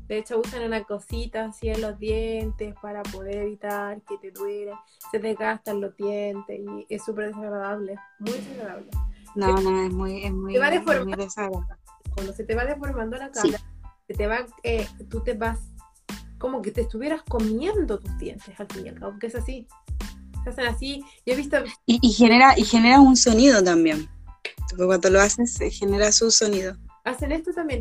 De 0.08 0.18
hecho 0.18 0.40
usan 0.40 0.62
una 0.64 0.82
cosita 0.84 1.46
así 1.46 1.68
en 1.70 1.80
los 1.80 1.98
dientes 1.98 2.74
para 2.82 3.02
poder 3.04 3.36
evitar 3.38 4.02
que 4.02 4.18
te 4.18 4.30
duela. 4.30 4.78
Se 5.10 5.18
te 5.18 5.34
gastan 5.34 5.80
los 5.80 5.96
dientes 5.96 6.60
y 6.60 6.86
es 6.94 7.02
súper 7.04 7.28
desagradable. 7.28 7.94
Muy 8.18 8.32
desagradable. 8.32 8.90
No, 9.34 9.54
no, 9.56 9.86
es 9.86 9.92
muy, 9.92 10.24
es 10.24 10.32
muy, 10.32 10.52
Te 10.52 10.58
va 10.58 10.68
es 10.68 10.82
muy 10.82 10.92
deformando. 10.94 11.24
desagradable. 11.24 11.76
Cuando 12.14 12.32
se 12.34 12.44
te 12.44 12.54
va 12.54 12.64
deformando 12.66 13.16
la 13.16 13.30
Sí. 13.32 13.52
cara, 13.52 13.64
se 14.06 14.14
te 14.14 14.26
va, 14.26 14.46
eh, 14.64 14.86
tú 15.08 15.20
te 15.22 15.32
vas 15.34 15.58
como 16.38 16.60
que 16.60 16.72
te 16.72 16.82
estuvieras 16.82 17.22
comiendo 17.22 17.98
tus 17.98 18.18
dientes 18.18 18.58
al 18.60 18.66
fin 18.66 18.84
y 18.84 18.88
al 18.90 18.98
cabo, 18.98 19.12
porque 19.12 19.28
es 19.28 19.34
así. 19.36 19.66
Se 20.44 20.50
hacen 20.50 20.66
así. 20.66 21.02
Yo 21.24 21.32
he 21.32 21.36
visto 21.36 21.56
Y, 21.86 21.98
y 22.02 22.12
genera, 22.12 22.58
y 22.58 22.64
genera 22.64 23.00
un 23.00 23.16
sonido 23.16 23.62
también. 23.62 24.08
Porque 24.68 24.84
cuando 24.84 25.08
lo 25.08 25.20
haces, 25.20 25.54
se 25.54 25.70
genera 25.70 26.10
su 26.12 26.30
sonido. 26.32 26.76
hacen 27.04 27.32
esto 27.32 27.52
también. 27.52 27.80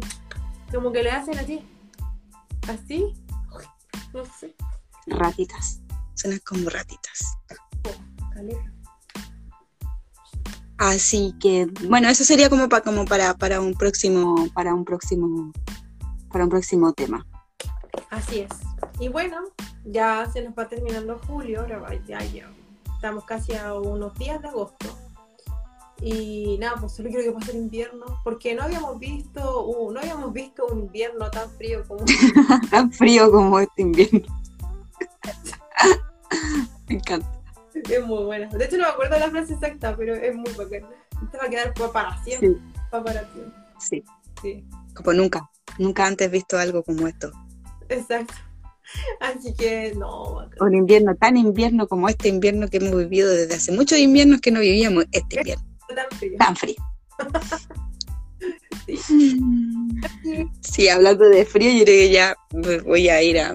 Como 0.74 0.92
que 0.92 1.04
le 1.04 1.12
hacen 1.12 1.38
así. 1.40 1.62
Así. 2.68 3.14
Uy, 3.56 3.64
No 4.14 4.26
sé. 4.26 4.56
Ratitas. 5.08 5.82
Suenan 6.16 6.40
como 6.46 6.70
ratitas. 6.70 7.38
Así 10.78 11.36
que, 11.40 11.68
bueno, 11.88 12.10
eso 12.10 12.24
sería 12.24 12.50
como, 12.50 12.68
pa- 12.68 12.82
como 12.82 13.06
para, 13.06 13.36
para 13.36 13.62
un 13.62 13.74
próximo, 13.76 14.48
para 14.54 14.74
un 14.74 14.84
próximo, 14.84 15.52
para 16.32 16.44
un 16.46 16.50
próximo 16.50 16.92
tema. 16.94 17.26
Así 18.10 18.40
es. 18.40 18.50
Y 19.00 19.08
bueno, 19.10 19.38
ya 19.86 20.28
se 20.32 20.42
nos 20.44 20.54
va 20.58 20.68
terminando 20.68 21.20
julio, 21.28 21.62
ahora 21.62 21.94
ya, 22.08 22.24
ya. 22.26 22.50
Estamos 22.96 23.26
casi 23.26 23.54
a 23.54 23.76
unos 23.76 24.16
días 24.18 24.42
de 24.42 24.48
agosto. 24.48 24.98
Y 26.02 26.58
nada, 26.60 26.78
pues 26.80 26.94
solo 26.94 27.10
quiero 27.10 27.24
que 27.24 27.32
pase 27.40 27.52
el 27.52 27.58
invierno, 27.58 28.06
porque 28.24 28.56
no 28.56 28.64
habíamos 28.64 28.98
visto, 28.98 29.66
uh, 29.68 29.92
no 29.92 30.00
habíamos 30.00 30.34
visto 30.34 30.66
un 30.72 30.80
invierno 30.80 31.30
tan 31.30 31.50
frío 31.52 31.84
como 31.88 32.04
Tan 32.72 32.92
frío 32.92 33.32
como 33.32 33.60
este 33.60 33.84
invierno. 33.84 34.22
Me 36.88 36.96
encanta. 36.96 37.28
es 37.74 38.06
muy 38.06 38.24
buena. 38.24 38.48
De 38.50 38.66
hecho 38.66 38.78
no 38.78 38.84
me 38.84 38.90
acuerdo 38.90 39.20
la 39.20 39.30
frase 39.30 39.54
exacta, 39.54 39.96
pero 39.96 40.16
es 40.16 40.36
muy 40.36 40.52
bacana. 40.54 40.88
Te 41.32 41.38
va 41.38 41.46
a 41.46 41.50
quedar 41.50 41.74
pa- 41.74 41.92
para 41.92 42.24
siempre, 42.24 42.50
Sí, 42.50 42.58
pa- 42.90 43.04
para 43.04 43.22
siempre. 43.32 43.54
sí. 43.80 44.04
Sí. 44.42 44.66
Como 44.96 45.14
nunca. 45.14 45.50
Nunca 45.78 46.06
antes 46.06 46.30
visto 46.32 46.58
algo 46.58 46.84
como 46.84 47.08
esto. 47.08 47.32
Exacto. 47.90 48.34
Así 49.20 49.54
que 49.54 49.94
no, 49.96 50.34
bacán. 50.36 50.68
Un 50.68 50.76
invierno 50.76 51.16
tan 51.16 51.38
invierno 51.38 51.88
como 51.88 52.10
este 52.10 52.28
invierno 52.28 52.68
que 52.68 52.78
hemos 52.78 52.96
vivido 52.98 53.30
desde 53.30 53.54
hace 53.56 53.72
muchos 53.72 54.00
inviernos 54.00 54.42
que 54.42 54.52
no 54.52 54.60
vivíamos 54.60 55.06
este 55.12 55.38
invierno 55.38 55.64
tan 55.96 56.06
frío. 56.18 56.38
tan 56.38 56.56
frío. 56.56 56.76
Sí. 58.98 59.38
Sí, 60.62 60.90
hablando 60.90 61.26
de 61.26 61.46
frío, 61.46 61.72
yo 61.72 61.84
creo 61.86 61.86
que 61.86 62.12
ya 62.12 62.36
voy 62.84 63.10
a 63.10 63.22
ir 63.22 63.40
a, 63.40 63.52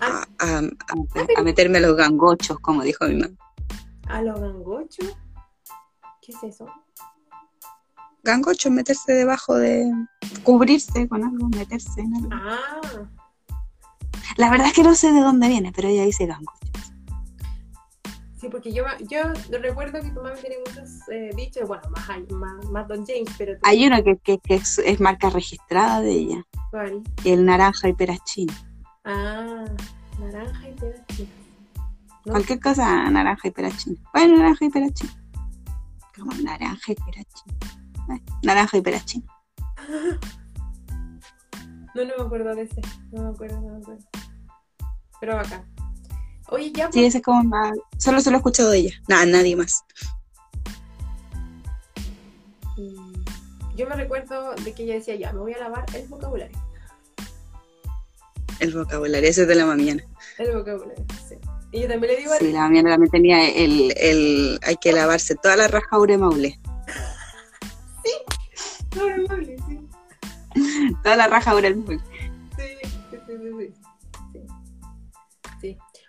a, 0.00 0.26
a- 0.40 0.58
a- 0.58 1.38
a 1.38 1.42
meterme 1.42 1.78
a 1.78 1.82
los 1.82 1.96
gangochos, 1.96 2.58
como 2.60 2.82
dijo 2.82 3.06
mi 3.06 3.14
mamá. 3.14 3.34
¿A 4.08 4.22
los 4.22 4.38
gangochos? 4.40 5.16
¿Qué 6.20 6.32
es 6.32 6.42
eso? 6.42 6.66
Gangochos, 8.24 8.72
meterse 8.72 9.12
debajo 9.12 9.54
de. 9.54 9.88
cubrirse 10.42 11.08
con 11.08 11.22
algo, 11.22 11.48
meterse 11.48 12.00
en 12.00 12.14
algo. 12.16 12.28
Ah, 12.32 12.80
La 14.36 14.50
verdad 14.50 14.66
es 14.66 14.72
que 14.72 14.82
no 14.82 14.94
sé 14.96 15.12
de 15.12 15.20
dónde 15.20 15.48
viene, 15.48 15.72
pero 15.72 15.86
ella 15.88 16.04
dice 16.04 16.26
gangocho. 16.26 16.65
Sí, 18.46 18.50
porque 18.50 18.72
yo, 18.72 18.84
yo 19.50 19.58
recuerdo 19.58 20.00
que 20.00 20.10
tu 20.10 20.22
mamá 20.22 20.32
tiene 20.34 20.56
muchos 20.66 21.08
eh, 21.10 21.30
dichos, 21.36 21.66
bueno, 21.68 21.82
más, 21.90 22.08
hay- 22.08 22.26
más, 22.30 22.64
más 22.70 22.88
Don 22.88 23.04
James, 23.06 23.28
pero 23.36 23.54
tú- 23.54 23.60
Hay 23.64 23.86
uno 23.86 24.02
que, 24.04 24.16
que- 24.18 24.38
que 24.38 24.54
es, 24.56 24.78
es 24.78 25.00
marca 25.00 25.30
registrada 25.30 26.00
de 26.00 26.10
ella, 26.12 26.44
¿cuál? 26.70 27.02
el 27.24 27.44
naranja 27.44 27.88
y 27.88 27.92
perachín. 27.92 28.48
Ah, 29.04 29.64
naranja 30.20 30.68
y. 30.68 30.74
¿No? 32.24 32.32
Cualquier 32.32 32.60
cosa, 32.60 33.08
naranja 33.10 33.48
y 33.48 33.50
perachín. 33.52 33.98
Bueno, 34.12 34.36
naranja 34.38 34.64
y 34.64 34.70
perachín. 34.70 35.10
Como 36.16 36.32
naranja 36.42 36.92
y. 36.92 36.94
Eh, 36.94 38.22
naranja 38.42 38.76
y 38.76 38.80
perachín. 38.80 39.24
No, 41.94 42.04
no 42.04 42.14
me 42.18 42.24
acuerdo 42.24 42.54
de 42.54 42.62
ese. 42.64 42.80
No 43.10 43.22
me 43.22 43.28
acuerdo, 43.30 43.58
no 43.58 43.70
me 43.72 43.76
acuerdo. 43.78 44.04
Pero 45.18 45.38
acá. 45.38 45.64
Oye, 46.48 46.72
ya, 46.72 46.86
Sí, 46.86 47.00
pues, 47.00 47.06
ese 47.06 47.18
es 47.18 47.24
como 47.24 47.44
más. 47.44 47.76
Solo 47.98 48.20
se 48.20 48.30
lo 48.30 48.36
he 48.36 48.38
escuchado 48.38 48.70
de 48.70 48.78
ella. 48.78 48.94
Nada, 49.08 49.26
nadie 49.26 49.56
más. 49.56 49.84
mm, 52.76 53.24
yo 53.76 53.86
me 53.88 53.96
recuerdo 53.96 54.54
de 54.54 54.72
que 54.72 54.84
ella 54.84 54.94
decía, 54.94 55.16
ya, 55.16 55.32
me 55.32 55.40
voy 55.40 55.52
a 55.52 55.58
lavar 55.58 55.84
el 55.94 56.06
vocabulario. 56.08 56.56
El 58.60 58.72
vocabulario, 58.72 59.28
ese 59.28 59.42
es 59.42 59.48
de 59.48 59.54
la 59.54 59.66
mamiana. 59.66 60.02
El 60.38 60.56
vocabulario, 60.56 61.04
sí. 61.28 61.36
Y 61.72 61.80
yo 61.82 61.88
también 61.88 62.14
le 62.14 62.20
digo 62.20 62.32
a 62.32 62.38
Sí, 62.38 62.52
la 62.52 62.60
mamiana 62.60 62.90
también 62.90 63.10
tenía 63.10 63.48
el, 63.50 63.92
el. 63.96 64.60
Hay 64.62 64.76
que 64.76 64.92
lavarse 64.92 65.34
toda 65.34 65.56
la 65.56 65.68
raja 65.68 65.98
de 66.06 66.16
maule. 66.18 66.58
No, 68.94 69.10
no, 69.10 69.16
no, 69.16 69.44
sí. 69.44 69.56
Toda 71.02 71.16
la 71.16 71.26
raja 71.26 71.54
del 71.56 71.76
maule. 71.76 72.00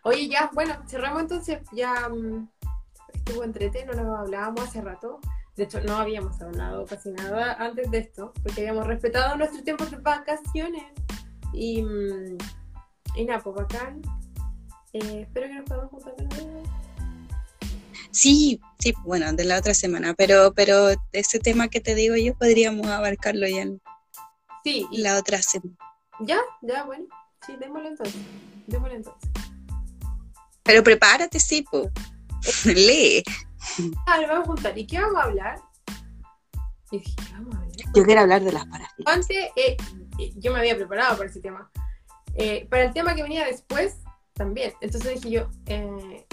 Oye, 0.07 0.29
ya, 0.29 0.49
bueno, 0.53 0.73
cerramos 0.87 1.23
entonces. 1.23 1.59
Ya 1.73 2.07
mm, 2.07 2.47
estuvo 3.13 3.43
entretenido, 3.43 3.93
no 3.93 4.03
nos 4.05 4.19
hablábamos 4.19 4.61
hace 4.61 4.79
rato. 4.79 5.19
De 5.57 5.63
hecho, 5.65 5.81
no 5.81 5.97
habíamos 5.97 6.41
hablado 6.41 6.85
casi 6.85 7.11
nada 7.11 7.55
antes 7.55 7.91
de 7.91 7.97
esto, 7.97 8.31
porque 8.41 8.61
habíamos 8.61 8.87
respetado 8.87 9.35
nuestros 9.35 9.65
tiempos 9.65 9.91
de 9.91 9.97
vacaciones. 9.97 10.85
Y, 11.51 11.81
mm, 11.81 12.37
y 13.15 13.25
nada, 13.25 13.41
pues 13.43 13.57
bacán. 13.57 14.01
Eh, 14.93 15.23
espero 15.27 15.47
que 15.47 15.55
nos 15.55 15.65
podamos 15.65 15.91
juntar. 15.91 16.13
Sí, 18.11 18.61
sí, 18.79 18.93
bueno, 19.03 19.33
de 19.33 19.43
la 19.43 19.57
otra 19.57 19.73
semana, 19.73 20.13
pero, 20.13 20.53
pero 20.53 20.91
ese 21.11 21.39
tema 21.39 21.67
que 21.67 21.81
te 21.81 21.95
digo 21.95 22.15
yo 22.15 22.33
podríamos 22.33 22.87
abarcarlo 22.87 23.45
ya 23.45 23.63
en 23.63 23.81
Sí, 24.63 24.87
y 24.89 25.01
la 25.01 25.17
otra 25.17 25.41
semana. 25.41 25.75
ya, 26.21 26.39
ya, 26.61 26.85
bueno. 26.85 27.05
Sí, 27.45 27.57
démosle 27.59 27.89
entonces. 27.89 28.21
Démosle 28.67 28.95
entonces. 28.95 29.46
Pero 30.67 30.83
prepárate, 30.83 31.39
sí, 31.39 31.63
po. 31.63 31.89
Lee. 32.65 33.23
Ah, 34.05 34.19
lo 34.19 34.27
vamos 34.27 34.43
a 34.43 34.51
juntar. 34.51 34.77
¿Y 34.77 34.85
qué 34.85 34.99
vamos 34.99 35.17
a 35.17 35.23
hablar? 35.23 35.59
Y 36.91 36.99
dije, 36.99 37.15
¿qué 37.15 37.33
vamos 37.33 37.55
a 37.55 37.59
hablar? 37.59 37.77
Yo 37.95 38.03
quiero 38.03 38.21
hablar 38.21 38.43
de 38.43 38.51
las 38.51 38.65
parafilas. 38.65 39.13
Antes, 39.13 39.37
eh, 39.55 39.77
eh, 40.19 40.33
yo 40.35 40.51
me 40.51 40.59
había 40.59 40.75
preparado 40.75 41.17
para 41.17 41.29
ese 41.29 41.39
tema. 41.39 41.71
Eh, 42.35 42.67
para 42.69 42.83
el 42.83 42.93
tema 42.93 43.15
que 43.15 43.23
venía 43.23 43.45
después, 43.45 43.97
también. 44.33 44.73
Entonces 44.81 45.15
dije 45.15 45.29
yo, 45.31 45.49
eh, 45.65 46.25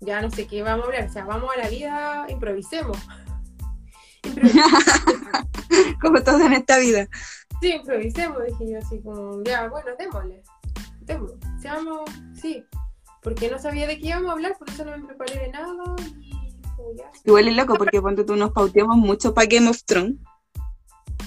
ya 0.00 0.20
no 0.20 0.30
sé 0.30 0.46
qué 0.46 0.62
vamos 0.62 0.84
a 0.84 0.88
hablar. 0.88 1.08
O 1.08 1.12
sea, 1.12 1.24
vamos 1.24 1.50
a 1.54 1.58
la 1.58 1.68
vida, 1.68 2.26
improvisemos. 2.28 2.98
Improvisemos. 4.24 4.84
Como 6.00 6.22
todo 6.22 6.44
en 6.44 6.54
esta 6.54 6.78
vida. 6.78 7.08
sí, 7.60 7.72
improvisemos, 7.72 8.44
dije 8.44 8.72
yo, 8.72 8.78
así 8.78 9.00
como, 9.00 9.42
ya, 9.44 9.68
bueno, 9.68 9.90
démosle. 9.98 10.42
Démosle. 11.00 11.36
Seamos, 11.60 12.10
sí. 12.34 12.64
Porque 13.22 13.50
no 13.50 13.58
sabía 13.58 13.86
de 13.86 13.98
qué 13.98 14.08
íbamos 14.08 14.30
a 14.30 14.32
hablar, 14.32 14.56
por 14.58 14.68
eso 14.70 14.84
no 14.84 14.96
me 14.96 15.04
preparé 15.06 15.38
de 15.40 15.48
nada. 15.48 15.74
Y 16.20 16.30
ya. 16.98 17.10
Igual 17.24 17.48
es 17.48 17.56
loco 17.56 17.74
porque 17.76 18.00
ponte 18.00 18.24
tú 18.24 18.36
nos 18.36 18.52
pauteamos 18.52 18.96
mucho 18.96 19.34
para 19.34 19.46
Game 19.46 19.68
of 19.68 19.82
Thrones. 19.84 20.16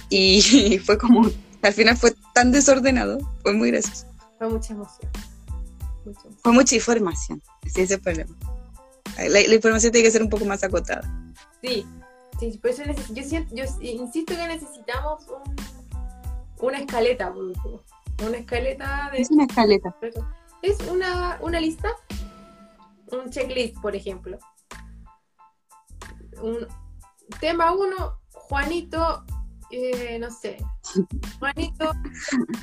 Y 0.10 0.80
fue 0.86 0.98
como, 0.98 1.30
al 1.62 1.74
final 1.74 1.98
fue 1.98 2.14
tan 2.34 2.52
desordenado. 2.52 3.18
Fue 3.44 3.54
muy 3.54 3.72
gracioso. 3.72 4.06
Fue 4.38 4.50
mucha 4.50 4.74
emoción. 4.74 5.12
Mucha 6.06 6.22
emoción. 6.22 6.38
Fue 6.42 6.52
mucha 6.54 6.76
información. 6.76 7.42
Ese 7.66 7.84
es 7.84 7.92
el 7.92 8.02
problema. 8.02 8.36
La, 9.18 9.30
la 9.30 9.54
información 9.56 9.92
tiene 9.92 10.06
que 10.08 10.12
ser 10.12 10.24
un 10.24 10.30
poco 10.30 10.46
más 10.46 10.64
acotada. 10.64 11.02
Sí, 11.62 11.86
sí, 12.40 12.58
por 12.60 12.72
eso 12.72 12.84
yo, 13.14 13.24
siento- 13.24 13.54
yo 13.54 13.64
insisto 13.82 14.34
que 14.36 14.48
necesitamos 14.48 15.26
un- 15.28 15.56
una 16.68 16.80
escaleta, 16.80 17.32
por 17.34 17.44
último. 17.44 17.82
Una 18.26 18.38
escaleta 18.38 19.10
de... 19.12 19.22
Es 19.22 19.30
una 19.32 19.44
escaleta. 19.46 19.96
Es 20.62 20.80
una, 20.88 21.40
una 21.42 21.60
lista, 21.60 21.90
un 23.12 23.30
checklist, 23.30 23.80
por 23.82 23.96
ejemplo. 23.96 24.38
Un, 26.42 26.68
tema 27.40 27.72
uno, 27.74 28.20
Juanito, 28.32 29.24
eh, 29.72 30.20
no 30.20 30.30
sé. 30.30 30.58
Juanito, 31.40 31.92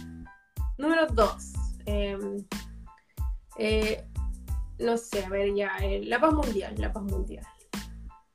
número 0.79 1.07
dos. 1.09 1.53
em, 1.87 2.47
eh, 3.57 4.07
no 4.79 4.97
sé, 4.97 5.25
a 5.25 5.29
ver 5.29 5.55
ya, 5.55 5.77
eh, 5.79 6.05
la 6.05 6.21
paz 6.21 6.33
mundial, 6.33 6.75
la 6.79 6.93
paz 6.93 7.03
mundial. 7.03 7.47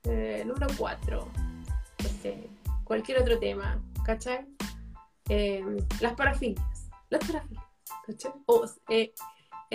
Número 0.03 0.67
cuatro, 0.77 1.29
no 2.03 2.09
sé, 2.21 2.49
cualquier 2.83 3.21
otro 3.21 3.39
tema, 3.39 3.81
¿cachai? 4.03 4.45
Em, 5.29 5.77
las 6.01 6.13
parafilias, 6.15 6.89
las 7.09 7.25
parafilias, 7.25 7.63
¿cachai? 8.05 8.33
O, 8.45 8.65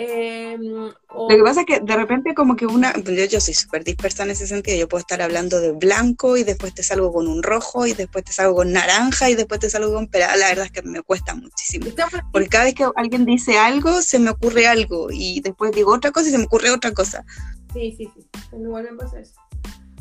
eh, 0.01 0.53
em, 0.53 0.91
o- 1.09 1.29
Lo 1.29 1.37
que 1.37 1.43
pasa 1.43 1.61
es 1.61 1.65
que 1.65 1.79
de 1.81 1.95
repente 1.95 2.33
como 2.33 2.55
que 2.55 2.65
una, 2.65 2.93
yo, 2.95 3.25
yo 3.25 3.41
soy 3.41 3.53
súper 3.53 3.83
dispersa 3.83 4.23
en 4.23 4.31
ese 4.31 4.47
sentido, 4.47 4.77
yo 4.77 4.87
puedo 4.87 4.99
estar 5.01 5.21
hablando 5.21 5.59
de 5.59 5.71
blanco 5.73 6.37
y 6.37 6.43
después 6.43 6.73
te 6.73 6.83
salgo 6.83 7.11
con 7.11 7.27
un 7.27 7.43
rojo 7.43 7.85
y 7.85 7.93
después 7.93 8.23
te 8.23 8.31
salgo 8.31 8.55
con 8.55 8.71
naranja 8.71 9.29
y 9.29 9.35
después 9.35 9.59
te 9.59 9.69
salgo 9.69 9.93
con 9.93 10.07
pera, 10.07 10.35
la 10.37 10.47
verdad 10.47 10.65
es 10.65 10.71
que 10.71 10.81
me 10.83 11.01
cuesta 11.01 11.35
muchísimo. 11.35 11.85
Porque 12.31 12.47
cada 12.49 12.63
vez 12.65 12.75
que 12.75 12.87
alguien 12.95 13.25
dice 13.25 13.57
algo, 13.57 14.01
se 14.01 14.19
me 14.19 14.29
ocurre 14.29 14.67
algo 14.67 15.09
y 15.11 15.41
después 15.41 15.71
digo 15.73 15.93
otra 15.93 16.11
cosa 16.11 16.29
y 16.29 16.31
se 16.31 16.37
me 16.37 16.45
ocurre 16.45 16.71
otra 16.71 16.93
cosa. 16.93 17.25
Sí, 17.73 17.93
sí, 17.97 18.09
sí. 18.15 18.27
Igual 18.53 18.85
me 18.91 18.93
pasa 18.97 19.19
eso. 19.19 19.33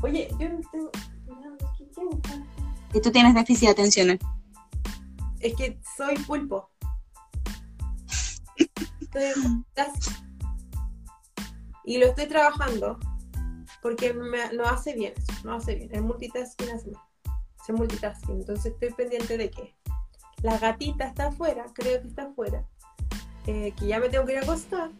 Oye, 0.02 0.28
yo 0.38 0.48
no 0.48 0.60
tengo. 0.70 0.90
Y 2.94 3.00
tú 3.02 3.10
tienes 3.10 3.34
déficit 3.34 3.68
atencional. 3.70 4.18
Es 5.40 5.54
que 5.54 5.78
soy 5.96 6.16
pulpo. 6.20 6.70
Estoy. 9.14 10.14
Y 11.84 11.98
lo 11.98 12.06
estoy 12.06 12.26
trabajando 12.26 12.98
porque 13.80 14.12
me, 14.12 14.52
no 14.52 14.64
hace 14.64 14.94
bien 14.94 15.14
eso, 15.16 15.32
no 15.44 15.54
hace 15.54 15.74
bien. 15.74 15.88
El 15.94 16.02
multitasking 16.02 16.70
hace 16.70 16.90
mal. 16.90 17.02
Es 17.66 17.74
multitasking. 17.74 18.40
Entonces 18.40 18.72
estoy 18.72 18.92
pendiente 18.92 19.38
de 19.38 19.50
que 19.50 19.74
la 20.42 20.58
gatita 20.58 21.06
está 21.06 21.28
afuera, 21.28 21.66
creo 21.74 22.00
que 22.00 22.08
está 22.08 22.24
afuera, 22.24 22.64
eh, 23.46 23.72
que 23.76 23.86
ya 23.86 23.98
me 23.98 24.08
tengo 24.08 24.24
que 24.24 24.32
ir 24.32 24.38
a 24.38 24.42
acostar 24.42 24.90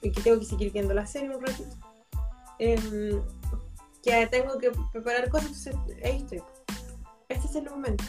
y 0.00 0.10
que 0.10 0.20
tengo 0.20 0.38
que 0.38 0.46
seguir 0.46 0.72
viendo 0.72 0.94
la 0.94 1.06
serie 1.06 1.36
un 1.36 1.44
ratito. 1.44 1.76
Em, 2.58 3.22
que 4.02 4.26
tengo 4.26 4.58
que 4.58 4.72
preparar 4.92 5.28
cosas, 5.30 5.66
entonces 5.66 6.04
ahí 6.04 6.16
estoy. 6.16 6.42
Este 7.28 7.46
es 7.46 7.54
el 7.56 7.70
momento. 7.70 8.04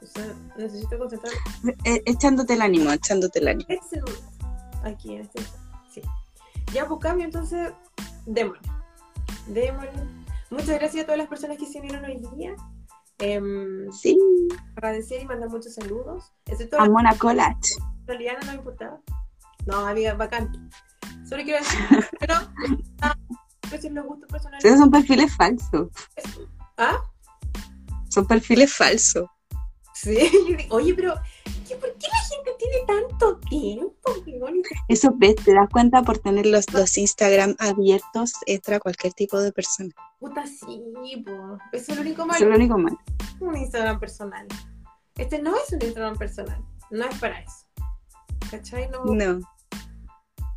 O 0.00 0.06
sea, 0.06 0.34
necesito 0.56 0.98
concentrarme. 0.98 1.38
Eh, 1.84 2.02
echándote 2.06 2.54
el 2.54 2.62
ánimo, 2.62 2.90
echándote 2.92 3.40
el 3.40 3.48
ánimo. 3.48 3.68
Este. 3.68 4.00
Aquí, 4.84 5.14
en 5.14 5.22
este. 5.22 5.42
Sí. 5.92 6.02
Ya, 6.72 6.86
pues 6.86 7.00
cambio, 7.00 7.24
entonces, 7.26 7.72
démosle. 8.26 8.68
Démosle. 9.48 9.90
Muchas 10.50 10.78
gracias 10.78 11.02
a 11.02 11.06
todas 11.06 11.18
las 11.18 11.28
personas 11.28 11.58
que 11.58 11.66
se 11.66 11.80
unieron 11.80 12.04
hoy 12.04 12.22
día. 12.36 12.54
Em, 13.18 13.90
Sí, 13.92 14.16
agradecer 14.76 15.22
y 15.22 15.26
mandar 15.26 15.48
muchos 15.50 15.74
saludos. 15.74 16.32
Excepto 16.46 16.78
a 16.78 16.88
Mona 16.88 17.16
Collage. 17.18 17.74
Liliana, 18.06 18.40
no 18.40 18.52
me 18.52 18.58
importaba. 18.58 19.00
No, 19.66 19.86
amiga, 19.86 20.14
bacán. 20.14 20.70
Solo 21.28 21.42
quiero 21.42 21.58
decir, 21.58 21.78
pero, 22.20 22.34
precios 23.68 23.92
los 23.92 24.06
gustos 24.06 24.28
personales. 24.30 24.64
Esos 24.64 24.78
son 24.78 24.90
perfiles 24.90 25.34
falsos. 25.36 25.88
¿Ah? 26.78 27.02
Son 28.08 28.26
perfiles 28.26 28.74
falsos. 28.74 29.28
Sí, 30.02 30.16
yo 30.48 30.56
digo, 30.56 30.76
oye, 30.76 30.94
pero 30.94 31.14
¿qué- 31.66 31.76
¿por 31.76 31.92
qué 31.94 32.06
la 32.08 32.18
gente 32.28 32.50
tiene 32.58 32.76
tanto 32.86 33.38
tiempo? 33.48 33.94
Eso 34.88 35.12
ves, 35.16 35.34
te 35.36 35.52
das 35.54 35.68
cuenta 35.70 36.02
por 36.02 36.18
tener 36.18 36.46
los, 36.46 36.72
los 36.72 36.96
Instagram 36.96 37.56
abiertos, 37.58 38.32
entra 38.46 38.78
cualquier 38.80 39.12
tipo 39.12 39.40
de 39.40 39.52
persona. 39.52 39.90
Puta, 40.20 40.44
sí, 40.46 40.82
po. 41.24 41.58
Es 41.72 41.88
lo 41.94 42.00
único 42.00 42.26
malo. 42.26 42.38
es 42.44 42.48
lo 42.48 42.54
único 42.56 42.78
malo. 42.78 42.98
un 43.40 43.56
Instagram 43.56 43.98
personal. 44.00 44.46
Este 45.16 45.40
no 45.42 45.54
es 45.56 45.72
un 45.72 45.82
Instagram 45.82 46.16
personal. 46.16 46.62
No 46.90 47.04
es 47.04 47.18
para 47.18 47.40
eso. 47.40 47.66
¿Cachai? 48.50 48.88
No, 48.90 49.04
No. 49.04 49.40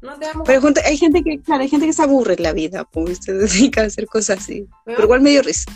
no 0.01 0.19
te 0.19 0.25
damos 0.25 0.47
Pero 0.47 0.61
junto- 0.61 0.81
hay 0.85 0.97
gente 0.97 1.23
que, 1.23 1.39
claro, 1.41 1.61
hay 1.63 1.69
gente 1.69 1.85
que 1.87 1.93
se 1.93 2.03
aburre 2.03 2.35
en 2.35 2.43
la 2.43 2.53
vida, 2.53 2.85
pues 2.85 3.19
se 3.21 3.33
dedica 3.73 3.81
a 3.81 3.85
hacer 3.85 4.05
cosas 4.07 4.39
así. 4.39 4.67
Pero 4.85 4.95
Pero 4.97 5.03
igual 5.03 5.21
me 5.21 5.31
dio 5.31 5.41
risa. 5.41 5.71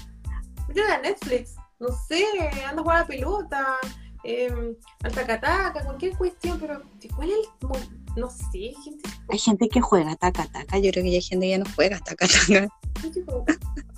Métete 0.68 0.92
a 0.92 1.02
Netflix. 1.02 1.56
No 1.88 1.96
sé, 2.08 2.26
anda 2.68 2.82
a 2.82 2.84
jugar 2.84 2.98
a 2.98 3.02
la 3.02 3.08
pelota, 3.08 3.78
eh, 4.24 4.76
al 5.04 5.12
tacataca, 5.12 5.84
cualquier 5.84 6.18
cuestión, 6.18 6.60
pero 6.60 6.82
¿cuál 7.16 7.30
es 7.30 7.36
el 7.36 8.16
No 8.16 8.28
sé, 8.30 8.74
gente. 8.84 9.08
Hay 9.30 9.38
gente 9.38 9.70
que 9.70 9.82
juega 9.82 10.16
taca 10.16 10.46
taca. 10.48 10.80
Yo 10.80 10.90
creo 10.92 11.04
que 11.04 11.12
ya 11.12 11.18
hay 11.18 11.22
gente 11.22 11.46
que 11.46 11.50
ya 11.52 11.58
no 11.60 11.66
juega 11.76 12.00
taca 12.00 12.26
taca. 12.28 12.68
no 13.04 13.14
sé 13.14 13.24
cómo- 13.24 13.46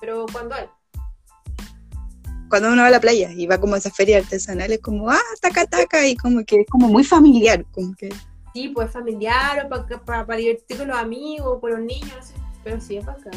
Pero 0.02 0.26
cuando 0.34 0.56
hay. 0.56 0.66
Cuando 2.50 2.70
uno 2.74 2.82
va 2.82 2.88
a 2.90 2.92
la 2.92 3.00
playa 3.00 3.32
y 3.32 3.48
va 3.48 3.58
como 3.58 3.76
a 3.76 3.78
esas 3.78 3.96
ferias 3.96 4.24
artesanales, 4.24 4.80
como, 4.82 5.10
ah, 5.10 5.20
taca 5.42 5.66
taca, 5.66 6.06
y 6.06 6.18
como 6.18 6.44
que 6.44 6.62
es 6.62 6.68
como 6.70 6.90
muy 6.90 7.06
familiar, 7.06 7.66
como 7.72 7.94
que 7.96 8.10
Sí, 8.54 8.70
pues 8.70 8.92
familiar 8.92 9.66
o 9.66 10.04
para 10.04 10.36
divertir 10.36 10.78
con 10.78 10.88
los 10.88 10.98
amigos, 10.98 11.60
con 11.62 11.72
los 11.72 11.80
niños, 11.80 12.12
no 12.16 12.24
sé. 12.24 12.34
Pero 12.64 12.82
sí, 12.82 12.98
es 12.98 13.06
bacán. 13.06 13.32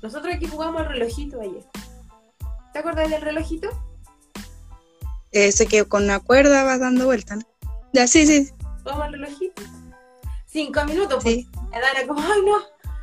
Nosotros 0.00 0.32
aquí 0.34 0.46
jugamos 0.46 0.80
al 0.82 0.88
relojito 0.88 1.40
ayer. 1.40 1.64
¿Te 2.72 2.78
acuerdas 2.80 3.10
del 3.10 3.20
relojito? 3.22 3.68
ese 5.30 5.66
que 5.66 5.84
con 5.84 6.04
una 6.04 6.20
cuerda 6.20 6.64
vas 6.64 6.80
dando 6.80 7.04
vueltas. 7.04 7.38
¿no? 7.38 7.44
Ya, 7.92 8.06
sí, 8.06 8.26
sí, 8.26 8.50
Jugamos 8.82 9.04
al 9.04 9.12
relojito. 9.12 9.62
Cinco 10.46 10.84
minutos, 10.86 11.22
pues. 11.22 11.34
sí. 11.36 11.48
Como, 12.06 12.20
ay 12.20 12.40
no, 12.44 12.56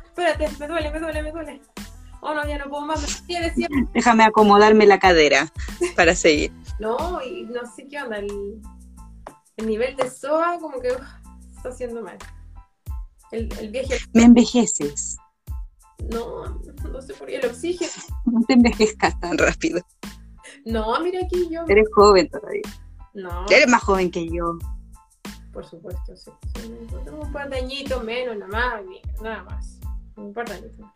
espérate, 0.04 0.48
me 0.58 0.66
duele, 0.66 0.90
me 0.90 0.98
duele, 1.00 1.22
me 1.22 1.30
duele. 1.32 1.62
Oh 2.20 2.34
no, 2.34 2.46
ya 2.46 2.58
no 2.58 2.68
puedo 2.68 2.84
más, 2.84 3.22
me. 3.28 3.86
Déjame 3.94 4.24
acomodarme 4.24 4.86
la 4.86 4.98
cadera 4.98 5.52
para 5.94 6.14
seguir. 6.16 6.52
No, 6.80 7.22
y 7.22 7.44
no 7.44 7.60
sé 7.74 7.86
qué 7.86 8.02
onda, 8.02 8.18
el, 8.18 8.60
el 9.56 9.66
nivel 9.66 9.94
de 9.96 10.10
SOA 10.10 10.58
como 10.58 10.80
que 10.80 10.88
está 11.56 11.68
haciendo 11.68 12.02
mal. 12.02 12.18
El, 13.30 13.48
el 13.58 13.70
viaje, 13.70 13.98
Me 14.12 14.24
envejeces. 14.24 15.16
No, 16.10 16.60
no 16.90 17.02
sé 17.02 17.14
por 17.14 17.26
qué, 17.28 17.36
el 17.36 17.46
oxígeno. 17.46 17.90
No 18.26 18.40
te 18.46 18.54
envejezcas 18.54 19.18
tan 19.20 19.36
rápido. 19.38 19.80
No, 20.64 20.98
mira 21.00 21.20
aquí 21.24 21.48
yo. 21.50 21.62
Eres 21.68 21.88
joven 21.94 22.28
todavía. 22.28 22.62
No, 23.14 23.46
Eres 23.48 23.68
más 23.68 23.82
joven 23.82 24.10
que 24.10 24.28
yo. 24.28 24.58
por 25.52 25.64
supuesto, 25.64 26.16
sí. 26.16 26.30
sí, 26.60 26.70
tengo 27.04 27.22
un 27.22 27.32
par 27.32 27.48
de 27.48 27.56
añitos 27.58 28.02
menos, 28.04 28.36
nada 28.36 28.48
más, 28.48 28.82
nada 29.22 29.42
más. 29.44 29.80
Un 30.16 30.32
par 30.34 30.46
de 30.48 30.54
añitos. 30.54 30.86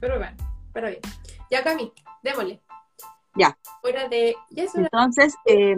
Pero 0.00 0.18
bueno, 0.18 0.36
pero 0.72 0.88
bien. 0.88 1.00
Ya, 1.50 1.62
Cami, 1.62 1.92
démosle. 2.22 2.62
Ya. 3.36 3.56
Fuera 3.80 4.08
de. 4.08 4.34
Ya 4.50 4.64
es. 4.64 4.74
Entonces, 4.74 5.34
eh, 5.46 5.76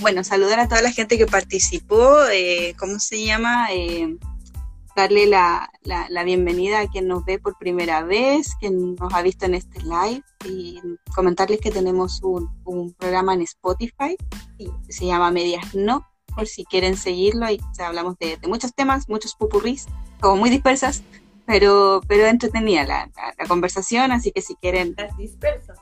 bueno, 0.00 0.22
saludar 0.24 0.60
a 0.60 0.68
toda 0.68 0.82
la 0.82 0.92
gente 0.92 1.16
que 1.18 1.26
participó. 1.26 2.24
eh, 2.32 2.74
¿Cómo 2.78 2.98
se 2.98 3.24
llama? 3.24 3.68
Eh, 3.72 4.16
darle 4.96 5.26
la, 5.26 5.70
la- 5.82 6.06
la 6.08 6.24
bienvenida 6.24 6.80
a 6.80 6.86
quien 6.88 7.08
nos 7.08 7.24
ve 7.24 7.38
por 7.38 7.56
primera 7.58 8.02
vez, 8.02 8.54
quien 8.60 8.94
nos 8.94 9.12
ha 9.12 9.22
visto 9.22 9.44
en 9.46 9.54
este 9.54 9.80
live 9.82 10.22
y 10.46 10.80
comentarles 11.14 11.60
que 11.60 11.70
tenemos 11.70 12.20
un, 12.22 12.48
un 12.64 12.92
programa 12.94 13.34
en 13.34 13.42
Spotify 13.42 14.16
que 14.58 14.70
se 14.92 15.06
llama 15.06 15.30
Medias 15.30 15.74
No, 15.74 16.06
por 16.34 16.46
si 16.46 16.64
quieren 16.64 16.96
seguirlo. 16.96 17.50
Y 17.50 17.56
o 17.56 17.74
sea, 17.74 17.88
hablamos 17.88 18.16
de, 18.18 18.36
de 18.36 18.48
muchos 18.48 18.72
temas, 18.74 19.08
muchos 19.08 19.34
pupurrís, 19.34 19.86
como 20.20 20.36
muy 20.36 20.50
dispersas, 20.50 21.02
pero, 21.46 22.00
pero 22.06 22.26
entretenida 22.26 22.84
la, 22.84 23.10
la- 23.38 23.46
conversación, 23.48 24.12
así 24.12 24.30
que 24.32 24.40
si 24.42 24.54
quieren 24.56 24.94
Las 24.96 25.16
dispersas. 25.16 25.78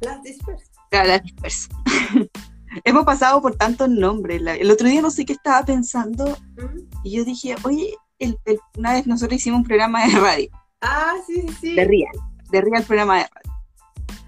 Las 0.00 0.22
dispersas. 0.22 0.70
Claro, 0.90 1.08
la 1.08 1.18
dispersa. 1.18 1.68
Hemos 2.84 3.04
pasado 3.04 3.42
por 3.42 3.56
tantos 3.56 3.88
nombres. 3.88 4.40
El 4.58 4.70
otro 4.70 4.88
día 4.88 5.02
no 5.02 5.10
sé 5.10 5.26
qué 5.26 5.34
estaba 5.34 5.62
pensando 5.64 6.24
¿Mm? 6.56 6.78
y 7.04 7.16
yo 7.16 7.24
dije, 7.24 7.54
oye, 7.64 7.94
el- 8.22 8.38
el- 8.44 8.60
una 8.78 8.92
vez 8.94 9.06
nosotros 9.06 9.38
hicimos 9.40 9.58
un 9.58 9.64
programa 9.64 10.06
de 10.06 10.12
radio, 10.18 10.48
Ah, 10.80 11.12
sí, 11.26 11.42
sí, 11.42 11.54
sí. 11.60 11.74
de 11.74 11.84
Real, 11.84 12.12
de 12.50 12.60
Real 12.60 12.82
programa 12.84 13.18
de 13.18 13.22
radio, 13.24 13.52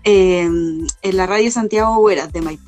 eh, 0.04 0.40
en 1.02 1.16
la 1.16 1.26
radio 1.26 1.50
Santiago 1.50 1.98
Hueras 1.98 2.32
de 2.32 2.40
Maipú. 2.42 2.62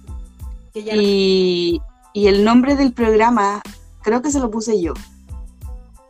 Que 0.72 0.82
ya 0.84 0.94
no- 0.94 1.00
Y, 1.02 1.80
y 2.12 2.26
el 2.28 2.44
nombre 2.44 2.76
del 2.76 2.92
programa 2.92 3.62
creo 4.02 4.22
que 4.22 4.30
se 4.30 4.40
lo 4.40 4.50
puse 4.50 4.80
yo. 4.80 4.94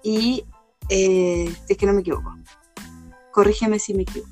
Y 0.03 0.45
eh, 0.89 1.53
si 1.67 1.73
es 1.73 1.79
que 1.79 1.87
no 1.87 1.93
me 1.93 2.01
equivoco, 2.01 2.35
corrígeme 3.33 3.79
si 3.79 3.93
me 3.95 4.03
equivoco. 4.03 4.31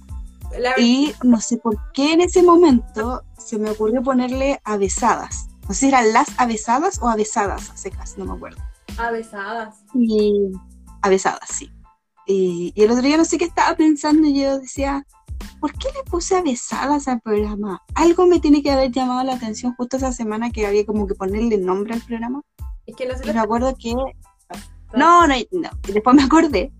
la- 0.59 0.79
Y 0.79 1.13
no 1.25 1.41
sé 1.41 1.57
por 1.57 1.77
qué 1.93 2.13
en 2.13 2.21
ese 2.21 2.43
momento 2.43 3.23
se 3.39 3.59
me 3.59 3.71
ocurrió 3.71 4.03
ponerle 4.03 4.61
avesadas. 4.65 5.47
No 5.69 5.75
sé 5.75 5.81
si 5.81 5.89
eran 5.89 6.13
las 6.13 6.29
avesadas 6.39 7.01
o 7.03 7.09
avesadas 7.09 7.71
a 7.71 7.77
secas, 7.77 8.17
no 8.19 8.25
me 8.25 8.35
acuerdo. 8.35 8.63
Avesadas. 8.97 9.77
Y 9.95 10.53
avesadas, 11.05 11.49
sí. 11.49 11.71
Y, 12.27 12.73
y 12.75 12.83
el 12.83 12.91
otro 12.91 13.03
día 13.03 13.17
no 13.17 13.25
sé 13.25 13.37
qué 13.39 13.45
estaba 13.45 13.77
pensando 13.77 14.27
y 14.27 14.41
yo 14.41 14.59
decía, 14.59 15.07
¿por 15.61 15.73
qué 15.73 15.89
le 15.95 16.03
puse 16.11 16.37
avesadas 16.37 17.09
al 17.09 17.21
programa? 17.21 17.83
Algo 17.95 18.27
me 18.27 18.41
tiene 18.41 18.63
que 18.63 18.71
haber 18.71 18.91
llamado 18.91 19.23
la 19.25 19.35
atención 19.35 19.75
justo 19.77 19.97
esa 19.97 20.13
semana 20.13 20.51
que 20.51 20.67
había 20.67 20.87
como 20.87 21.07
que 21.07 21.15
ponerle 21.15 21.59
nombre 21.59 21.95
al 21.95 22.01
programa. 22.01 22.43
Es 22.87 22.97
que 22.97 23.07
no 23.07 23.17
se 23.17 23.29
Y 23.29 23.33
me 23.33 23.41
acuerdo 23.41 23.75
que 23.79 23.95
no, 24.95 25.27
no, 25.27 25.27
no. 25.27 25.35
Y 25.37 25.93
Después 25.93 26.17
me 26.17 26.23
acordé 26.23 26.73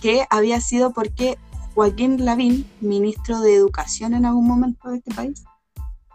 que 0.00 0.26
había 0.30 0.60
sido 0.60 0.92
porque 0.92 1.38
Joaquín 1.74 2.24
Lavín, 2.24 2.68
ministro 2.80 3.40
de 3.40 3.54
Educación 3.54 4.14
en 4.14 4.24
algún 4.24 4.46
momento 4.46 4.88
de 4.88 4.98
este 4.98 5.14
país, 5.14 5.44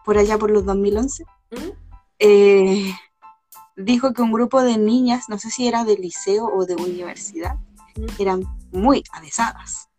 por 0.03 0.17
allá 0.17 0.37
por 0.37 0.51
los 0.51 0.65
2011, 0.65 1.23
¿Mm? 1.51 1.55
eh, 2.19 2.93
dijo 3.75 4.13
que 4.13 4.21
un 4.21 4.31
grupo 4.31 4.61
de 4.61 4.77
niñas, 4.77 5.29
no 5.29 5.37
sé 5.37 5.49
si 5.49 5.67
era 5.67 5.83
de 5.83 5.97
liceo 5.97 6.45
o 6.45 6.65
de 6.65 6.75
universidad, 6.75 7.57
eran 8.19 8.43
muy 8.71 9.03
avesadas. 9.11 9.89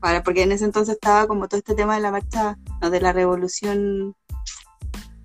Para, 0.00 0.22
porque 0.22 0.42
en 0.42 0.52
ese 0.52 0.64
entonces 0.64 0.94
estaba 0.94 1.26
como 1.26 1.48
todo 1.48 1.58
este 1.58 1.74
tema 1.74 1.94
de 1.96 2.02
la 2.02 2.10
marcha, 2.10 2.58
no, 2.80 2.90
de 2.90 3.00
la 3.00 3.12
revolución. 3.12 4.14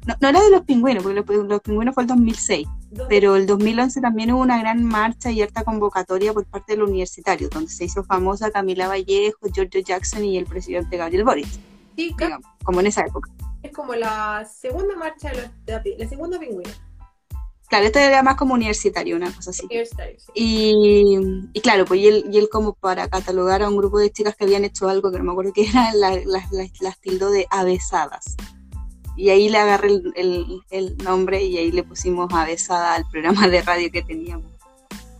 No, 0.08 0.16
no 0.20 0.30
era 0.30 0.42
de 0.42 0.50
los 0.50 0.62
pingüinos, 0.62 1.04
porque 1.04 1.22
los, 1.22 1.46
los 1.48 1.62
pingüinos 1.62 1.94
fue 1.94 2.04
el 2.04 2.08
2006 2.08 2.68
¿Dónde? 2.90 3.06
pero 3.08 3.36
el 3.36 3.46
2011 3.46 4.02
también 4.02 4.32
hubo 4.32 4.42
una 4.42 4.58
gran 4.60 4.84
marcha 4.84 5.30
y 5.30 5.42
harta 5.42 5.64
convocatoria 5.64 6.34
por 6.34 6.46
parte 6.46 6.74
de 6.74 6.80
los 6.80 6.90
universitarios, 6.90 7.52
donde 7.52 7.70
se 7.70 7.86
hizo 7.86 8.04
famosa 8.04 8.50
Camila 8.50 8.88
Vallejo, 8.88 9.48
Giorgio 9.54 9.82
Jackson 9.82 10.26
y 10.26 10.38
el 10.38 10.46
presidente 10.46 10.98
Gabriel 10.98 11.24
Boric, 11.24 11.48
Sí, 11.96 12.16
digamos, 12.18 12.48
como 12.64 12.80
en 12.80 12.88
esa 12.88 13.02
época. 13.02 13.30
es 13.62 13.72
como 13.72 13.94
la 13.94 14.44
segunda 14.46 14.96
marcha 14.96 15.30
de, 15.30 15.42
los, 15.42 15.66
de 15.66 15.74
la, 15.74 15.84
la 16.04 16.10
segunda 16.10 16.40
pingüina. 16.40 16.72
Claro, 17.72 17.86
esto 17.86 18.00
era 18.00 18.22
más 18.22 18.36
como 18.36 18.54
universitario, 18.54 19.16
una 19.16 19.34
cosa 19.34 19.52
así. 19.52 19.64
Universitario, 19.66 20.20
sí. 20.20 20.32
Y, 20.36 21.18
y 21.54 21.62
claro, 21.62 21.86
pues 21.86 22.02
y 22.02 22.08
él, 22.08 22.26
y 22.30 22.38
él 22.38 22.50
como 22.52 22.74
para 22.74 23.08
catalogar 23.08 23.64
a 23.64 23.70
un 23.70 23.78
grupo 23.78 23.98
de 23.98 24.12
chicas 24.12 24.36
que 24.36 24.44
habían 24.44 24.66
hecho 24.66 24.90
algo 24.90 25.10
que 25.10 25.18
no 25.18 25.24
me 25.24 25.32
acuerdo 25.32 25.54
qué 25.54 25.68
era, 25.70 25.94
la- 25.94 26.18
las, 26.26 26.52
las, 26.52 26.70
las 26.82 27.00
tildó 27.00 27.32
de 27.32 27.48
avesadas. 27.50 28.36
Y 29.16 29.30
ahí 29.30 29.48
le 29.48 29.58
agarré 29.58 29.88
el, 29.88 30.14
el- 30.18 30.62
el 30.70 30.98
nombre 30.98 31.42
y 31.44 31.58
ahí 31.58 31.72
le 31.72 31.84
pusimos 31.84 32.28
avesada 32.34 32.94
al 32.96 33.06
programa 33.10 33.48
de 33.48 33.62
radio 33.62 33.90
que 33.90 34.02
teníamos 34.02 34.52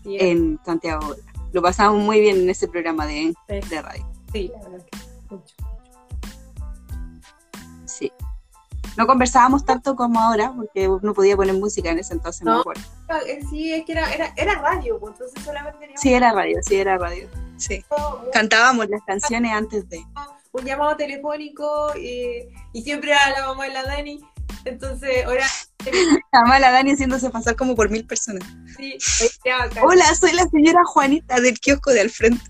Sí, 0.04 0.18
en 0.20 0.60
Santiago. 0.66 1.16
Lo 1.54 1.62
pasamos 1.62 2.04
muy 2.04 2.20
bien 2.20 2.36
en 2.38 2.50
ese 2.50 2.68
programa 2.68 3.06
de, 3.08 3.34
sí, 3.48 3.70
de 3.70 3.82
radio. 3.82 4.06
sí, 4.34 4.52
la 4.54 4.70
verdad 4.70 4.86
que 4.92 4.98
mucho. 5.36 5.56
No 8.98 9.08
conversábamos 9.08 9.66
tanto 9.66 9.96
como 9.96 10.20
ahora, 10.20 10.52
porque 10.56 10.90
no 11.02 11.14
podía 11.14 11.36
poner 11.38 11.56
música 11.56 11.90
en 11.92 12.00
ese 12.00 12.14
entonces, 12.14 12.44
me 12.44 12.52
No. 12.52 12.60
acuerdo. 12.60 12.82
Ah, 13.10 13.20
eh, 13.28 13.40
Sí, 13.50 13.74
es 13.74 13.86
que 13.86 13.94
era, 13.94 14.14
era, 14.14 14.34
era 14.36 14.56
radio, 14.62 15.00
pues, 15.00 15.14
entonces 15.14 15.44
solamente 15.44 15.80
teníamos 15.80 16.02
Sí, 16.02 16.14
era 16.14 16.34
radio, 16.34 16.58
sí, 16.62 16.76
era 16.76 16.98
radio. 16.98 17.30
Sí. 17.58 17.86
un- 17.90 18.32
Cantábamos 18.32 18.90
las 18.90 19.02
canciones 19.04 19.52
antes 19.54 19.88
de. 19.90 20.04
un 20.54 20.66
llamado 20.66 20.98
telefónico 20.98 21.96
y, 21.98 22.50
y 22.74 22.82
siempre 22.84 23.12
era 23.12 23.30
la 23.30 23.48
mamá 23.48 23.64
de 23.66 23.72
la 23.74 23.84
Dani. 23.84 24.20
Entonces, 24.66 25.26
ahora 25.26 25.46
Además, 26.34 26.60
la 26.62 26.72
Dani 26.72 26.92
haciéndose 26.92 27.30
pasar 27.30 27.56
como 27.56 27.76
por 27.76 27.90
mil 27.90 28.06
personas. 28.06 28.44
sí. 28.78 28.98
Hola, 29.82 30.14
soy 30.16 30.34
la 30.34 30.46
señora 30.50 30.82
Juanita 30.86 31.40
del 31.40 31.60
kiosco 31.60 31.92
de 31.92 32.02
al 32.02 32.10
frente. 32.10 32.44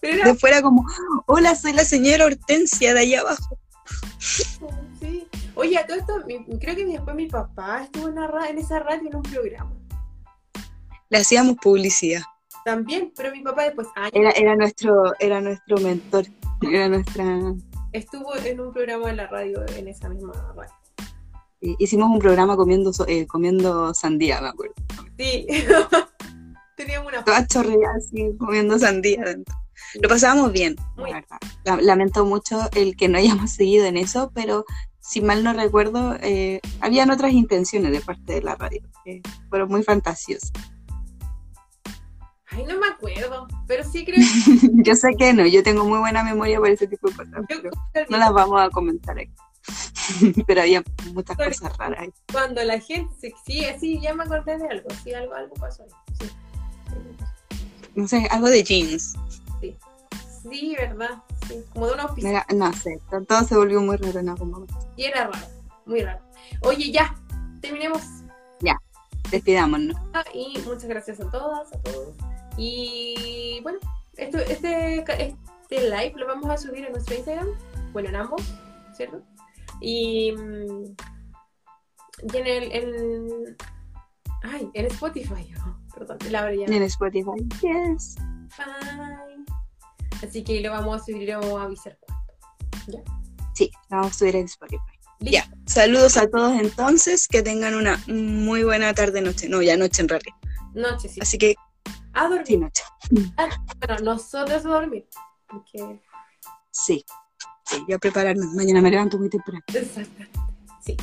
Pero 0.00 0.14
era 0.18 0.24
De 0.26 0.34
fuera, 0.34 0.60
como, 0.60 0.84
hola, 1.26 1.54
soy 1.56 1.72
la 1.72 1.84
señora 1.84 2.26
Hortensia 2.26 2.92
de 2.94 3.00
allá 3.00 3.20
abajo. 3.22 3.58
Sí. 5.00 5.26
Oye, 5.54 5.78
a 5.78 5.86
todo 5.86 5.96
esto, 5.98 6.12
mi- 6.26 6.44
creo 6.58 6.76
que 6.76 6.84
después 6.86 7.16
mi 7.16 7.26
papá 7.26 7.82
estuvo 7.84 8.08
en, 8.08 8.14
la 8.16 8.48
en 8.48 8.58
esa 8.58 8.78
radio 8.80 9.08
en 9.08 9.16
un 9.16 9.22
programa. 9.22 9.72
Le 11.08 11.18
hacíamos 11.18 11.56
publicidad. 11.56 12.22
También, 12.64 13.12
pero 13.16 13.32
mi 13.32 13.42
papá 13.42 13.64
después 13.64 13.88
años 13.96 14.12
Era, 14.14 14.30
era, 14.32 14.54
nuestro, 14.54 15.12
era 15.18 15.40
nuestro 15.40 15.78
mentor. 15.78 16.26
Era 16.62 16.88
nuestra. 16.88 17.24
estuvo 17.92 18.36
en 18.36 18.60
un 18.60 18.72
programa 18.72 19.08
de 19.08 19.14
la 19.14 19.26
radio 19.26 19.64
en 19.76 19.88
esa 19.88 20.08
misma 20.08 20.32
radio. 20.54 20.70
Hicimos 21.78 22.08
un 22.10 22.18
programa 22.18 22.56
comiendo, 22.56 22.90
eh, 23.06 23.26
comiendo 23.26 23.92
sandía, 23.94 24.40
me 24.40 24.48
acuerdo. 24.48 24.74
Sí. 25.18 25.46
Teníamos 26.76 27.08
una 27.12 27.24
todas 27.24 27.46
chorreadas 27.48 28.06
así, 28.06 28.30
comiendo 28.38 28.78
sandía 28.78 29.20
adentro. 29.22 29.54
Lo 30.00 30.08
pasábamos 30.08 30.52
bien, 30.52 30.76
la 30.96 31.04
verdad. 31.04 31.80
Lamento 31.82 32.24
mucho 32.24 32.60
el 32.74 32.96
que 32.96 33.08
no 33.08 33.18
hayamos 33.18 33.50
seguido 33.50 33.84
en 33.86 33.96
eso, 33.96 34.30
pero 34.34 34.64
si 35.10 35.20
mal 35.20 35.42
no 35.42 35.52
recuerdo, 35.52 36.14
eh, 36.20 36.60
habían 36.80 37.10
otras 37.10 37.32
intenciones 37.32 37.90
de 37.90 38.00
parte 38.00 38.34
de 38.34 38.42
la 38.42 38.54
radio. 38.54 38.80
que 39.04 39.20
fueron 39.48 39.68
muy 39.68 39.82
fantasiosas. 39.82 40.52
Ay, 42.46 42.64
no 42.64 42.78
me 42.78 42.86
acuerdo, 42.86 43.48
pero 43.66 43.82
sí 43.82 44.04
creo 44.04 44.18
yo 44.84 44.94
sé 44.94 45.16
que 45.18 45.32
no, 45.32 45.44
yo 45.46 45.64
tengo 45.64 45.84
muy 45.84 45.98
buena 45.98 46.22
memoria 46.22 46.60
para 46.60 46.72
ese 46.72 46.86
tipo 46.86 47.08
de 47.08 47.16
cosas, 47.16 47.44
que 47.48 47.70
pero 47.92 48.06
no 48.08 48.18
las 48.18 48.32
vamos 48.32 48.60
a 48.60 48.70
comentar 48.70 49.18
aquí. 49.18 49.32
pero 50.46 50.60
había 50.60 50.84
muchas 51.12 51.36
cosas 51.36 51.76
raras 51.76 52.02
ahí. 52.02 52.10
cuando 52.32 52.62
la 52.62 52.78
gente 52.78 53.12
se 53.20 53.32
sí, 53.44 53.66
sí, 53.80 54.00
ya 54.00 54.14
me 54.14 54.22
acordé 54.22 54.58
de 54.58 54.68
algo, 54.68 54.88
sí, 55.02 55.12
algo, 55.12 55.34
algo 55.34 55.54
pasó 55.54 55.82
ahí. 55.82 55.90
Sí. 56.20 56.30
No 57.96 58.06
sé, 58.06 58.28
algo 58.30 58.48
de 58.48 58.62
jeans. 58.62 59.14
Sí, 60.42 60.76
verdad, 60.78 61.20
como 61.72 61.86
de 61.86 61.94
una 61.94 62.04
oficina. 62.06 62.30
Era- 62.30 62.46
no 62.54 62.72
sé, 62.72 63.00
todo 63.28 63.42
se 63.44 63.56
volvió 63.56 63.80
muy 63.80 63.96
raro 63.96 64.20
en 64.20 64.28
algún 64.28 64.50
momento. 64.50 64.74
Y 64.96 65.04
era 65.04 65.24
raro, 65.28 65.46
muy 65.86 66.00
raro. 66.02 66.20
Oye, 66.62 66.90
ya, 66.90 67.14
terminemos. 67.60 68.02
Despidámonos. 69.30 69.96
Y 70.34 70.58
muchas 70.66 70.86
gracias 70.86 71.20
a 71.20 71.30
todas, 71.30 71.72
a 71.72 71.78
todos. 71.82 72.14
Y 72.56 73.60
bueno, 73.62 73.78
esto, 74.16 74.38
este, 74.38 74.98
este 74.98 75.88
live 75.88 76.14
lo 76.16 76.26
vamos 76.26 76.50
a 76.50 76.56
subir 76.56 76.84
en 76.84 76.90
nuestro 76.92 77.14
Instagram. 77.14 77.46
Bueno, 77.92 78.08
en 78.08 78.16
ambos, 78.16 78.42
¿cierto? 78.96 79.22
Y, 79.80 80.32
mm, 80.32 80.84
y 82.32 82.36
en 82.36 82.46
el. 82.46 82.72
En, 82.72 83.56
ay, 84.42 84.68
en 84.74 84.86
Spotify. 84.86 85.54
oh, 85.64 85.76
perdón, 85.94 86.18
Laura 86.28 86.52
ya. 86.52 86.66
En 86.66 86.82
Spotify. 86.82 87.30
Yes. 87.60 88.16
Bye. 88.58 89.29
Así 90.22 90.42
que 90.42 90.60
lo 90.60 90.70
vamos 90.70 91.00
a 91.00 91.04
subir 91.04 91.22
y 91.22 91.26
lo 91.26 91.40
vamos 91.40 91.60
a 91.60 91.64
avisar 91.64 91.98
cuándo. 92.00 93.04
Sí, 93.54 93.70
la 93.88 93.98
vamos 93.98 94.12
a 94.12 94.18
subir 94.18 94.36
en 94.36 94.44
Spotify. 94.46 94.82
Listo. 95.20 95.36
Ya, 95.36 95.50
saludos 95.66 96.16
a 96.16 96.28
todos 96.30 96.58
entonces, 96.58 97.28
que 97.28 97.42
tengan 97.42 97.74
una 97.74 98.02
muy 98.06 98.64
buena 98.64 98.94
tarde, 98.94 99.20
noche. 99.20 99.48
No, 99.48 99.60
ya 99.60 99.76
noche 99.76 100.02
en 100.02 100.08
realidad. 100.08 100.34
Noche, 100.74 101.08
sí. 101.08 101.20
Así 101.20 101.36
que 101.36 101.54
A 102.14 102.28
dormir. 102.28 102.46
sí, 102.46 102.56
noche. 102.56 102.82
Bueno, 103.10 103.96
nosotros 104.02 104.64
a 104.64 104.68
dormir. 104.68 105.06
Porque. 105.46 106.00
Sí. 106.70 107.04
Sí, 107.66 107.84
yo 107.88 107.96
a 107.96 107.98
prepararme. 107.98 108.46
Mañana 108.54 108.80
me 108.80 108.90
levanto 108.90 109.18
muy 109.18 109.28
temprano. 109.28 109.62
Exactamente. 109.68 110.38
Sí. 110.84 110.96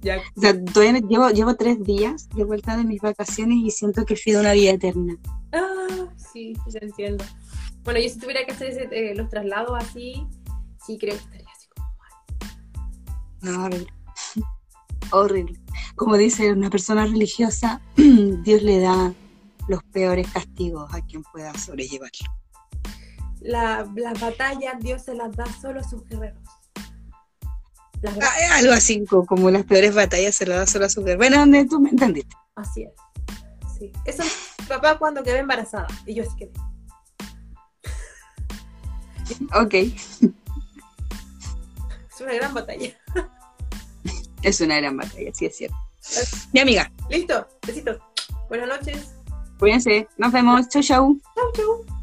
Ya. 0.00 0.18
O 0.36 0.40
sea, 0.40 0.64
todavía 0.64 1.00
llevo, 1.00 1.30
llevo 1.30 1.56
tres 1.56 1.82
días 1.82 2.28
de 2.30 2.44
vuelta 2.44 2.76
de 2.76 2.84
mis 2.84 3.00
vacaciones 3.00 3.58
y 3.58 3.70
siento 3.70 4.04
que 4.04 4.14
he 4.14 4.16
sido 4.16 4.40
una 4.40 4.52
vida 4.52 4.70
eterna. 4.70 5.16
Ah, 5.52 6.06
sí, 6.16 6.54
sí, 6.64 6.78
te 6.78 6.84
entiendo. 6.84 7.24
Bueno, 7.88 8.00
yo 8.00 8.10
si 8.10 8.18
tuviera 8.18 8.44
que 8.44 8.52
hacer 8.52 8.68
ese, 8.68 8.88
eh, 8.92 9.14
los 9.14 9.30
traslados 9.30 9.72
así, 9.82 10.26
sí 10.84 10.98
creo 10.98 11.14
que 11.14 11.20
estaría 11.24 11.46
así 11.56 11.68
como 11.74 11.90
No, 13.40 13.64
horrible. 13.64 13.86
horrible. 15.12 15.60
Como 15.96 16.18
dice 16.18 16.52
una 16.52 16.68
persona 16.68 17.06
religiosa, 17.06 17.80
Dios 17.96 18.62
le 18.62 18.80
da 18.80 19.14
los 19.68 19.82
peores 19.84 20.28
castigos 20.30 20.92
a 20.92 21.00
quien 21.00 21.22
pueda 21.32 21.54
sobrellevarlo. 21.54 22.28
La, 23.40 23.90
las 23.96 24.20
batallas 24.20 24.74
Dios 24.80 25.04
se 25.04 25.14
las 25.14 25.34
da 25.34 25.46
solo 25.58 25.80
a 25.80 25.84
sus 25.84 26.04
guerreros. 26.04 26.42
Ah, 28.20 28.56
algo 28.58 28.74
así, 28.74 29.02
co- 29.06 29.24
como 29.24 29.50
las 29.50 29.64
peores 29.64 29.94
batallas 29.94 30.34
se 30.34 30.44
las 30.44 30.58
da 30.58 30.66
solo 30.66 30.84
a 30.84 30.88
su 30.90 31.02
guerra. 31.02 31.16
Bueno, 31.16 31.38
¿dónde 31.38 31.64
tú 31.64 31.80
me 31.80 31.88
entendiste? 31.88 32.36
Así 32.54 32.82
es. 32.82 32.92
Sí. 33.78 33.90
Eso 34.04 34.24
es 34.24 34.66
papá 34.68 34.98
cuando 34.98 35.22
quedé 35.22 35.38
embarazada. 35.38 35.86
Y 36.04 36.12
yo 36.12 36.24
así 36.24 36.36
quedé. 36.36 36.52
Ok, 39.54 39.74
Es 39.74 40.20
una 42.20 42.34
gran 42.34 42.54
batalla. 42.54 42.90
es 44.42 44.60
una 44.60 44.76
gran 44.76 44.96
batalla, 44.96 45.30
sí 45.34 45.46
es 45.46 45.56
cierto. 45.56 45.76
Mi 46.52 46.60
amiga, 46.60 46.90
Listo. 47.10 47.46
Besitos. 47.66 47.98
Buenas 48.48 48.68
noches. 48.68 49.14
cuídense, 49.58 50.08
nos 50.16 50.32
vemos, 50.32 50.68
chau 50.68 50.82
chau. 50.82 51.20
Chau, 51.34 51.52
chau. 51.54 51.97